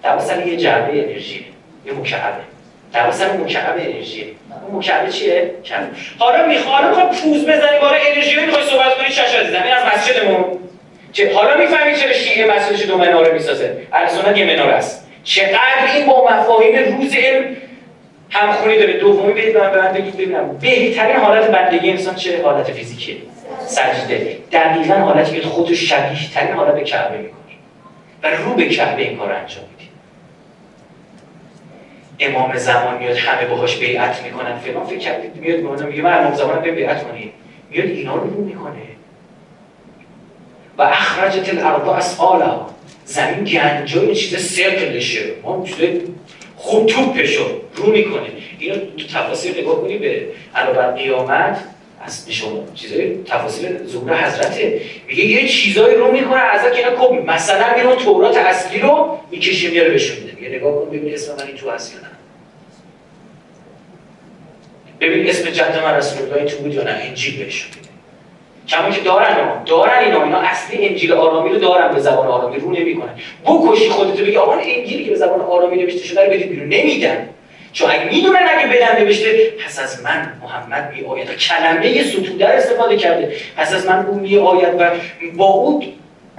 دعوا 0.03 0.19
سر 0.19 0.47
یه 0.47 0.57
جعبه 0.57 1.03
انرژی 1.03 1.45
یه 1.85 1.93
مکعبه. 1.93 2.41
سر 2.93 3.37
مکعب 3.37 3.75
انرژی. 3.79 4.35
اون 4.67 4.77
مکعبه 4.77 5.11
چیه؟ 5.11 5.51
حالا 6.19 6.45
می‌خوام 6.45 6.93
خب 6.93 7.21
پوز 7.21 7.45
بزنی 7.45 7.79
باره 7.81 7.97
انرژی 8.11 8.45
می‌خوای 8.45 8.63
صحبت 8.63 8.97
کنی 8.97 9.09
چش 9.09 9.35
عزیزم 9.35 9.63
این 9.63 9.73
از 9.73 9.83
مسجدمون. 9.93 10.45
چه 11.11 11.33
حالا 11.33 11.57
می‌فهمی 11.57 11.95
چرا 11.95 12.13
شیعه 12.13 12.55
مسجدش 12.55 12.85
دو 12.85 12.97
مناره 12.97 13.33
می‌سازه. 13.33 13.77
ارسنت 13.93 14.37
یه 14.37 14.45
مناره 14.45 14.73
است. 14.73 15.07
چقدر 15.23 15.95
این 15.95 16.05
با 16.05 16.29
مفاهیم 16.31 16.97
روز 16.97 17.15
علم 17.15 17.57
همخونی 18.29 18.77
داره. 18.77 18.93
دومی 18.93 19.33
برید 19.33 19.57
من 19.57 19.71
به 19.71 19.81
من 19.81 19.93
بگید 19.93 20.13
ببینم. 20.13 20.57
بهترین 20.61 21.15
حالت 21.15 21.47
بندگی 21.47 21.89
انسان 21.89 22.15
چه 22.15 22.43
حالت 22.43 22.71
فیزیکیه؟ 22.71 23.15
سجده. 23.65 24.37
دقیقا 24.51 24.93
حالتی 24.93 25.39
که 25.39 25.47
خودش 25.47 25.89
شبیه 25.89 26.31
ترین 26.33 26.53
حالت 26.53 26.75
به 26.75 26.83
کعبه 26.83 27.17
می‌کنه 27.17 27.37
و 28.23 28.27
رو 28.27 28.53
به 28.53 28.69
کعبه 28.69 29.01
این 29.01 29.17
کار 29.17 29.31
انجام 29.31 29.63
میده. 29.71 29.80
امام 32.21 32.57
زمان 32.57 32.97
میاد 32.97 33.17
همه 33.17 33.47
باهاش 33.47 33.77
بیعت 33.77 34.23
می‌کنن 34.23 34.59
فلان 34.59 34.85
فکر 34.85 34.97
کردید 34.97 35.35
میاد 35.35 35.59
میگه 35.59 35.85
میگه 35.85 36.01
من 36.01 36.17
امام 36.17 36.35
زمان 36.35 36.61
به 36.61 36.71
بیعت 36.71 37.03
کنی. 37.03 37.31
میاد 37.71 37.85
اینا 37.85 38.15
رو 38.15 38.29
رو 38.29 38.41
می‌کنه. 38.41 38.81
و 40.77 40.81
اخرجت 40.81 41.49
الارض 41.49 41.87
اسئالها 41.87 42.69
زمین 43.05 43.43
گنجای 43.43 44.15
چیز 44.15 44.55
سرکلشه. 44.55 45.21
ما 45.43 45.65
چیز 45.65 46.01
خوب 46.55 46.85
توپشو 46.85 47.45
رو 47.75 47.91
می‌کنه. 47.91 48.27
اینو 48.59 48.75
تو 48.75 49.07
تفاصیل 49.07 49.59
نگاه 49.59 49.81
کنی 49.81 49.97
به 49.97 50.25
علاوه 50.55 50.95
قیامت 50.95 51.63
از 52.05 52.29
نشون 52.29 52.51
چیزای 52.75 53.17
تفاصیل 53.25 53.87
ظهور 53.87 54.25
حضرته 54.25 54.81
میگه 55.07 55.25
یه 55.25 55.47
چیزایی 55.47 55.95
رو 55.95 56.11
می‌کنه 56.11 56.39
از 56.39 56.71
که 56.71 56.77
اینا 56.77 57.05
کپی. 57.07 57.17
مثلا 57.17 57.65
میره 57.77 57.95
تورات 57.95 58.37
اصلی 58.37 58.79
رو 58.79 59.17
می‌کشه 59.31 59.69
میاره 59.69 59.89
بهشون 59.89 60.17
میده. 60.17 60.35
میگه 60.35 60.49
نگاه 60.55 60.75
کن 60.75 60.89
ببین 60.89 61.13
اسم 61.13 61.35
من 61.35 61.47
این 61.47 61.55
تو 61.55 61.69
هست 61.69 61.95
یا 61.95 62.01
نه 62.01 62.10
ببین 65.01 65.29
اسم 65.29 65.49
جد 65.49 65.83
من 65.83 65.95
رسول 65.95 66.31
الله 66.31 66.45
تو 66.45 66.57
بود 66.57 66.73
یا 66.73 66.83
نه 66.83 66.91
انجیل 66.91 67.33
میده. 67.33 67.51
کما 68.67 68.89
که 68.89 69.01
دارن 69.01 69.33
ها 69.33 69.63
دارن 69.65 69.99
اینا 69.99 70.23
اینا 70.23 70.37
اصلی 70.37 70.87
انجیل 70.87 71.13
آرامی 71.13 71.49
رو 71.49 71.55
دارن 71.55 71.93
به 71.93 71.99
زبان 71.99 72.27
آرامی 72.27 72.59
رو 72.59 72.71
نمی‌کنن. 72.71 73.09
بکشی 73.45 73.89
خودتو 73.89 74.23
بگی 74.23 74.37
آقا 74.37 74.53
انجیلی 74.53 75.03
که 75.03 75.09
به 75.09 75.15
زبان 75.15 75.41
آرامی 75.41 75.83
نوشته 75.83 76.03
شده 76.03 76.25
رو 76.25 76.31
بدید 76.31 76.49
بیرون. 76.49 76.67
نمیدن. 76.67 77.29
چون 77.73 77.91
اگه 77.91 78.05
می‌دونن 78.05 78.39
اگه 78.57 78.67
بدن 78.67 79.03
نوشته 79.03 79.53
پس 79.65 79.79
از 79.79 80.03
من 80.03 80.33
محمد 80.41 80.93
می 80.95 81.05
آید 81.05 81.37
کلمه 81.37 82.03
ستوده 82.03 82.47
استفاده 82.47 82.97
کرده. 82.97 83.35
پس 83.57 83.73
از 83.73 83.85
من 83.85 84.05
او 84.05 84.19
می 84.19 84.37
آید 84.37 84.75
و 84.79 84.89
با 85.35 85.45
او 85.45 85.83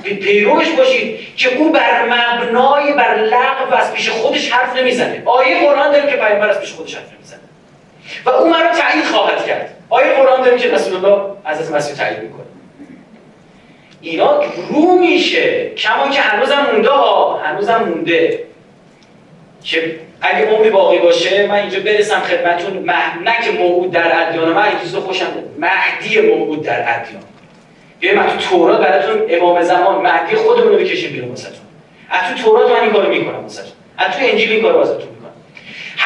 پیروش 0.03 0.71
باشید 0.71 1.37
که 1.37 1.57
او 1.57 1.73
بر 1.73 2.05
مبنای 2.05 2.93
بر 2.93 3.19
لغو 3.19 3.75
از 3.75 3.95
پیش 3.95 4.09
خودش 4.11 4.51
حرف 4.51 4.77
نمی‌زنه. 4.77 5.23
آیه 5.25 5.61
قرآن 5.61 5.93
داره 5.93 6.11
که 6.11 6.17
پیامبر 6.17 6.49
از 6.49 6.61
پیش 6.61 6.73
خودش 6.73 6.95
حرف 6.95 7.13
نمی‌زنه. 7.13 7.42
و 8.25 8.31
او 8.31 8.51
مرا 8.51 8.71
تایید 8.73 9.05
خواهد 9.05 9.47
کرد. 9.47 9.77
آیه 9.89 10.13
قرآن 10.13 10.43
داره 10.43 10.59
که 10.59 10.71
رسول 10.71 11.05
الله 11.05 11.23
از 11.45 11.61
از 11.61 11.73
مسیح 11.73 11.97
تایید 11.97 12.23
می‌کنه. 12.23 12.43
اینا 14.01 14.43
رو 14.71 14.99
میشه 14.99 15.71
کما 15.71 16.09
که 16.09 16.21
هنوزم 16.21 16.67
مونده 16.73 16.91
ها 16.91 17.39
هنوزم 17.39 17.83
مونده. 17.83 18.45
که 19.65 19.99
اگه 20.21 20.47
عمری 20.47 20.71
باقی 20.71 20.99
باشه 20.99 21.47
من 21.47 21.55
اینجا 21.55 21.81
برسم. 21.81 22.23
نه 23.25 23.35
که 23.45 23.51
موعود 23.51 23.91
در 23.91 24.29
ادیان 24.29 24.49
من 24.49 24.65
این 24.65 25.01
خوشم 25.01 25.27
مهدی 25.59 26.21
موعود 26.21 26.63
در 26.63 26.81
ادیان. 26.81 27.23
یه 28.03 28.15
من 28.15 28.27
تو 28.27 28.37
تورات 28.37 28.81
براتون 28.81 29.23
امام 29.29 29.63
زمان 29.63 30.03
مهدی 30.03 30.37
خودمون 30.37 30.69
رو 30.69 30.79
بکشیم 30.79 31.13
بیرون 31.13 31.29
واسهتون. 31.29 31.67
از 32.11 32.21
تو 32.31 32.43
تورات 32.43 32.71
من 32.71 32.81
این 32.81 32.93
کارو 32.93 33.09
می‌کنم 33.09 33.43
واسهتون. 33.43 33.73
از 33.99 34.13
تو 34.13 34.19
انجیل 34.21 34.53
این 34.53 34.63
کارو 34.63 34.79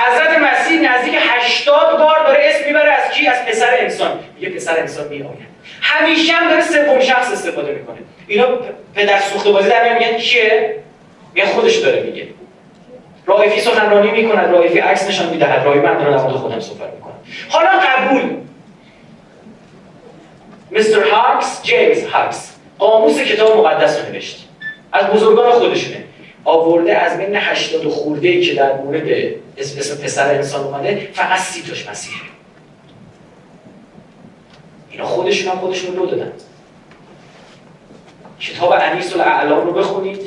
حضرت 0.05 0.39
مسیح 0.39 0.81
نزدیک 0.81 1.15
80 1.19 1.99
بار 1.99 2.25
داره 2.25 2.39
اسم 2.43 2.67
می‌بره 2.67 2.93
از 2.93 3.11
کی؟ 3.11 3.27
از 3.27 3.45
پسر 3.47 3.77
انسان. 3.79 4.19
میگه 4.35 4.49
پسر 4.49 4.79
انسان 4.79 5.09
میآید. 5.09 5.57
همیشه 5.81 6.33
هم 6.33 6.49
داره 6.49 6.63
سوم 6.63 7.01
شخص 7.01 7.33
استفاده 7.33 7.73
می‌کنه. 7.73 7.97
اینا 8.27 8.47
پدر 8.95 9.21
سوخته 9.21 9.51
بازی 9.51 9.69
در 9.69 9.99
میگن 9.99 10.17
کیه؟ 10.17 10.77
میگه 11.35 11.47
خودش 11.47 11.77
داره 11.77 12.01
میگه. 12.03 12.27
رائفی 13.27 13.61
سخنرانی 13.61 14.11
می‌کند. 14.11 14.53
رائفی 14.53 14.79
عکس 14.79 15.09
نشان 15.09 15.29
می‌دهد. 15.29 15.67
رای 15.67 15.79
من 15.79 15.99
دارم 15.99 16.19
خودم 16.19 16.61
صحبت 16.61 16.93
می‌کنم. 16.95 17.15
حالا 17.49 17.71
قبول. 17.71 18.23
مستر 20.73 21.03
هاکس 21.11 21.63
جیمز 21.63 22.07
هاکس 22.07 22.53
قاموس 22.79 23.21
کتاب 23.21 23.57
مقدس 23.59 23.99
رو 23.99 24.13
نوشت. 24.13 24.49
از 24.93 25.07
بزرگان 25.07 25.53
خودشونه. 25.53 26.05
آورده 26.47 26.99
از 26.99 27.19
بین 27.19 27.37
80 27.37 27.89
خورده 27.89 28.29
ای 28.29 28.41
که 28.41 28.55
در 28.55 28.77
مورد 28.77 29.09
اسم, 29.57 29.97
پسر 30.05 30.35
انسان 30.35 30.65
اومده 30.65 31.09
فقط 31.13 31.39
سی 31.39 31.63
تاش 31.63 31.89
مسیحه. 31.89 32.21
اینا 34.91 35.05
خودشون 35.05 35.53
هم 35.53 35.59
خودشون 35.59 35.97
رو 35.97 36.07
دادن. 36.07 36.33
کتاب 38.41 38.73
انیس 38.81 39.15
الاعلام 39.15 39.67
رو 39.67 39.73
بخونید. 39.73 40.21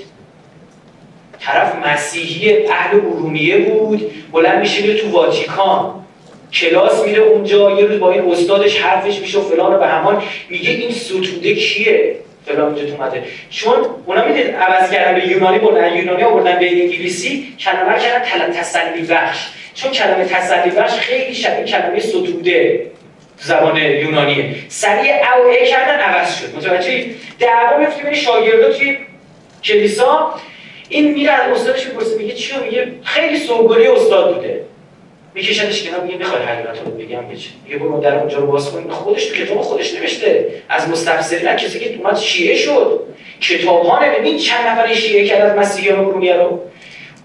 طرف 1.40 1.76
مسیحی 1.76 2.68
اهل 2.68 2.98
ارومیه 2.98 3.58
بود 3.58 4.12
بلند 4.32 4.60
میشه 4.60 4.94
تو 4.94 5.12
واتیکان. 5.12 6.06
کلاس 6.54 7.06
میره 7.06 7.22
اونجا 7.22 7.72
یه 7.72 7.86
روز 7.86 8.00
با 8.00 8.12
این 8.12 8.32
استادش 8.32 8.82
حرفش 8.82 9.20
میشه 9.20 9.40
و 9.40 9.42
فلان 9.42 9.74
و 9.74 9.78
به 9.78 9.88
همان 9.88 10.24
میگه 10.50 10.70
این 10.70 10.92
ستوده 10.92 11.56
کیه؟ 11.56 12.16
فلان 12.50 12.76
اینجا 12.76 12.94
اومده 12.94 13.24
چون 13.50 13.76
اونا 14.06 14.26
می‌دید 14.26 14.56
عوض 14.56 14.92
کردن 14.92 15.20
به 15.20 15.28
یونانی 15.28 15.60
بردن 15.60 15.96
یونانی 15.96 16.24
آوردن 16.24 16.60
به 16.60 16.72
انگلیسی 16.72 17.56
کلمه 17.60 18.00
کردن 18.00 18.54
تسلی 18.54 19.02
بخش. 19.02 19.40
چون 19.74 19.92
کلمه 19.92 20.26
تسلی 20.26 20.72
بخش 20.72 20.94
خیلی 20.94 21.36
شبیه 21.36 21.66
کلمه 21.66 22.00
ستوده 22.00 22.86
زبان 23.38 23.78
یونانیه. 23.78 24.56
سریع 24.68 25.38
او 25.38 25.48
ای 25.48 25.68
کردن 25.68 26.00
عوض 26.00 26.40
شد. 26.40 26.56
متوجه 26.56 27.06
دعوا 27.40 27.78
میفته 27.78 28.04
بین 28.04 28.14
شاگردا 28.14 28.74
توی 28.74 28.98
کلیسا 29.64 30.36
این 30.90 31.14
میره 31.14 31.32
از 31.32 31.52
استادش 31.52 31.88
می‌پرسه 31.88 32.18
میگه 32.18 32.34
چی؟ 32.34 32.54
میگه 32.64 32.92
خیلی 33.04 33.38
سوگلی 33.38 33.88
استاد 33.88 34.36
بوده. 34.36 34.69
میکشدش 35.40 35.84
کنار 35.84 36.02
میگه 36.02 36.18
می‌خوای 36.18 36.42
حقیقت 36.42 36.80
رو 36.86 36.92
بگم 36.92 37.24
میگه 37.64 37.78
برو 37.78 38.02
در 38.02 38.20
اونجا 38.20 38.38
رو 38.38 38.48
باز 38.48 38.72
کن. 38.72 38.90
خودش 38.90 39.26
تو 39.26 39.36
کتاب 39.36 39.62
خودش 39.62 39.94
نوشته. 39.94 40.50
از 40.70 40.90
مستفسرین 40.90 41.56
کسی 41.56 41.80
که 41.80 41.98
اومد 41.98 42.18
شیعه 42.18 42.56
شد. 42.56 43.04
کتاب 43.42 43.86
ها 43.86 44.00
ببین 44.00 44.38
چند 44.38 44.68
نفر 44.68 44.94
شیعه 44.94 45.26
کرد 45.26 45.42
از 45.42 45.58
مسیحیان 45.58 46.06
رومیه 46.06 46.36
رو. 46.36 46.60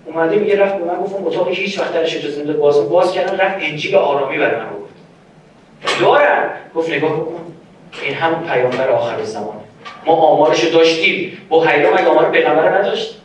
اومده 0.06 0.36
میگه 0.36 0.56
رفت 0.56 0.74
به 0.78 0.84
من 0.84 0.94
گفت 0.94 1.14
اتاقی 1.24 1.54
که 1.54 1.62
هیچ 1.62 1.78
وقت 1.78 1.92
درش 1.92 2.16
اجازه 2.16 2.36
نمی‌داد 2.36 2.56
باز 2.56 2.90
باز 2.90 3.12
کردن 3.12 3.38
رفت 3.38 3.56
انجیل 3.60 3.96
آرامی 3.96 4.38
برای 4.38 4.56
من 4.56 4.66
دارم 6.00 6.48
گفت 6.74 6.90
نگاه 6.90 7.20
بکن. 7.20 7.40
این 8.02 8.14
هم 8.14 8.44
پیامبر 8.48 8.88
آخر 8.88 9.22
زمانه 9.22 9.60
ما 10.06 10.12
آمارشو 10.12 10.70
داشتیم. 10.70 11.38
با 11.48 11.64
حیرا 11.64 11.94
مگه 11.94 12.06
آمار 12.06 12.30
پیغمبر 12.30 12.78
نداشت؟ 12.78 13.20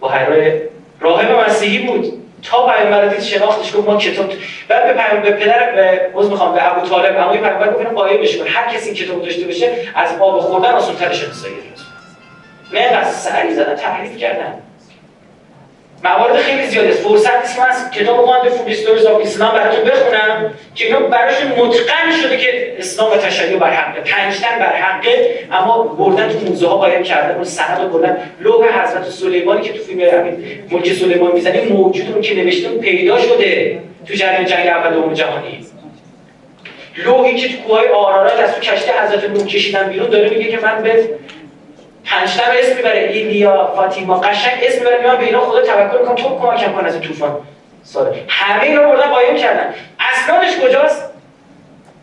با 0.00 0.08
حیرا 0.08 0.52
راهب 1.00 1.48
مسیحی 1.48 1.78
بود. 1.78 2.12
تا 2.42 2.66
پیامبر 2.66 3.06
دید 3.08 3.20
شناختش 3.20 3.76
گفت 3.76 3.88
ما 3.88 3.96
کتاب 3.96 4.32
بعد 4.68 4.86
به 4.86 5.02
پیام 5.02 5.22
به 5.22 5.30
پدر 5.30 5.78
عذر 6.14 6.30
می‌خوام 6.30 6.54
به 6.54 6.76
ابو 6.76 6.88
طالب 6.88 7.18
عموی 7.18 7.38
پیامبر 7.38 7.72
گفت 7.72 7.86
قایب 7.86 8.22
بشه 8.22 8.44
هر 8.44 8.74
کسی 8.74 8.86
این 8.86 8.94
کتاب 8.94 9.22
داشته 9.22 9.44
باشه 9.44 9.70
از 9.94 10.20
آب 10.20 10.40
خوردن 10.40 10.72
آسان 10.72 10.96
تر 10.96 11.12
شناسایی 11.12 11.54
نه 12.72 12.80
از 12.80 13.22
سری 13.22 13.54
زدن 13.54 13.74
تحریف 13.74 14.16
کردن. 14.16 14.54
موارد 16.04 16.36
خیلی 16.36 16.66
زیاده. 16.66 16.90
فرصت 16.90 17.40
نیست. 17.40 17.58
من 17.58 17.90
کتاب 17.90 18.26
Wonderful 18.26 18.72
Stories 18.72 19.06
of 19.06 19.22
Islam 19.22 19.54
براتون 19.54 19.84
بخونم 19.84 20.54
که 20.74 20.86
اینا 20.86 21.00
براشون 21.00 21.48
متقن 21.48 22.10
شده 22.22 22.36
که 22.36 22.76
اسلام 22.78 23.12
و 23.12 23.16
تشیع 23.16 23.56
بر 23.56 23.70
حقه 23.70 24.00
پنجتن 24.00 24.58
بر 24.58 24.76
حقه 24.76 25.38
اما 25.52 25.82
بردن 25.82 26.28
تو 26.28 26.38
موزه 26.38 26.68
ها 26.68 26.76
قایم 26.76 27.02
کرده 27.02 27.34
اون 27.34 27.44
سند 27.44 27.80
رو 27.82 27.88
بردن. 27.88 28.30
لوح 28.40 28.82
حضرت 28.82 29.10
سلیمانی 29.10 29.62
که 29.62 29.72
تو 29.72 29.78
فیلم 29.78 30.00
همین 30.00 30.46
ملک 30.70 30.92
سلیمان 30.92 31.32
می‌زنیم 31.32 31.72
موجود 31.72 32.12
اون 32.12 32.20
که 32.20 32.34
نوشته 32.34 32.68
پیدا 32.68 33.18
شده 33.18 33.78
تو 34.08 34.14
جریان 34.14 34.44
جنگ 34.44 34.66
اول 34.66 34.94
دوم 34.94 35.14
جهانی. 35.14 35.66
لوحی 37.04 37.36
که 37.36 37.48
تو 37.48 37.62
کوههای 37.62 37.88
آرارات 37.88 38.40
از 38.40 38.54
تو 38.54 38.60
کشتی 38.60 38.90
حضرت 38.90 39.30
نوح 39.30 39.46
کشیدن 39.46 39.88
بیرون 39.88 40.10
داره 40.10 40.28
میگه 40.28 40.50
که 40.50 40.58
من 40.60 40.82
به 40.82 41.08
پنج 42.16 42.40
اسم 42.58 42.76
می‌بره. 42.76 43.08
ایلیا 43.12 43.72
فاطیما 43.76 44.20
قشنگ 44.20 44.58
اسم 44.62 44.78
می‌بره. 44.78 45.00
میان 45.00 45.16
به 45.16 45.24
اینا 45.24 45.40
خدا 45.40 45.62
توکل 45.62 45.98
می‌کنم 45.98 46.14
تو 46.14 46.38
کمکم 46.38 46.72
کن 46.72 46.86
از 46.86 47.00
طوفان. 47.00 47.36
ساده 47.82 48.24
همه 48.28 48.62
اینا 48.62 48.82
بردن 48.82 49.10
قایم 49.10 49.36
کردن. 49.36 49.74
اسنادش 50.00 50.56
کجاست؟ 50.56 51.10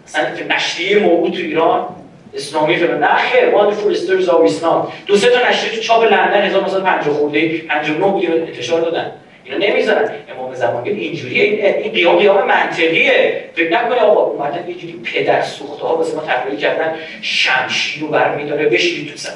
اصلا 0.08 0.26
نشریه 0.50 1.00
موجود 1.00 1.34
تو 1.34 1.40
ایران. 1.40 1.86
اسلامی 2.34 2.78
فلان 2.78 3.04
نه 3.04 3.16
خیر. 3.16 3.52
Wonderful 3.52 3.92
Stories 3.92 4.30
of 4.30 4.42
Islam 4.42 4.88
دو 5.06 5.16
سه 5.16 5.30
تا 5.30 5.50
نشریه 5.50 5.76
تو 5.76 5.82
چاپ 5.82 6.04
لندن 6.04 6.42
1950 6.42 7.16
خورده. 7.16 7.58
59 7.58 8.06
بود 8.08 8.26
انتشار 8.26 8.82
دادن. 8.82 9.12
اینا 9.46 9.58
نمی‌ذارن. 9.68 10.12
امام 10.36 10.54
زمان 10.54 10.84
اینجوری 10.86 11.42
این 11.42 11.92
قیام 11.92 12.18
قیام 12.18 12.48
منطقیه. 12.48 13.44
فکر 13.56 13.74
نکنه 13.74 14.00
آقا 14.00 14.22
اومدن 14.22 14.70
یه 14.70 14.76
جوری 14.76 14.94
پدر 14.94 15.42
سوخته 15.42 15.86
ها 15.86 15.98
واسه 15.98 16.16
ما 16.16 16.22
تعریف 16.22 16.56
کردن 16.56 16.96
شمشیر 17.22 18.04
رو 18.04 18.08
برمیداره 18.08 18.70
بشینی 18.70 19.10
تو 19.10 19.18
سر 19.18 19.32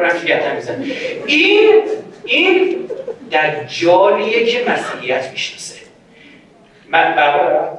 رفت 0.00 0.26
گردن 0.26 0.56
میزن 0.56 0.84
این 1.26 1.82
این 2.24 2.76
دجالیه 3.32 4.46
که 4.46 4.64
مسیحیت 4.70 5.30
می‌شناسه. 5.32 5.80
من 6.88 7.14
بابا 7.16 7.78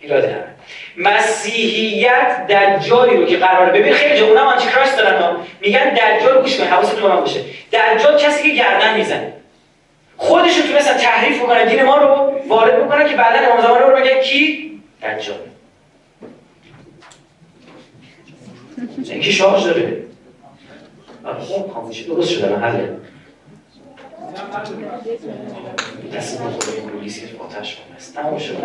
ایراده 0.00 0.44
مسیحیت 0.96 2.46
دجالی 2.46 3.16
رو 3.16 3.26
که 3.26 3.36
قراره. 3.36 3.80
ببین 3.80 3.92
خیلی 3.92 4.18
جا 4.18 4.26
اونم 4.26 4.58
کراش 4.58 4.88
دارن. 4.98 5.36
میگن 5.60 5.94
دجال 5.94 6.42
گوش 6.42 6.56
کن 6.56 6.64
حواستون 6.64 7.16
باشه. 7.16 7.40
دجال 7.72 8.18
کسی 8.18 8.50
که 8.50 8.56
گردن 8.56 8.96
می‌زنه. 8.96 9.33
خودشون 10.16 10.66
تونستن 10.66 10.96
تحریف 10.96 11.42
بکنن 11.42 11.68
دین 11.68 11.82
ما 11.82 11.96
رو 11.96 12.32
وارد 12.48 12.84
بکنن 12.84 13.08
که 13.08 13.16
بعدا 13.16 13.46
امام 13.46 13.62
زمان 13.62 13.90
رو 13.90 13.96
بگن 13.96 14.20
کی؟ 14.20 14.70
دجال. 15.02 15.36
اینکه 19.04 19.30
شارژ 19.30 19.64
داره. 19.64 20.04
خب 21.40 21.72
خاموشی 21.72 22.04
درست 22.04 22.30
شده 22.30 22.48
من 22.48 22.62
حله 22.62 22.96
دست 26.16 26.40
ما 26.40 26.50
خود 26.50 27.00
پلیسی 27.00 27.36
آتش 27.38 27.78
است 27.96 28.14
تمام 28.14 28.38
شد. 28.38 28.56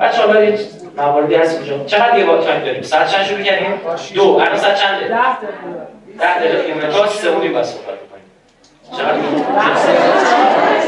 بچه 0.00 0.22
ها 0.22 0.26
برید 0.26 0.60
مواردی 0.96 1.34
هست 1.34 1.56
اینجا. 1.56 1.84
چقدر 1.84 2.18
یه 2.18 2.24
تایم 2.24 2.64
داریم؟ 2.64 2.82
ساعت 2.82 3.10
چند 3.10 3.24
شروع 3.24 3.42
کردیم؟ 3.42 3.80
دو. 4.14 4.22
الان 4.22 4.56
ساعت 4.56 4.76
چنده؟ 4.76 5.14
ده 6.18 6.38
دقیقه 6.38 6.88
تا 6.92 7.08
سومی 7.08 7.48
بس 7.48 7.72
صحبت 7.72 7.86
کنیم. 7.86 8.24
چقدر 8.92 9.20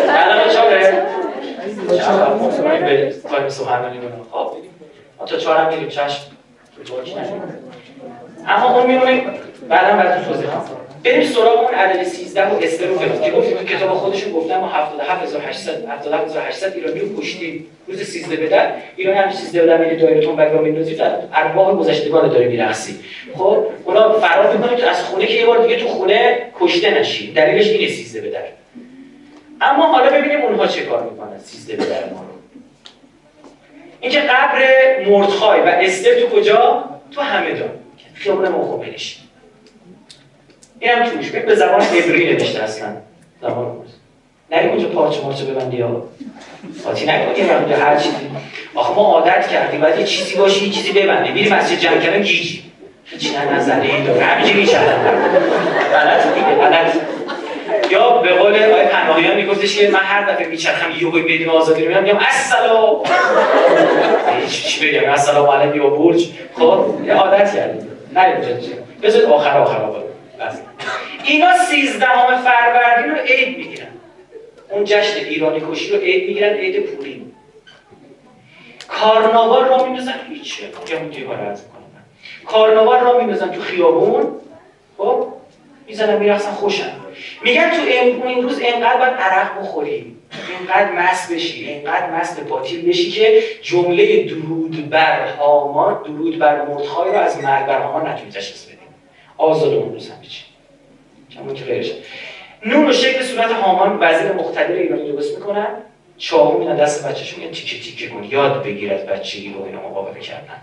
الان 0.09 0.49
چهاره 0.49 1.07
چقدر 1.99 2.81
به 2.85 3.15
تایم 3.31 3.49
سخنرانی 3.49 3.99
رو 3.99 4.09
خب 4.33 4.57
تا 5.27 5.37
چهار 5.37 5.57
هم 5.57 5.69
میریم 5.69 5.89
چشم. 5.89 6.23
اما 8.49 8.79
اون 8.79 8.87
میمونه 8.87 9.23
بعدا 9.69 9.97
براتون 9.97 10.25
توضیح 10.25 10.49
بریم 11.05 11.23
سراغ 11.23 11.59
اون 11.59 11.75
عدد 11.75 12.03
13 12.03 12.47
و 12.47 12.55
رو 12.55 12.61
که 13.25 13.31
گفتیم 13.31 13.57
تو 13.57 13.65
کتاب 13.65 13.91
خودشون 13.91 14.33
گفتن 14.33 14.59
ما 14.59 14.69
77800 14.69 15.85
77800 15.89 16.75
ایرانی 16.75 17.01
رو 17.01 17.21
کشتیم. 17.21 17.67
روز 17.87 18.03
13 18.03 18.37
بدر 18.37 18.73
ایرانی 18.97 19.19
هم 19.19 19.31
13 19.31 19.63
بدر 19.63 19.79
میره 19.79 19.97
دایرتون 19.97 20.37
بگا 20.37 20.61
میندازی 20.61 20.95
در 20.95 21.11
ارواح 21.35 21.77
گذشتگان 21.77 22.29
داره 22.29 22.49
میرقصی. 22.49 22.99
خب 23.35 23.65
اونا 23.85 24.13
فرار 24.13 24.57
می‌کنن 24.57 24.77
که 24.77 24.91
از 24.91 25.03
خونه 25.03 25.27
که 25.27 25.35
یه 25.35 25.47
بار 25.47 25.63
دیگه 25.63 25.77
تو 25.77 25.89
خونه 25.89 26.39
کشته 26.61 27.01
نشی. 27.01 27.33
دلیلش 27.33 27.69
اینه 27.69 27.93
13 27.93 28.21
بدر 28.21 28.43
اما 29.61 29.87
حالا 29.87 30.11
ببینیم 30.11 30.41
اونها 30.41 30.67
چه 30.67 30.83
کار 30.83 31.03
می‌کنن 31.03 31.39
13 31.39 31.77
بدر 31.77 32.13
ما 32.15 32.21
رو. 32.21 32.61
اینکه 34.01 34.21
قبر 34.21 34.63
مردخای 35.09 35.61
و 35.61 35.67
استر 35.67 36.21
تو 36.21 36.27
کجا؟ 36.27 36.85
تو 37.11 37.21
همدان 37.21 37.71
خیابون 38.19 38.49
مخومنش 38.49 39.19
این 40.81 40.91
هم 40.91 41.09
توش 41.09 41.31
به 41.31 41.55
زبان 41.55 41.81
عبری 41.81 42.33
نوشته 42.33 42.63
اصلا. 42.63 42.89
زبان 43.43 43.65
روز. 43.65 43.95
نریم 44.51 44.71
اونجا 44.71 44.89
پارچه 44.89 45.21
مارچه 45.21 45.45
ببندی 45.45 45.77
یا 45.77 46.03
قاطی 46.85 47.07
نکنیم 47.07 47.51
اونجا 47.51 47.77
هر 47.77 47.97
چیزی 47.97 48.17
آخه 48.75 48.95
ما 48.95 49.03
عادت 49.03 49.49
کردیم. 49.49 49.81
باید 49.81 49.99
یه 49.99 50.05
چیزی 50.05 50.37
باشه 50.37 50.65
یه 50.65 50.71
چیزی 50.71 50.93
ببنده 50.93 51.33
میری 51.33 51.51
مسجد 51.51 51.79
جمع 51.79 51.99
کردن 51.99 52.23
گیج. 52.23 52.59
هیچ 53.05 53.35
نه 53.35 53.53
نظره 53.55 53.83
این 53.83 54.05
داره. 54.05 54.25
همینجوری 54.25 54.61
میچرن 54.61 54.97
غلط 55.93 56.35
دیگه 56.35 56.47
غلط. 56.47 56.95
یا 57.91 58.19
به 58.19 58.29
قول 58.29 58.55
آقای 58.55 58.87
پناهیان 58.87 59.37
میگفتش 59.37 59.79
که 59.79 59.91
من 59.91 59.99
هر 59.99 60.33
دفعه 60.33 60.47
میچرخم 60.47 60.91
یهو 61.01 61.11
بدون 61.11 61.49
آزادی 61.49 61.85
رو 61.85 62.03
میگم 62.03 62.19
السلام. 62.19 62.97
چی 64.49 64.89
بگم. 64.89 65.11
السلام 65.11 65.47
علیکم 65.47 65.77
یا 65.77 65.91
برج. 65.91 66.29
خب 66.55 66.85
یه 67.07 67.15
عادت 67.15 67.55
کردیم. 67.55 67.89
نه 68.13 68.21
اونجا 68.21 68.49
بذارید 69.03 69.29
آخر 69.29 69.59
آخر 69.59 69.77
آخر 69.77 70.03
اینا 71.25 71.59
سیزدهم 71.59 72.43
فروردین 72.43 73.11
رو 73.11 73.17
عید 73.17 73.59
می‌گیرن. 73.59 73.89
اون 74.71 74.85
جشن 74.85 75.17
ایرانی 75.17 75.63
کشی 75.71 75.91
رو 75.91 75.99
عید 75.99 76.29
می‌گیرن 76.29 76.53
عید 76.53 76.87
پوریم 76.87 77.35
کارناوال 78.89 79.65
را 79.65 79.85
میندازن 79.85 80.15
هیچ 80.29 80.61
اون 80.99 81.09
دیوار 81.09 81.37
عرض 81.37 81.63
کنم 81.63 81.79
کارناوال 82.47 83.01
را 83.01 83.19
میندازن 83.19 83.51
تو 83.51 83.61
خیابون. 83.61 84.27
خب؟ 84.99 85.27
می‌زنن 85.87 86.19
میرخصن 86.19 86.51
خوشن. 86.51 86.93
میگن 87.43 87.71
تو 87.71 87.83
این 87.83 88.43
روز 88.43 88.61
انقدر 88.63 88.99
باید 88.99 89.15
عرق 89.15 89.61
بخوری 89.61 90.18
اینقدر 90.51 90.93
مست 90.93 91.33
بشی 91.33 91.69
اینقدر 91.69 92.11
مست 92.11 92.41
باطیل 92.41 92.89
بشی 92.89 93.11
که 93.11 93.43
جمله 93.63 94.25
درود 94.25 94.91
بر 94.91 95.27
هامان 95.27 96.03
درود 96.03 96.39
بر 96.39 96.65
مردخای 96.65 97.11
رو 97.11 97.19
از 97.19 97.45
مرگ 97.45 97.67
بر 97.67 97.81
هامان 97.81 98.09
نتونی 98.09 98.31
تشخیص 98.31 98.65
بدی. 98.65 98.79
آزاد 99.39 99.75
اون 99.75 99.93
روز 99.93 100.11
هم 100.11 100.21
بچی 100.21 100.45
کمون 101.31 101.55
که 101.55 101.65
غیرش 101.65 101.93
نون 102.67 102.91
و 102.91 102.93
شکل 102.93 103.23
صورت 103.23 103.51
هامان 103.51 103.99
وزیر 104.01 104.33
مقتدر 104.33 104.73
ایرانی 104.73 105.13
درست 105.13 105.39
می‌کنن. 105.39 105.67
چاقو 106.19 106.59
میدن 106.59 106.77
دست 106.77 107.07
بچه‌شون 107.07 107.41
میگن 107.41 107.53
تیکه 107.53 107.85
تیکه 107.85 108.09
کن 108.09 108.25
یاد 108.25 108.65
بگیر 108.65 108.95
از 108.95 109.07
بچگی 109.07 109.49
با 109.49 109.67
اینا 109.67 109.81
مقابله 109.81 110.21
کردن. 110.21 110.61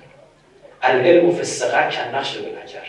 العلم 0.82 1.32
فی 1.32 1.38
الصغر 1.38 1.90
کن 1.90 2.16
نقش 2.16 2.38
بالحجر 2.38 2.80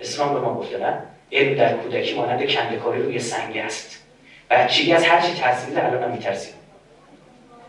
اسلام 0.00 0.34
به 0.34 0.40
ما 0.40 0.54
گفته 0.54 0.78
نه؟ 0.78 1.02
علم 1.32 1.54
در 1.54 1.72
کودکی 1.72 2.14
مانند 2.14 2.50
کندکاری 2.50 3.02
روی 3.02 3.18
سنگ 3.18 3.56
است. 3.56 3.99
بچگی 4.50 4.92
از 4.92 5.04
هر 5.04 5.20
چی 5.20 5.32
تحصیل 5.40 5.78
الان 5.78 6.02
هم 6.02 6.10
میترسیم. 6.10 6.54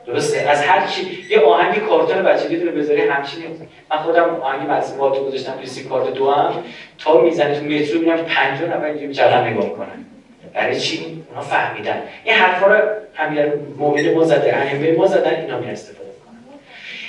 درسته؟ 0.07 0.49
از 0.49 0.61
هر 0.61 0.87
چی. 0.87 1.25
یه 1.29 1.39
آهنگ 1.39 1.79
کارتون 1.79 2.23
بچگی 2.23 2.55
رو 2.55 2.71
بذاری 2.71 3.01
همچین 3.01 3.43
من 3.91 3.97
خودم 3.97 4.35
آهنگ 4.41 4.69
مصنوعات 4.69 5.19
گذاشتم 5.19 5.51
توی 5.51 5.65
سی 5.65 5.83
کارت 5.83 6.13
دو 6.13 6.31
هم. 6.31 6.63
تا 6.97 7.21
می‌زنه 7.21 7.59
تو 7.59 7.65
مترو 7.65 7.99
می‌بینم 7.99 8.17
50 8.17 8.69
نفر 8.69 8.85
اینجوری 8.85 9.13
جلن 9.13 9.47
نگاه 9.47 9.63
می‌کنن. 9.65 10.05
برای 10.53 10.79
چی؟ 10.79 11.23
اونا 11.29 11.41
فهمیدن. 11.41 12.01
این 12.23 12.35
حرفا 12.35 12.67
رو 12.67 12.89
همین 13.13 13.45
مومن 13.77 14.13
ما 14.13 14.23
زده 14.23 14.57
ائمه 14.57 14.91
ما 14.91 15.07
زدن 15.07 15.35
اینا 15.41 15.59
می 15.59 15.71
استفاده 15.71 16.01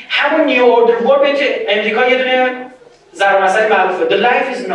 همون 0.09 0.47
نیو 0.47 0.65
اوردر 0.65 1.07
وار 1.07 1.29
امریکا 1.69 2.09
یه 2.09 2.19
دونه 2.19 2.67
ضرب 3.15 3.43
مثل 3.43 3.69
معروفه. 3.69 4.09
The 4.09 4.23
life 4.23 4.57
is 4.57 4.71
now 4.71 4.75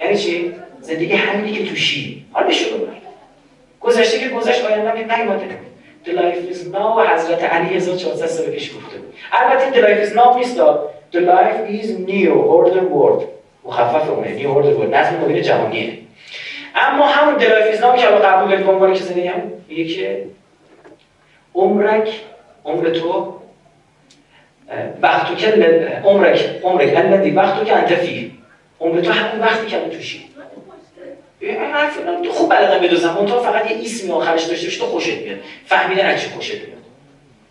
یعنی 0.00 0.16
چی؟ 0.16 0.54
زندگی 0.80 1.12
همینی 1.12 1.52
که 1.52 1.70
توشی. 1.70 2.26
حالا 2.32 2.48
بشه 2.48 2.64
گذشته 3.86 4.18
که 4.18 4.28
گذشت 4.28 4.64
آینده 4.64 4.90
هم 4.90 4.96
نیومده. 4.96 5.44
The 6.04 6.08
life 6.08 6.54
is 6.54 6.74
now 6.74 7.14
حضرت 7.14 7.44
علی 7.44 7.74
1400 7.76 8.26
سال 8.26 8.46
پیش 8.46 8.76
گفته. 8.76 8.96
البته 9.32 9.70
The 9.70 9.84
life 9.84 10.10
is 10.10 10.16
now 10.16 10.36
نیست 10.36 10.56
The 11.12 11.18
life 11.18 11.82
is 11.82 11.86
new 11.86 12.32
order 12.32 12.80
word 12.80 13.24
مخفف 13.64 14.10
اونه. 14.10 14.38
new 14.38 14.48
order 14.48 14.80
word 14.80 14.94
نظم 14.94 15.20
نوین 15.20 15.42
جهانیه. 15.42 15.92
اما 16.74 17.06
همون 17.06 17.38
The 17.38 17.42
life 17.42 17.76
is 17.76 17.80
now 17.80 18.00
که 18.00 18.06
الان 18.06 18.22
قبول 18.22 18.56
به 18.56 18.70
عنوان 18.70 18.94
کسی 18.94 19.26
هم 19.26 19.42
میگه 19.68 19.84
که 19.84 20.24
عمرک 21.54 22.08
عمر 22.64 22.90
تو 22.90 23.34
وقتو 25.02 25.34
که 25.34 25.46
عمرک 26.04 26.60
عمرک 26.62 26.96
الذی 26.96 27.30
وقتو 27.30 27.64
که 27.64 27.76
انت 27.76 27.92
عمر 28.80 29.00
تو 29.00 29.12
همون 29.12 29.40
وقتی 29.40 29.66
که 29.66 29.78
توشی. 29.78 30.35
حرف 31.72 31.96
تو 32.24 32.32
خوب 32.32 32.50
بلدم 32.50 32.78
بدوزم 32.78 33.16
اون 33.16 33.26
تو 33.26 33.40
فقط 33.40 33.70
یه 33.70 33.76
اسمی 33.84 34.12
آخرش 34.12 34.44
داشته 34.44 34.66
باشه 34.66 34.78
تو 34.78 34.86
خوشت 34.86 35.18
میاد. 35.18 35.38
فهمیدن 35.66 36.06
از 36.06 36.20
چی 36.20 36.28
خوشت 36.28 36.54
میاد. 36.54 36.76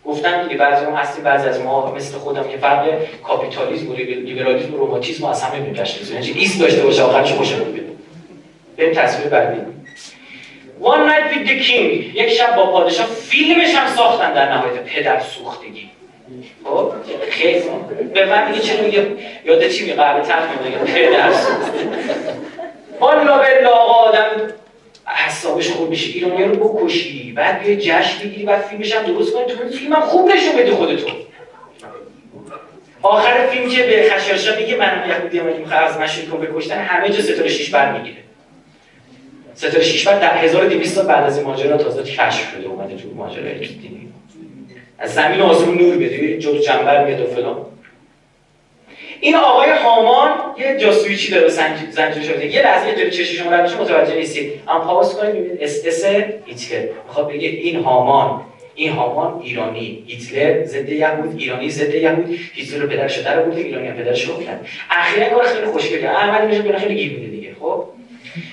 گفتم 0.04 0.42
دیگه 0.42 0.56
بعضی 0.56 0.84
هم 0.84 0.94
هستیم 0.94 1.24
بعضی 1.24 1.48
از 1.48 1.60
ما 1.60 1.94
مثل 1.94 2.18
خودم 2.18 2.48
که 2.48 2.56
فرق 2.56 2.88
کاپیتالیسم 3.22 3.90
و 3.90 3.94
لیبرالیسم 3.94 4.74
و 4.74 4.76
روماتیسم 4.76 5.24
از 5.24 5.42
همه 5.42 5.60
میگشت 5.60 6.10
یعنی 6.10 6.44
اسم 6.44 6.58
داشته 6.58 6.82
باشه 6.82 7.02
آخرش 7.02 7.32
خوشت 7.32 7.54
میاد. 7.54 7.86
بریم 8.76 8.92
تصویر 8.92 9.28
بعدی. 9.28 9.60
One 10.80 11.08
Night 11.08 11.32
with 11.32 11.48
the 11.48 11.56
King. 11.66 12.14
یک 12.14 12.28
شب 12.28 12.56
با 12.56 12.66
پادشاه. 12.66 13.06
فیلمش 13.06 13.74
هم 13.74 13.96
ساختن 13.96 14.32
در 14.32 14.52
نهایت 14.52 14.84
پدر 14.84 15.20
سوختگی. 15.20 15.90
خب؟ 16.64 16.92
خیلی 17.30 17.62
به 18.14 18.26
من 18.26 18.50
میگه 18.50 18.62
چرا 18.62 18.84
میگه؟ 18.84 19.06
یاد 19.44 19.68
چی 19.68 19.82
میگه؟ 19.82 19.94
قبل 19.94 20.22
تر 20.22 20.38
میگه. 20.64 20.78
پدر 20.78 21.32
سوختگی. 21.32 21.88
حالا 23.00 23.38
به 23.38 23.68
آقا 23.68 23.92
آدم. 23.92 24.52
حسابش 25.06 25.70
خوب 25.70 25.90
بشه 25.90 26.06
ایرانی 26.06 26.44
رو 26.44 26.68
بکشی 26.68 27.32
بعد 27.32 27.62
بیای 27.62 27.76
جشن 27.76 28.18
بگیری 28.24 28.44
بعد 28.44 28.60
فیلمش 28.60 28.94
هم 28.94 29.02
درست 29.02 29.34
کنی. 29.34 29.44
تو 29.44 29.76
فیلم 29.76 29.92
هم 29.92 30.00
خوب 30.00 30.30
نشون 30.30 30.56
بده 30.56 30.72
خودتون 30.72 31.12
آخر 33.02 33.46
فیلم 33.46 33.70
که 33.70 33.82
به 33.82 34.10
خشایارشا 34.10 34.56
میگه 34.56 34.76
من 34.76 35.04
یهودی 35.08 35.38
هم 35.38 35.46
می‌خوام 35.46 35.84
از 35.84 36.26
کن 36.30 36.40
بکشتن 36.40 36.78
همه 36.78 37.10
جا 37.10 37.22
ستاره 37.22 37.48
شیش 37.48 37.70
بر 37.70 37.92
می‌گیره 37.92 38.16
ستاره 39.54 39.84
شیش 39.84 40.08
بر 40.08 40.18
در 40.18 40.36
1200 40.36 40.94
سال 40.94 41.06
بعد 41.06 41.24
از 41.24 41.36
این 41.36 41.46
ماجرا 41.46 41.76
تازه 41.76 42.02
کشف 42.02 42.50
شده 42.52 42.66
اومده 42.66 42.96
تو 42.96 43.14
ماجرای 43.14 43.58
دینی 43.58 44.12
از 44.98 45.14
زمین 45.14 45.40
آسمون 45.40 45.78
نور 45.78 45.96
بده 45.96 46.38
جلو 46.38 46.58
جنبر 46.58 47.04
میاد 47.04 47.20
و 47.20 47.26
فلان. 47.26 47.56
این 49.20 49.34
آقای 49.34 49.70
هامان 49.70 50.30
یه 50.58 50.76
جاسویچی 50.78 51.32
داره 51.32 51.48
زنجیر 51.90 52.22
شده. 52.22 52.46
یه 52.46 52.62
لحظه 52.62 52.88
یه 52.88 53.10
چشم 53.10 53.44
شما 53.44 53.56
رو 53.56 53.82
متوجه 53.82 54.14
نیستید 54.14 54.52
اما 54.68 54.80
پاس 54.80 55.16
کنید 55.16 55.34
ببینید 55.34 55.62
اس 55.62 55.86
اس 55.86 56.04
هیتلر. 56.04 56.88
می‌خواد 57.08 57.28
بگه 57.28 57.48
این 57.48 57.84
هامان 57.84 58.40
این 58.74 58.92
هامان 58.92 59.40
ایرانی. 59.42 60.04
هیتلر 60.06 60.64
ضد 60.64 60.88
یهود 60.88 61.34
ایرانی 61.38 61.70
ضد 61.70 61.94
یهود. 61.94 62.38
هیتلر 62.54 62.86
پدرش 62.86 63.18
در 63.18 63.42
بود 63.42 63.58
ایرانی 63.58 63.88
هم 63.88 63.94
پدرش 63.94 64.24
رو 64.24 64.42
کرد. 64.42 64.66
اخیرا 64.90 65.28
کار 65.28 65.44
خیلی 65.44 65.66
خوشگل 65.66 66.06
احمد 66.06 66.42
نژاد 66.42 66.76
خیلی 66.76 66.94
گیر 66.94 67.18
میده 67.18 67.30
دیگه 67.30 67.56
خب؟ 67.60 67.84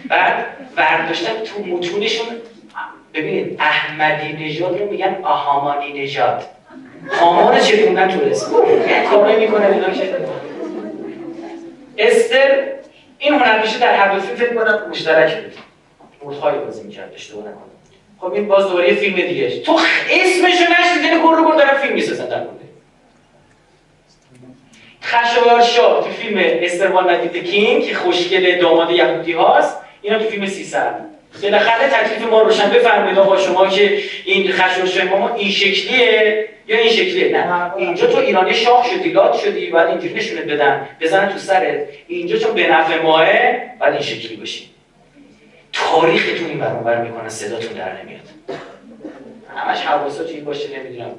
بعد 0.10 0.45
ورداشتن 0.77 1.31
تو 1.45 1.76
متونشون. 1.76 2.27
ببینید 3.14 3.56
احمدی 3.60 4.45
نژاد 4.45 4.80
رو 4.80 4.91
میگن 4.91 5.18
آهامانی 5.23 6.03
نژاد. 6.03 6.44
هامان 7.19 7.60
چه 7.60 7.85
تو 7.85 8.26
اسم 8.31 8.52
کار 9.11 9.35
می‌کنه 9.40 9.65
اینا 9.65 9.88
استر 11.97 12.63
این 13.19 13.33
هنرپیشه 13.33 13.79
در 13.79 13.95
هر 13.95 14.13
دو 14.13 14.21
فیلم 14.21 14.35
فکر 14.35 14.55
کنم 14.55 14.89
مشترک 14.89 15.43
بود. 15.43 15.53
مردهای 16.23 16.59
بازی 16.59 16.83
می‌کرد 16.83 17.11
اشتباه 17.15 17.41
نکنم. 17.43 17.69
خب 18.19 18.33
این 18.33 18.47
باز 18.47 18.67
دوباره 18.67 18.95
فیلم 18.95 19.15
دیگه 19.15 19.59
تو 19.59 19.79
اسمشو 20.11 20.63
نشنید 20.63 21.05
یعنی 21.05 21.21
گور 21.21 21.37
رو 21.37 21.55
دارن 21.55 21.77
فیلم 21.77 21.93
می‌سازن 21.93 22.25
در 22.25 22.39
مورد. 22.39 22.59
خشایار 25.01 25.61
شاه 25.61 26.03
تو 26.03 26.09
فیلم 26.09 26.41
استر 26.43 26.87
وان 26.87 27.09
ندید 27.09 27.43
کینگ 27.43 27.83
که 27.83 27.95
خوشگل 27.95 28.61
داماد 28.61 28.91
یهودی 28.91 29.31
هاست 29.31 29.77
اینا 30.01 30.19
تو 30.19 30.25
فیلم 30.25 30.47
300 30.47 31.12
بالاخره 31.41 31.88
تکلیف 31.88 32.30
ما 32.30 32.41
روشن. 32.41 32.69
بفرمایید 32.69 33.19
آقا 33.19 33.38
شما 33.38 33.68
که 33.68 33.99
این 34.26 34.51
خشایار 34.51 35.07
ما 35.10 35.35
این 35.35 35.51
شکلیه 35.51 36.49
یا 36.68 36.77
این 36.77 36.89
شکلیه؟ 36.89 37.38
نه. 37.38 37.76
اینجا 37.76 38.07
تو 38.07 38.18
ایرانی 38.18 38.53
شاخ 38.53 38.85
شدی 38.85 39.10
لات 39.10 39.38
شدی 39.38 39.69
بعد 39.69 39.88
اینجوری 39.88 40.14
نشونت 40.14 40.43
بدن. 40.43 40.88
بزنن 41.01 41.30
تو 41.30 41.38
سرت. 41.38 41.88
اینجا 42.07 42.38
چون 42.38 42.53
به 42.53 42.68
نفع 42.68 43.01
ماه 43.01 43.26
بعد 43.80 43.93
این 43.93 44.01
شکلی 44.01 44.35
باشی 44.35 44.69
تاریختون 45.73 46.49
این 46.49 46.60
برانور 46.60 47.01
می‌کنه 47.01 47.30
صداتون 47.30 47.73
در 47.73 48.03
نمیاد. 48.03 48.22
همش 49.55 49.80
حواسات 49.80 50.30
این 50.30 50.45
باشه 50.45 50.80
نمی‌دونم. 50.80 51.11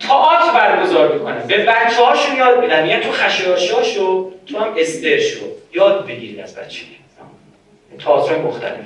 تاعت 0.00 0.54
برگزار 0.54 1.14
می‌کنه. 1.14 1.46
به 1.46 1.58
بچه 1.58 2.02
هاشون 2.04 2.36
یاد 2.36 2.60
میدن. 2.60 2.86
یعنی 2.86 3.04
تو 3.04 3.12
خشایاشا 3.12 3.82
شو 3.82 4.32
تو 4.46 4.58
هم 4.58 4.74
استر 4.78 5.18
شو. 5.18 5.44
یاد 5.74 6.06
بگیرید 6.06 6.40
از 6.40 6.54
بچه 6.54 6.82
تئاتر 7.98 8.38
مختلف. 8.38 8.84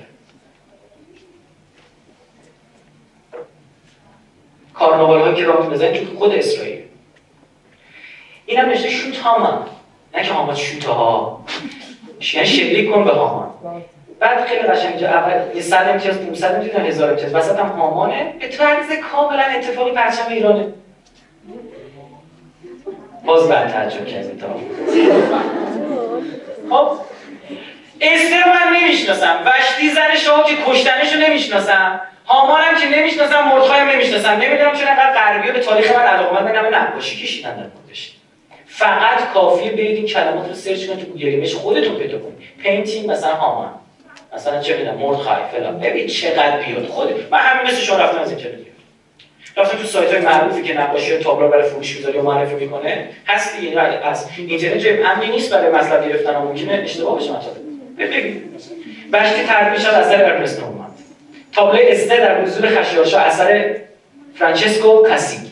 کارناوال 4.74 5.20
هایی 5.20 5.34
که 5.34 5.44
راه 5.44 5.70
بزنید 5.70 6.08
تو 6.08 6.16
خود 6.18 6.34
اسرائیل. 6.34 6.82
این 8.46 8.58
هم 8.58 8.68
نشته 8.68 8.90
شوت 8.90 9.16
هامان 9.16 9.66
نه 10.14 10.22
که 10.22 10.32
هامان 10.32 10.54
شوت 10.54 10.84
ها 10.84 11.44
یعنی 12.32 12.46
شلیک 12.46 12.90
کن 12.90 13.04
به 13.04 13.10
هامان. 13.10 13.50
بعد 14.18 14.44
خیلی 14.44 14.62
قشنگ 14.62 14.90
اینجا 14.90 15.08
اول 15.08 15.56
یه 15.56 15.62
صد 15.62 15.88
امتیاز 15.88 16.18
500 16.18 16.54
امتیاز 16.54 16.76
هزار 16.76 17.10
امتیاز. 17.10 17.34
وسط 17.34 17.58
هم 17.58 17.68
هامانه. 17.68 18.34
به 18.40 18.48
طرز 18.48 18.86
کاملا 19.12 19.42
اتفاقی 19.42 19.92
پرچم 19.92 20.28
ایرانه. 20.30 20.72
باز 23.24 23.48
بعد 23.48 23.68
تعجب 23.68 24.06
کردید 24.06 24.44
خب 26.70 26.90
استر 28.00 28.44
من 28.46 28.76
نمی‌شناسم. 28.76 29.36
وشتی 29.46 29.88
زن 29.88 30.16
شاه 30.16 30.46
که 30.46 30.54
کشتنش 30.66 31.12
رو 31.12 31.20
نمی‌شناسم. 31.20 32.00
هامانم 32.26 32.80
که 32.80 32.98
نمی‌شناسم 32.98 33.48
مردخایم 33.48 33.88
نمی‌شناسم. 33.88 34.30
نمی‌دونم 34.30 34.72
چون 34.72 34.88
انقدر 34.88 35.12
غربی 35.12 35.52
به 35.52 35.60
تاریخ 35.60 35.96
من 35.96 36.02
علاقه 36.02 36.42
من 36.42 36.52
نمه 36.52 36.68
نقاشی 36.68 37.22
کشیدن 37.22 37.56
در 37.56 37.66
موردش 37.76 38.12
فقط 38.66 39.32
کافیه 39.34 39.70
برید 39.70 39.96
این 39.96 40.06
کلمات 40.06 40.48
رو 40.48 40.54
search 40.54 40.86
کنید 40.86 40.98
تو 40.98 41.06
Google 41.06 41.26
Image 41.26 41.54
خودتون 41.54 41.96
پیدا 41.96 42.18
کنید. 42.18 42.38
painting 42.62 43.10
مثلا 43.10 43.34
هامان. 43.34 43.70
مثلا 44.34 44.60
چه 44.60 44.76
می‌دونم 44.76 44.98
مردخای 44.98 45.36
فلان. 45.52 45.80
ببین 45.80 46.06
چقدر 46.06 46.56
بیاد 46.56 46.86
خود 46.86 47.26
من 47.30 47.38
همین 47.38 47.72
مثل 47.72 47.80
شما 47.80 47.96
رفتم 47.96 48.18
از 48.18 48.30
اینترنت. 48.30 48.58
رفتم 49.56 49.78
تو 49.78 49.84
سایت 49.84 50.12
های 50.12 50.20
معروفی 50.20 50.62
که 50.62 50.80
نقاشی 50.80 51.18
تابلو 51.18 51.48
برای 51.48 51.68
فروش 51.68 51.96
می‌ذاره 51.96 52.20
و 52.20 52.22
معرفی 52.22 52.54
می‌کنه. 52.54 53.08
هست 53.26 53.60
دیگه 53.60 53.80
از 53.80 54.28
اینترنت 54.36 54.78
جای 54.78 55.02
امنی 55.02 55.26
نیست 55.26 55.54
برای 55.54 55.70
مطلب 55.70 56.08
گرفتن 56.08 56.36
ممکنه 56.36 56.72
اشتباه 56.84 57.18
بشه 57.18 57.32
مطلب. 57.32 57.67
بشتی 59.12 59.42
تربیش 59.46 59.86
از 59.86 59.94
اثر 59.94 60.24
ارنست 60.24 60.60
نورماند 60.60 60.92
تابلو 61.52 61.78
استر 61.82 62.16
در 62.16 62.42
حضور 62.42 62.68
خشیاشا 62.68 63.20
اثر 63.20 63.76
فرانچسکو 64.34 65.02
کاسی 65.08 65.48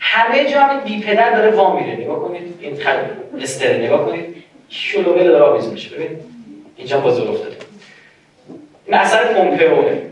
همه 0.00 0.50
جا 0.50 0.60
هم 0.60 0.80
بی 0.80 1.00
پدر 1.00 1.30
داره 1.30 1.50
وام 1.50 1.82
میره. 1.82 1.96
نگاه 1.96 2.20
کنید 2.20 2.58
این 2.60 2.76
خل 2.76 2.96
استر 3.40 3.76
نگاه 3.76 4.06
کنید. 4.06 4.36
شلوغه 4.68 5.24
داره 5.24 5.44
آویزون 5.44 5.72
میشه. 5.72 5.96
ببین 5.96 6.20
اینجا 6.76 7.00
بازور 7.00 7.28
افتاده. 7.28 7.56
این 8.86 8.94
اثر 8.94 9.24
پومپئونه 9.24 10.02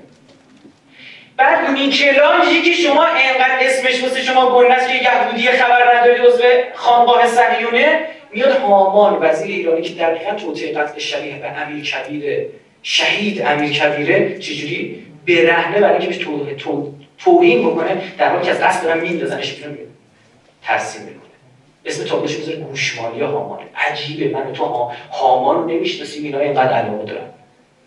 بعد 1.37 1.71
میکلانجی 1.71 2.63
که 2.63 2.73
شما 2.73 3.05
انقدر 3.05 3.59
اسمش 3.61 4.03
واسه 4.03 4.23
شما 4.23 4.59
گنده 4.59 4.99
که 4.99 5.05
یهودی 5.05 5.49
خبر 5.49 5.97
نداری 5.97 6.27
عضو 6.27 6.43
خانقاه 6.75 7.27
صهیونه 7.27 8.01
میاد 8.35 8.57
هامان 8.57 9.19
وزیر 9.23 9.57
ایرانی 9.57 9.83
که 9.83 9.95
دقیقا 9.95 10.35
توطعه 10.35 10.73
قتل 10.73 10.99
شبیه 10.99 11.39
به 11.39 11.51
امیر 11.51 11.85
کبیر 11.85 12.47
شهید 12.83 13.43
امیر 13.43 13.73
کبیره 13.73 14.39
چجوری 14.39 15.07
برهنه 15.29 15.81
برای 15.81 15.93
اینکه 15.93 16.07
بهش 16.07 16.17
تو... 16.17 16.55
تو... 16.55 16.95
توهین 17.19 17.67
بکنه 17.69 18.03
در 18.19 18.29
حالی 18.29 18.45
که 18.45 18.51
از 18.51 18.61
قصد 18.61 18.83
دارن 18.83 19.01
میندازنش 19.01 19.53
بیرون 19.53 19.79
ترسیم 20.63 21.03
می‌کنه. 21.03 21.21
اسم 21.85 22.05
تابلوش 22.05 22.37
می‌ذاره 22.37 22.57
گوشمالی 22.57 23.21
هامان. 23.21 23.59
عجیبه. 23.77 24.39
من 24.39 24.53
تو 24.53 24.65
ها... 24.65 24.93
هامان 25.13 25.57
رو 25.57 25.69
نمی‌شناسیم 25.69 26.25
اینا 26.25 26.39
اینقدر 26.39 26.73
علاقه 26.73 27.05
دارن. 27.05 27.27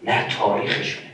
نه 0.03 0.25
تاریخشونه 0.39 1.06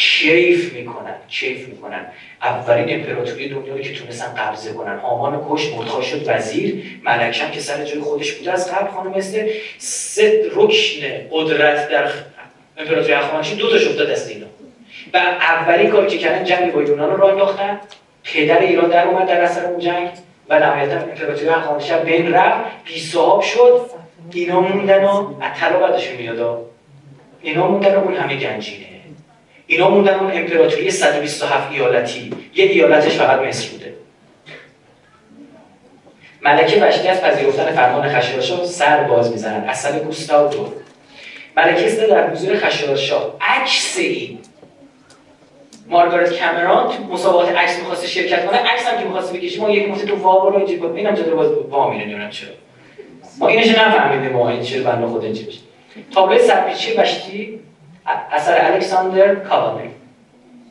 کیف 0.00 0.72
می‌کنن 0.72 1.14
کیف 1.28 1.68
می‌کنن. 1.68 2.06
اولین 2.42 3.00
امپراتوری 3.00 3.48
دنیا 3.48 3.74
رو 3.74 3.80
که 3.80 3.94
تونستن 3.94 4.34
قبضه 4.34 4.72
کنن. 4.72 4.98
هامان 4.98 5.46
کش 5.50 5.72
مردخا 5.72 6.02
شد 6.02 6.22
وزیر. 6.26 6.84
ملکم 7.04 7.50
که 7.50 7.60
سر 7.60 7.84
جای 7.84 8.00
خودش 8.00 8.32
بوده 8.32 8.52
از 8.52 8.72
قبل 8.72 8.90
خانم 8.90 9.14
است 9.14 9.36
سه 9.78 10.50
رکن 10.54 11.06
قدرت 11.30 11.88
در 11.88 12.08
امپراتوری 12.78 13.12
هخامنشی 13.12 13.56
دو 13.56 13.70
تا 13.70 13.76
افتاد 13.76 14.10
دست 14.10 14.30
اینا. 14.30 14.46
و 15.14 15.16
اولین 15.16 15.90
کاری 15.90 16.06
که 16.06 16.18
کردن 16.18 16.44
جنگ 16.44 16.72
با 16.72 16.82
یونان 16.82 17.10
رو 17.10 17.16
راه 17.16 17.30
انداختن. 17.30 17.80
پدر 18.24 18.58
ایران 18.58 18.90
در 18.90 19.06
اومد 19.06 19.26
در 19.28 19.40
اثر 19.40 19.64
اون 19.64 19.78
جنگ 19.78 20.08
و 20.48 20.58
نهایتا 20.58 21.00
امپراتوری 21.00 21.48
هخامنشی 21.48 21.94
بین 22.04 22.32
رفت. 22.32 22.70
بی 22.84 23.00
صاحب 23.00 23.42
شد. 23.42 23.90
اینا 24.32 24.60
موندن 24.60 25.04
و 25.04 25.34
طلا 25.60 25.78
بعدشون 25.78 26.16
میاد 26.16 26.66
اینا 27.42 27.68
موندن 27.68 27.94
اون 27.94 28.14
همه 28.14 28.36
گنجینه. 28.36 28.86
اینا 29.70 29.90
موندن 29.90 30.14
اون 30.14 30.30
امپراتوری 30.32 30.90
127 30.90 31.72
ایالتی. 31.72 32.32
یه 32.54 32.64
ایالتش 32.64 33.12
فقط 33.12 33.40
مصر 33.40 33.68
بوده. 33.68 33.94
ملکه 36.42 36.84
وشتی 36.84 37.08
از 37.08 37.20
پذیرفتن 37.22 37.72
فرمان 37.72 38.08
خشایارشا 38.08 38.64
سر 38.64 39.02
باز 39.02 39.32
می‌زنن. 39.32 39.68
اصل 39.68 39.98
گوستاو 39.98 40.48
دو 40.48 40.72
ملکه 41.56 41.90
در 41.90 42.30
حضور 42.30 42.56
خشایارشا 42.56 43.34
عکس 43.40 43.96
این 43.98 44.38
مارگارت 45.88 46.40
کامران 46.40 46.88
تو 46.96 47.04
مسابقات 47.04 47.56
عکس 47.56 47.78
می‌خواسته 47.78 48.06
شرکت 48.06 48.46
کنه. 48.46 48.58
عکس 48.58 48.86
هم 48.86 48.98
که 48.98 49.04
می‌خواسته 49.04 49.38
بکشه. 49.38 49.60
ما 49.60 49.70
یک 49.70 49.88
مفت 49.88 50.04
تو 50.04 50.16
وا 50.16 50.40
برو 50.40 50.56
اینجوری 50.56 50.78
بود 50.78 50.96
اینم 50.96 51.14
چطور 51.14 51.34
باز 51.34 51.50
وا 51.50 51.90
میره 51.90 52.04
نمی‌دونم 52.04 52.30
چرا. 52.30 52.50
ما 53.38 53.48
اینش 53.48 53.68
نفهمیدیم؟ 53.68 54.32
ما 54.32 54.50
این 54.50 54.62
چه 54.62 54.82
بنده 54.82 55.06
خود 55.06 55.24
اینجوری 55.24 55.46
بشه. 55.46 55.60
تابلو 56.14 56.38
سرپیچی 56.38 56.92
وشتی 56.92 57.60
اثر 58.06 58.72
الکساندر 58.72 59.34
کاوانری 59.34 59.90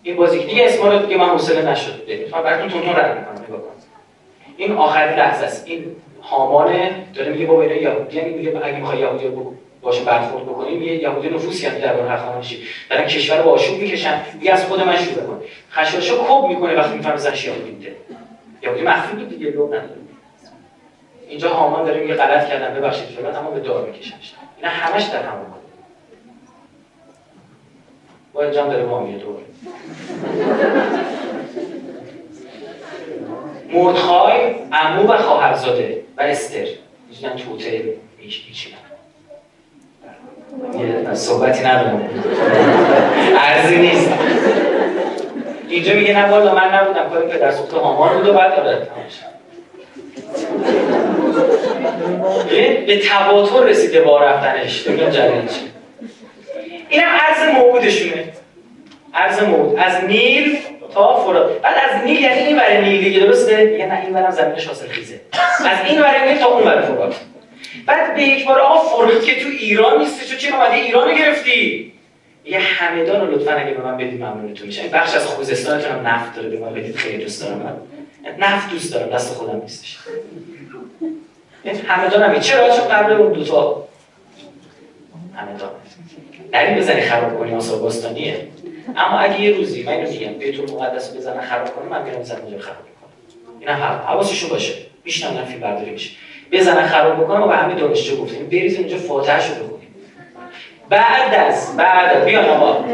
این 0.03 0.15
بازی 0.15 0.45
دیگه 0.45 0.65
اسما 0.65 0.87
رو 0.87 0.99
دیگه 0.99 1.17
من 1.17 1.25
حوصله 1.25 1.71
نشد 1.71 2.01
من 2.31 2.43
براتون 2.43 2.69
تون 2.69 2.81
تون 2.81 2.95
رد 2.95 3.17
می‌کنم 3.19 3.45
نگاه 3.45 3.59
این 4.57 4.71
آخرین 4.71 5.17
لحظه 5.17 5.45
است. 5.45 5.67
این 5.67 5.95
هامانه 6.21 6.91
داره 7.13 7.31
میگه 7.31 7.45
بابا 7.45 7.61
اینا 7.61 7.75
یهودی 7.75 8.17
یعنی 8.17 8.33
میگه 8.33 8.61
اگه 8.63 8.77
می‌خوای 8.77 8.99
یهودی 8.99 9.27
رو 9.27 9.53
باشه 9.81 10.03
برخورد 10.03 10.43
بکنیم. 10.43 10.81
یه 10.81 10.93
یهودی 10.93 11.29
نفوسی 11.29 11.67
هم 11.67 11.77
در 11.77 11.99
اون 11.99 12.11
هخامنشی 12.11 12.63
دارن 12.89 13.07
کشور 13.07 13.41
رو 13.41 13.49
آشوب 13.49 13.79
می‌کشن. 13.79 14.21
میگه 14.33 14.53
از 14.53 14.65
خود 14.65 14.81
من 14.81 14.97
شروع 14.97 15.23
کن 15.23 15.41
خشاشو 15.71 16.23
کب 16.23 16.47
می‌کنه 16.47 16.75
وقتی 16.75 16.95
می‌فهمه 16.95 17.17
زنش 17.17 17.45
یهودی 17.45 17.71
میده. 17.71 17.95
یهودی 18.63 18.81
مخفی 18.81 19.25
دیگه 19.25 19.51
لو 19.51 19.67
نداره. 19.67 19.89
اینجا 21.27 21.49
هامان 21.49 21.85
داره 21.85 22.01
میگه 22.01 22.13
غلط 22.13 22.49
کردن 22.49 22.73
ببخشید 22.73 23.05
فلان 23.05 23.35
اما 23.35 23.51
به 23.51 23.59
دار 23.59 23.85
میکشنش. 23.85 24.33
اینا 24.57 24.69
همش 24.69 25.03
در 25.03 25.23
همون 25.23 25.45
اینجا 28.39 28.67
داره 28.67 28.83
وامیه 28.83 29.17
دور 29.17 29.39
مردخای 33.73 34.55
امو 34.71 35.07
و 35.07 35.17
خواهرزاده 35.17 36.01
و 36.17 36.21
استر 36.21 36.65
میشنن 37.09 37.35
توته 37.35 37.93
میشینن 38.21 38.77
یه 40.79 41.13
صحبتی 41.13 41.63
ندارم 41.63 42.09
ارزی 43.37 43.77
نیست 43.77 44.09
اینجا 45.69 45.93
میگه 45.93 46.17
نه 46.17 46.31
والا 46.31 46.55
من 46.55 46.73
نبودم 46.73 47.09
کاری 47.09 47.27
پدر 47.27 47.51
سوخت 47.51 47.73
هامان 47.73 48.17
بود 48.17 48.27
و 48.27 48.33
بعد 48.33 48.59
آره 48.59 48.87
به 52.87 52.99
تواتر 52.99 53.63
رسیده 53.63 54.01
با 54.01 54.23
رفتنش 54.23 54.81
بگم 54.81 55.09
جریان 55.09 55.47
چی 55.47 55.78
اینم 56.89 57.07
عرض 57.09 57.53
موعودشونه. 57.55 58.33
عرض 59.13 59.43
موعود. 59.43 59.79
از 59.79 60.03
نیل 60.03 60.57
تا 60.93 61.23
فرات 61.23 61.61
بعد 61.61 61.75
از 61.89 62.03
نیل 62.05 62.21
یعنی 62.21 62.39
این 62.39 62.57
برای 62.57 62.81
نیل 62.81 63.03
دیگه 63.03 63.19
درسته؟ 63.19 63.65
دیگه 63.65 63.85
نه 63.85 64.01
این 64.01 64.13
برم 64.13 64.31
زمینش 64.31 64.67
حاصل 64.67 64.87
خیزه 64.87 65.21
از 65.59 65.77
این 65.85 66.01
برای 66.01 66.29
نیل 66.29 66.41
تا 66.41 66.47
اون 66.47 66.63
برای 66.63 66.85
فرات. 66.85 67.15
بعد 67.85 68.15
به 68.15 68.21
یک 68.23 68.45
بار 68.45 68.59
آقا 68.59 68.79
فرات 68.79 69.25
که 69.25 69.43
تو 69.43 69.47
ایران 69.49 69.97
نیست 69.97 70.27
چون 70.27 70.37
چی 70.37 70.49
اومدی؟ 70.49 70.75
ایران 70.75 71.09
رو 71.09 71.15
گرفتی. 71.15 71.93
یه 72.45 72.59
همدان 72.59 73.21
رو 73.21 73.35
لطفا 73.35 73.51
اگه 73.51 73.71
به 73.71 73.83
من 73.83 73.97
بدید 73.97 74.23
ممنونتون 74.23 74.67
میشه 74.67 74.87
بخش 74.87 75.15
از 75.15 75.25
خوزستانتون 75.25 75.91
هم 75.91 76.07
نفت 76.07 76.35
داره 76.35 76.49
به 76.49 76.59
من 76.59 76.73
بدید 76.73 76.95
خیلی 76.95 77.23
دوست 77.23 77.43
دارم. 77.43 77.57
من 77.57 77.75
نفت 78.39 78.69
دوست 78.69 78.93
دارم 78.93 79.09
دست 79.09 79.33
خودم 79.33 79.61
نیستش. 79.61 79.97
همدان 81.87 82.23
هم 82.23 82.39
چرا؟ 82.39 82.69
چون 82.69 82.87
قبل 82.87 83.11
اون 83.11 83.33
دو 83.33 83.43
تا 83.43 83.87
همدان. 85.35 85.69
نریم 86.53 86.77
بزنی 86.77 87.01
خراب 87.01 87.39
کنی 87.39 87.55
آسا 87.55 87.77
باستانیه. 87.77 88.35
اما 88.97 89.19
اگه 89.19 89.41
یه 89.41 89.55
روزی 89.55 89.83
من 89.83 89.93
اینو 89.93 90.09
میگم 90.09 90.33
بیت 90.33 90.59
المقدس 90.59 91.15
بزنن 91.15 91.41
خراب 91.41 91.75
کنه 91.75 91.85
من 91.89 92.03
میرم 92.03 92.23
زن 92.23 92.35
اونجا 92.41 92.59
خراب 92.59 92.77
می‌کنم. 92.77 93.59
اینا 93.59 93.73
حواسشون 93.73 94.49
باشه. 94.49 94.73
میشنم 95.03 95.45
فیلم 95.45 95.59
برداری 95.59 95.91
میشه. 95.91 96.09
بزنن 96.51 96.87
خراب 96.87 97.23
بکنم 97.23 97.41
و 97.43 97.47
به 97.47 97.55
همه 97.55 97.75
دانشجو 97.75 98.23
گفتیم. 98.23 98.45
بریز 98.45 98.79
اونجا 98.79 98.97
فاتحه 98.97 99.41
شو 99.41 99.53
بعد 100.89 101.35
از 101.35 101.77
بعد 101.77 102.25
بیان 102.25 102.45
آقا. 102.45 102.85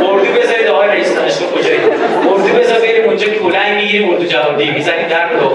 اردو 0.00 0.32
بذارید 0.40 0.66
آقای 0.66 0.88
رئیس 0.88 1.14
دانشگاه 1.14 1.52
کجایی؟ 1.52 1.80
اردو 2.28 2.58
بذار 2.58 2.78
بریم 2.78 3.04
اونجا 3.04 3.26
کلنگ 3.26 3.76
می‌گیریم 3.76 4.10
اردو 4.10 4.24
جوابی 4.24 4.70
می‌زنیم 4.70 5.08
در 5.08 5.32
رو 5.32 5.50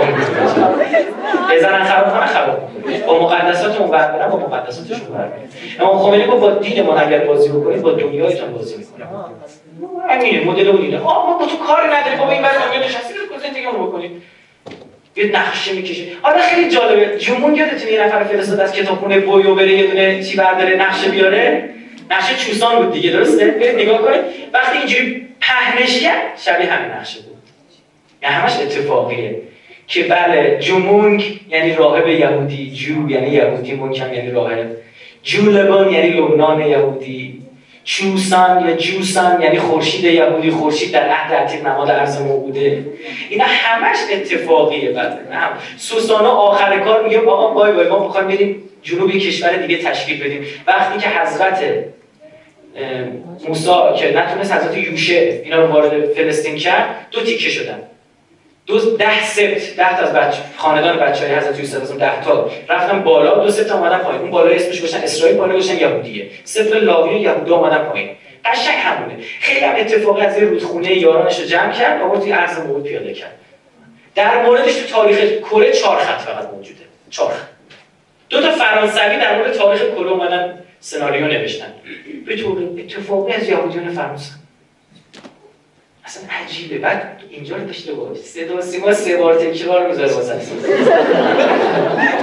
بزنن 1.51 1.83
خراب 1.83 2.13
کنن 2.13 2.25
خراب 2.25 2.69
با 3.07 3.19
مقدساتمون 3.19 3.91
برمیرن 3.91 4.29
با 4.29 4.37
مقدساتشون 4.37 5.07
برمیرن 5.07 5.49
اما 5.79 5.99
خمینی 5.99 6.23
با 6.23 6.51
دین 6.51 6.81
ما 6.81 6.95
اگر 6.95 7.19
بازی 7.19 7.49
بکنید 7.49 7.81
با 7.81 7.91
دنیایتون 7.91 8.53
بازی 8.53 8.77
می‌کنه 8.77 9.05
همینه 10.09 10.45
مدل 10.45 10.67
اون 10.67 10.81
اینه. 10.81 10.99
آه 10.99 11.29
ما 11.29 11.37
با 11.37 11.45
تو 11.45 11.57
کاری 11.57 11.87
نداریم. 11.87 12.19
بابا 12.19 12.31
این 12.31 12.41
برای 12.41 12.57
دنیا 12.67 12.85
نشستی 12.85 13.13
زندگی 13.43 13.65
رو 13.65 13.87
بکنید 13.87 14.11
یه 15.15 15.25
نقشه 15.25 15.73
می‌کشه. 15.73 16.03
حالا 16.21 16.41
خیلی 16.41 16.69
جالبه. 16.69 17.17
جمون 17.17 17.55
یادتونه 17.55 17.91
یه 17.91 18.03
نفر 18.03 18.23
فرستاد 18.23 18.59
از 18.59 18.73
کتابخونه 18.73 19.19
بویو 19.19 19.55
بره 19.55 19.73
یه 19.73 19.87
دونه 19.87 20.23
چی 20.23 20.37
برداره 20.37 20.75
نقشه 20.75 21.09
بیاره؟ 21.09 21.69
نقشه 22.11 22.35
چوسان 22.35 22.75
بود 22.75 22.93
دیگه 22.93 23.11
درسته؟ 23.11 23.45
برید 23.45 23.75
نگاه 23.75 24.01
کنید. 24.01 24.21
وقتی 24.53 24.77
اینجوری 24.77 25.27
پهنش 25.41 26.05
شبیه 26.37 26.73
همین 26.73 26.91
نقشه 26.91 27.19
بود. 27.19 27.37
یعنی 28.21 28.35
همش 28.35 28.59
اتفاقیه. 28.59 29.41
که 29.87 30.03
بله 30.03 30.57
جمونگ 30.61 31.39
یعنی 31.49 31.73
راهب 31.73 32.07
یهودی 32.07 32.71
جو 32.71 33.09
یعنی 33.09 33.29
یهودی 33.29 33.73
مونکم 33.73 34.13
یعنی 34.13 34.31
راهب. 34.31 34.67
جولبان 35.23 35.93
یعنی 35.93 36.09
لبنان 36.09 36.61
یهودی. 36.61 37.43
چوسان 37.83 38.69
یا 38.69 38.75
جوسان 38.75 39.41
یعنی 39.41 39.57
خورشید 39.57 40.03
یهودی. 40.03 40.51
خورشید 40.51 40.91
در 40.91 41.09
عهد 41.09 41.33
عتیق 41.33 41.67
نماد 41.67 41.89
ارز 41.89 42.21
موجوده 42.21 42.85
اینا 43.29 43.45
همش 43.47 43.97
اتفاقیه 44.13 44.91
بعد 44.91 45.19
هم 45.31 45.51
سوسانا 45.77 46.29
آخر 46.29 46.79
کار 46.79 47.03
میگه 47.03 47.19
آقا 47.19 47.53
بای 47.53 47.71
بای 47.71 47.87
ما 47.87 48.03
می‌خوایم 48.03 48.27
بریم 48.27 48.63
جنوب 48.83 49.11
کشور 49.11 49.53
دیگه 49.53 49.83
تشکیل 49.83 50.23
بدیم. 50.23 50.45
وقتی 50.67 50.99
که 50.99 51.09
حضرت 51.09 51.63
موسی 53.47 53.69
که 53.97 54.17
نتونست 54.17 54.53
حضرت 54.53 54.77
یوشه 54.77 55.41
اینا 55.43 55.65
رو 55.65 55.67
وارد 55.67 56.05
فلسطین 56.05 56.55
کرد 56.55 57.07
دو 57.11 57.21
تیکه 57.21 57.49
شدن. 57.49 57.79
دو 58.65 58.97
ده 58.97 59.25
سبت 59.25 59.75
ده 59.75 59.97
تا 59.97 60.03
از 60.03 60.13
بچه 60.13 60.41
خاندان 60.57 60.97
بچه 60.97 61.27
های 61.27 61.35
حضرت 61.35 61.59
یوسف 61.59 61.81
از 61.81 61.97
ده 61.97 62.23
تا. 62.23 62.49
رفتن 62.69 63.03
بالا 63.03 63.43
دو 63.43 63.51
سبت 63.51 63.71
اومدن 63.71 63.97
پایین. 63.97 64.21
اون 64.21 64.31
بالا 64.31 64.49
اسمش 64.55 64.79
گذاشتن 64.79 65.03
اسرائیل 65.03 65.37
بالا 65.37 65.55
گذاشتن 65.55 65.79
یهودیه. 65.79 66.29
سفر 66.43 66.75
لاوی 66.75 67.19
یهودی 67.19 67.51
اومدن 67.51 67.77
پایین. 67.77 68.09
قشنگ 68.45 68.75
همونه 68.77 69.17
خیلی 69.41 69.65
هم 69.65 69.75
اتفاقی 69.75 70.21
از 70.21 70.37
رودخونه 70.37 70.97
یارانش 70.97 71.39
رو 71.39 71.45
جمع 71.45 71.71
کرد 71.71 72.01
آورد 72.01 72.21
توی 72.21 72.31
عرض 72.31 72.59
موعود 72.59 72.83
پیاده 72.83 73.13
کرد. 73.13 73.39
در 74.15 74.43
موردش 74.45 74.75
تو 74.75 74.87
تاریخ 74.87 75.19
کره 75.19 75.71
چهار 75.71 75.97
خط 75.97 76.21
فقط 76.21 76.49
موجوده. 76.53 76.81
چهار 77.09 77.31
خط. 77.31 77.47
دو 78.29 78.41
تا 78.41 78.51
فرانسوی 78.51 79.17
در 79.17 79.37
مورد 79.37 79.53
تاریخ 79.53 79.81
کره 79.81 80.11
اومدن 80.11 80.59
سناریو 80.79 81.27
نوشتن. 81.27 81.73
به 82.25 82.35
طور 82.35 82.57
اتفاقی 82.79 83.33
از 83.33 83.49
یهودیان 83.49 83.93
فرانسه. 83.93 84.42
اصلا 86.13 86.23
عجیبه. 86.43 86.77
بعد 86.77 87.21
اینجا 87.29 87.55
رو 87.55 87.65
داشته 87.65 87.93
باش 87.93 88.17
صدا 88.17 88.61
سیما 88.61 88.93
سه 88.93 89.17
بار 89.17 89.35
تکرار 89.35 89.87
می‌ذاره 89.87 90.13
واسه 90.13 90.35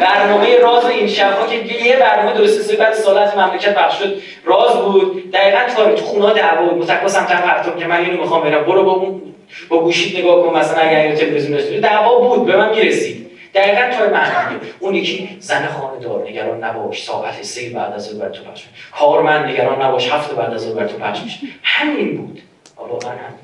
برنامه 0.00 0.58
راز 0.58 0.84
این 0.84 1.06
شبها 1.06 1.46
که 1.46 1.56
یه 1.84 1.96
برنامه 1.96 2.38
درست 2.38 2.62
سه 2.62 2.76
بعد 2.76 2.94
سالت 2.94 3.36
مملکت 3.36 3.74
بخش 3.74 3.98
شد. 3.98 4.16
راز 4.44 4.76
بود. 4.76 5.30
دقیقا 5.30 5.58
تاریخ 5.76 6.00
تو 6.00 6.06
خونه 6.06 6.34
دعوا 6.34 6.66
بود. 6.66 6.82
متکا 6.82 7.08
سمت 7.08 7.28
پرتاب 7.28 7.78
که 7.78 7.86
من 7.86 8.04
اینو 8.04 8.20
می‌خوام 8.20 8.42
برم. 8.42 8.64
برو 8.64 8.84
با 8.84 8.92
اون 8.92 9.22
با 9.68 9.80
گوشیت 9.80 10.18
نگاه 10.18 10.46
کن. 10.46 10.58
مثلا 10.58 10.80
اگر 10.80 11.00
اینو 11.00 11.16
تلویزیون 11.16 11.58
داشتی 11.58 11.80
دعوا 11.80 12.18
بود. 12.18 12.46
به 12.46 12.56
من 12.56 12.74
می‌رسید 12.74 13.30
دقیقا 13.54 13.96
توی 13.98 14.12
معنی 14.12 14.56
اون 14.80 14.94
یکی 14.94 15.36
زن 15.40 15.66
خانه 15.66 16.00
دار 16.00 16.28
نگران 16.28 16.64
نباش. 16.64 17.04
ساعت 17.04 17.42
سه 17.42 17.70
بعد 17.70 17.92
از 17.92 18.18
بر 18.18 18.28
تو 18.28 18.44
پخش 18.44 18.64
کارمند 18.98 19.44
نگران 19.44 19.82
نباش. 19.82 20.12
هفت 20.12 20.34
بعد 20.34 20.54
از 20.54 20.74
بر 20.74 20.86
تو 20.86 20.98
پخش 20.98 21.20
میشه. 21.22 21.38
همین 21.62 22.16
بود. 22.16 22.40
واقعا 22.76 23.10
همین 23.10 23.39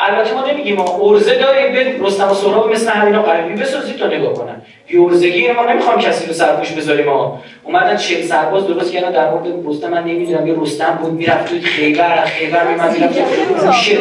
البته 0.00 0.34
ما 0.34 0.46
نمیگیم 0.46 0.76
ما 0.76 0.98
ارزه 1.02 1.34
داریم 1.34 1.72
به 1.72 2.06
رستم 2.06 2.30
و 2.30 2.34
سهراب 2.34 2.72
مثل 2.72 2.90
همینا 2.90 3.22
قلبی 3.22 3.62
بسازید 3.62 3.96
تا 3.96 4.06
نگاه 4.06 4.32
کنن. 4.34 4.62
بیورزگی 4.86 5.52
ما 5.52 5.64
نمی‌خوام 5.64 5.98
کسی 5.98 6.26
رو 6.26 6.32
سرپوش 6.32 6.72
بذاریم 6.72 7.06
ما 7.06 7.42
اومدن 7.64 7.96
چه 7.96 8.22
سرباز 8.22 8.66
درست 8.66 8.92
کردن 8.92 9.10
در 9.10 9.30
مورد 9.30 9.66
رستم 9.66 9.88
من 9.88 10.04
نمی‌دونم 10.04 10.46
یه 10.46 10.54
رستم 10.60 10.98
بود 11.02 11.12
می‌رفت 11.12 11.48
تو 11.48 11.60
خیبر 11.60 12.24
خیبر 12.24 12.66
میمد 12.66 12.92
می‌رفت 12.92 13.14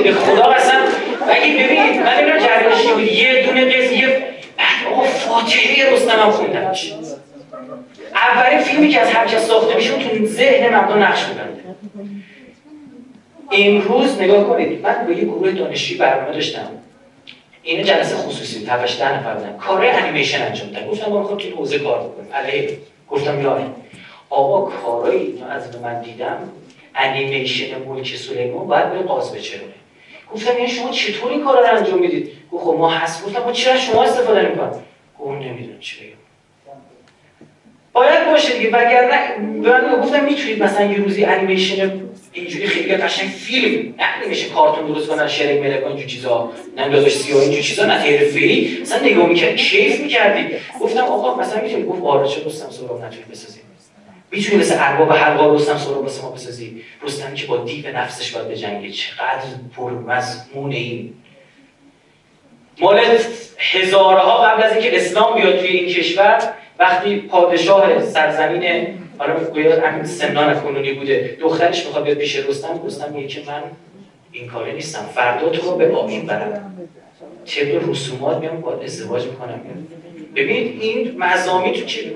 به 0.04 0.12
خدا. 0.12 0.44
اصلا 0.44 0.80
اگه 1.30 1.54
ببینید 1.54 2.02
من 2.02 2.18
اینو 2.18 2.40
جریانش 2.40 2.88
بود 2.88 3.04
یه 3.04 3.46
دونه 3.46 3.66
قضیه 3.66 4.08
بعد 4.58 4.94
آقا 4.94 5.04
فاتحه 5.04 5.94
رستم 5.94 6.20
هم 6.20 6.32
خوندم. 6.32 6.72
اولین 8.16 8.60
فیلمی 8.60 8.90
که 8.90 9.02
از 9.02 9.10
هر 9.10 9.28
کس 9.28 9.48
ساخته 9.48 9.76
میشه 9.76 9.94
تو 9.94 10.26
ذهن 10.26 10.76
مردم 10.76 11.04
نقش 11.04 11.26
میبنده. 11.28 11.62
امروز 13.52 14.22
نگاه 14.22 14.44
کنید 14.44 14.82
من 14.82 15.06
با 15.08 15.12
یه 15.14 15.24
گروه 15.24 15.52
دانشجویی 15.52 16.00
برنامه 16.00 16.34
داشتم. 16.34 16.68
این 17.64 17.84
جلسه 17.84 18.16
خصوصی 18.16 18.66
تفش 18.66 19.00
ده 19.00 19.20
نفر 19.20 19.34
بودن. 19.34 19.58
کار 19.58 19.86
انیمیشن 19.86 20.46
انجام 20.46 20.70
دادن. 20.70 20.88
گفتم 20.88 21.12
ما 21.12 21.20
می‌خوام 21.20 21.38
تو 21.38 21.50
حوزه 21.50 21.80
کار 21.80 22.00
بکنیم 22.00 22.34
علیه. 22.34 22.78
گفتم 23.10 23.42
یاره 23.42 23.66
آقا 24.30 24.62
کارایی 24.62 25.44
از 25.50 25.82
من 25.82 26.02
دیدم 26.02 26.38
انیمیشن 26.96 27.80
ملک 27.84 28.16
سلیمان 28.16 28.68
باید 28.68 28.92
به 28.94 29.00
قاز 29.00 29.34
بچرونه 29.34 29.74
گفتم 30.34 30.58
یعنی 30.58 30.68
شما 30.68 30.92
چطور 30.92 31.32
این 31.32 31.44
کارا 31.44 31.60
رو 31.60 31.78
انجام 31.78 32.00
می‌دید؟ 32.00 32.32
گفت 32.52 32.64
خب 32.64 32.76
ما 32.78 32.90
هست. 32.90 33.26
گفتم 33.26 33.44
ما 33.44 33.52
چرا 33.52 33.78
شما 33.78 34.04
استفاده 34.04 34.42
نمی‌کنید؟ 34.42 34.74
گفت 35.20 35.32
نمی‌دونم 35.32 35.80
چی 35.80 35.96
بگم. 36.00 36.14
باید 37.94 38.32
باشه 38.32 38.58
دیگه. 38.58 38.70
وگرنه 38.70 39.38
من 39.40 40.02
گفتم 40.02 40.24
می‌تونید 40.24 40.64
مثلا 40.64 40.86
یه 40.86 40.98
روزی 40.98 41.26
انیمیشن 41.26 42.07
اینجوری 42.38 42.68
خیلی 42.68 42.96
قشنگ 42.96 43.30
فیلم 43.30 43.94
نه 43.98 44.28
میشه 44.30 44.50
کارتون 44.50 44.88
درست 44.88 45.08
کنن 45.08 45.28
شرک 45.28 45.62
ملک 45.62 45.86
اینجور 45.86 46.06
چیزا. 46.06 46.52
نه 46.78 46.90
داداش 46.90 47.12
سیاه 47.12 47.42
اینجور 47.42 47.62
چیزا 47.62 47.86
نه 47.86 47.94
حرفه‌ای 47.94 48.78
مثلا 48.82 49.00
نگاه 49.06 49.28
می‌کرد 49.28 49.56
کیف 49.56 50.00
می‌کردی. 50.00 50.56
گفتم 50.82 51.04
آقا 51.04 51.42
مثلا 51.42 51.62
می‌تونی 51.62 51.84
گفت 51.84 52.04
آره 52.04 52.28
چه 52.28 52.46
رستم 52.46 52.70
سهراب 52.70 53.04
نتونی 53.04 53.24
بسازی؟ 53.32 53.60
می‌تونی 54.32 54.62
مثل 54.62 54.76
ارباب 54.80 55.12
حلقا 55.12 55.56
رستم 55.56 55.78
سهراب 55.78 56.04
واسه 56.04 56.22
ما 56.22 56.30
بسازی؟ 56.30 56.82
رستمی 57.04 57.36
که 57.36 57.46
با 57.46 57.58
دیو 57.58 57.98
نفسش 57.98 58.32
باید 58.32 58.48
بجنگه. 58.48 58.92
چقدر 58.92 59.44
پرمضمون 59.78 60.72
این. 60.72 61.14
مال 62.80 63.00
هزارها 63.58 64.44
قبل 64.44 64.64
از 64.64 64.72
اینکه 64.72 64.98
اسلام 64.98 65.36
بیاد 65.36 65.60
توی 65.60 65.68
این 65.68 65.94
کشور 65.94 66.54
وقتی 66.80 67.16
پادشاه 67.16 68.06
سرزمین 68.06 68.88
حالا 69.18 69.34
گویا 69.40 69.82
همین 69.82 70.04
سمنان 70.04 70.60
کنونی 70.60 70.94
بوده 70.94 71.38
دخترش 71.42 71.86
می‌خواد 71.86 72.04
بیاد 72.04 72.18
پیش 72.18 72.36
رستم 72.36 72.82
رستم 72.86 73.14
میگه 73.14 73.28
که 73.28 73.42
من 73.48 73.64
این 74.32 74.48
کاره 74.48 74.74
نیستم 74.74 75.06
فردا 75.16 75.50
تو 75.50 75.72
رو 75.72 75.78
به 75.78 75.96
آبین 75.96 76.26
برم. 76.26 76.74
طبق 77.46 77.90
رسومات 77.90 78.38
میام 78.38 78.62
باید 78.62 78.84
ازدواج 78.84 79.26
می‌کنم. 79.26 79.60
ببینید 80.36 80.82
این 80.82 81.16
مزامی 81.18 81.72
تو 81.72 81.86
چی؟ 81.86 82.12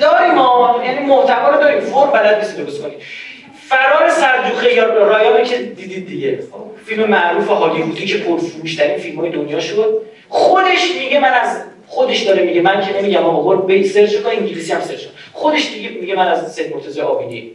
داریم 0.00 0.34
ما 0.34 0.82
یعنی 0.84 1.06
محتوا 1.06 1.48
رو 1.48 1.60
داریم 1.60 1.80
فرم 1.80 2.10
بلد 2.10 2.38
نیست 2.38 2.56
درست 2.56 2.82
کنیم 2.82 2.98
فرار 3.68 4.08
سرجوخه 4.08 4.74
یا 4.74 4.84
رایانه 4.84 5.44
که 5.44 5.58
دیدید 5.58 6.06
دیگه. 6.06 6.38
فیلم 6.86 7.10
معروف 7.10 7.48
هالیوودی 7.48 8.06
که 8.06 8.18
پرفروشترین 8.18 8.98
فیلم 8.98 9.20
های 9.20 9.30
دنیا 9.30 9.60
شد. 9.60 10.02
خودش 10.28 10.94
میگه 11.00 11.20
من 11.20 11.32
از 11.32 11.62
خودش 11.86 12.22
داره 12.22 12.42
میگه. 12.42 12.62
من 12.62 12.80
که 12.80 13.00
نمیگم 13.00 13.24
آقا 13.24 13.42
برو 13.42 13.62
به 13.62 13.82
سرچ 13.82 14.16
کن 14.16 14.30
انگلیسی 14.30 14.72
هم 14.72 14.80
سرچ 14.80 15.04
کن. 15.06 15.12
خودش 15.32 15.70
دیگه 15.70 15.88
میگه 15.88 16.14
من 16.14 16.28
از 16.28 16.54
سید 16.54 16.74
مرتضی 16.74 17.00
آبینی 17.00 17.52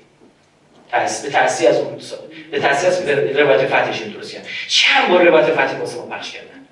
به 1.23 1.29
تاثیر 1.29 1.69
از 1.69 1.77
اون 1.77 1.97
به 2.51 2.59
تاثیر 2.59 2.89
از 2.89 3.09
روایت 3.37 3.65
فتحش 3.65 4.01
درست 4.01 4.33
کردن 4.33 4.45
چند 4.67 5.09
بار 5.09 5.23
روایت 5.23 5.45
فتح 5.45 5.79
واسه 5.79 5.97
ما 5.97 6.05
پخش 6.05 6.31
کردن؟ 6.31 6.65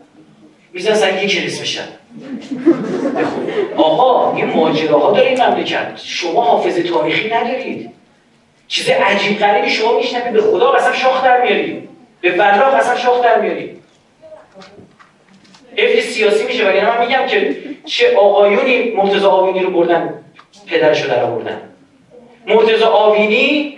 میزن 0.73 0.93
سر 0.93 1.23
یک 1.23 1.31
کلیس 1.31 1.61
بشن. 1.61 1.88
آقا 3.77 4.35
این 4.35 4.45
ماجراها 4.45 5.11
داره 5.11 5.27
این 5.27 5.43
مملکت. 5.43 5.99
شما 6.03 6.43
حافظه 6.43 6.84
تاریخی 6.84 7.30
ندارید. 7.30 7.89
چیز 8.67 8.89
عجیب 8.89 9.39
غریبی 9.39 9.69
شما 9.69 9.97
میشنوید. 9.97 10.34
به 10.34 10.41
خدا 10.41 10.71
قسم 10.71 10.93
شاخ 10.93 11.23
در 11.23 11.41
میارید. 11.41 11.89
به 12.21 12.30
والله 12.31 12.65
قسم 12.65 12.97
شاخ 12.97 13.23
در 13.23 13.41
میارید. 13.41 13.84
افت 15.77 15.99
سیاسی 15.99 16.43
میشه 16.43 16.69
وگرنه 16.69 16.97
من 16.97 17.07
میگم 17.07 17.25
که 17.27 17.55
چه 17.85 18.15
آقایونی 18.15 18.91
مرتضی 18.91 19.25
آوینی 19.25 19.59
رو 19.59 19.71
بردن 19.71 20.23
پدرش 20.68 21.02
رو 21.02 21.26
آوردن. 21.26 21.61
مرتضی 22.48 22.84
آوینی 22.84 23.77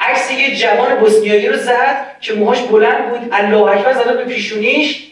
عکس 0.00 0.30
یه 0.30 0.56
جوان 0.56 0.94
بوسنیایی 0.94 1.48
رو 1.48 1.56
زد 1.56 2.06
که 2.20 2.32
موهاش 2.34 2.60
بلند 2.60 3.10
بود 3.10 3.28
الله 3.32 3.62
اکبر 3.62 3.92
زدن 3.92 4.16
به 4.16 4.24
پیشونیش. 4.24 5.06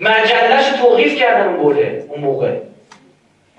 مجلش 0.00 0.68
رو 0.70 0.76
توقیف 0.76 1.16
کردن 1.18 1.48
اون 1.48 1.56
بوله 1.56 2.04
اون 2.08 2.20
موقع. 2.20 2.52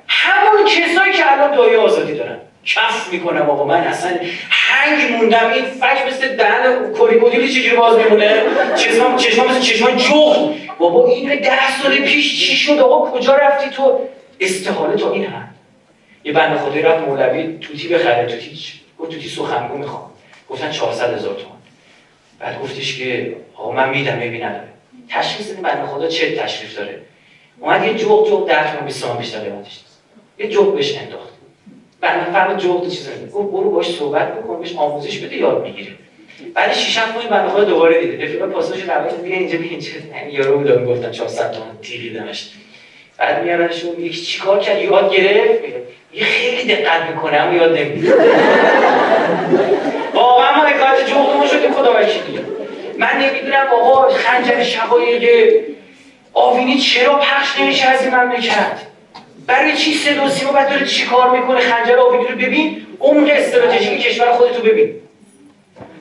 همون 0.08 0.66
کسایی 0.66 1.14
که 1.14 1.32
الان 1.32 1.56
دایه 1.56 1.78
آزادی 1.78 2.14
دارن. 2.14 2.38
کف 2.66 3.14
می‌کنم 3.14 3.50
آقا 3.50 3.64
من 3.64 3.80
اصلا 3.80 4.12
هنگ 4.50 5.12
موندم. 5.12 5.52
این 5.54 5.66
فکر 5.66 6.08
مثل 6.08 6.36
دهن 6.36 6.94
کری 7.00 7.20
مدیری 7.20 7.50
چجوری 7.50 7.76
باز 7.76 7.98
میمونه؟ 7.98 8.42
چشمام 8.76 9.18
چشمام 9.18 9.48
مثل 9.48 9.60
چشمان 9.60 9.98
جغد 9.98 10.50
بابا 10.80 11.08
این 11.08 11.30
ده 11.40 11.82
سال 11.82 11.96
پیش 11.96 12.40
چی 12.40 12.56
شد؟ 12.56 12.80
آقا 12.80 13.12
کجا 13.12 13.36
رفتی 13.36 13.70
تو؟ 13.70 14.00
استحاله 14.40 14.98
تا 14.98 15.12
این 15.12 15.26
هم 15.26 15.55
یه 16.26 16.34
بند 16.34 16.58
خدایی 16.58 16.82
رفت 16.82 17.08
مولوی 17.08 17.58
توتی 17.62 17.88
بخره 17.88 18.26
توتی 18.26 18.60
گفت 19.00 19.12
توتی 19.12 19.30
سخنگو 19.30 19.78
می‌خوام. 19.78 20.12
گفتن 20.50 20.72
400 20.72 21.14
هزار 21.14 21.34
تومان. 21.34 21.58
بعد 22.40 22.62
گفتش 22.62 23.00
که 23.00 23.36
آقا 23.56 23.72
من 23.72 23.90
میدم 23.90 24.18
میبی 24.18 24.38
نداره. 24.38 24.68
تشخیص 25.10 25.52
این 25.52 25.62
بند 25.62 25.86
خدا 25.86 26.08
چه 26.08 26.36
تشریف 26.36 26.78
داره. 26.78 27.02
اومد 27.60 27.84
یه 27.84 27.94
جوق 27.94 28.30
جوق 28.30 28.48
10 28.48 28.72
تومن 28.72 28.86
20 28.86 29.04
تومن 29.04 29.18
بیشتر 29.18 29.40
قیمتش 29.40 29.80
یه 30.40 30.48
جوق 30.48 30.76
بهش 30.76 30.98
انداخت. 30.98 31.30
بعد 32.02 32.32
فرد 32.32 32.60
جوق 32.60 32.90
چیزا 32.90 33.12
گفت 33.34 33.52
برو 33.52 33.72
باش 33.72 33.96
صحبت 33.96 34.38
بکن 34.38 34.60
بهش 34.60 34.76
آموزش 34.76 35.20
بده 35.20 35.36
یاد 35.36 35.64
می‌گیره. 35.64 35.92
بعد 36.54 36.74
6 36.74 36.98
7 36.98 37.16
ماه 37.16 37.28
بنده 37.28 37.50
خدا 37.50 37.64
دوباره 37.64 38.02
دیده. 38.02 38.26
رفیق 38.26 38.46
پاساژ 38.46 38.84
روایت 38.90 39.16
بیا 39.16 39.36
اینجا 39.36 39.58
بیا 39.58 39.70
اینجا. 39.70 39.92
یعنی 40.16 40.32
یارو 40.32 40.58
بودم 40.58 40.82
می‌گفتن 40.82 41.12
400 41.12 41.52
تومن 41.52 41.78
تیریدمش 41.82 42.50
بعد 43.18 43.44
میارنش 43.44 43.84
و 43.84 43.96
میگه 43.98 44.10
چیکار 44.10 44.60
کرد؟ 44.60 44.82
یاد 44.82 45.14
گرفت. 45.14 45.64
یه 46.16 46.24
خیلی 46.24 46.76
دقت 46.76 47.10
می‌کنه 47.10 47.38
اما 47.38 47.54
یاد 47.54 47.78
نمی‌گیره 47.78 48.14
واقعا 50.14 50.56
ما 50.56 50.64
حکایت 50.64 51.14
ما 51.38 51.48
شدیم 51.48 51.72
خدا 51.72 51.94
وکیلی 52.00 52.40
من 52.98 53.18
نمی‌دونم 53.22 53.68
آقا 53.82 54.10
خنجر 54.10 54.64
شقایق 54.64 55.54
آوینی 56.34 56.80
چرا 56.80 57.16
پخش 57.16 57.60
نمیشه 57.60 57.88
از 57.88 58.02
این 58.02 58.16
مملکت؟ 58.16 58.82
برای 59.48 59.78
چی 59.78 59.94
صدا 59.94 60.30
سیما 60.30 60.52
باید 60.52 60.70
داره 60.70 60.86
چی 60.86 61.06
کار 61.06 61.40
می‌کنه؟ 61.40 61.60
خنجر 61.60 61.98
آوینی 61.98 62.28
رو 62.28 62.36
ببین 62.36 62.88
عمق 63.00 63.30
استراتژیک 63.32 64.02
کشور 64.02 64.32
خودتو 64.32 64.62
ببین. 64.62 64.96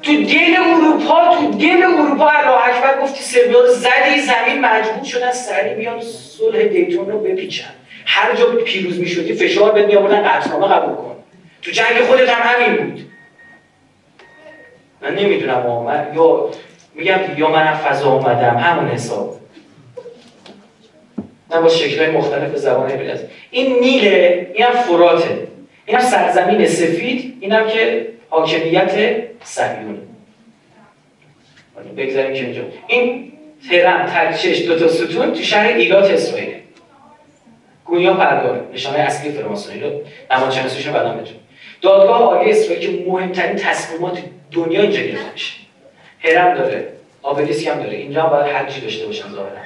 تو 0.03 0.13
دل 0.13 0.55
اروپا 0.75 1.37
تو 1.37 1.51
دل 1.51 1.83
اروپا 1.83 2.29
الله 2.29 2.69
اکبر 2.69 3.01
گفتی 3.03 3.23
سربیان 3.23 3.69
زدی 3.69 4.21
زمین 4.21 4.61
مجبور 4.61 5.05
شدن 5.05 5.33
سری 5.33 5.75
بیان 5.75 6.01
صلح 6.01 6.63
دیتون 6.63 7.11
رو 7.11 7.19
بپیچن. 7.19 7.71
هر 8.07 8.37
جا 8.37 8.47
پیروز 8.47 8.99
می‌شدی 8.99 9.35
فشار 9.35 9.73
بهت 9.73 9.87
میآوردن 9.87 10.23
قطعنامه 10.23 10.75
قبول 10.75 10.95
کن. 10.95 11.17
تو 11.63 11.71
جنگ 11.71 12.01
خودت 12.09 12.29
هم 12.29 12.43
همین 12.45 12.87
بود. 12.87 13.01
من 15.03 15.15
نمی‌دونم 15.15 15.83
من 15.87 16.07
یا 16.15 16.51
میگم 16.95 17.21
یا 17.37 17.51
من 17.51 17.75
فضا 17.75 18.13
اومدم 18.13 18.57
همون 18.57 18.89
حساب. 18.89 19.37
من 21.51 21.63
با 21.63 21.69
شکلهای 21.69 22.11
مختلف 22.11 22.57
زبان 22.57 22.91
عبرت 22.91 23.21
این 23.51 23.81
نیله 23.81 24.51
این 24.55 24.65
هم 24.65 24.73
فراته 24.73 25.49
این 25.87 25.97
هم 25.97 26.03
سرزمین 26.03 26.67
سفید 26.67 27.37
این 27.41 27.53
هم 27.53 27.69
که 27.69 28.09
حاکمیت 28.31 29.23
صهیون 29.43 29.99
بگذاریم 31.97 32.35
که 32.35 32.41
اینجا. 32.41 32.63
این 32.87 33.33
ترم 33.71 34.07
ترچش 34.07 34.63
دو 34.63 34.79
تا 34.79 34.89
ستون 34.89 35.33
تو 35.33 35.43
شهر 35.43 35.77
ایلات 35.77 36.11
اسرائیل 36.11 36.55
گویا 37.85 38.15
پرگار 38.15 38.61
نشانه 38.73 38.99
اصلی 38.99 39.33
فراماسونی 39.33 39.81
رو 39.81 39.91
نمادشناسیش 40.31 40.87
رو 40.87 40.93
بدن 40.93 41.17
بتون 41.17 41.37
دادگاه 41.83 42.23
عالی 42.23 42.51
اسرائیل 42.51 42.81
که 42.81 43.11
مهمترین 43.11 43.57
تصمیمات 43.57 44.19
دنیا 44.51 44.81
اینجا 44.83 45.01
گرفته 45.01 45.33
میشه 45.33 45.55
هرم 46.19 46.55
داره 46.55 46.89
آبلیسک 47.23 47.67
هم 47.67 47.83
داره 47.83 47.97
اینجا 47.97 48.23
هم 48.23 48.31
باید 48.31 48.47
حجی 48.47 48.81
داشته 48.81 49.07
باشن 49.07 49.29
ظاهرا. 49.29 49.57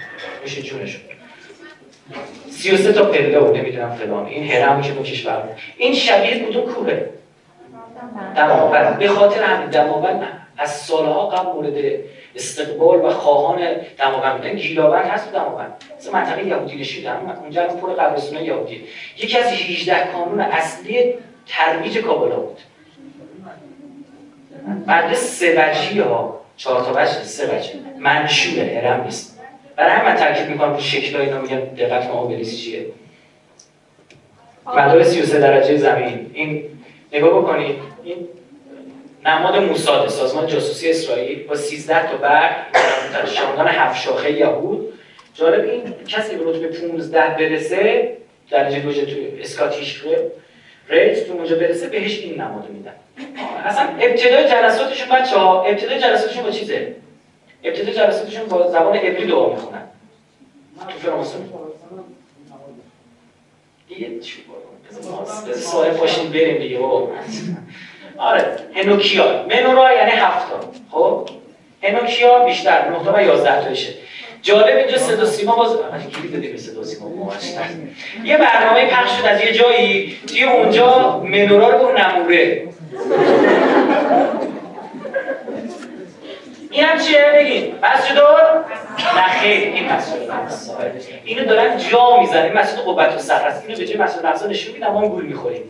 میشه 0.44 0.62
جونشون. 0.62 1.00
33 2.50 2.92
تا 2.92 3.04
پله 3.04 3.38
و 3.38 3.56
نمی‌دونم 3.56 3.94
فلان. 3.94 4.26
این 4.26 4.50
هرم 4.50 4.82
که 4.82 4.90
دو 4.90 5.02
کشور. 5.02 5.42
این 5.76 5.94
شبیه 5.94 6.38
کدوم 6.38 6.72
کوه 6.72 7.00
دماوند 8.36 8.98
به 8.98 9.08
خاطر 9.08 9.42
همین 9.42 9.70
دماوند 9.70 10.28
از 10.58 10.70
سالها 10.70 11.28
قبل 11.28 11.52
مورد 11.52 11.74
استقبال 12.38 12.98
و 13.04 13.10
خواهان 13.10 13.60
دماوند 13.98 14.36
بودن 14.36 14.54
گیلاوند 14.54 15.04
هست 15.04 15.32
دماوند 15.32 15.72
مثل 15.98 16.12
منطقه 16.12 16.46
یهودی 16.46 16.76
نشید 16.76 17.06
اونجا 17.42 17.62
هم 17.62 17.76
پر 17.76 17.92
قبرستون 17.92 18.44
یهودی. 18.44 18.84
یکی 19.16 19.38
از 19.38 19.46
18 19.46 20.12
کانون 20.12 20.40
اصلی 20.40 21.14
ترویج 21.46 21.98
کابلا 21.98 22.36
بود. 22.36 22.58
بعد 24.86 25.14
سه 25.14 25.52
وجهی 25.52 26.00
ها 26.00 26.40
چهار 26.56 26.84
تا 26.84 26.92
وجه 26.92 27.22
سه 27.22 27.56
وجه 27.56 27.70
منشور 27.98 28.64
هرم 28.64 29.04
نیست. 29.04 29.40
برای 29.76 30.06
من 30.06 30.14
تاکید 30.14 30.48
می‌کنم 30.48 30.74
رو 30.74 30.80
شکل 30.80 31.20
اینا 31.20 31.40
میگم 31.40 31.60
دقت 31.60 32.06
ما 32.06 32.36
چیه. 32.44 32.86
مدار 34.66 35.02
33 35.02 35.40
درجه 35.40 35.76
زمین. 35.76 36.30
این 36.34 36.64
نگاه 37.12 37.42
بکنید. 37.42 37.76
این 38.04 38.28
نماد 39.24 39.56
موساد 39.56 40.08
سازمان 40.08 40.46
جاسوسی 40.46 40.90
اسرائیل 40.90 41.46
با 41.46 41.54
13 41.56 42.10
تا 42.10 42.16
برگ 42.16 42.56
شاندان 43.26 43.68
هفت 43.68 44.02
شاخه 44.02 44.32
یهود. 44.32 44.92
جالب 45.34 45.64
این 45.64 45.94
کسی 46.08 46.36
به 46.36 46.44
رتبه 46.44 46.68
15 46.68 47.20
برسه 47.20 48.16
درجه 48.50 48.80
گوشه 48.80 49.06
توی 49.06 49.40
اسکاتیش 49.40 50.02
ریت 50.88 51.26
تو 51.26 51.32
اونجا 51.32 51.56
برسه 51.56 51.88
بهش 51.88 52.18
این 52.18 52.40
نماد 52.40 52.70
میدن. 52.70 52.92
اصلا 53.64 53.88
ابتدای 54.00 54.48
جلساتشون 54.48 55.08
بچه 55.08 55.36
ها 55.36 55.62
ابتدای 55.62 56.00
جلساتشون 56.00 56.42
با 56.42 56.50
چیزه؟ 56.50 56.94
ابتدای 57.64 57.94
جلساتشون 57.94 58.46
با 58.46 58.70
زبان 58.70 58.96
عبری 58.96 59.26
دعا 59.26 59.50
می‌خونن. 59.50 59.82
تو 60.88 60.98
فرانسه. 60.98 61.38
دیگه 63.88 64.20
چی 64.20 64.44
بازم 64.48 65.52
سوال 65.52 65.90
پاشین 65.90 66.30
بریم 66.30 66.58
دیگه 66.58 66.78
بابا. 66.78 67.12
آره 68.18 68.56
هنوکیا. 68.74 69.44
منورا 69.50 69.92
یعنی 69.92 70.10
هفتا. 70.10 70.60
خب؟ 70.90 71.28
هنوکیا 71.82 72.44
بیشتر 72.44 72.90
9 72.90 73.04
تا 73.04 73.14
و 73.14 73.20
11 73.20 73.64
تاشه 73.68 73.94
جالب 74.42 74.76
اینجا 74.76 74.98
صدا 74.98 75.26
سیما 75.26 75.56
باز 75.56 75.76
کلی 76.16 76.28
دادیم 76.28 76.52
به 76.52 76.58
صدا 76.58 76.84
سیما؟ 76.84 77.32
یه 78.24 78.36
برنامه 78.36 78.86
پخش 78.86 79.10
شد 79.18 79.26
از 79.26 79.40
یه 79.40 79.52
جایی. 79.52 80.16
توی 80.26 80.44
اونجا 80.44 81.18
منورا 81.24 81.68
رو 81.68 81.98
نموره. 81.98 82.68
این 86.70 86.84
هم 86.84 86.98
چیه؟ 86.98 87.32
بگین. 87.34 87.74
مسجد 87.82 88.18
نه 89.16 89.28
خیر. 89.40 89.68
این 89.68 89.92
مسجد 89.92 90.14
اینو 91.24 91.44
دارن 91.44 91.78
جا 91.78 92.20
می‌زنن. 92.20 92.52
مسجد 92.52 92.78
قبت 92.78 93.14
و 93.14 93.18
سخر 93.18 93.48
است. 93.48 93.64
اینو 93.66 93.78
به 93.78 93.86
جای 93.86 93.96
مسجد 93.96 94.18
الاقصا 94.18 94.46
نشون 94.46 94.74
میدم 94.74 94.92
ما 94.92 95.08
گول 95.08 95.24
می‌خوریم. 95.26 95.62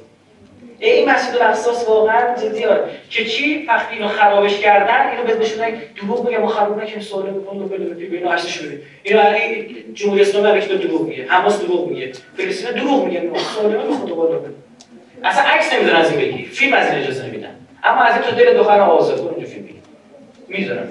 این 0.79 1.11
مسجد 1.11 1.37
الاقصاست 1.37 1.89
واقعا 1.89 2.35
جدی 2.37 2.65
که 3.11 3.25
چی؟ 3.25 3.67
وقتی 3.69 3.97
اینو 3.97 4.09
خرابش 4.09 4.61
کردن 4.61 5.11
اینو 5.11 5.23
به 5.25 5.39
نشون 5.39 5.67
دروغ 6.03 6.27
میگه 6.27 6.39
ما 6.39 6.47
خراب 6.47 6.83
نکنیم 6.83 7.01
سوال 7.01 7.31
بکن 7.31 7.69
بله 7.69 7.79
بله 7.79 8.17
اینو 8.17 8.31
هستش 8.31 8.59
بده 8.59 8.83
اینو 9.05 9.23
جمهوری 9.95 10.23
اسلامی 10.23 10.61
که 10.61 10.75
دروغ 10.75 11.09
میگه 11.09 11.27
حماس 11.29 11.63
دروغ 11.63 11.89
میگه 11.89 12.13
فلسطین 12.37 12.71
دروغ 12.71 13.05
میگه. 13.05 13.31
سوال 13.55 13.73
به 13.73 13.95
خدا 13.95 14.15
بالا 14.15 14.41
اصلا 15.25 15.43
عکس 15.43 15.73
نمی‌ذارن 15.73 15.97
از 15.97 16.13
این 16.13 16.21
بگی. 16.21 16.45
فیلم 16.45 16.73
از 16.73 16.91
این 16.91 17.03
اجازه 17.03 17.27
نمیدن. 17.27 17.57
اما 17.85 18.01
از 18.01 18.15
این 18.15 18.23
تو 18.23 18.37
دل 18.37 18.59
دختر 18.59 18.81
آزاد 18.81 19.21
کن 19.21 19.29
اونجا 19.29 19.47
فیلم 19.47 19.65
بگیر 19.65 19.77
می‌ذارن 20.49 20.89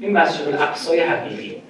این 0.00 0.12
مسجد 0.12 0.48
الاقصای 0.48 1.00
حقیقی. 1.00 1.62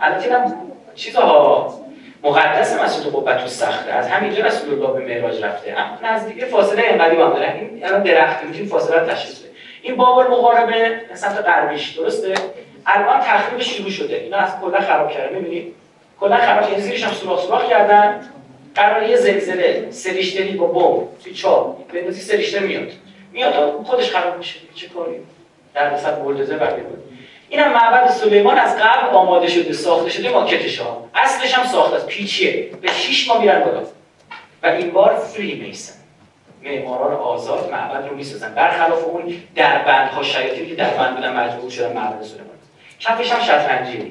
البته 0.00 0.24
اینم 0.24 0.56
چیزها. 0.94 1.85
مقدس 2.22 2.80
مسجد 2.80 3.12
قبت 3.12 3.44
و 3.44 3.48
سخته. 3.48 3.92
از 3.92 4.08
همینجا 4.08 4.44
رسول 4.44 4.74
الله 4.74 5.00
به 5.00 5.14
معراج 5.14 5.42
رفته. 5.42 5.76
نزدیک 6.04 6.44
فاصله 6.44 6.82
اینقدی 6.82 7.16
هم 7.16 7.30
داره. 7.30 7.54
این 7.54 7.86
الان 7.86 8.02
درخت 8.02 8.44
می‌تونیم 8.44 8.68
فاصله 8.68 9.00
تشخیص 9.00 9.38
بده. 9.38 9.50
این 9.82 9.96
باب 9.96 10.18
المغاربه 10.18 11.00
سمت 11.14 11.38
غربیش 11.38 11.90
درسته؟ 11.90 12.34
الان 12.86 13.20
تخریب 13.20 13.60
شروع 13.60 13.90
شده. 13.90 14.16
اینا 14.16 14.36
از 14.36 14.60
کلا 14.60 14.80
خراب 14.80 15.10
کرده 15.10 15.38
می‌بینید 15.38 15.74
کلا 16.20 16.36
خراب 16.36 16.70
کردن. 16.70 16.80
زیرش 16.80 17.04
هم 17.04 17.12
سوراخ 17.12 17.42
سوراخ 17.42 17.70
کردن. 17.70 18.20
قرار 18.74 19.02
یه 19.02 19.16
زلزله 19.16 19.86
سریشتری 19.90 20.52
با 20.52 20.66
بمب 20.66 21.08
توی 21.90 22.02
به 22.02 22.12
سریشتر 22.12 22.58
میاد. 22.58 22.88
میاد 23.32 23.82
خودش 23.84 24.10
خراب 24.10 24.38
میشه. 24.38 24.58
چه 24.74 24.88
کاری؟ 24.88 25.16
در 25.74 25.94
مثلا 25.94 26.14
بولدوزر 26.14 26.56
برمی 26.56 26.82
بود 27.50 27.58
اینم 27.58 27.72
معبد 27.72 28.10
سلیمان 28.10 28.58
از 28.58 28.76
قبل 28.76 29.16
آماده 29.16 29.48
شده 29.48 29.72
ساخته 29.72 30.10
شده 30.10 30.30
ماکتش 30.30 30.78
ها. 30.78 31.08
اصلش 31.14 31.54
هم 31.54 31.66
ساخته 31.66 31.96
از 31.96 32.06
پیچیه. 32.06 32.70
به 32.82 32.88
6 32.88 33.28
ماه 33.28 33.40
میرن 33.40 33.60
بالا. 33.60 33.82
و 34.62 34.66
این 34.66 34.90
بار 34.90 35.14
فری 35.14 35.54
میسن 35.54 35.94
معماران 36.62 37.12
آزاد 37.12 37.70
معبد 37.72 38.08
رو 38.08 38.16
می‌سازن. 38.16 38.54
برخلاف 38.54 39.04
اون 39.04 39.34
در 39.54 39.82
بندها 39.82 40.22
شیاطینی 40.22 40.66
که 40.66 40.74
در 40.74 40.90
بند 40.90 41.16
بودن 41.16 41.36
مجبور 41.36 41.70
شدن 41.70 41.92
معبد 41.92 42.22
سلیمان. 42.22 42.56
کفش 43.00 43.32
هم 43.32 43.40
شطرنجیه. 43.40 44.04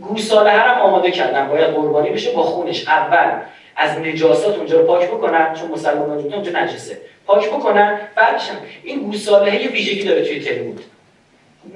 گوساله 0.00 0.50
هم 0.50 0.80
آماده 0.80 1.10
کردن. 1.10 1.48
باید 1.48 1.74
قربانی 1.74 2.10
بشه 2.10 2.32
با 2.32 2.42
خونش. 2.42 2.88
اول 2.88 3.40
از 3.76 3.98
نجاسات 3.98 4.56
اونجا 4.56 4.80
رو 4.80 4.86
پاک 4.86 5.08
بکنن 5.08 5.54
چون 5.54 5.70
مسلمان 5.70 6.10
اونجا 6.10 6.60
نجسه. 6.60 7.00
پاک 7.26 7.50
بکنن 7.50 8.00
بعدش 8.16 8.42
این 8.84 9.02
گوساله 9.02 9.62
یه 9.62 9.68
ویژگی 9.68 10.04
داره 10.04 10.24
توی 10.24 10.40
تلمود 10.40 10.84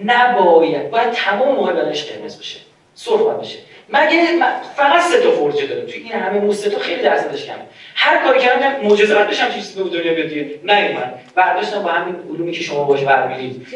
نباید. 0.05 0.91
باید 0.91 1.11
تمام 1.11 1.57
موقع 1.57 1.73
بدنش 1.73 2.05
قرمز 2.05 2.39
بشه. 2.39 2.61
سرخ 2.95 3.21
بشه. 3.21 3.59
مگه 3.93 4.27
فقط 4.77 5.03
سه 5.03 5.21
تا 5.23 5.31
فرجه 5.31 5.67
داره؟ 5.67 5.83
توی 5.83 6.03
این 6.03 6.13
همه 6.13 6.41
موسه 6.41 6.71
تو 6.71 6.79
خیلی 6.79 7.03
درصدش 7.03 7.47
کمه. 7.47 7.57
هر 7.95 8.25
کاری 8.25 8.41
کردم 8.41 8.87
معجزه 8.87 9.15
قد 9.15 9.29
بشم 9.29 9.51
چیزی 9.51 9.83
به 9.83 9.91
دنیا 9.91 10.15
بیاد 10.15 10.49
نه 10.65 10.93
من 10.95 11.13
برداشتم 11.35 11.83
با 11.83 11.91
همین 11.91 12.17
علومی 12.31 12.53
که 12.53 12.63
شما 12.63 12.85
باش 12.85 13.01
برمی‌رید 13.01 13.67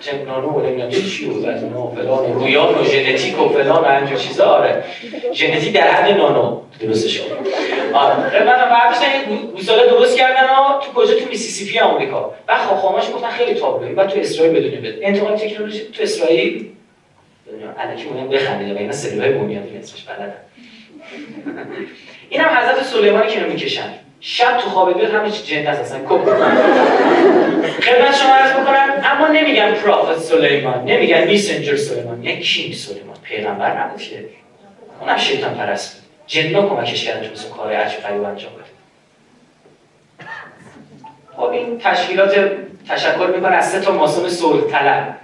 چه 0.00 0.24
نانو 0.24 0.48
و 0.48 0.66
نمی‌دونم 0.66 0.90
چه 0.90 1.02
چی 1.02 1.30
و 1.30 1.46
از 1.46 1.64
و 1.64 1.92
فلان 1.96 2.30
و 2.30 2.34
رویان 2.34 2.74
و 2.74 2.84
ژنتیک 2.84 3.40
و 3.40 3.48
فلان 3.48 3.84
و 3.84 3.86
اینجور 3.86 4.18
چیزا؟ 4.18 4.44
آره. 4.44 4.84
ژنتیک 5.32 5.72
در 5.72 5.90
حد 5.90 6.16
نانو 6.16 6.60
درست 6.80 7.08
شد 7.08 7.22
آره. 7.92 8.44
من 8.44 8.70
برداشتن 8.70 9.06
گوساله 9.54 9.86
درست 9.86 10.16
کردن 10.16 10.44
و 10.44 10.80
تو 10.80 10.92
کجا؟ 10.94 11.14
تو 11.14 11.28
میسیسیپی 11.28 11.78
آمریکا. 11.78 12.34
و 12.48 12.56
خواهماش 12.56 13.04
گفتن 13.14 13.30
خیلی 13.30 13.54
تابلوی 13.54 13.94
و 13.94 14.06
تو 14.06 14.20
اسرائیل 14.20 14.54
بدونی 14.54 14.76
بده 14.76 14.98
انتقال 15.06 15.36
تکنولوژی 15.36 15.80
تو 15.80 16.02
اسرائیل. 16.02 16.70
الکی 17.78 18.04
مونم 18.04 18.28
بخندید 18.28 18.76
و 18.76 18.78
اینا 18.78 18.92
سلولای 18.92 19.32
بنیادی 19.32 19.76
اسمش 19.78 20.02
بلدن. 20.02 20.32
اینم 22.28 22.48
حضرت 22.48 22.82
سلیمانی 22.82 23.30
که 23.30 23.40
رو 23.40 23.52
می‌کشن. 23.52 23.92
شب 24.20 24.56
تو 24.56 24.70
خواب 24.70 24.98
بیاد 24.98 25.14
همه 25.14 25.30
چی 25.30 25.42
جن 25.42 25.66
است 25.66 25.80
اصلا 25.80 25.98
کپ 25.98 26.24
خدمت 27.80 28.16
شما 28.16 28.34
عرض 28.34 28.52
بکنم 28.52 29.02
اما 29.04 29.28
نمیگن 29.28 29.72
پروفت 29.72 30.18
سلیمان 30.18 30.84
نمیگن 30.84 31.24
میسنجر 31.24 31.76
سلیمان 31.76 32.24
یعنی 32.24 32.40
کینگ 32.40 32.74
سلیمان. 32.74 33.16
پیغمبر 33.22 33.82
نبود 33.82 34.00
که 34.00 34.24
اونم 35.00 35.16
شیطان 35.16 35.54
پرست. 35.54 35.94
بود 35.94 36.04
جنا 36.26 36.68
کمکش 36.68 37.04
کردن 37.04 37.22
چون 37.22 37.32
مثل 37.32 37.48
کار 37.48 37.72
عجب 37.72 38.00
غریب 38.00 38.24
انجام 38.24 38.52
بده. 38.52 38.64
خب 41.36 41.42
این 41.42 41.78
تشکیلات 41.78 42.50
تشکر 42.88 43.26
می‌کنه 43.34 43.56
از 43.56 43.70
سه 43.70 43.80
تا 43.80 43.92
ماسون 43.92 44.28
صلح 44.28 44.70
طلب. 44.70 45.16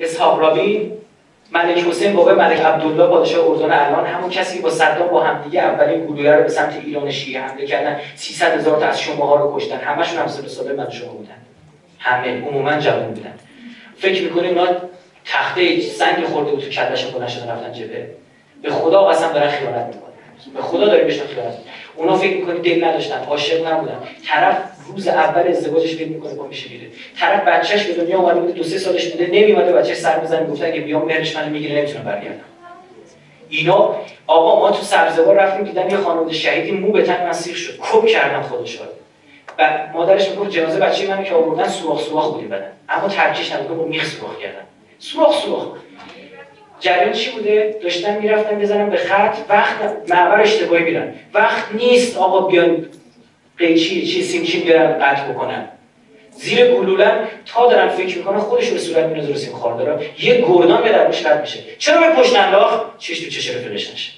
اسحاق 0.00 0.40
رابین 0.40 0.92
ملک 1.52 1.78
حسین 1.78 2.12
بابا 2.12 2.34
ملک 2.34 2.60
عبدالله 2.60 3.06
پادشاه 3.06 3.50
اردن 3.50 3.72
الان 3.72 4.06
همون 4.06 4.30
کسی 4.30 4.60
با 4.60 4.70
صدام 4.70 5.08
با 5.08 5.22
همدیگه 5.22 5.60
اولین 5.62 6.06
گلوله 6.06 6.36
رو 6.36 6.42
به 6.42 6.48
سمت 6.48 6.76
ایران 6.84 7.10
شیعه 7.10 7.42
حمله 7.42 7.66
کردن 7.66 8.00
300 8.14 8.54
هزار 8.58 8.80
تا 8.80 8.86
از 8.86 9.00
شما 9.00 9.36
رو 9.36 9.56
کشتن. 9.56 9.76
همشون 9.76 10.18
هم 10.18 10.26
سال 10.26 10.46
ساله 10.46 10.72
من 10.72 10.90
شما 10.90 11.12
بودن. 11.12 11.34
همه 11.98 12.42
عموما 12.42 12.78
جوان 12.78 13.06
بودن. 13.06 13.34
فکر 13.98 14.22
می‌کنیم 14.22 14.48
اینا 14.48 14.66
تخته 15.24 15.80
سنگ 15.80 16.24
خورده 16.24 16.50
بود 16.50 16.60
تو 16.60 16.70
کلهشون 16.70 17.12
بلند 17.12 17.28
شدن 17.28 17.50
رفتن 17.50 17.72
جبهه؟ 17.72 18.10
به 18.62 18.70
خدا 18.70 19.04
قسم 19.04 19.32
دارن 19.32 19.50
خیانت 19.50 19.86
می‌کنن. 19.86 20.54
به 20.54 20.62
خدا 20.62 20.86
داریم 20.86 21.06
بهشون 21.06 21.26
خیانت 21.26 21.54
اونا 21.96 22.16
فکر 22.16 22.36
می‌کنی 22.36 22.60
دل 22.60 22.84
نداشتن 22.84 23.24
عاشق 23.24 23.66
نبودن. 23.66 23.98
طرف 24.26 24.56
روز 24.92 25.08
اول 25.08 25.48
ازدواجش 25.48 25.94
فکر 25.94 26.08
می‌کنه 26.08 26.34
با 26.34 26.46
میشه 26.46 26.70
میره 26.70 26.86
طرف 27.20 27.48
بچهش 27.48 27.82
به 27.82 28.04
دنیا 28.04 28.18
اومده 28.18 28.40
بوده 28.40 28.52
دو 28.52 28.62
سه 28.62 28.78
سالش 28.78 29.08
بوده 29.08 29.26
نمیومده 29.26 29.72
بچه 29.72 29.94
سر 29.94 30.18
بزنه 30.18 30.46
گفته 30.46 30.66
اگه 30.66 30.80
بیام 30.80 31.04
مهرش 31.04 31.36
منو 31.36 31.50
می‌گیره 31.50 31.76
نمی‌تونم 31.76 32.04
برگردم. 32.04 32.40
اینا 33.48 33.96
آقا 34.26 34.60
ما 34.60 34.70
تو 34.70 34.82
سبزوار 34.82 35.36
رفتیم 35.36 35.64
دیدم 35.64 35.90
یه 35.90 35.96
خانواده 35.96 36.32
شهیدی 36.32 36.70
مو 36.70 36.92
به 36.92 37.02
تن 37.02 37.26
من 37.26 37.32
شد. 37.32 37.78
کپ 37.80 38.06
کردم 38.06 38.42
خودش 38.42 38.80
و 38.80 38.84
مادرش 39.92 40.30
می‌گفت 40.30 40.50
جنازه 40.50 40.80
بچه 40.80 41.08
منو 41.08 41.22
که 41.22 41.34
آوردن 41.34 41.68
سوراخ 41.68 42.02
سوراخ 42.02 42.32
بودی 42.32 42.46
بدن 42.46 42.72
اما 42.88 43.08
ترکیش 43.08 43.52
نبود 43.52 43.78
با 43.78 43.84
میخ 43.84 44.04
سوراخ 44.04 44.38
کردن. 44.38 44.62
سوراخ 44.98 45.42
سوراخ. 45.42 45.66
جریان 46.80 47.12
چی 47.12 47.30
بوده؟ 47.30 47.78
داشتن 47.82 48.18
می‌رفتن 48.18 48.58
بزنن 48.58 48.90
به 48.90 48.96
خط 48.96 49.36
وقت 49.48 49.74
معبر 50.08 50.40
اشتباهی 50.40 50.84
میرن. 50.84 51.14
وقت 51.34 51.64
نیست 51.74 52.16
آقا 52.16 52.40
بیان 52.40 52.86
قیچی 53.58 54.06
چی 54.06 54.22
سیمچین 54.22 54.64
بیارن 54.64 54.98
قطع 54.98 55.32
بکنن. 55.32 55.68
زیر 56.32 56.66
گلولن 56.66 57.28
تا 57.46 57.70
دارن 57.70 57.88
فکر 57.88 58.18
می‌کنن 58.18 58.38
خودش 58.38 58.70
به 58.70 58.78
صورت 58.78 59.04
میره 59.04 59.26
رو 59.26 59.34
سیم 59.34 59.52
داره. 59.78 60.10
یه 60.18 60.44
گردان 60.48 60.82
به 60.82 60.88
درمش 60.88 61.26
رد 61.26 61.40
میشه. 61.40 61.58
چرا 61.78 62.00
به 62.00 62.22
پشت 62.22 62.36
انداخت؟ 62.36 62.98
چش 62.98 63.20
تو 63.20 63.30
چش 63.30 63.50
رفیقش 63.50 63.90
نشه 63.92 64.12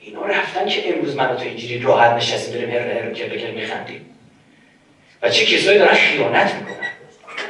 اینا 0.00 0.26
رفتن 0.26 0.66
که 0.66 0.94
امروز 0.94 1.16
من 1.16 1.36
تو 1.36 1.42
اینجوری 1.42 1.78
راحت 1.78 2.12
نشستیم 2.12 2.54
داریم 2.54 2.70
هر 2.70 2.78
هر 2.78 3.12
که 3.12 3.52
میخندیم. 3.54 4.06
و 5.22 5.30
چه 5.30 5.46
کسایی 5.46 5.78
دارن 5.78 5.94
خیانت 5.94 6.54
می‌کنن. 6.54 6.86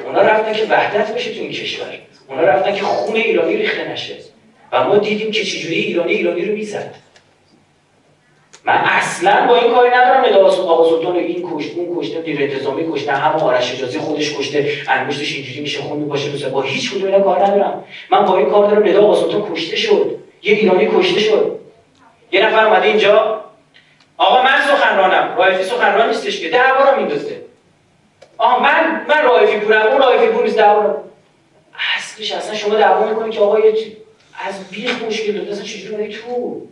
اونا 0.04 0.22
رفتن 0.22 0.52
که 0.52 0.64
وحدت 0.64 1.14
بشه 1.14 1.34
تو 1.34 1.40
این 1.40 1.52
کشور. 1.52 1.98
اونا 2.28 2.42
رفتن 2.42 2.74
که 2.74 2.82
خون 2.82 3.16
ایرانی 3.16 3.56
ریخته 3.56 3.92
نشه. 3.92 4.14
و 4.72 4.84
ما 4.84 4.98
دیدیم 4.98 5.30
که 5.30 5.44
چجوری 5.44 5.74
ایرانی 5.74 6.12
ایرانی 6.12 6.44
رو 6.44 6.54
می‌زد. 6.54 6.94
من 8.66 8.74
اصلا 8.74 9.46
با 9.46 9.56
این 9.56 9.74
کاری 9.74 9.90
ندارم. 9.90 10.24
نداس 10.24 10.58
آقا 10.58 10.88
سلطان 10.90 11.16
این 11.16 11.48
کشت 11.52 11.76
اون 11.76 12.00
کشته 12.00 12.20
دیر 12.20 12.42
انتظامی 12.42 12.92
کشته 12.92 13.12
همه 13.12 13.42
آرش 13.42 13.72
اجازی 13.72 13.98
خودش 13.98 14.38
کشته 14.38 14.70
انگشتش 14.88 15.34
اینجوری 15.34 15.60
میشه 15.60 15.80
خون 15.80 15.98
میپاشه 15.98 16.48
با 16.48 16.62
هیچ 16.62 16.94
کدوم 16.94 17.04
اینا 17.04 17.20
کار 17.20 17.46
ندارم. 17.46 17.84
من 18.10 18.24
با 18.24 18.38
این 18.38 18.50
کار 18.50 18.70
دارم 18.70 18.88
ندا 18.88 19.02
آقا 19.02 19.14
سلطان 19.14 19.52
کشته 19.52 19.76
شد. 19.76 20.18
یه 20.42 20.54
ایرانی 20.54 20.88
کشته 20.96 21.20
شد. 21.20 21.58
یه 22.32 22.46
نفر 22.46 22.66
اومده 22.66 22.86
اینجا. 22.86 23.40
آقا 24.16 24.42
من 24.42 24.60
سخنرانم. 24.68 25.36
رایفی 25.38 25.64
سخنران 25.64 26.08
نیستش 26.08 26.40
که. 26.40 26.48
دعوا 26.48 26.90
رو 26.90 26.96
میندازه. 26.96 27.40
آقا 28.38 28.62
من 28.62 29.06
من 29.08 29.24
رایفی 29.24 29.58
پورم. 29.58 29.86
اون 29.86 30.02
رایفی 30.02 30.26
پور 30.26 30.44
نیست 30.44 30.56
دعوا 30.56 30.96
اصلش 31.96 32.32
اصلا 32.32 32.54
شما 32.54 32.74
دعوا 32.74 33.08
می‌کنید 33.08 33.32
که 33.32 33.40
آقا 33.40 33.60
یه 33.60 33.74
از 34.48 34.70
بیخ 34.70 35.02
مشکل 35.02 35.32
داره. 35.32 35.52
اصلا 35.52 35.64
چجوری 35.64 36.08
تو؟ 36.08 36.62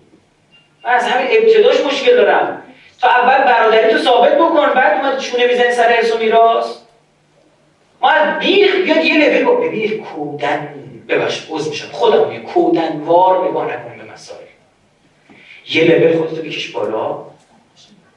من 0.84 0.90
از 0.90 1.04
همین 1.04 1.26
ابتداش 1.30 1.80
مشکل 1.80 2.16
دارم. 2.16 2.62
تا 3.00 3.08
اول 3.08 3.44
برادری 3.44 3.92
تو 3.92 3.98
ثابت 3.98 4.34
بکن 4.34 4.74
بعد 4.74 5.04
اومد 5.04 5.18
چونه 5.18 5.46
می‌زنی 5.46 5.72
سر 5.72 5.92
ارث 5.92 6.12
و 6.12 6.18
میراث. 6.18 6.66
ما 8.00 8.10
از 8.10 8.38
بیخ 8.38 8.74
بیاد 8.76 9.04
یه 9.04 9.28
لول 9.28 9.44
با 9.44 9.54
ببین 9.54 10.04
کودن. 10.04 10.74
ببخش 11.08 11.46
عذر 11.50 11.70
میشم. 11.70 11.88
خودم 11.92 12.32
یه 12.32 12.40
کودنوار 12.40 13.48
نگاه 13.48 13.64
نکنیم 13.64 13.98
به 13.98 14.12
مسائل. 14.12 14.46
یه 15.70 15.84
لول 15.84 16.18
خودتو 16.18 16.42
بکش 16.42 16.68
بالا. 16.68 17.24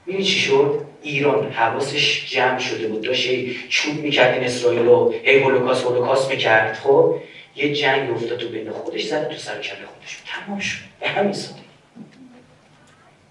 می‌بینی 0.06 0.26
چی 0.26 0.40
شد؟ 0.40 0.82
ایران 1.02 1.52
حواسش 1.52 2.26
جمع 2.30 2.60
شده 2.60 2.88
بود. 2.88 3.02
داشت 3.02 3.30
چوب 3.70 3.96
می‌کرد 3.96 4.34
این 4.34 4.44
اسرائیل 4.44 4.88
و 4.88 5.14
هی 5.24 5.40
هولوکاست 5.40 5.86
هولوکاست 5.86 6.32
می‌کرد. 6.32 6.80
خب 6.84 7.16
یه 7.56 7.74
جنگ 7.74 8.12
افتاد 8.12 8.38
تو 8.38 8.48
بین 8.48 8.72
خودش 8.72 9.04
زد 9.04 9.30
تو 9.30 9.38
سر 9.38 9.62
کله 9.62 9.86
خودش. 9.96 10.18
تمام 10.46 10.60
شد. 10.60 10.80
به 11.00 11.08
همین 11.08 11.34
ساده 11.34 11.67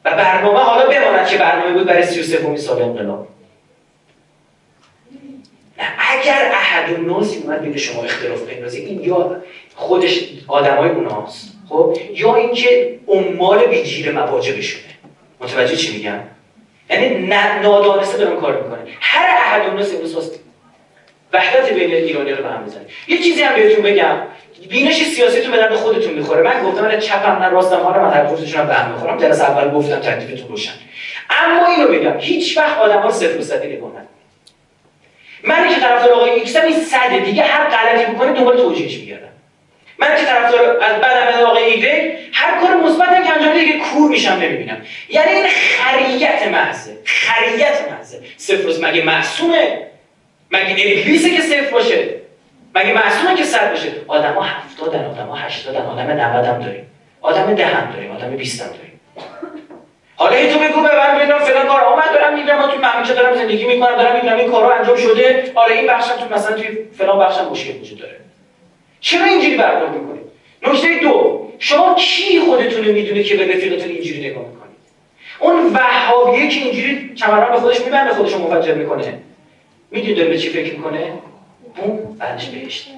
و 0.07 0.11
برنامه 0.11 0.59
حالا 0.59 0.87
بماند 0.87 1.27
که 1.27 1.37
برنامه 1.37 1.73
بود 1.73 1.87
برای 1.87 2.03
33 2.03 2.57
سال 2.57 2.83
انقلاب. 2.83 3.29
اگر 5.99 6.51
احد 6.55 6.93
و 6.93 7.03
ناسی 7.03 7.39
اومد 7.39 7.61
بین 7.61 7.77
شما 7.77 8.03
اختلاف 8.03 8.43
بندازی 8.43 8.81
این 8.81 9.01
یا 9.01 9.37
خودش 9.75 10.21
آدمای 10.49 10.91
اوناست 10.91 11.53
خب؟ 11.69 11.97
یا 12.15 12.35
اینکه 12.35 12.99
عمال 13.09 13.67
بیجیر 13.67 14.13
مواجبشونه. 14.13 14.85
متوجه 15.41 15.77
چی 15.77 15.97
میگم؟ 15.97 16.21
یعنی 16.91 17.27
نادانسته 17.63 18.19
دارن 18.19 18.41
کار 18.41 18.63
می‌کنه. 18.63 18.79
هر 19.01 19.27
احد 19.27 19.73
و 19.73 19.77
ناس 19.77 19.95
امروز 19.95 20.31
وحدت 21.33 21.73
بین 21.73 21.91
ایرانی 21.95 22.33
رو 22.33 22.43
به 22.43 22.49
هم 22.49 22.65
بزنه. 22.65 22.85
یه 23.09 23.19
چیزی 23.19 23.43
هم 23.43 23.57
بهتون 23.57 23.85
بگم. 23.85 24.17
بینش 24.69 25.05
سیاسیتون 25.05 25.51
به 25.51 25.57
درد 25.57 25.75
خودتون 25.75 26.15
می‌خوره. 26.15 26.43
من 26.43 26.63
گفتم 26.63 26.83
من 26.83 26.99
چپم 26.99 27.43
نه 27.43 27.49
راستم 27.49 27.77
حالا 27.77 28.03
من 28.03 28.11
هر 28.11 28.25
به 28.65 28.75
هم 28.75 28.93
می‌خورم. 28.93 29.19
جلسه 29.19 29.45
اول 29.45 29.71
گفتم 29.71 29.97
تکلیفتون 29.97 30.49
روشن. 30.49 30.73
اما 31.31 31.67
اینو 31.67 31.89
بگم 31.89 32.21
هیچ 32.21 32.59
وقت 32.59 32.79
آدما 32.79 33.11
صفر 33.11 33.39
و 33.39 33.43
صدی 33.43 33.69
نگاه 33.69 33.93
من 35.43 35.69
که 35.69 35.81
طرفدار 35.81 36.13
آقای 36.13 36.31
ایکس 36.31 36.57
این 36.57 36.81
صد 36.81 37.25
دیگه 37.25 37.43
هر 37.43 37.71
غلطی 37.71 38.13
بکنه 38.13 38.33
دنبال 38.33 38.57
توجیهش 38.57 38.99
میگردم. 38.99 39.29
من 39.99 40.17
که 40.17 40.25
طرفدار 40.25 40.83
از 40.83 41.01
بعدم 41.01 41.45
آقای 41.47 41.65
ایگرگ 41.65 42.13
هر 42.33 42.61
کار 42.61 42.77
مثبتی 42.77 43.23
که 43.25 43.33
انجام 43.33 43.59
دیگه 43.59 43.79
کور 43.79 44.11
میشم 44.11 44.33
نمی‌بینم. 44.33 44.77
یعنی 45.09 45.31
این 45.31 45.47
خریت 45.49 46.49
محضه. 46.53 46.97
خریت 47.05 47.93
محضه. 47.93 48.21
صفر 48.37 48.87
مگه 48.87 49.05
معصومه؟ 49.05 49.79
مگه 50.51 50.71
ابلیسه 50.71 51.31
که 51.31 51.43
صفر 51.43 51.71
باشه؟ 51.71 52.09
مگه 52.77 52.93
معصومه 52.93 53.35
که 53.35 53.45
صد 53.45 53.71
باشه؟ 53.71 53.89
آدما 54.09 54.43
هفتادن 54.43 55.05
آدما 55.05 55.35
هشتادن 55.35 55.87
آدم 55.87 56.11
90 56.11 56.45
هم 56.45 56.59
داریم. 56.59 56.87
آدم 57.21 57.55
ده 57.55 57.67
هم 57.67 57.93
داریم 57.93 58.11
آدم 58.11 58.37
20 58.37 58.63
هم 58.63 58.69
داریم. 58.69 59.01
حالا 60.17 60.53
تو 60.53 60.59
بگو 60.59 60.81
به 60.81 60.97
من 60.97 61.19
ببینم 61.19 61.39
فلان 61.39 61.67
کار 61.67 61.81
آمد 61.81 62.13
دارم 62.13 62.35
میگم 62.35 62.57
ما 62.57 62.67
تو 62.67 62.79
مملکت 62.79 63.15
دارم 63.15 63.35
زندگی 63.35 63.65
می‌کنم 63.65 63.97
دارم 63.97 64.15
می‌بینم 64.15 64.37
این 64.37 64.51
کارا 64.51 64.75
انجام 64.75 64.97
شده. 64.97 65.53
آره 65.55 65.75
این 65.75 65.87
بخشم 65.87 66.17
تو 66.17 66.35
مثلا 66.35 66.57
توی 66.57 66.79
فلان 66.99 67.19
بخشم 67.19 67.49
مشکل 67.51 67.81
وجود 67.81 67.99
داره. 67.99 68.17
چرا 69.01 69.25
اینجوری 69.25 69.57
برخورد 69.57 69.95
می‌کنید 69.95 70.23
نکته 70.63 70.99
دو 71.03 71.49
شما 71.59 71.95
کی 71.95 72.41
خودتون 72.41 72.85
رو 72.85 72.93
می‌دونه 72.93 73.23
که 73.23 73.37
به 73.37 73.55
رفیقتون 73.55 73.91
اینجوری 73.91 74.31
نگاه 74.31 74.45
می‌کنید 74.45 74.77
اون 75.39 75.73
وهابیه 75.75 76.49
که 76.49 76.61
اینجوری 76.61 77.15
کمران 77.15 77.53
به 77.53 77.59
خودش 77.59 77.81
میبنده 77.81 78.15
خودش 78.15 78.33
رو 78.33 78.39
مفجر 78.39 78.75
می‌کنه. 78.75 79.19
می‌دونید 79.91 80.17
داره 80.17 80.29
به 80.29 80.39
چی 80.39 80.49
فکر 80.49 80.73
می‌کنه؟ 80.73 81.13
اون 81.77 82.17
بعدش 82.19 82.47
بهشت. 82.47 82.89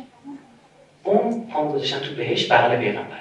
اون 1.05 1.50
پام 1.52 1.72
گذاشتن 1.72 2.00
تو 2.00 2.14
بهشت 2.14 2.52
بغل 2.52 2.76
پیغمبر 2.76 3.16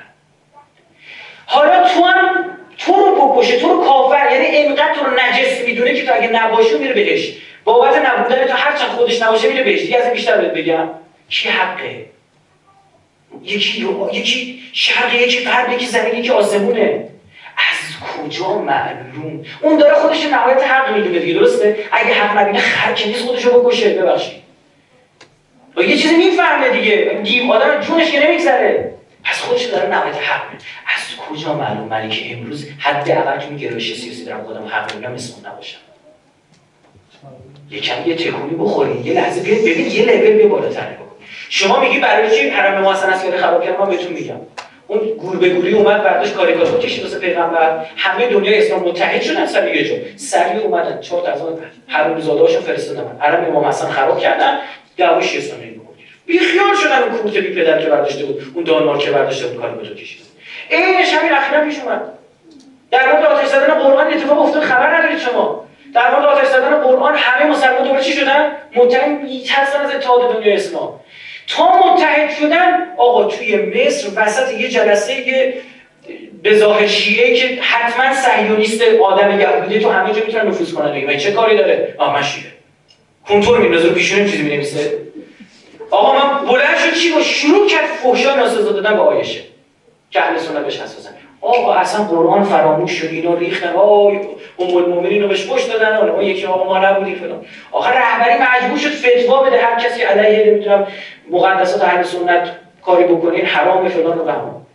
حالا 1.46 1.90
تو 1.90 2.04
هم 2.06 2.46
تو 2.78 2.94
رو 2.94 3.28
بکشه 3.28 3.60
تو 3.60 3.68
رو 3.68 3.84
کافر. 3.84 4.32
یعنی 4.32 4.46
اینقدر 4.46 4.94
تو 4.94 5.06
رو 5.06 5.12
نجس 5.12 5.62
می‌دونه 5.66 5.94
که 5.94 6.06
تو 6.06 6.14
اگه 6.14 6.28
نباشی 6.28 6.78
میره 6.78 6.94
بهش. 6.94 7.34
بابت 7.64 7.96
نبودن 7.96 8.48
تو 8.48 8.54
هر 8.54 8.78
چند 8.78 8.90
خودش 8.90 9.22
نباشه 9.22 9.48
میره 9.48 9.64
بهش. 9.64 9.82
دیگه 9.82 9.98
از 9.98 10.14
بیشتر 10.14 10.38
بهت 10.38 10.54
بگم. 10.54 10.90
کی 11.30 11.50
حقه؟ 11.50 12.06
یکی 13.44 13.88
یکی 14.14 14.64
شرق 14.74 15.14
یکی 15.14 15.46
غرب 15.46 15.74
یکی 15.74 15.86
زمین 15.86 16.16
یکی 16.16 16.30
آسمونه. 16.30 17.10
از 17.58 18.08
کجا 18.08 18.58
معلوم؟ 18.58 19.46
اون 19.62 19.78
داره 19.78 19.96
خودش 19.96 20.26
نهایت 20.26 20.64
حق 20.64 20.96
می‌دونه 20.96 21.20
دیگه 21.20 21.40
درسته؟ 21.40 21.78
اگه 21.92 22.14
حق 22.14 22.38
نبینه 22.38 22.60
خر 22.60 23.06
نیست 23.06 23.26
خودشو 23.26 23.64
بکشه. 23.64 23.90
ببخشید. 23.90 24.47
و 25.78 25.82
یه 25.82 25.98
چیزی 25.98 26.16
می‌فهمه 26.16 26.70
دیگه. 26.70 27.20
دیو 27.24 27.52
آدم 27.52 27.80
جونش 27.82 28.12
که 28.12 28.28
نمیگذره. 28.28 28.94
پس 29.24 29.42
خودش 29.42 29.64
داره 29.64 29.90
نهایت 29.90 30.16
حق 30.16 30.44
از 30.96 31.16
کجا 31.18 31.54
معلوم 31.54 31.88
منی 31.88 32.10
که 32.10 32.38
امروز 32.38 32.70
حد 32.80 33.40
تو 33.40 33.56
گرایش 33.56 33.94
سیاسی 33.94 34.26
دارم 34.26 34.44
خودم 34.44 34.66
حق 34.68 34.96
میگم 34.96 35.14
اسم 35.14 35.48
نباشم؟ 35.48 35.78
یکم 37.72 37.96
یه 38.06 38.16
تکونی 38.16 38.56
بخوری. 38.56 39.02
یه 39.04 39.14
لحظه 39.14 39.42
بیاد 39.42 39.60
ببین 39.60 39.92
یه 39.92 40.06
لول 40.06 40.38
بیا 40.38 40.48
بالاتر 40.48 40.88
شما 41.50 41.80
میگی 41.80 42.00
برای 42.00 42.38
چی 42.38 42.50
حرم 42.50 42.82
محسن 42.82 43.10
از 43.10 43.24
خراب 43.24 43.64
کردم؟ 43.66 43.84
من 43.84 43.90
بهتون 43.90 44.14
میگم. 44.14 44.36
اون 44.88 45.00
گور 45.00 45.38
به 45.38 45.50
گوری 45.50 45.74
اومد 45.74 46.04
برداشت 46.04 46.34
کاریکاتور 46.34 46.80
کشید 46.80 47.04
واسه 47.04 47.20
پیغمبر. 47.20 47.86
همه 47.98 48.28
دنیا 48.28 48.58
اسلام 48.58 48.84
متحد 48.84 49.22
شدن 49.22 49.46
سر 49.46 49.76
یه 49.76 49.84
جا. 49.84 49.96
سری 50.16 50.58
اومدن. 50.58 51.02
چهار 51.02 51.22
تا 51.22 51.32
از 51.32 51.42
حرم 51.88 52.20
زاده‌هاشون 52.20 52.62
فرستادن. 52.62 53.18
حرم 53.20 53.46
امام 53.46 53.66
حسن 53.66 53.88
خراب 53.90 54.20
کردن. 54.20 54.60
دعوای 54.98 55.38
اسلامی 55.38 55.76
رو 55.76 55.82
بی 56.26 56.40
خیال 56.40 56.76
شدن 56.84 57.04
اون 57.04 57.18
کورت 57.18 57.34
بی 57.34 57.56
پدر 57.56 57.82
که 57.82 57.90
برداشته 57.90 58.26
بود 58.26 58.52
اون 58.56 58.64
دانمارک 58.64 59.00
که 59.00 59.12
برداشته 59.12 59.48
بود 59.48 59.62
کاریکاتور 59.62 59.96
کشید 59.96 60.22
اینش 60.70 61.14
همین 61.14 61.32
اخیرا 61.32 61.64
پیش 61.64 61.80
اومد. 61.80 62.02
در 62.92 63.12
مورد 63.12 63.26
آتش 63.26 63.48
زدن 63.48 63.74
قرآن 63.74 64.14
اتفاق 64.14 64.40
افتاد 64.40 64.64
خبر 64.64 64.96
ندارید 64.96 65.20
شما. 65.20 65.68
در 65.94 66.12
مورد 66.12 66.26
آتش 66.26 66.48
زدن 66.48 66.78
قرآن 66.78 67.16
همه 67.16 67.52
مسلمان 67.52 67.84
دوباره 67.84 68.04
چی 68.04 68.14
شدن؟ 68.14 68.52
متحد 68.76 69.22
میترسن 69.22 69.82
از 69.82 69.96
اتحاد 69.96 70.34
دنیا 70.34 70.54
اسلام. 70.54 71.00
تا 71.48 71.94
متحد 71.94 72.30
شدن 72.30 72.88
آقا 72.98 73.24
توی 73.24 73.56
مصر 73.56 74.08
وسط 74.16 74.54
یه 74.54 74.70
جلسه 74.70 75.28
یه 75.28 75.54
به 76.44 76.56
ظاهر 76.56 76.88
شیعه 76.88 77.36
که 77.36 77.62
حتما 77.62 78.14
صهیونیست 78.14 78.82
آدم 79.04 79.40
یهودی 79.40 79.80
تو 79.80 79.90
همه 79.90 80.14
جا 80.14 80.22
می‌تونن 80.26 80.48
نفوذ 80.48 80.74
کنن. 80.74 80.94
دیگه 80.94 81.18
چه 81.18 81.32
کاری 81.32 81.58
داره؟ 81.58 81.96
آ 81.98 82.12
من 82.12 82.24
شیعه. 82.24 82.57
کنترل 83.30 83.62
میندازه 83.62 83.90
پیشون 83.90 84.26
چیزی 84.26 84.44
می‌نویسه. 84.44 84.92
آقا 85.92 86.14
من 86.14 86.46
بلند 86.46 86.78
شد 86.78 87.00
چی 87.00 87.14
با 87.14 87.22
شروع 87.22 87.68
کرد 87.68 87.86
فحشا 87.86 88.36
ناسزا 88.36 88.72
دادن 88.72 88.94
به 88.94 89.02
آیشه 89.02 89.40
که 90.12 90.22
اهل 90.22 90.38
سنت 90.38 90.58
بهش 90.58 90.80
حساسن. 90.82 91.10
آقا 91.42 91.74
اصلا 91.74 92.06
قرآن 92.06 92.44
فراموش 92.44 92.92
شد 92.92 93.08
اینا 93.08 93.34
ریختن. 93.34 93.74
آی 93.74 94.20
ام 94.60 94.78
المؤمنین 94.78 95.22
رو 95.22 95.28
بهش 95.28 95.48
پشت 95.48 95.74
دادن. 95.74 95.96
اون 95.96 96.24
یکی 96.24 96.46
آقا 96.46 96.64
ما 96.64 96.90
نبودی 96.90 97.16
فلان. 97.16 97.46
آخر 97.72 97.92
رهبری 97.92 98.34
مجبور 98.34 98.80
شد 98.80 98.90
فتوا 98.90 99.44
بده. 99.44 99.62
هر 99.62 99.80
کسی 99.80 100.02
علیه 100.02 100.52
نمی‌دونم 100.52 100.88
مقدسات 101.32 101.82
اهل 101.82 102.04
سنت 102.04 102.50
کاری 102.86 103.04
بکنین 103.04 103.46
حرام 103.46 103.90
فلان 103.90 104.20
و 104.20 104.24
بهمان 104.24 104.67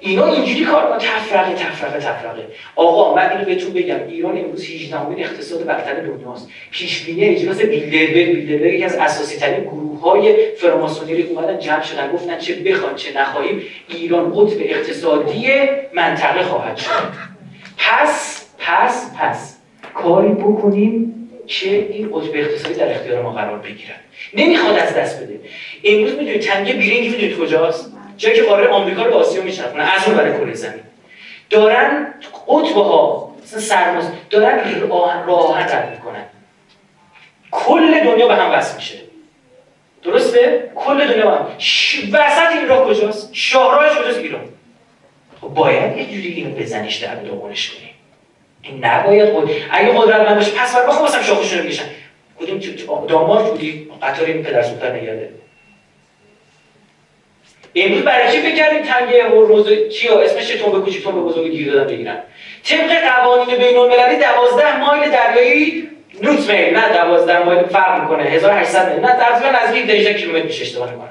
اینا 0.00 0.32
اینجوری 0.32 0.64
کار 0.64 0.88
کنن. 0.88 0.98
تفرقه 0.98 1.54
تفرقه 1.54 1.98
تفرقه. 1.98 2.46
آقا 2.76 3.14
من 3.14 3.30
اینو 3.30 3.44
بهتون 3.44 3.72
بگم 3.72 3.96
ایران 4.08 4.38
امروز 4.38 4.64
18 4.64 5.00
امین 5.00 5.24
اقتصاد 5.24 5.64
برتر 5.64 5.94
دنیاست. 5.94 6.48
پیش 6.70 7.04
بینی 7.04 7.24
اجلاس 7.24 7.60
بیلدربرگ. 7.60 8.34
بیلدربرگ 8.34 8.74
یکی 8.74 8.84
از 8.84 8.96
اساسی 8.96 9.36
ترین 9.36 9.64
گروه 9.64 10.00
های 10.00 10.36
فراماسونری 10.60 11.22
اومدن 11.22 11.58
جمع 11.58 11.82
شدن 11.82 12.12
گفتن 12.12 12.38
چه 12.38 12.54
بخوان 12.54 12.94
چه 12.94 13.18
نخواهیم. 13.20 13.62
ایران 13.88 14.32
قطب 14.32 14.56
اقتصادی 14.60 15.48
منطقه 15.94 16.42
خواهد 16.42 16.76
شد. 16.76 16.90
پس 17.78 18.46
پس 18.58 19.10
پس 19.18 19.56
کاری 19.94 20.28
بکنیم 20.28 21.12
که 21.46 21.88
این 21.90 22.08
قطب 22.12 22.30
اقتصادی 22.34 22.74
در 22.74 22.90
اختیار 22.90 23.22
ما 23.22 23.32
قرار 23.32 23.58
بگیرن 23.58 23.96
نمی‌خواد 24.34 24.78
از 24.78 24.94
دست 24.94 25.22
بده. 25.22 25.40
امروز 25.84 26.12
می‌دونید 26.12 26.40
تنگه 26.40 26.72
بیرینگی 26.72 27.08
می‌دونید 27.08 27.38
کجاست؟ 27.38 27.95
جایی 28.16 28.36
که 28.36 28.42
قاره 28.42 28.68
آمریکا 28.68 29.02
رو 29.02 29.10
به 29.10 29.16
آسیا 29.16 29.42
می‌شناسن 29.42 29.80
از 29.80 30.06
اون 30.06 30.16
برای 30.16 30.32
کره 30.32 30.54
زمین. 30.54 30.82
دارن 31.50 32.14
قطبه 32.48 32.82
ها 32.82 33.34
مثلا 33.42 33.60
سرماز 33.60 34.10
دارن 34.30 34.80
راه 35.26 35.60
رد 35.60 35.90
می‌کنن. 35.90 36.24
کل 37.50 38.04
دنیا 38.04 38.28
به 38.28 38.34
هم 38.34 38.52
وصل 38.52 38.76
میشه. 38.76 38.98
درسته؟ 40.02 40.70
کل 40.74 41.06
دنیا 41.08 41.30
به 41.30 41.36
هم 41.36 41.46
ش... 41.58 42.00
وسط 42.12 42.56
این 42.58 42.68
راه 42.68 42.88
کجاست؟ 42.88 43.30
شاهراهش 43.32 43.98
کجاست؟ 43.98 44.18
ایران. 44.18 44.44
خب 45.40 45.48
باید 45.48 45.96
یه 45.96 46.04
جوری 46.06 46.28
اینو 46.28 46.54
بزنیش 46.54 46.96
در 46.96 47.14
دومونش 47.14 47.70
کنیم. 47.70 47.90
این 48.62 48.84
نباید 48.84 49.28
قد... 49.28 49.50
اگه 49.70 49.92
قدرت 49.98 50.28
من 50.28 50.34
باشه 50.34 50.50
پس 50.50 50.76
بر 50.76 50.86
بخوام 50.86 51.02
واسم 51.02 51.22
شاخشون 51.22 51.58
رو 51.58 51.64
بکشن 51.64 51.84
کدوم 52.40 53.06
دامار 53.06 53.42
بودی؟ 53.42 53.90
قطار 54.02 54.26
این 54.26 54.42
پدر 54.42 54.62
سوختر 54.62 54.92
نگرده 54.92 55.30
امروز 57.76 58.02
برای 58.02 58.32
چی 58.32 58.40
فکر 58.40 58.54
کردیم 58.54 58.82
تنگه 58.82 59.24
هرمز 59.24 59.66
چی 59.88 60.08
اسمش 60.08 60.48
تنبه 60.48 60.78
کوچیک 60.78 61.04
تنبه 61.04 61.20
بزرگ 61.20 61.50
گیر 61.50 61.72
دادن 61.72 61.94
بگیرن. 61.94 62.18
طبق 62.64 62.90
قوانین 63.22 63.56
بین 63.56 63.76
المللی 63.76 64.16
12 64.16 64.80
مایل 64.80 65.10
دریایی 65.10 65.88
نوت 66.22 66.50
میل 66.50 66.76
نه 66.76 66.88
12 66.88 67.44
مایل 67.44 67.64
فرق 67.64 68.02
می‌کنه. 68.02 68.22
1800 68.22 68.92
میل. 68.92 69.04
نه 69.04 69.12
تقریبا 69.12 69.58
نزدیک 69.58 69.90
18 69.90 70.14
کیلومتر 70.14 70.46
میشه 70.46 70.62
اشتباه 70.62 70.92
نکنم 70.92 71.10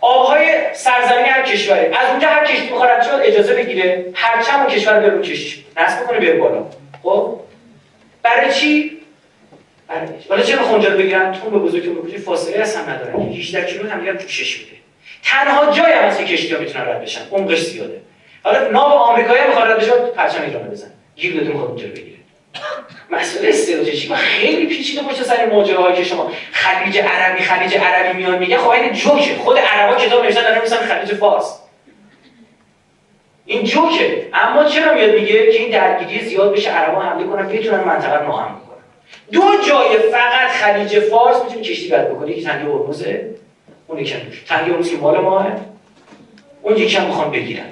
آبهای 0.00 0.46
سرزمین 0.72 1.26
هر 1.26 1.42
کشوری. 1.42 1.86
از 1.86 2.10
اونجا 2.10 2.28
هر 2.28 2.44
کشتی 2.44 2.66
بخواد 2.66 3.02
شد 3.02 3.20
اجازه 3.22 3.54
بگیره 3.54 4.04
هر 4.14 4.42
چند 4.42 4.68
کشور 4.68 5.00
بره 5.00 5.22
کشتی 5.22 5.64
نصب 5.76 6.06
کنه 6.06 6.18
بره 6.18 6.38
بالا. 6.38 6.66
خب؟ 7.02 7.40
برای 8.22 8.52
چی؟ 8.52 8.98
برای 9.88 10.08
حالا 10.28 10.42
چرا 10.42 10.62
خونجا 10.62 10.88
رو 10.88 10.98
بگیرن؟ 10.98 11.32
تون 11.32 11.50
به 11.50 11.58
بزرگی 11.58 11.88
به 11.88 12.18
فاصله 12.18 12.60
اصلا 12.60 12.82
ندارن. 12.82 13.32
18 13.32 13.66
کیلومتر 13.66 13.94
هم 13.94 14.00
دیگه 14.00 14.12
پوشش 14.12 14.58
میده. 14.58 14.85
تنها 15.26 15.72
جایی 15.72 15.94
هم 15.94 16.04
هست 16.04 16.18
که 16.18 16.24
کشتی 16.24 16.54
ها 16.54 16.60
می‌تونن 16.60 16.84
رد 16.84 17.02
بشن. 17.02 17.20
عمقش 17.32 17.60
زیاده. 17.60 18.00
حالا 18.42 18.68
ناو 18.68 18.92
آمریکایی 18.92 19.40
هم 19.40 19.48
می‌خواد 19.48 19.70
رد 19.70 19.78
بشه 19.78 19.90
پرچم 19.90 20.42
ایران 20.42 20.68
بزن 20.68 20.90
گیر 21.16 21.34
داده 21.34 21.48
می‌خواد 21.48 21.68
اونجا 21.68 21.86
بگیره 21.86 22.16
مسئله 23.10 23.48
استراتژیک 23.48 24.10
و 24.10 24.14
خیلی 24.14 24.66
پیچیده 24.66 25.02
باشه 25.02 25.24
سر 25.24 25.46
ماجراهایی 25.46 25.96
که 25.96 26.04
شما 26.04 26.32
خلیج 26.52 26.98
عربی 26.98 27.42
خلیج 27.42 27.76
عربی 27.76 28.18
میان 28.18 28.38
میگه 28.38 28.58
خب 28.58 28.68
این 28.68 28.92
جوکه. 28.92 29.34
خود 29.34 29.58
عربا 29.58 29.98
کتاب 29.98 30.24
نوشتن 30.24 30.42
دارن 30.42 30.60
میسن 30.60 30.76
خلیج 30.76 31.14
فارس. 31.14 31.60
این 33.46 33.64
جوکه. 33.64 34.28
اما 34.34 34.64
چرا 34.64 34.94
میاد 34.94 35.10
میگه 35.10 35.52
که 35.52 35.58
این 35.58 35.70
درگیری 35.70 36.24
زیاد 36.24 36.52
بشه؟ 36.52 36.70
عربا 36.70 37.00
حمله 37.00 37.26
کنن 37.26 37.48
بتونن 37.48 37.80
منطقه 37.80 38.18
رو 38.18 38.26
ناامن 38.26 38.48
کنن 38.48 38.82
دو 39.32 39.44
جای 39.68 39.98
فقط 39.98 40.48
خلیج 40.48 40.98
فارس 40.98 41.42
می‌تونی 41.44 41.62
کشتی 41.62 41.88
رد 41.88 42.10
بکنی 42.10 42.32
یکی 42.32 42.42
تنگه 42.42 42.64
هرمزه 42.64 43.36
اون 43.86 43.98
یکی 43.98 44.14
تنگه 44.48 44.72
هرمز 44.72 44.90
که 44.90 44.96
مال 44.96 45.20
ماه 45.20 45.46
اون 46.62 46.76
یکی 46.76 46.96
هم 46.96 47.06
می‌خوان 47.06 47.30
بگیرن. 47.30 47.66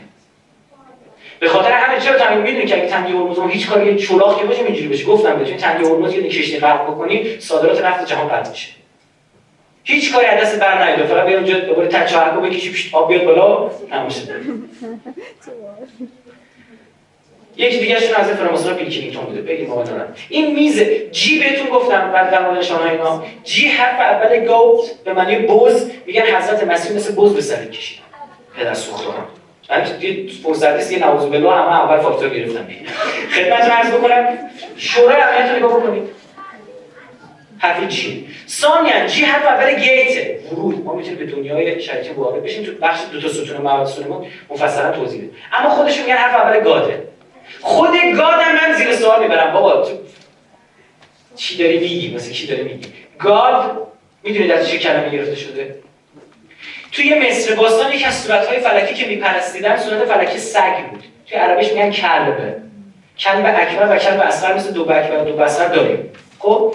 به 1.40 1.48
خاطر 1.48 1.72
همین 1.72 2.00
چرا 2.00 2.18
تنگه 2.18 2.40
می‌دونی 2.40 2.66
که 2.66 2.74
اگه 2.76 2.86
تنگه 2.86 3.14
هرمز 3.14 3.38
هیچ 3.48 3.68
کاری 3.68 3.96
چولاخ 3.96 4.38
که 4.38 4.44
باشه 4.44 4.62
اینجوری 4.62 4.88
بشه. 4.88 5.04
گفتم 5.04 5.38
بهتون 5.38 5.56
تنگه 5.56 5.88
هرمز 5.88 6.14
یه 6.14 6.28
کشتی 6.28 6.58
غرق 6.58 6.90
بکنی 6.90 7.38
صادرات 7.40 7.84
نفت 7.84 8.06
جهان 8.06 8.28
قطع 8.28 8.50
میشه. 8.50 8.72
هیچ 9.84 10.12
کاری 10.12 10.26
از 10.26 10.42
دست 10.42 10.60
بر 10.60 10.84
نیاد. 10.84 11.06
فقط 11.06 11.26
بیا 11.26 11.36
اونجا 11.36 11.58
دوباره 11.58 11.88
تچه 11.88 12.18
هرکو 12.18 12.40
بکشی 12.40 12.90
آب 12.92 13.08
بیاد 13.08 13.24
بالا. 13.24 13.70
یکی 13.90 14.28
دیگه 17.56 18.00
شون 18.00 18.14
از 18.14 18.30
فراماسون 18.30 18.74
پیلکینگتون 18.74 19.24
بوده 19.24 19.42
بگیم 19.42 19.68
ما 19.68 19.82
دارم 19.82 20.14
این 20.28 20.54
میز 20.54 20.82
جی 21.12 21.38
بهتون 21.38 21.66
گفتم 21.66 22.10
بعد 22.12 22.30
در 22.30 22.42
مورد 22.42 22.62
شما 22.62 22.84
اینا. 22.84 23.24
جی 23.44 23.68
حرف 23.68 24.00
اول 24.00 24.38
گوت 24.38 25.04
به 25.04 25.12
معنی 25.12 25.36
بز 25.36 25.90
میگن 26.06 26.22
حضرت 26.22 26.64
مسیح 26.64 26.96
مثل 26.96 27.14
بز 27.14 27.34
به 27.34 27.40
سر 27.40 27.64
کشید 27.64 27.98
پدر 28.56 28.74
سوختان 28.74 29.14
من 29.70 29.86
یه 30.00 30.26
فرصت 30.44 30.92
یه 30.92 31.06
نوازو 31.06 31.30
بلو 31.30 31.50
همه 31.50 31.80
اول 31.80 32.00
فاکتور 32.00 32.28
گرفتم 32.28 32.68
خدمتتون 33.34 33.70
عرض 33.70 33.90
بکنم 33.90 34.38
شورای 34.76 35.16
امنیت 35.22 35.50
رو 35.50 35.56
نگاه 35.56 35.80
بکنید. 35.80 36.02
حرف 37.58 37.88
جی 37.88 38.28
ثانیا 38.48 39.06
جی 39.06 39.24
حرف 39.24 39.46
اول 39.46 39.74
گیت 39.74 40.52
ورود. 40.52 40.84
ما 40.84 40.94
می‌تونیم 40.94 41.18
به 41.18 41.26
دنیای 41.26 41.80
شریک 41.80 42.18
وارد 42.18 42.42
بشیم. 42.42 42.64
تو 42.64 42.72
بخش 42.82 43.00
دو 43.12 43.20
تا 43.20 43.28
ستون 43.28 43.56
مواد 43.56 43.86
سلیمان 43.86 44.26
مفصلا 44.50 44.92
توضیح 44.92 45.18
بدیم. 45.18 45.36
اما 45.52 45.70
خودش 45.70 46.00
میگن 46.00 46.14
حرف 46.14 46.34
اول 46.34 46.60
گاده. 46.60 47.02
خود 47.64 47.90
گادم 48.16 48.52
من 48.52 48.76
زیر 48.76 48.96
سوال 48.96 49.22
می‌برم. 49.22 49.52
بابا 49.52 49.82
تو 49.82 49.98
چی 51.36 51.56
داری 51.56 51.78
میگی؟ 51.78 52.14
مثل 52.14 52.32
کی 52.32 52.46
داری 52.46 52.62
میگی؟ 52.62 52.88
گاد 53.18 53.86
می‌دونید 54.22 54.50
از 54.50 54.68
چه 54.68 54.78
کلمه 54.78 55.10
گرفته 55.10 55.36
شده؟ 55.36 55.74
توی 56.92 57.14
مصر 57.14 57.54
باستان 57.54 57.92
یکی 57.92 58.04
از 58.04 58.14
صورتهای 58.14 58.58
فلکی 58.60 58.94
که 58.94 59.06
میپرستیدن 59.06 59.76
صورت 59.76 60.04
فلکی 60.04 60.38
سگ 60.38 60.88
بود 60.90 61.04
توی 61.26 61.38
عربیش 61.38 61.68
میگن 61.72 61.90
کلبه 61.90 62.56
کلب 63.18 63.46
اکبر 63.46 63.96
و 63.96 63.98
کلب 63.98 64.20
اصغر 64.20 64.54
مثل 64.54 64.72
دو 64.72 64.82
اکبر 64.82 65.22
و 65.22 65.24
دو 65.24 65.36
بصغر 65.36 65.68
داریم. 65.68 66.10
خب؟ 66.38 66.74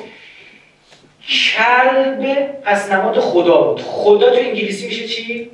کلب 1.30 2.52
پس 2.62 2.92
نماد 2.92 3.20
خدا 3.20 3.62
بود. 3.62 3.82
خدا 3.82 4.30
تو 4.30 4.40
انگلیسی 4.40 4.88
میشه 4.88 5.08
چی؟ 5.08 5.52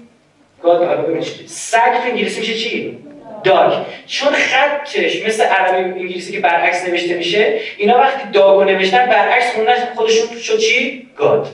گاد 0.64 0.84
حالا 0.84 1.02
ببینید 1.02 1.48
سگ 1.48 1.94
تو 1.94 2.10
انگلیسی 2.10 2.40
میشه 2.40 2.53
چی؟ 2.53 2.98
داگ. 3.45 3.73
چون 4.07 4.34
خطش 4.34 5.26
مثل 5.26 5.43
عربی 5.43 5.77
انگلیسی 5.77 6.31
که 6.31 6.39
برعکس 6.39 6.88
نوشته 6.88 7.13
میشه 7.13 7.59
اینا 7.77 7.97
وقتی 7.97 8.31
داگو 8.34 8.63
نوشتن 8.63 9.05
برعکس 9.05 9.53
خوندن 9.53 9.76
خودشون 9.95 10.38
شد 10.38 10.57
چی؟ 10.57 11.07
گاد. 11.17 11.47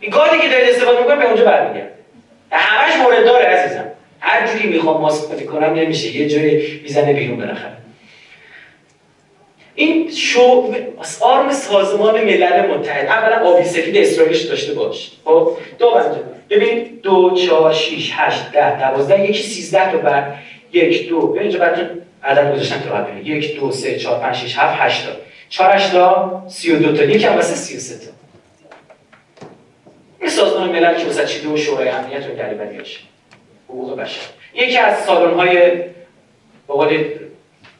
این 0.00 0.10
گادی 0.10 0.38
که 0.38 0.48
دارید 0.48 0.70
استفاده 0.70 0.98
می‌کنه 0.98 1.16
به 1.16 1.24
اونجا 1.26 1.44
برمیگرده. 1.44 1.90
همش 2.50 2.96
مورد 3.02 3.24
داره 3.24 3.46
عزیزم. 3.46 3.84
هر 4.20 4.46
جوری 4.46 4.68
می‌خوام 4.68 5.00
ماسک 5.00 5.46
کنم 5.46 5.74
نمیشه. 5.74 6.16
یه 6.16 6.28
جوری 6.28 6.80
می‌زنه 6.82 7.12
بیرون 7.12 7.36
بالاخره. 7.36 7.76
این 9.74 10.10
شو 10.10 10.74
آرم 11.20 11.52
سازمان 11.52 12.24
ملل 12.24 12.66
متحد. 12.66 13.06
اولا 13.06 13.50
آبی 13.50 13.64
سفید 13.64 13.96
اسرائیلش 13.96 14.42
داشته 14.42 14.74
باش. 14.74 15.10
خب 15.24 15.56
دو 15.78 15.90
بنجه 15.90 16.30
ببین 16.50 16.98
دو 17.02 17.34
چهار 17.46 17.74
شیش 17.74 18.12
هشت 18.14 18.52
ده 18.52 18.80
دوازده 18.80 19.30
یکی 19.30 19.42
سیزده 19.42 19.92
تا 19.92 19.98
بر 19.98 20.32
یک 20.72 21.08
دو 21.08 21.36
اینجا 21.40 21.58
براتون 21.58 22.02
عدد 22.24 22.54
گذاشتم 22.54 22.80
که 22.80 22.88
راحت 22.88 23.06
یک 23.24 23.60
دو 23.60 23.72
سه 23.72 23.98
چهار 23.98 24.20
پنج 24.20 24.36
شیش 24.36 24.58
هفت 24.58 24.80
هشت 24.80 25.06
تا. 25.06 25.12
چهار 25.48 25.76
هشت 25.76 25.92
تا 25.92 26.42
سی 26.48 26.72
و 26.72 26.78
دو 26.78 26.96
تا. 26.96 27.04
یکی 27.04 27.24
هم 27.24 27.34
واسه 27.34 27.54
سی 27.54 27.76
و 27.76 27.80
سه 27.80 28.06
تا. 28.06 28.12
این 30.20 30.30
سازمان 30.30 30.68
ملل 30.68 30.94
که 30.94 31.06
واسه 31.06 31.26
چیده 31.26 31.48
و 31.48 31.56
شورای 31.56 31.88
امنیت 31.88 32.26
و 32.26 32.34
گریبریاش 32.34 33.04
حقوق 33.68 34.00
بشر. 34.00 34.20
یکی 34.54 34.78
از 34.78 35.04
سازمان 35.04 35.34
های 35.34 35.82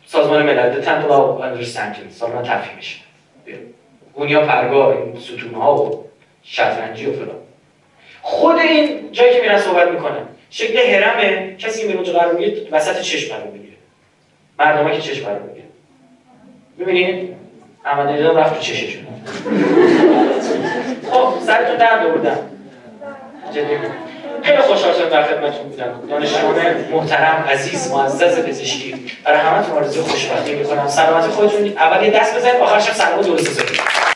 سازمان 0.07 0.43
ملل 0.43 0.83
The 0.83 0.85
Temple 0.85 1.11
of 1.11 1.43
Understanding. 1.43 2.13
سازمان 2.13 2.45
تفهیمش 2.45 3.01
گونیا 4.15 4.47
پرگاه 4.47 4.97
این 4.97 5.21
ستون 5.21 5.55
ها 5.55 5.83
و 5.83 6.05
شطرنجی 6.43 7.07
و 7.07 7.13
فلان. 7.13 7.37
خود 8.23 8.57
این 8.57 9.13
جایی 9.13 9.35
که 9.35 9.41
میرن 9.41 9.59
صحبت 9.59 9.89
می‌کنن 9.89 10.27
شکل 10.51 10.79
هرمه 10.79 11.57
کسی 11.59 11.83
این 11.83 11.97
اونجا 11.97 12.13
قرار 12.13 12.35
می‌گیره 12.35 12.69
وسط 12.71 13.01
چشم 13.01 13.35
قرار 13.35 13.47
بگیره 13.47 13.77
مردم 14.59 14.91
که 14.91 15.01
چشم 15.01 15.25
قرار 15.25 15.39
بگیره 15.39 15.65
ببینید 16.81 17.37
احمد 17.85 18.09
نژاد 18.09 18.39
رفت 18.39 18.55
تو 18.55 18.61
چششون 18.61 19.01
خب 21.11 21.33
سرتون 21.47 21.77
درد 21.77 22.07
آوردم. 22.07 22.39
جدی. 23.55 23.77
خیلی 24.43 24.59
خوشحال 24.59 24.95
شدم 24.95 25.09
در 25.09 25.23
خدمتتون 25.23 25.69
بودم. 25.69 26.03
دانشجویان 26.11 26.85
محترم 26.93 27.45
عزیز 27.51 27.93
معزز 27.93 28.47
پزشکی. 28.47 28.95
برای 29.25 29.41
همتون 29.41 29.77
آرزوی 29.77 30.03
خوشبختی 30.03 30.55
می‌کنم. 30.55 30.89
سلامت 30.89 31.25
خودتون. 31.25 31.73
اول 31.79 32.05
یه 32.05 32.11
دست 32.11 32.37
بزنید 32.37 32.57
آخرش 32.57 32.89
هم 32.89 32.95
سلامت 32.95 33.27
درست 33.27 33.51
بزنید. 33.51 33.81